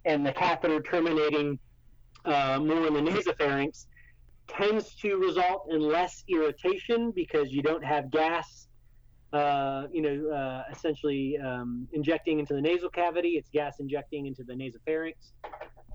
and 0.05 0.25
the 0.25 0.33
catheter 0.33 0.81
terminating 0.81 1.59
uh, 2.25 2.59
more 2.61 2.87
in 2.87 2.95
the 2.95 3.01
nasopharynx 3.01 3.87
tends 4.49 4.95
to 4.97 5.17
result 5.17 5.69
in 5.71 5.81
less 5.81 6.25
irritation 6.29 7.11
because 7.11 7.51
you 7.51 7.63
don't 7.63 7.85
have 7.85 8.11
gas, 8.11 8.69
uh, 9.33 9.87
you 9.93 10.03
know, 10.03 10.31
uh, 10.31 10.63
essentially 10.73 11.37
um, 11.39 11.89
injecting 11.93 12.39
into 12.39 12.55
the 12.55 12.61
nasal 12.61 12.89
cavity. 12.89 13.31
It's 13.31 13.51
gas 13.51 13.81
injecting 13.81 14.27
into 14.27 14.45
the 14.45 14.55
nasopharynx. 14.55 15.15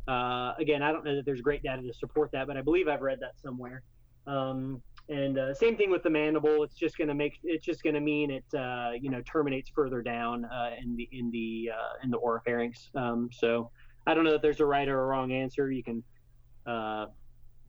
Uh, 0.08 0.54
again, 0.60 0.82
I 0.82 0.92
don't 0.92 1.06
know 1.06 1.16
that 1.16 1.26
there's 1.26 1.42
great 1.42 1.64
data 1.64 1.82
to 1.82 1.94
support 1.94 2.32
that, 2.34 2.48
but 2.48 2.58
I 2.58 2.62
believe 2.62 2.88
I've 2.88 3.02
read 3.02 3.20
that 3.22 3.40
somewhere. 3.42 3.84
Um, 4.28 4.82
and 5.12 5.38
uh, 5.38 5.54
same 5.54 5.76
thing 5.76 5.92
with 5.92 6.04
the 6.04 6.10
mandible. 6.10 6.64
It's 6.64 6.76
just 6.76 6.98
going 6.98 7.10
to 7.10 7.14
make 7.14 7.40
it's 7.44 7.66
just 7.66 7.84
going 7.84 7.96
to 7.96 8.00
mean 8.00 8.32
it 8.32 8.46
uh, 8.58 8.92
you 9.00 9.10
know 9.10 9.22
terminates 9.22 9.70
further 9.70 10.02
down 10.02 10.46
uh, 10.46 10.72
in 10.82 10.96
the 10.96 11.08
in 11.12 11.30
the 11.32 11.72
uh, 11.74 12.04
in 12.04 12.10
the 12.10 12.18
oropharynx. 12.18 12.96
Um, 12.96 13.30
so 13.32 13.70
I 14.08 14.14
don't 14.14 14.24
know 14.24 14.32
that 14.32 14.42
there's 14.42 14.62
a 14.62 14.66
right 14.66 14.88
or 14.88 15.02
a 15.02 15.06
wrong 15.06 15.34
answer. 15.34 15.70
You 15.70 15.84
can, 15.84 16.04
uh, 16.66 17.08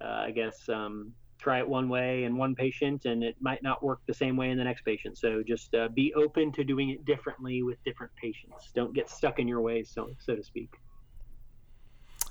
uh, 0.01 0.05
I 0.05 0.31
guess, 0.31 0.69
um, 0.69 1.12
try 1.39 1.59
it 1.59 1.69
one 1.69 1.89
way 1.89 2.24
in 2.24 2.36
one 2.36 2.55
patient, 2.55 3.06
and 3.06 3.24
it 3.24 3.35
might 3.40 3.62
not 3.62 3.82
work 3.82 4.01
the 4.06 4.14
same 4.14 4.36
way 4.36 4.51
in 4.51 4.56
the 4.56 4.64
next 4.64 4.85
patient. 4.85 5.19
So 5.19 5.43
just 5.43 5.74
uh, 5.74 5.89
be 5.89 6.14
open 6.14 6.52
to 6.52 6.62
doing 6.62 6.90
it 6.90 7.05
differently 7.05 7.64
with 7.64 7.82
different 7.85 8.12
patients. 8.14 8.70
Don't 8.73 8.94
get 8.94 9.10
stuck 9.10 9.40
in 9.40 9.48
your 9.48 9.60
ways, 9.60 9.90
so 9.93 10.10
so 10.20 10.36
to 10.36 10.44
speak. 10.44 10.70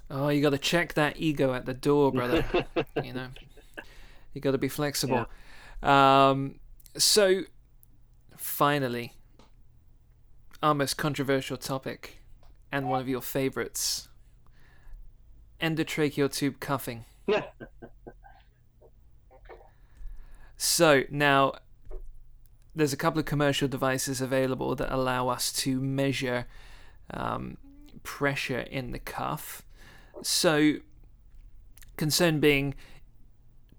Oh, 0.10 0.30
you 0.30 0.42
got 0.42 0.50
to 0.50 0.58
check 0.58 0.94
that 0.96 1.20
ego 1.20 1.54
at 1.54 1.66
the 1.66 1.74
door, 1.74 2.12
brother. 2.12 2.46
you 3.04 3.14
know, 3.14 3.28
you 4.34 4.42
got 4.42 4.52
to 4.52 4.58
be 4.58 4.70
flexible. 4.70 5.26
Yeah. 5.84 6.30
Um, 6.30 6.60
so, 6.98 7.42
finally, 8.38 9.14
our 10.62 10.74
most 10.74 10.98
controversial 10.98 11.58
topic 11.58 12.22
and 12.72 12.90
one 12.90 13.02
of 13.02 13.10
your 13.10 13.22
favorites 13.22 14.08
endotracheal 15.62 16.32
tube 16.32 16.60
cuffing. 16.60 17.06
Yeah. 17.28 17.44
so, 20.58 21.04
now 21.10 21.54
there's 22.74 22.94
a 22.94 22.98
couple 22.98 23.20
of 23.20 23.26
commercial 23.26 23.68
devices 23.68 24.22
available 24.22 24.76
that 24.76 24.94
allow 24.94 25.28
us 25.28 25.52
to 25.52 25.82
measure 25.82 26.46
um, 27.12 27.58
pressure 28.04 28.60
in 28.60 28.92
the 28.92 29.00
cuff. 29.00 29.64
So, 30.22 30.76
concern 31.98 32.40
being 32.40 32.76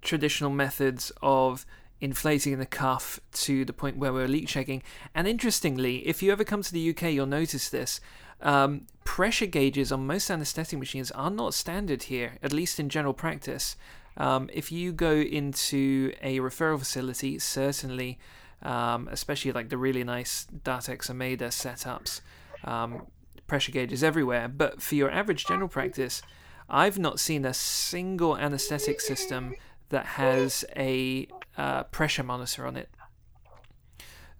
traditional 0.02 0.50
methods 0.50 1.12
of 1.22 1.64
inflating 2.00 2.58
the 2.58 2.66
cuff 2.66 3.20
to 3.32 3.64
the 3.64 3.72
point 3.72 3.96
where 3.96 4.12
we're 4.12 4.28
leak 4.28 4.48
checking. 4.48 4.82
And 5.14 5.28
interestingly, 5.28 6.06
if 6.06 6.22
you 6.22 6.32
ever 6.32 6.44
come 6.44 6.62
to 6.62 6.72
the 6.72 6.90
UK, 6.90 7.12
you'll 7.12 7.26
notice 7.26 7.68
this. 7.68 8.00
Um, 8.40 8.88
pressure 9.04 9.46
gauges 9.46 9.92
on 9.92 10.06
most 10.06 10.28
anesthetic 10.28 10.78
machines 10.78 11.12
are 11.12 11.30
not 11.30 11.54
standard 11.54 12.04
here, 12.04 12.38
at 12.42 12.52
least 12.52 12.80
in 12.80 12.88
general 12.88 13.14
practice. 13.14 13.76
Um, 14.16 14.50
if 14.52 14.72
you 14.72 14.92
go 14.92 15.12
into 15.12 16.12
a 16.20 16.40
referral 16.40 16.80
facility, 16.80 17.38
certainly, 17.38 18.18
um, 18.62 19.08
especially 19.10 19.52
like 19.52 19.68
the 19.68 19.78
really 19.78 20.02
nice 20.02 20.46
Datex-Ohmeda 20.64 21.48
setups, 21.48 22.20
um, 22.64 23.06
pressure 23.46 23.72
gauges 23.72 24.02
everywhere. 24.02 24.48
But 24.48 24.82
for 24.82 24.96
your 24.96 25.10
average 25.10 25.46
general 25.46 25.68
practice, 25.68 26.20
I've 26.68 26.98
not 26.98 27.20
seen 27.20 27.44
a 27.44 27.54
single 27.54 28.36
anesthetic 28.36 29.00
system 29.00 29.54
that 29.92 30.06
has 30.06 30.64
a 30.76 31.28
uh, 31.56 31.84
pressure 31.84 32.22
monitor 32.22 32.66
on 32.66 32.76
it. 32.76 32.90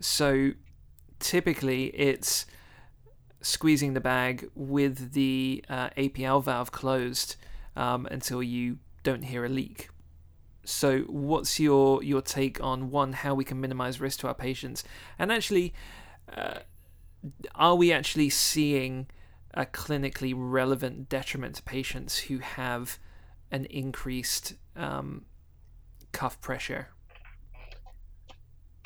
So 0.00 0.50
typically 1.20 1.86
it's 1.86 2.46
squeezing 3.42 3.94
the 3.94 4.00
bag 4.00 4.48
with 4.54 5.12
the 5.12 5.64
uh, 5.68 5.90
APL 5.90 6.42
valve 6.42 6.72
closed 6.72 7.36
um, 7.76 8.06
until 8.10 8.42
you 8.42 8.78
don't 9.02 9.22
hear 9.22 9.44
a 9.44 9.48
leak. 9.48 9.88
So, 10.64 11.00
what's 11.00 11.58
your 11.58 12.04
your 12.04 12.22
take 12.22 12.62
on 12.62 12.90
one 12.90 13.14
how 13.14 13.34
we 13.34 13.42
can 13.42 13.60
minimize 13.60 14.00
risk 14.00 14.20
to 14.20 14.28
our 14.28 14.34
patients, 14.34 14.84
and 15.18 15.32
actually, 15.32 15.74
uh, 16.32 16.60
are 17.56 17.74
we 17.74 17.92
actually 17.92 18.30
seeing 18.30 19.08
a 19.54 19.66
clinically 19.66 20.32
relevant 20.36 21.08
detriment 21.08 21.56
to 21.56 21.62
patients 21.64 22.18
who 22.18 22.38
have 22.38 23.00
an 23.50 23.64
increased 23.66 24.54
um, 24.76 25.24
cuff 26.12 26.40
pressure? 26.40 26.88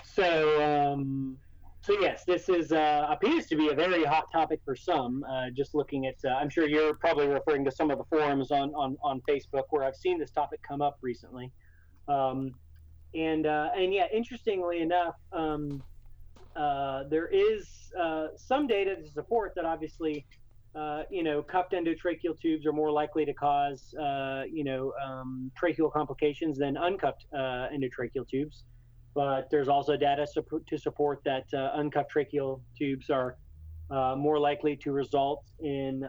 So, 0.04 0.62
um, 0.64 1.36
so 1.82 1.92
yes, 2.00 2.24
this 2.24 2.48
is 2.48 2.72
uh, 2.72 3.06
appears 3.10 3.46
to 3.46 3.56
be 3.56 3.68
a 3.68 3.74
very 3.74 4.02
hot 4.04 4.32
topic 4.32 4.60
for 4.64 4.74
some. 4.74 5.24
Uh, 5.24 5.50
just 5.50 5.74
looking 5.74 6.06
at, 6.06 6.16
uh, 6.24 6.30
I'm 6.30 6.48
sure 6.48 6.66
you're 6.66 6.94
probably 6.94 7.28
referring 7.28 7.64
to 7.66 7.70
some 7.70 7.90
of 7.90 7.98
the 7.98 8.04
forums 8.04 8.50
on 8.50 8.74
on, 8.74 8.96
on 9.02 9.20
Facebook 9.28 9.64
where 9.70 9.84
I've 9.84 9.96
seen 9.96 10.18
this 10.18 10.30
topic 10.30 10.60
come 10.66 10.80
up 10.80 10.98
recently. 11.02 11.52
Um, 12.08 12.54
and 13.14 13.46
uh, 13.46 13.68
and 13.76 13.92
yeah, 13.92 14.06
interestingly 14.12 14.80
enough, 14.80 15.16
um, 15.32 15.82
uh, 16.56 17.04
there 17.10 17.28
is 17.28 17.92
uh, 18.00 18.28
some 18.36 18.66
data 18.66 18.96
to 18.96 19.08
support 19.08 19.52
that 19.56 19.64
obviously 19.64 20.26
uh, 20.76 21.02
you 21.10 21.22
know, 21.22 21.42
cuffed 21.42 21.72
endotracheal 21.72 22.38
tubes 22.40 22.66
are 22.66 22.72
more 22.72 22.90
likely 22.90 23.24
to 23.24 23.32
cause, 23.32 23.94
uh, 23.98 24.42
you 24.52 24.62
know, 24.62 24.92
um, 25.02 25.50
tracheal 25.60 25.90
complications 25.90 26.58
than 26.58 26.76
uncuffed 26.76 27.24
uh, 27.34 27.68
endotracheal 27.74 28.28
tubes. 28.28 28.64
But 29.14 29.48
there's 29.50 29.68
also 29.68 29.96
data 29.96 30.26
to 30.68 30.78
support 30.78 31.20
that 31.24 31.44
uh, 31.54 31.70
uncuffed 31.76 32.10
tracheal 32.14 32.60
tubes 32.76 33.08
are 33.08 33.38
uh, 33.90 34.14
more 34.16 34.38
likely 34.38 34.76
to 34.76 34.92
result 34.92 35.42
in 35.60 36.06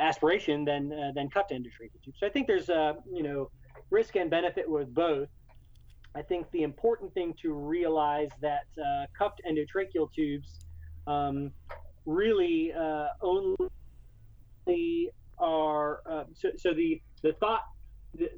aspiration 0.00 0.64
than 0.64 0.88
than 1.14 1.28
cuffed 1.28 1.50
endotracheal 1.50 2.00
tubes. 2.02 2.18
So 2.18 2.26
I 2.26 2.30
think 2.30 2.46
there's, 2.46 2.68
you 2.68 3.22
know, 3.22 3.50
risk 3.90 4.16
and 4.16 4.30
benefit 4.30 4.64
with 4.66 4.94
both. 4.94 5.28
I 6.16 6.22
think 6.22 6.46
the 6.52 6.62
important 6.62 7.12
thing 7.12 7.34
to 7.42 7.52
realize 7.52 8.30
that 8.40 8.64
cuffed 9.18 9.42
endotracheal 9.46 10.08
tubes 10.14 10.60
um, 11.06 11.50
really 12.06 12.72
uh, 12.72 13.08
only 13.20 13.70
are 15.38 16.00
uh, 16.08 16.24
so, 16.34 16.50
so 16.56 16.72
the 16.72 17.00
the 17.22 17.32
thought 17.34 17.62
the, 18.14 18.28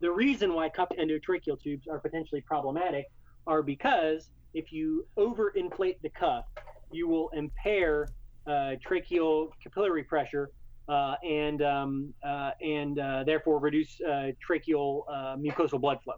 the 0.00 0.10
reason 0.10 0.54
why 0.54 0.68
cuffed 0.68 0.94
endotracheal 0.98 1.60
tubes 1.60 1.88
are 1.88 1.98
potentially 1.98 2.40
problematic 2.40 3.06
are 3.46 3.62
because 3.62 4.30
if 4.54 4.72
you 4.72 5.06
overinflate 5.16 6.00
the 6.02 6.10
cuff, 6.10 6.44
you 6.92 7.08
will 7.08 7.30
impair 7.30 8.08
uh, 8.46 8.76
tracheal 8.86 9.50
capillary 9.62 10.04
pressure 10.04 10.50
uh, 10.88 11.14
and 11.22 11.62
um, 11.62 12.14
uh, 12.24 12.52
and 12.62 12.98
uh, 12.98 13.24
therefore 13.24 13.58
reduce 13.58 14.00
uh, 14.00 14.30
tracheal 14.46 15.02
uh, 15.10 15.36
mucosal 15.36 15.80
blood 15.80 15.98
flow. 16.02 16.14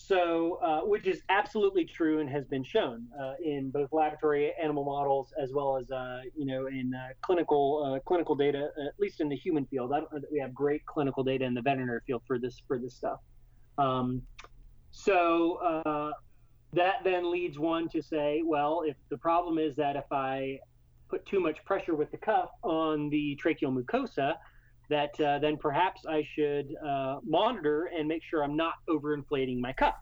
So, 0.00 0.60
uh, 0.62 0.80
which 0.82 1.06
is 1.06 1.22
absolutely 1.28 1.84
true 1.84 2.20
and 2.20 2.30
has 2.30 2.46
been 2.46 2.62
shown 2.62 3.08
uh, 3.20 3.34
in 3.44 3.70
both 3.70 3.92
laboratory 3.92 4.52
animal 4.62 4.84
models 4.84 5.34
as 5.42 5.52
well 5.52 5.76
as 5.76 5.90
uh, 5.90 6.20
you 6.36 6.46
know 6.46 6.68
in 6.68 6.94
uh, 6.94 7.08
clinical 7.20 7.82
uh, 7.84 7.98
clinical 8.06 8.36
data, 8.36 8.70
at 8.86 8.98
least 9.00 9.20
in 9.20 9.28
the 9.28 9.36
human 9.36 9.66
field. 9.66 9.92
I 9.92 9.98
don't 9.98 10.12
know 10.12 10.20
that 10.20 10.30
we 10.30 10.38
have 10.38 10.54
great 10.54 10.86
clinical 10.86 11.24
data 11.24 11.44
in 11.44 11.52
the 11.52 11.62
veterinary 11.62 12.00
field 12.06 12.22
for 12.26 12.38
this 12.38 12.62
for 12.68 12.78
this 12.78 12.94
stuff. 12.94 13.18
Um, 13.76 14.22
so 14.92 15.56
uh, 15.84 16.12
that 16.74 17.02
then 17.02 17.30
leads 17.30 17.58
one 17.58 17.88
to 17.88 18.00
say, 18.00 18.42
well, 18.44 18.82
if 18.86 18.96
the 19.10 19.18
problem 19.18 19.58
is 19.58 19.74
that 19.76 19.96
if 19.96 20.10
I 20.12 20.60
put 21.10 21.26
too 21.26 21.40
much 21.40 21.64
pressure 21.64 21.96
with 21.96 22.10
the 22.12 22.18
cuff 22.18 22.50
on 22.62 23.10
the 23.10 23.38
tracheal 23.42 23.76
mucosa, 23.76 24.34
that 24.88 25.18
uh, 25.20 25.38
then 25.38 25.56
perhaps 25.56 26.06
I 26.06 26.26
should 26.34 26.74
uh, 26.84 27.18
monitor 27.24 27.90
and 27.96 28.08
make 28.08 28.22
sure 28.22 28.42
I'm 28.42 28.56
not 28.56 28.74
overinflating 28.88 29.60
my 29.60 29.72
cuff, 29.72 29.96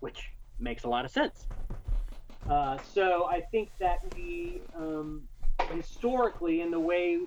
which 0.00 0.30
makes 0.58 0.84
a 0.84 0.88
lot 0.88 1.04
of 1.04 1.10
sense. 1.10 1.46
Uh, 2.48 2.78
so 2.92 3.26
I 3.26 3.42
think 3.52 3.70
that 3.78 3.98
we 4.14 4.62
um, 4.76 5.22
historically, 5.72 6.60
in 6.60 6.70
the 6.70 6.80
way 6.80 7.18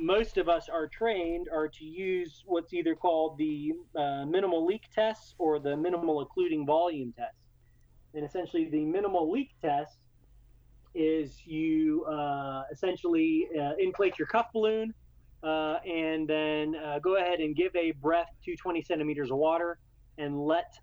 most 0.00 0.38
of 0.38 0.48
us 0.48 0.68
are 0.68 0.86
trained, 0.86 1.48
are 1.52 1.68
to 1.68 1.84
use 1.84 2.44
what's 2.46 2.72
either 2.72 2.94
called 2.94 3.36
the 3.38 3.72
uh, 3.96 4.24
minimal 4.24 4.64
leak 4.64 4.84
test 4.94 5.34
or 5.38 5.58
the 5.58 5.76
minimal 5.76 6.20
occluding 6.20 6.64
volume 6.64 7.12
test. 7.16 7.34
And 8.14 8.24
essentially, 8.24 8.68
the 8.70 8.84
minimal 8.84 9.30
leak 9.30 9.50
test 9.60 9.98
is 10.94 11.44
you 11.44 12.04
uh, 12.04 12.62
essentially 12.72 13.48
uh, 13.60 13.72
inflate 13.78 14.18
your 14.18 14.26
cuff 14.28 14.46
balloon 14.52 14.94
uh, 15.42 15.76
and 15.86 16.26
then 16.28 16.74
uh, 16.74 16.98
go 16.98 17.16
ahead 17.16 17.40
and 17.40 17.54
give 17.54 17.74
a 17.76 17.92
breath 17.92 18.30
to 18.44 18.56
20 18.56 18.82
centimeters 18.82 19.30
of 19.30 19.36
water 19.36 19.78
and 20.18 20.38
let 20.38 20.74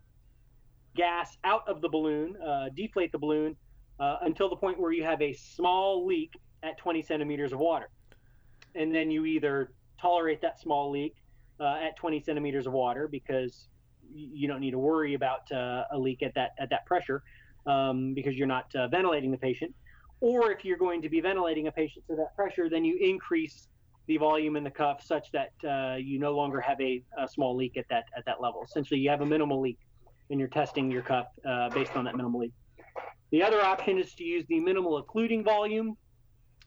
gas 0.95 1.37
out 1.43 1.67
of 1.67 1.81
the 1.81 1.89
balloon, 1.89 2.35
uh, 2.41 2.69
deflate 2.75 3.11
the 3.11 3.17
balloon 3.17 3.55
uh, 3.99 4.17
until 4.21 4.49
the 4.49 4.55
point 4.55 4.79
where 4.79 4.93
you 4.93 5.03
have 5.03 5.21
a 5.21 5.33
small 5.33 6.05
leak 6.05 6.31
at 6.63 6.77
20 6.77 7.03
centimeters 7.03 7.51
of 7.51 7.59
water. 7.59 7.89
And 8.75 8.95
then 8.95 9.11
you 9.11 9.25
either 9.25 9.73
tolerate 10.01 10.41
that 10.41 10.59
small 10.59 10.89
leak 10.89 11.15
uh, 11.59 11.77
at 11.85 11.97
20 11.97 12.21
centimeters 12.21 12.65
of 12.65 12.73
water 12.73 13.07
because 13.09 13.67
you 14.13 14.47
don't 14.47 14.61
need 14.61 14.71
to 14.71 14.79
worry 14.79 15.15
about 15.15 15.51
uh, 15.51 15.83
a 15.91 15.97
leak 15.97 16.23
at 16.23 16.33
that 16.35 16.51
at 16.59 16.69
that 16.69 16.85
pressure 16.85 17.23
um, 17.65 18.13
because 18.13 18.35
you're 18.35 18.47
not 18.47 18.71
ventilating 18.91 19.31
the 19.31 19.37
patient. 19.37 19.73
Or 20.21 20.51
if 20.51 20.63
you're 20.63 20.77
going 20.77 21.01
to 21.01 21.09
be 21.09 21.19
ventilating 21.19 21.67
a 21.67 21.71
patient 21.71 22.05
to 22.07 22.15
that 22.15 22.35
pressure, 22.35 22.69
then 22.69 22.85
you 22.85 22.97
increase 22.97 23.67
the 24.07 24.17
volume 24.17 24.55
in 24.55 24.63
the 24.63 24.71
cuff 24.71 25.01
such 25.03 25.31
that 25.31 25.51
uh, 25.67 25.95
you 25.95 26.19
no 26.19 26.35
longer 26.35 26.61
have 26.61 26.79
a, 26.79 27.03
a, 27.17 27.27
small 27.27 27.55
leak 27.55 27.75
at 27.77 27.85
that 27.89 28.05
at 28.15 28.25
that 28.25 28.41
level. 28.41 28.63
Essentially, 28.63 28.99
you 28.99 29.09
have 29.09 29.21
a 29.21 29.25
minimal 29.25 29.59
leak, 29.59 29.79
and 30.29 30.39
you're 30.39 30.49
testing 30.49 30.91
your 30.91 31.01
cuff 31.01 31.27
uh, 31.47 31.69
based 31.69 31.95
on 31.95 32.05
that 32.05 32.15
minimal 32.15 32.41
leak. 32.41 32.53
The 33.31 33.41
other 33.41 33.61
option 33.61 33.97
is 33.97 34.13
to 34.15 34.23
use 34.23 34.45
the 34.47 34.59
minimal 34.59 34.97
occluding 34.97 35.43
volume, 35.43 35.97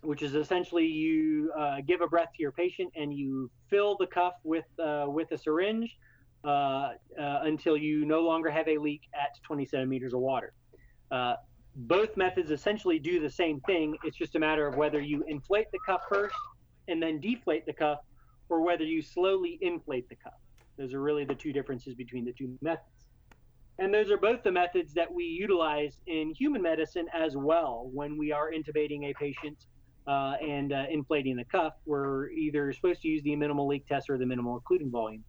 which 0.02 0.22
is 0.22 0.34
essentially 0.34 0.86
you 0.86 1.52
uh, 1.56 1.76
give 1.86 2.00
a 2.00 2.08
breath 2.08 2.28
to 2.36 2.42
your 2.42 2.52
patient 2.52 2.92
and 2.96 3.14
you 3.14 3.50
fill 3.70 3.96
the 3.98 4.06
cuff 4.06 4.34
with 4.42 4.66
uh, 4.82 5.06
with 5.06 5.30
a 5.30 5.38
syringe 5.38 5.96
uh, 6.44 6.48
uh, 6.48 6.92
until 7.18 7.76
you 7.76 8.04
no 8.04 8.20
longer 8.20 8.50
have 8.50 8.66
a 8.68 8.78
leak 8.78 9.02
at 9.14 9.30
20 9.46 9.64
centimeters 9.64 10.12
of 10.12 10.20
water. 10.20 10.52
both 11.76 12.16
methods 12.16 12.50
essentially 12.50 12.98
do 12.98 13.20
the 13.20 13.30
same 13.30 13.60
thing. 13.60 13.96
It's 14.02 14.16
just 14.16 14.34
a 14.34 14.40
matter 14.40 14.66
of 14.66 14.74
whether 14.74 15.00
you 15.00 15.24
inflate 15.28 15.66
the 15.70 15.78
cuff 15.86 16.00
first 16.08 16.34
and 16.88 17.02
then 17.02 17.20
deflate 17.20 17.66
the 17.66 17.72
cuff, 17.72 18.00
or 18.48 18.62
whether 18.62 18.84
you 18.84 19.02
slowly 19.02 19.58
inflate 19.60 20.08
the 20.08 20.16
cuff. 20.16 20.40
Those 20.76 20.94
are 20.94 21.00
really 21.00 21.24
the 21.24 21.34
two 21.34 21.52
differences 21.52 21.94
between 21.94 22.24
the 22.24 22.32
two 22.32 22.56
methods. 22.60 23.06
And 23.78 23.94
those 23.94 24.10
are 24.10 24.16
both 24.16 24.42
the 24.42 24.50
methods 24.50 24.92
that 24.94 25.12
we 25.12 25.24
utilize 25.24 26.00
in 26.06 26.34
human 26.34 26.62
medicine 26.62 27.06
as 27.14 27.36
well 27.36 27.88
when 27.92 28.18
we 28.18 28.32
are 28.32 28.50
intubating 28.50 29.10
a 29.10 29.14
patient 29.14 29.56
uh, 30.08 30.34
and 30.40 30.72
uh, 30.72 30.86
inflating 30.90 31.36
the 31.36 31.44
cuff. 31.44 31.74
We're 31.86 32.30
either 32.30 32.72
supposed 32.72 33.02
to 33.02 33.08
use 33.08 33.22
the 33.22 33.36
minimal 33.36 33.68
leak 33.68 33.86
test 33.86 34.10
or 34.10 34.18
the 34.18 34.26
minimal 34.26 34.56
occluding 34.56 34.90
volume. 34.90 35.22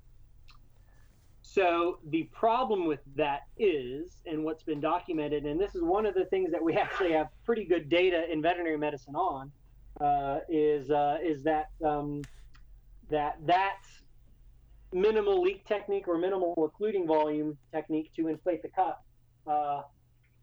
So 1.42 2.00
the 2.10 2.24
problem 2.32 2.86
with 2.86 3.00
that 3.16 3.42
is, 3.58 4.18
and 4.26 4.44
what's 4.44 4.64
been 4.64 4.80
documented, 4.80 5.46
and 5.46 5.60
this 5.60 5.76
is 5.76 5.84
one 5.84 6.06
of 6.06 6.14
the 6.14 6.26
things 6.26 6.52
that 6.52 6.64
we 6.64 6.74
actually 6.78 7.12
have 7.14 7.28
pretty 7.46 7.66
good 7.66 7.90
data 7.90 8.32
in 8.32 8.42
veterinary 8.42 8.78
medicine 8.78 9.16
on, 9.16 9.52
uh, 10.00 10.40
is 10.50 10.90
uh, 10.92 11.18
is 11.24 11.44
that 11.44 11.70
um, 11.86 12.22
that 13.10 13.38
that 13.46 13.80
minimal 14.94 15.42
leak 15.42 15.66
technique 15.66 16.08
or 16.08 16.18
minimal 16.18 16.54
occluding 16.64 17.06
volume 17.06 17.58
technique 17.72 18.12
to 18.16 18.28
inflate 18.28 18.62
the 18.62 18.70
cuff 18.70 18.98
uh, 19.46 19.82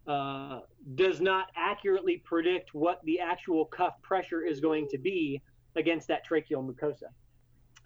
uh, 0.06 0.60
does 0.94 1.20
not 1.20 1.46
accurately 1.56 2.22
predict 2.24 2.74
what 2.74 3.00
the 3.04 3.18
actual 3.18 3.64
cuff 3.64 3.94
pressure 4.02 4.44
is 4.44 4.60
going 4.60 4.86
to 4.88 4.98
be 4.98 5.42
against 5.74 6.06
that 6.08 6.22
tracheal 6.26 6.64
mucosa. 6.64 7.08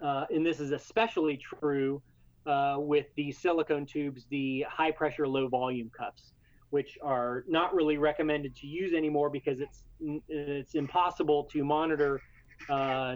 Uh, 0.01 0.25
and 0.29 0.45
this 0.45 0.59
is 0.59 0.71
especially 0.71 1.37
true 1.37 2.01
uh, 2.45 2.75
with 2.77 3.07
the 3.15 3.31
silicone 3.31 3.85
tubes, 3.85 4.25
the 4.29 4.65
high 4.69 4.91
pressure, 4.91 5.27
low 5.27 5.47
volume 5.47 5.91
cuffs, 5.95 6.33
which 6.71 6.97
are 7.03 7.43
not 7.47 7.75
really 7.75 7.97
recommended 7.97 8.55
to 8.55 8.65
use 8.65 8.93
anymore 8.93 9.29
because 9.29 9.59
it's 9.59 9.83
it's 10.27 10.73
impossible 10.73 11.43
to 11.43 11.63
monitor 11.63 12.21
uh, 12.69 13.15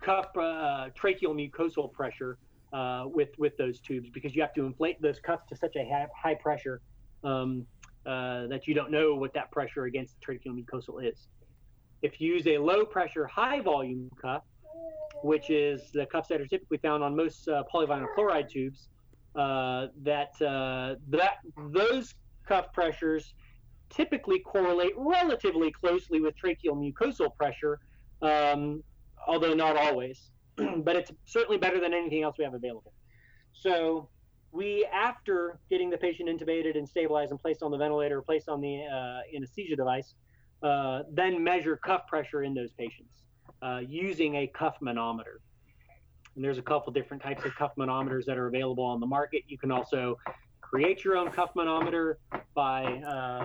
cuff 0.00 0.26
uh, 0.36 0.88
tracheal 1.00 1.34
mucosal 1.34 1.90
pressure 1.90 2.36
uh, 2.72 3.04
with 3.06 3.30
with 3.38 3.56
those 3.56 3.80
tubes 3.80 4.10
because 4.10 4.34
you 4.34 4.42
have 4.42 4.52
to 4.52 4.64
inflate 4.66 5.00
those 5.00 5.18
cuffs 5.20 5.44
to 5.48 5.56
such 5.56 5.76
a 5.76 5.84
high, 5.88 6.06
high 6.20 6.34
pressure 6.34 6.80
um, 7.22 7.64
uh, 8.04 8.46
that 8.48 8.66
you 8.66 8.74
don't 8.74 8.90
know 8.90 9.14
what 9.14 9.32
that 9.32 9.50
pressure 9.50 9.84
against 9.84 10.14
the 10.18 10.26
tracheal 10.26 10.52
mucosal 10.52 11.08
is. 11.08 11.28
If 12.02 12.20
you 12.20 12.34
use 12.34 12.46
a 12.48 12.58
low 12.58 12.84
pressure, 12.84 13.26
high 13.26 13.60
volume 13.60 14.10
cuff, 14.20 14.42
which 15.22 15.48
is 15.50 15.90
the 15.92 16.04
cuffs 16.04 16.28
that 16.28 16.40
are 16.40 16.46
typically 16.46 16.78
found 16.78 17.02
on 17.02 17.16
most 17.16 17.48
uh, 17.48 17.62
polyvinyl 17.72 18.12
chloride 18.14 18.50
tubes, 18.50 18.88
uh, 19.36 19.86
that 20.02 20.30
uh, 20.42 20.96
that 21.08 21.38
those 21.70 22.14
cuff 22.46 22.72
pressures 22.72 23.34
typically 23.90 24.40
correlate 24.40 24.92
relatively 24.96 25.70
closely 25.70 26.20
with 26.20 26.34
tracheal 26.36 26.74
mucosal 26.74 27.34
pressure, 27.36 27.80
um, 28.22 28.82
although 29.26 29.54
not 29.54 29.76
always. 29.76 30.30
but 30.78 30.96
it's 30.96 31.10
certainly 31.24 31.58
better 31.58 31.80
than 31.80 31.92
anything 31.92 32.22
else 32.22 32.36
we 32.38 32.44
have 32.44 32.54
available. 32.54 32.92
So 33.52 34.08
we, 34.52 34.86
after 34.92 35.58
getting 35.68 35.90
the 35.90 35.98
patient 35.98 36.28
intubated 36.28 36.78
and 36.78 36.88
stabilized 36.88 37.32
and 37.32 37.40
placed 37.40 37.62
on 37.62 37.70
the 37.70 37.76
ventilator 37.76 38.22
placed 38.22 38.48
on 38.48 38.60
the 38.60 38.84
uh, 38.84 39.36
anesthesia 39.36 39.76
device, 39.76 40.14
uh, 40.62 41.02
then 41.12 41.42
measure 41.42 41.76
cuff 41.76 42.06
pressure 42.06 42.44
in 42.44 42.54
those 42.54 42.72
patients 42.72 43.24
uh, 43.62 43.80
using 43.86 44.36
a 44.36 44.46
cuff 44.46 44.76
manometer. 44.80 45.40
And 46.36 46.44
there's 46.44 46.58
a 46.58 46.62
couple 46.62 46.92
different 46.92 47.22
types 47.22 47.44
of 47.44 47.54
cuff 47.56 47.72
manometers 47.78 48.24
that 48.26 48.38
are 48.38 48.46
available 48.46 48.84
on 48.84 49.00
the 49.00 49.06
market. 49.06 49.42
You 49.46 49.58
can 49.58 49.70
also 49.70 50.18
create 50.74 51.04
your 51.04 51.16
own 51.16 51.30
cuff 51.30 51.50
manometer 51.54 52.18
by 52.52 52.82
uh, 52.84 53.44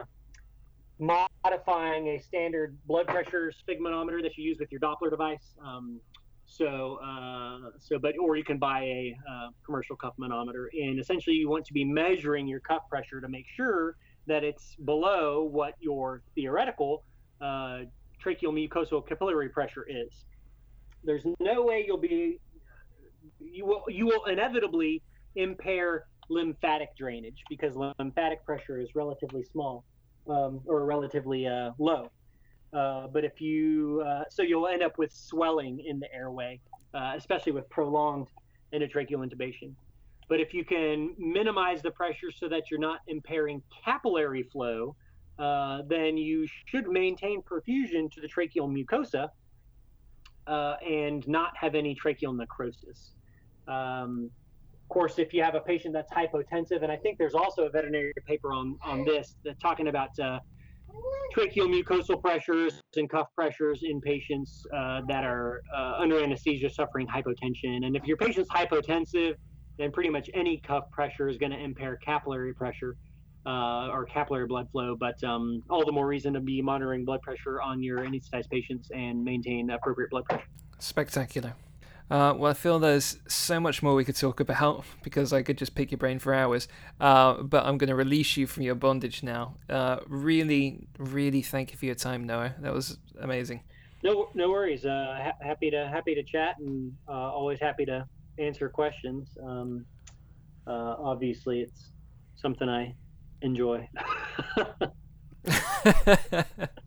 modifying 0.97 2.07
a 2.07 2.19
standard 2.19 2.75
blood 2.87 3.05
pressure 3.05 3.53
sphygmomanometer 3.53 4.19
that 4.23 4.35
you 4.35 4.43
use 4.43 4.57
with 4.59 4.71
your 4.71 4.81
Doppler 4.81 5.11
device. 5.11 5.53
Um, 5.63 5.99
so, 6.47 6.99
uh, 7.03 7.69
so, 7.77 7.99
but 7.99 8.15
or 8.19 8.35
you 8.35 8.43
can 8.43 8.57
buy 8.57 8.81
a 8.81 9.15
uh, 9.29 9.49
commercial 9.63 9.95
cuff 9.95 10.15
manometer, 10.17 10.71
and 10.73 10.99
essentially 10.99 11.35
you 11.35 11.47
want 11.47 11.65
to 11.65 11.73
be 11.73 11.85
measuring 11.85 12.47
your 12.47 12.61
cuff 12.61 12.89
pressure 12.89 13.21
to 13.21 13.29
make 13.29 13.45
sure 13.47 13.95
that 14.25 14.43
it's 14.43 14.75
below 14.83 15.43
what 15.43 15.75
your 15.79 16.23
theoretical 16.33 17.03
uh, 17.41 17.81
tracheal 18.23 18.51
mucosal 18.51 19.07
capillary 19.07 19.49
pressure 19.49 19.85
is. 19.87 20.25
There's 21.03 21.25
no 21.39 21.61
way 21.61 21.83
you'll 21.85 21.99
be 21.99 22.39
you 23.39 23.67
will 23.67 23.83
you 23.87 24.07
will 24.07 24.25
inevitably 24.25 25.03
impair 25.35 26.07
lymphatic 26.29 26.95
drainage 26.97 27.43
because 27.49 27.75
lymphatic 27.75 28.45
pressure 28.45 28.79
is 28.79 28.95
relatively 28.95 29.43
small 29.43 29.83
um, 30.27 30.61
or 30.65 30.85
relatively 30.85 31.47
uh, 31.47 31.71
low. 31.79 32.09
Uh, 32.71 33.07
but 33.07 33.25
if 33.25 33.41
you 33.41 34.03
uh, 34.05 34.23
so 34.29 34.43
you'll 34.43 34.67
end 34.67 34.83
up 34.83 34.97
with 34.97 35.11
swelling 35.11 35.79
in 35.85 35.99
the 35.99 36.13
airway, 36.13 36.59
uh, 36.93 37.13
especially 37.15 37.51
with 37.51 37.67
prolonged 37.69 38.27
endotracheal 38.73 39.27
intubation. 39.27 39.73
But 40.27 40.39
if 40.39 40.53
you 40.53 40.63
can 40.63 41.15
minimize 41.17 41.81
the 41.81 41.89
pressure 41.89 42.31
so 42.31 42.47
that 42.49 42.69
you're 42.69 42.79
not 42.79 42.99
impairing 43.07 43.63
capillary 43.83 44.43
flow, 44.43 44.95
uh, 45.39 45.81
then 45.87 46.17
you 46.17 46.45
should 46.65 46.87
maintain 46.87 47.41
perfusion 47.41 48.11
to 48.11 48.21
the 48.21 48.27
tracheal 48.27 48.69
mucosa 48.69 49.29
uh, 50.45 50.75
and 50.87 51.27
not 51.27 51.57
have 51.57 51.73
any 51.73 51.95
tracheal 51.95 52.35
necrosis. 52.35 53.13
Um, 53.67 54.29
course, 54.89 55.19
if 55.19 55.33
you 55.33 55.43
have 55.43 55.55
a 55.55 55.61
patient 55.61 55.93
that's 55.93 56.11
hypotensive, 56.11 56.83
and 56.83 56.91
I 56.91 56.97
think 56.97 57.17
there's 57.17 57.35
also 57.35 57.63
a 57.63 57.69
veterinary 57.69 58.13
paper 58.25 58.51
on, 58.51 58.77
on 58.83 59.05
this 59.05 59.35
talking 59.61 59.87
about 59.87 60.17
uh, 60.19 60.39
tracheal 61.35 61.67
mucosal 61.67 62.19
pressures 62.21 62.81
and 62.97 63.09
cuff 63.09 63.27
pressures 63.35 63.81
in 63.83 64.01
patients 64.01 64.65
uh, 64.75 65.01
that 65.07 65.23
are 65.23 65.61
uh, 65.75 65.93
under 65.99 66.21
anesthesia 66.21 66.69
suffering 66.69 67.07
hypotension. 67.07 67.85
And 67.85 67.95
if 67.95 68.05
your 68.05 68.17
patient's 68.17 68.49
hypotensive, 68.49 69.35
then 69.77 69.91
pretty 69.91 70.09
much 70.09 70.29
any 70.33 70.59
cuff 70.59 70.89
pressure 70.91 71.29
is 71.29 71.37
going 71.37 71.51
to 71.51 71.59
impair 71.59 71.95
capillary 71.97 72.53
pressure 72.53 72.97
uh, 73.45 73.87
or 73.89 74.05
capillary 74.05 74.47
blood 74.47 74.67
flow, 74.71 74.95
but 74.99 75.23
um, 75.23 75.63
all 75.69 75.85
the 75.85 75.91
more 75.91 76.07
reason 76.07 76.33
to 76.33 76.41
be 76.41 76.61
monitoring 76.61 77.05
blood 77.05 77.21
pressure 77.21 77.61
on 77.61 77.81
your 77.81 77.99
anesthetized 77.99 78.49
patients 78.49 78.89
and 78.93 79.23
maintain 79.23 79.69
appropriate 79.69 80.09
blood 80.09 80.25
pressure. 80.25 80.43
Spectacular. 80.79 81.53
Uh, 82.09 82.33
well, 82.35 82.49
I 82.49 82.53
feel 82.53 82.79
there's 82.79 83.17
so 83.27 83.59
much 83.59 83.83
more 83.83 83.93
we 83.93 84.03
could 84.03 84.15
talk 84.15 84.39
about 84.39 84.83
because 85.03 85.31
I 85.31 85.43
could 85.43 85.57
just 85.57 85.75
pick 85.75 85.91
your 85.91 85.97
brain 85.97 86.19
for 86.19 86.33
hours. 86.33 86.67
Uh, 86.99 87.41
but 87.43 87.65
I'm 87.65 87.77
going 87.77 87.89
to 87.89 87.95
release 87.95 88.35
you 88.37 88.47
from 88.47 88.63
your 88.63 88.75
bondage 88.75 89.23
now. 89.23 89.55
Uh, 89.69 89.97
really, 90.07 90.87
really 90.97 91.41
thank 91.41 91.71
you 91.71 91.77
for 91.77 91.85
your 91.85 91.95
time, 91.95 92.25
Noah. 92.25 92.55
That 92.59 92.73
was 92.73 92.97
amazing. 93.19 93.61
No, 94.03 94.29
no 94.33 94.49
worries. 94.49 94.85
Uh, 94.85 95.19
ha- 95.21 95.45
happy 95.45 95.69
to 95.71 95.87
happy 95.87 96.15
to 96.15 96.23
chat 96.23 96.55
and 96.59 96.93
uh, 97.07 97.11
always 97.11 97.59
happy 97.59 97.85
to 97.85 98.05
answer 98.37 98.69
questions. 98.69 99.27
Um, 99.43 99.85
uh, 100.65 100.95
obviously, 100.97 101.61
it's 101.61 101.91
something 102.35 102.69
I 102.69 102.95
enjoy. 103.41 103.87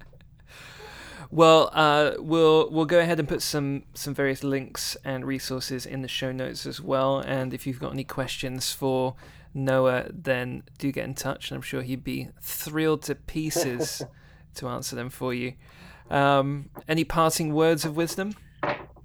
well, 1.32 1.70
uh, 1.72 2.12
we'll 2.18 2.70
we'll 2.70 2.84
go 2.84 3.00
ahead 3.00 3.18
and 3.18 3.26
put 3.26 3.40
some 3.40 3.84
some 3.94 4.14
various 4.14 4.44
links 4.44 4.98
and 5.02 5.24
resources 5.24 5.86
in 5.86 6.02
the 6.02 6.08
show 6.08 6.30
notes 6.30 6.66
as 6.66 6.78
well. 6.78 7.20
And 7.20 7.54
if 7.54 7.66
you've 7.66 7.80
got 7.80 7.92
any 7.92 8.04
questions 8.04 8.70
for 8.70 9.16
Noah, 9.54 10.10
then 10.12 10.64
do 10.76 10.92
get 10.92 11.06
in 11.06 11.14
touch, 11.14 11.50
and 11.50 11.56
I'm 11.56 11.62
sure 11.62 11.80
he'd 11.80 12.04
be 12.04 12.28
thrilled 12.42 13.00
to 13.04 13.14
pieces 13.14 14.02
to 14.56 14.68
answer 14.68 14.94
them 14.94 15.08
for 15.08 15.32
you. 15.32 15.54
Um, 16.10 16.68
any 16.86 17.02
parting 17.02 17.54
words 17.54 17.86
of 17.86 17.96
wisdom? 17.96 18.34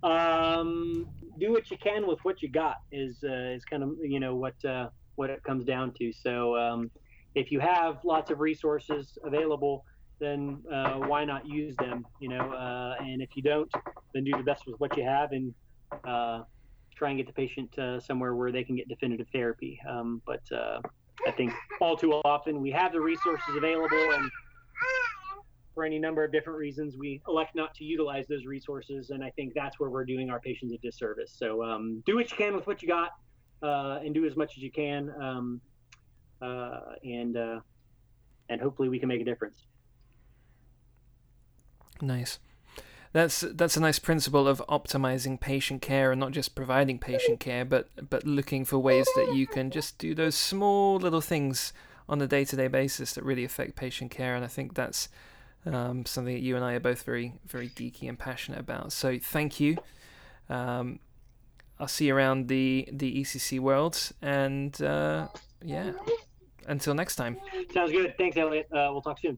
Um, 0.03 1.07
do 1.39 1.53
what 1.53 1.71
you 1.71 1.77
can 1.77 2.05
with 2.05 2.19
what 2.25 2.41
you 2.41 2.49
got 2.49 2.81
is 2.91 3.23
uh, 3.23 3.55
is 3.55 3.63
kind 3.63 3.83
of 3.83 3.95
you 4.03 4.19
know 4.19 4.35
what 4.35 4.65
uh, 4.65 4.89
what 5.15 5.29
it 5.29 5.41
comes 5.43 5.63
down 5.63 5.93
to. 5.99 6.11
So 6.11 6.57
um, 6.57 6.91
if 7.35 7.53
you 7.53 7.61
have 7.61 8.03
lots 8.03 8.31
of 8.31 8.41
resources 8.41 9.17
available, 9.23 9.85
then 10.19 10.63
uh, 10.71 10.95
why 10.95 11.25
not 11.25 11.47
use 11.47 11.75
them? 11.77 12.05
You 12.19 12.29
know, 12.29 12.51
uh, 12.51 12.95
and 12.99 13.21
if 13.21 13.29
you 13.35 13.43
don't, 13.43 13.71
then 14.13 14.23
do 14.23 14.31
the 14.31 14.43
best 14.43 14.65
with 14.65 14.79
what 14.79 14.97
you 14.97 15.03
have 15.03 15.31
and 15.31 15.53
uh, 16.05 16.43
try 16.95 17.09
and 17.09 17.17
get 17.17 17.27
the 17.27 17.33
patient 17.33 17.77
uh, 17.77 17.99
somewhere 17.99 18.35
where 18.35 18.51
they 18.51 18.63
can 18.63 18.75
get 18.75 18.87
definitive 18.87 19.27
therapy. 19.31 19.79
Um, 19.87 20.21
but 20.25 20.41
uh, 20.51 20.79
I 21.25 21.31
think 21.31 21.53
all 21.81 21.95
too 21.95 22.13
often 22.13 22.61
we 22.61 22.71
have 22.71 22.91
the 22.91 23.01
resources 23.01 23.55
available, 23.55 24.11
and 24.13 24.31
for 25.75 25.85
any 25.85 25.99
number 25.99 26.23
of 26.23 26.31
different 26.31 26.57
reasons, 26.57 26.95
we 26.97 27.21
elect 27.27 27.55
not 27.55 27.75
to 27.75 27.83
utilize 27.83 28.25
those 28.27 28.45
resources. 28.45 29.11
And 29.11 29.23
I 29.23 29.29
think 29.31 29.53
that's 29.53 29.79
where 29.79 29.91
we're 29.91 30.05
doing 30.05 30.31
our 30.31 30.39
patients 30.39 30.73
a 30.73 30.77
disservice. 30.77 31.31
So 31.37 31.63
um, 31.63 32.01
do 32.05 32.15
what 32.15 32.31
you 32.31 32.37
can 32.37 32.55
with 32.55 32.65
what 32.65 32.81
you 32.81 32.87
got, 32.87 33.11
uh, 33.61 33.99
and 34.03 34.13
do 34.13 34.25
as 34.25 34.35
much 34.35 34.57
as 34.57 34.63
you 34.63 34.71
can. 34.71 35.11
Um, 35.21 35.61
and 36.41 37.37
and 38.49 38.61
hopefully 38.61 38.89
we 38.89 38.97
can 38.97 39.09
make 39.09 39.21
a 39.21 39.25
difference. 39.25 39.65
Nice. 42.01 42.39
That's 43.13 43.41
that's 43.41 43.77
a 43.77 43.79
nice 43.79 43.99
principle 43.99 44.47
of 44.47 44.61
optimizing 44.67 45.39
patient 45.39 45.81
care 45.81 46.11
and 46.11 46.19
not 46.19 46.33
just 46.33 46.55
providing 46.55 46.99
patient 46.99 47.39
care, 47.39 47.65
but 47.65 47.87
but 48.09 48.25
looking 48.25 48.65
for 48.65 48.77
ways 48.77 49.07
that 49.15 49.33
you 49.33 49.47
can 49.47 49.71
just 49.71 49.97
do 49.97 50.13
those 50.13 50.35
small 50.35 50.97
little 50.97 51.21
things 51.21 51.73
on 52.09 52.21
a 52.21 52.27
day-to-day 52.27 52.67
basis 52.67 53.13
that 53.13 53.23
really 53.23 53.43
affect 53.43 53.75
patient 53.75 54.11
care, 54.11 54.35
and 54.35 54.43
I 54.43 54.47
think 54.47 54.75
that's 54.75 55.09
um, 55.65 56.05
something 56.05 56.33
that 56.33 56.41
you 56.41 56.55
and 56.55 56.63
I 56.63 56.73
are 56.73 56.79
both 56.79 57.03
very, 57.03 57.33
very 57.45 57.69
geeky 57.69 58.07
and 58.07 58.17
passionate 58.17 58.59
about. 58.59 58.93
So 58.93 59.19
thank 59.21 59.59
you. 59.59 59.77
Um, 60.49 60.99
I'll 61.79 61.87
see 61.87 62.07
you 62.07 62.15
around 62.15 62.47
the 62.47 62.87
the 62.91 63.21
ECC 63.21 63.59
world, 63.59 64.11
and 64.21 64.79
uh, 64.81 65.27
yeah, 65.63 65.91
until 66.67 66.93
next 66.93 67.15
time. 67.15 67.37
Sounds 67.73 67.91
good. 67.91 68.15
Thanks, 68.17 68.37
Elliot. 68.37 68.67
Uh, 68.71 68.89
we'll 68.91 69.01
talk 69.01 69.19
soon. 69.19 69.37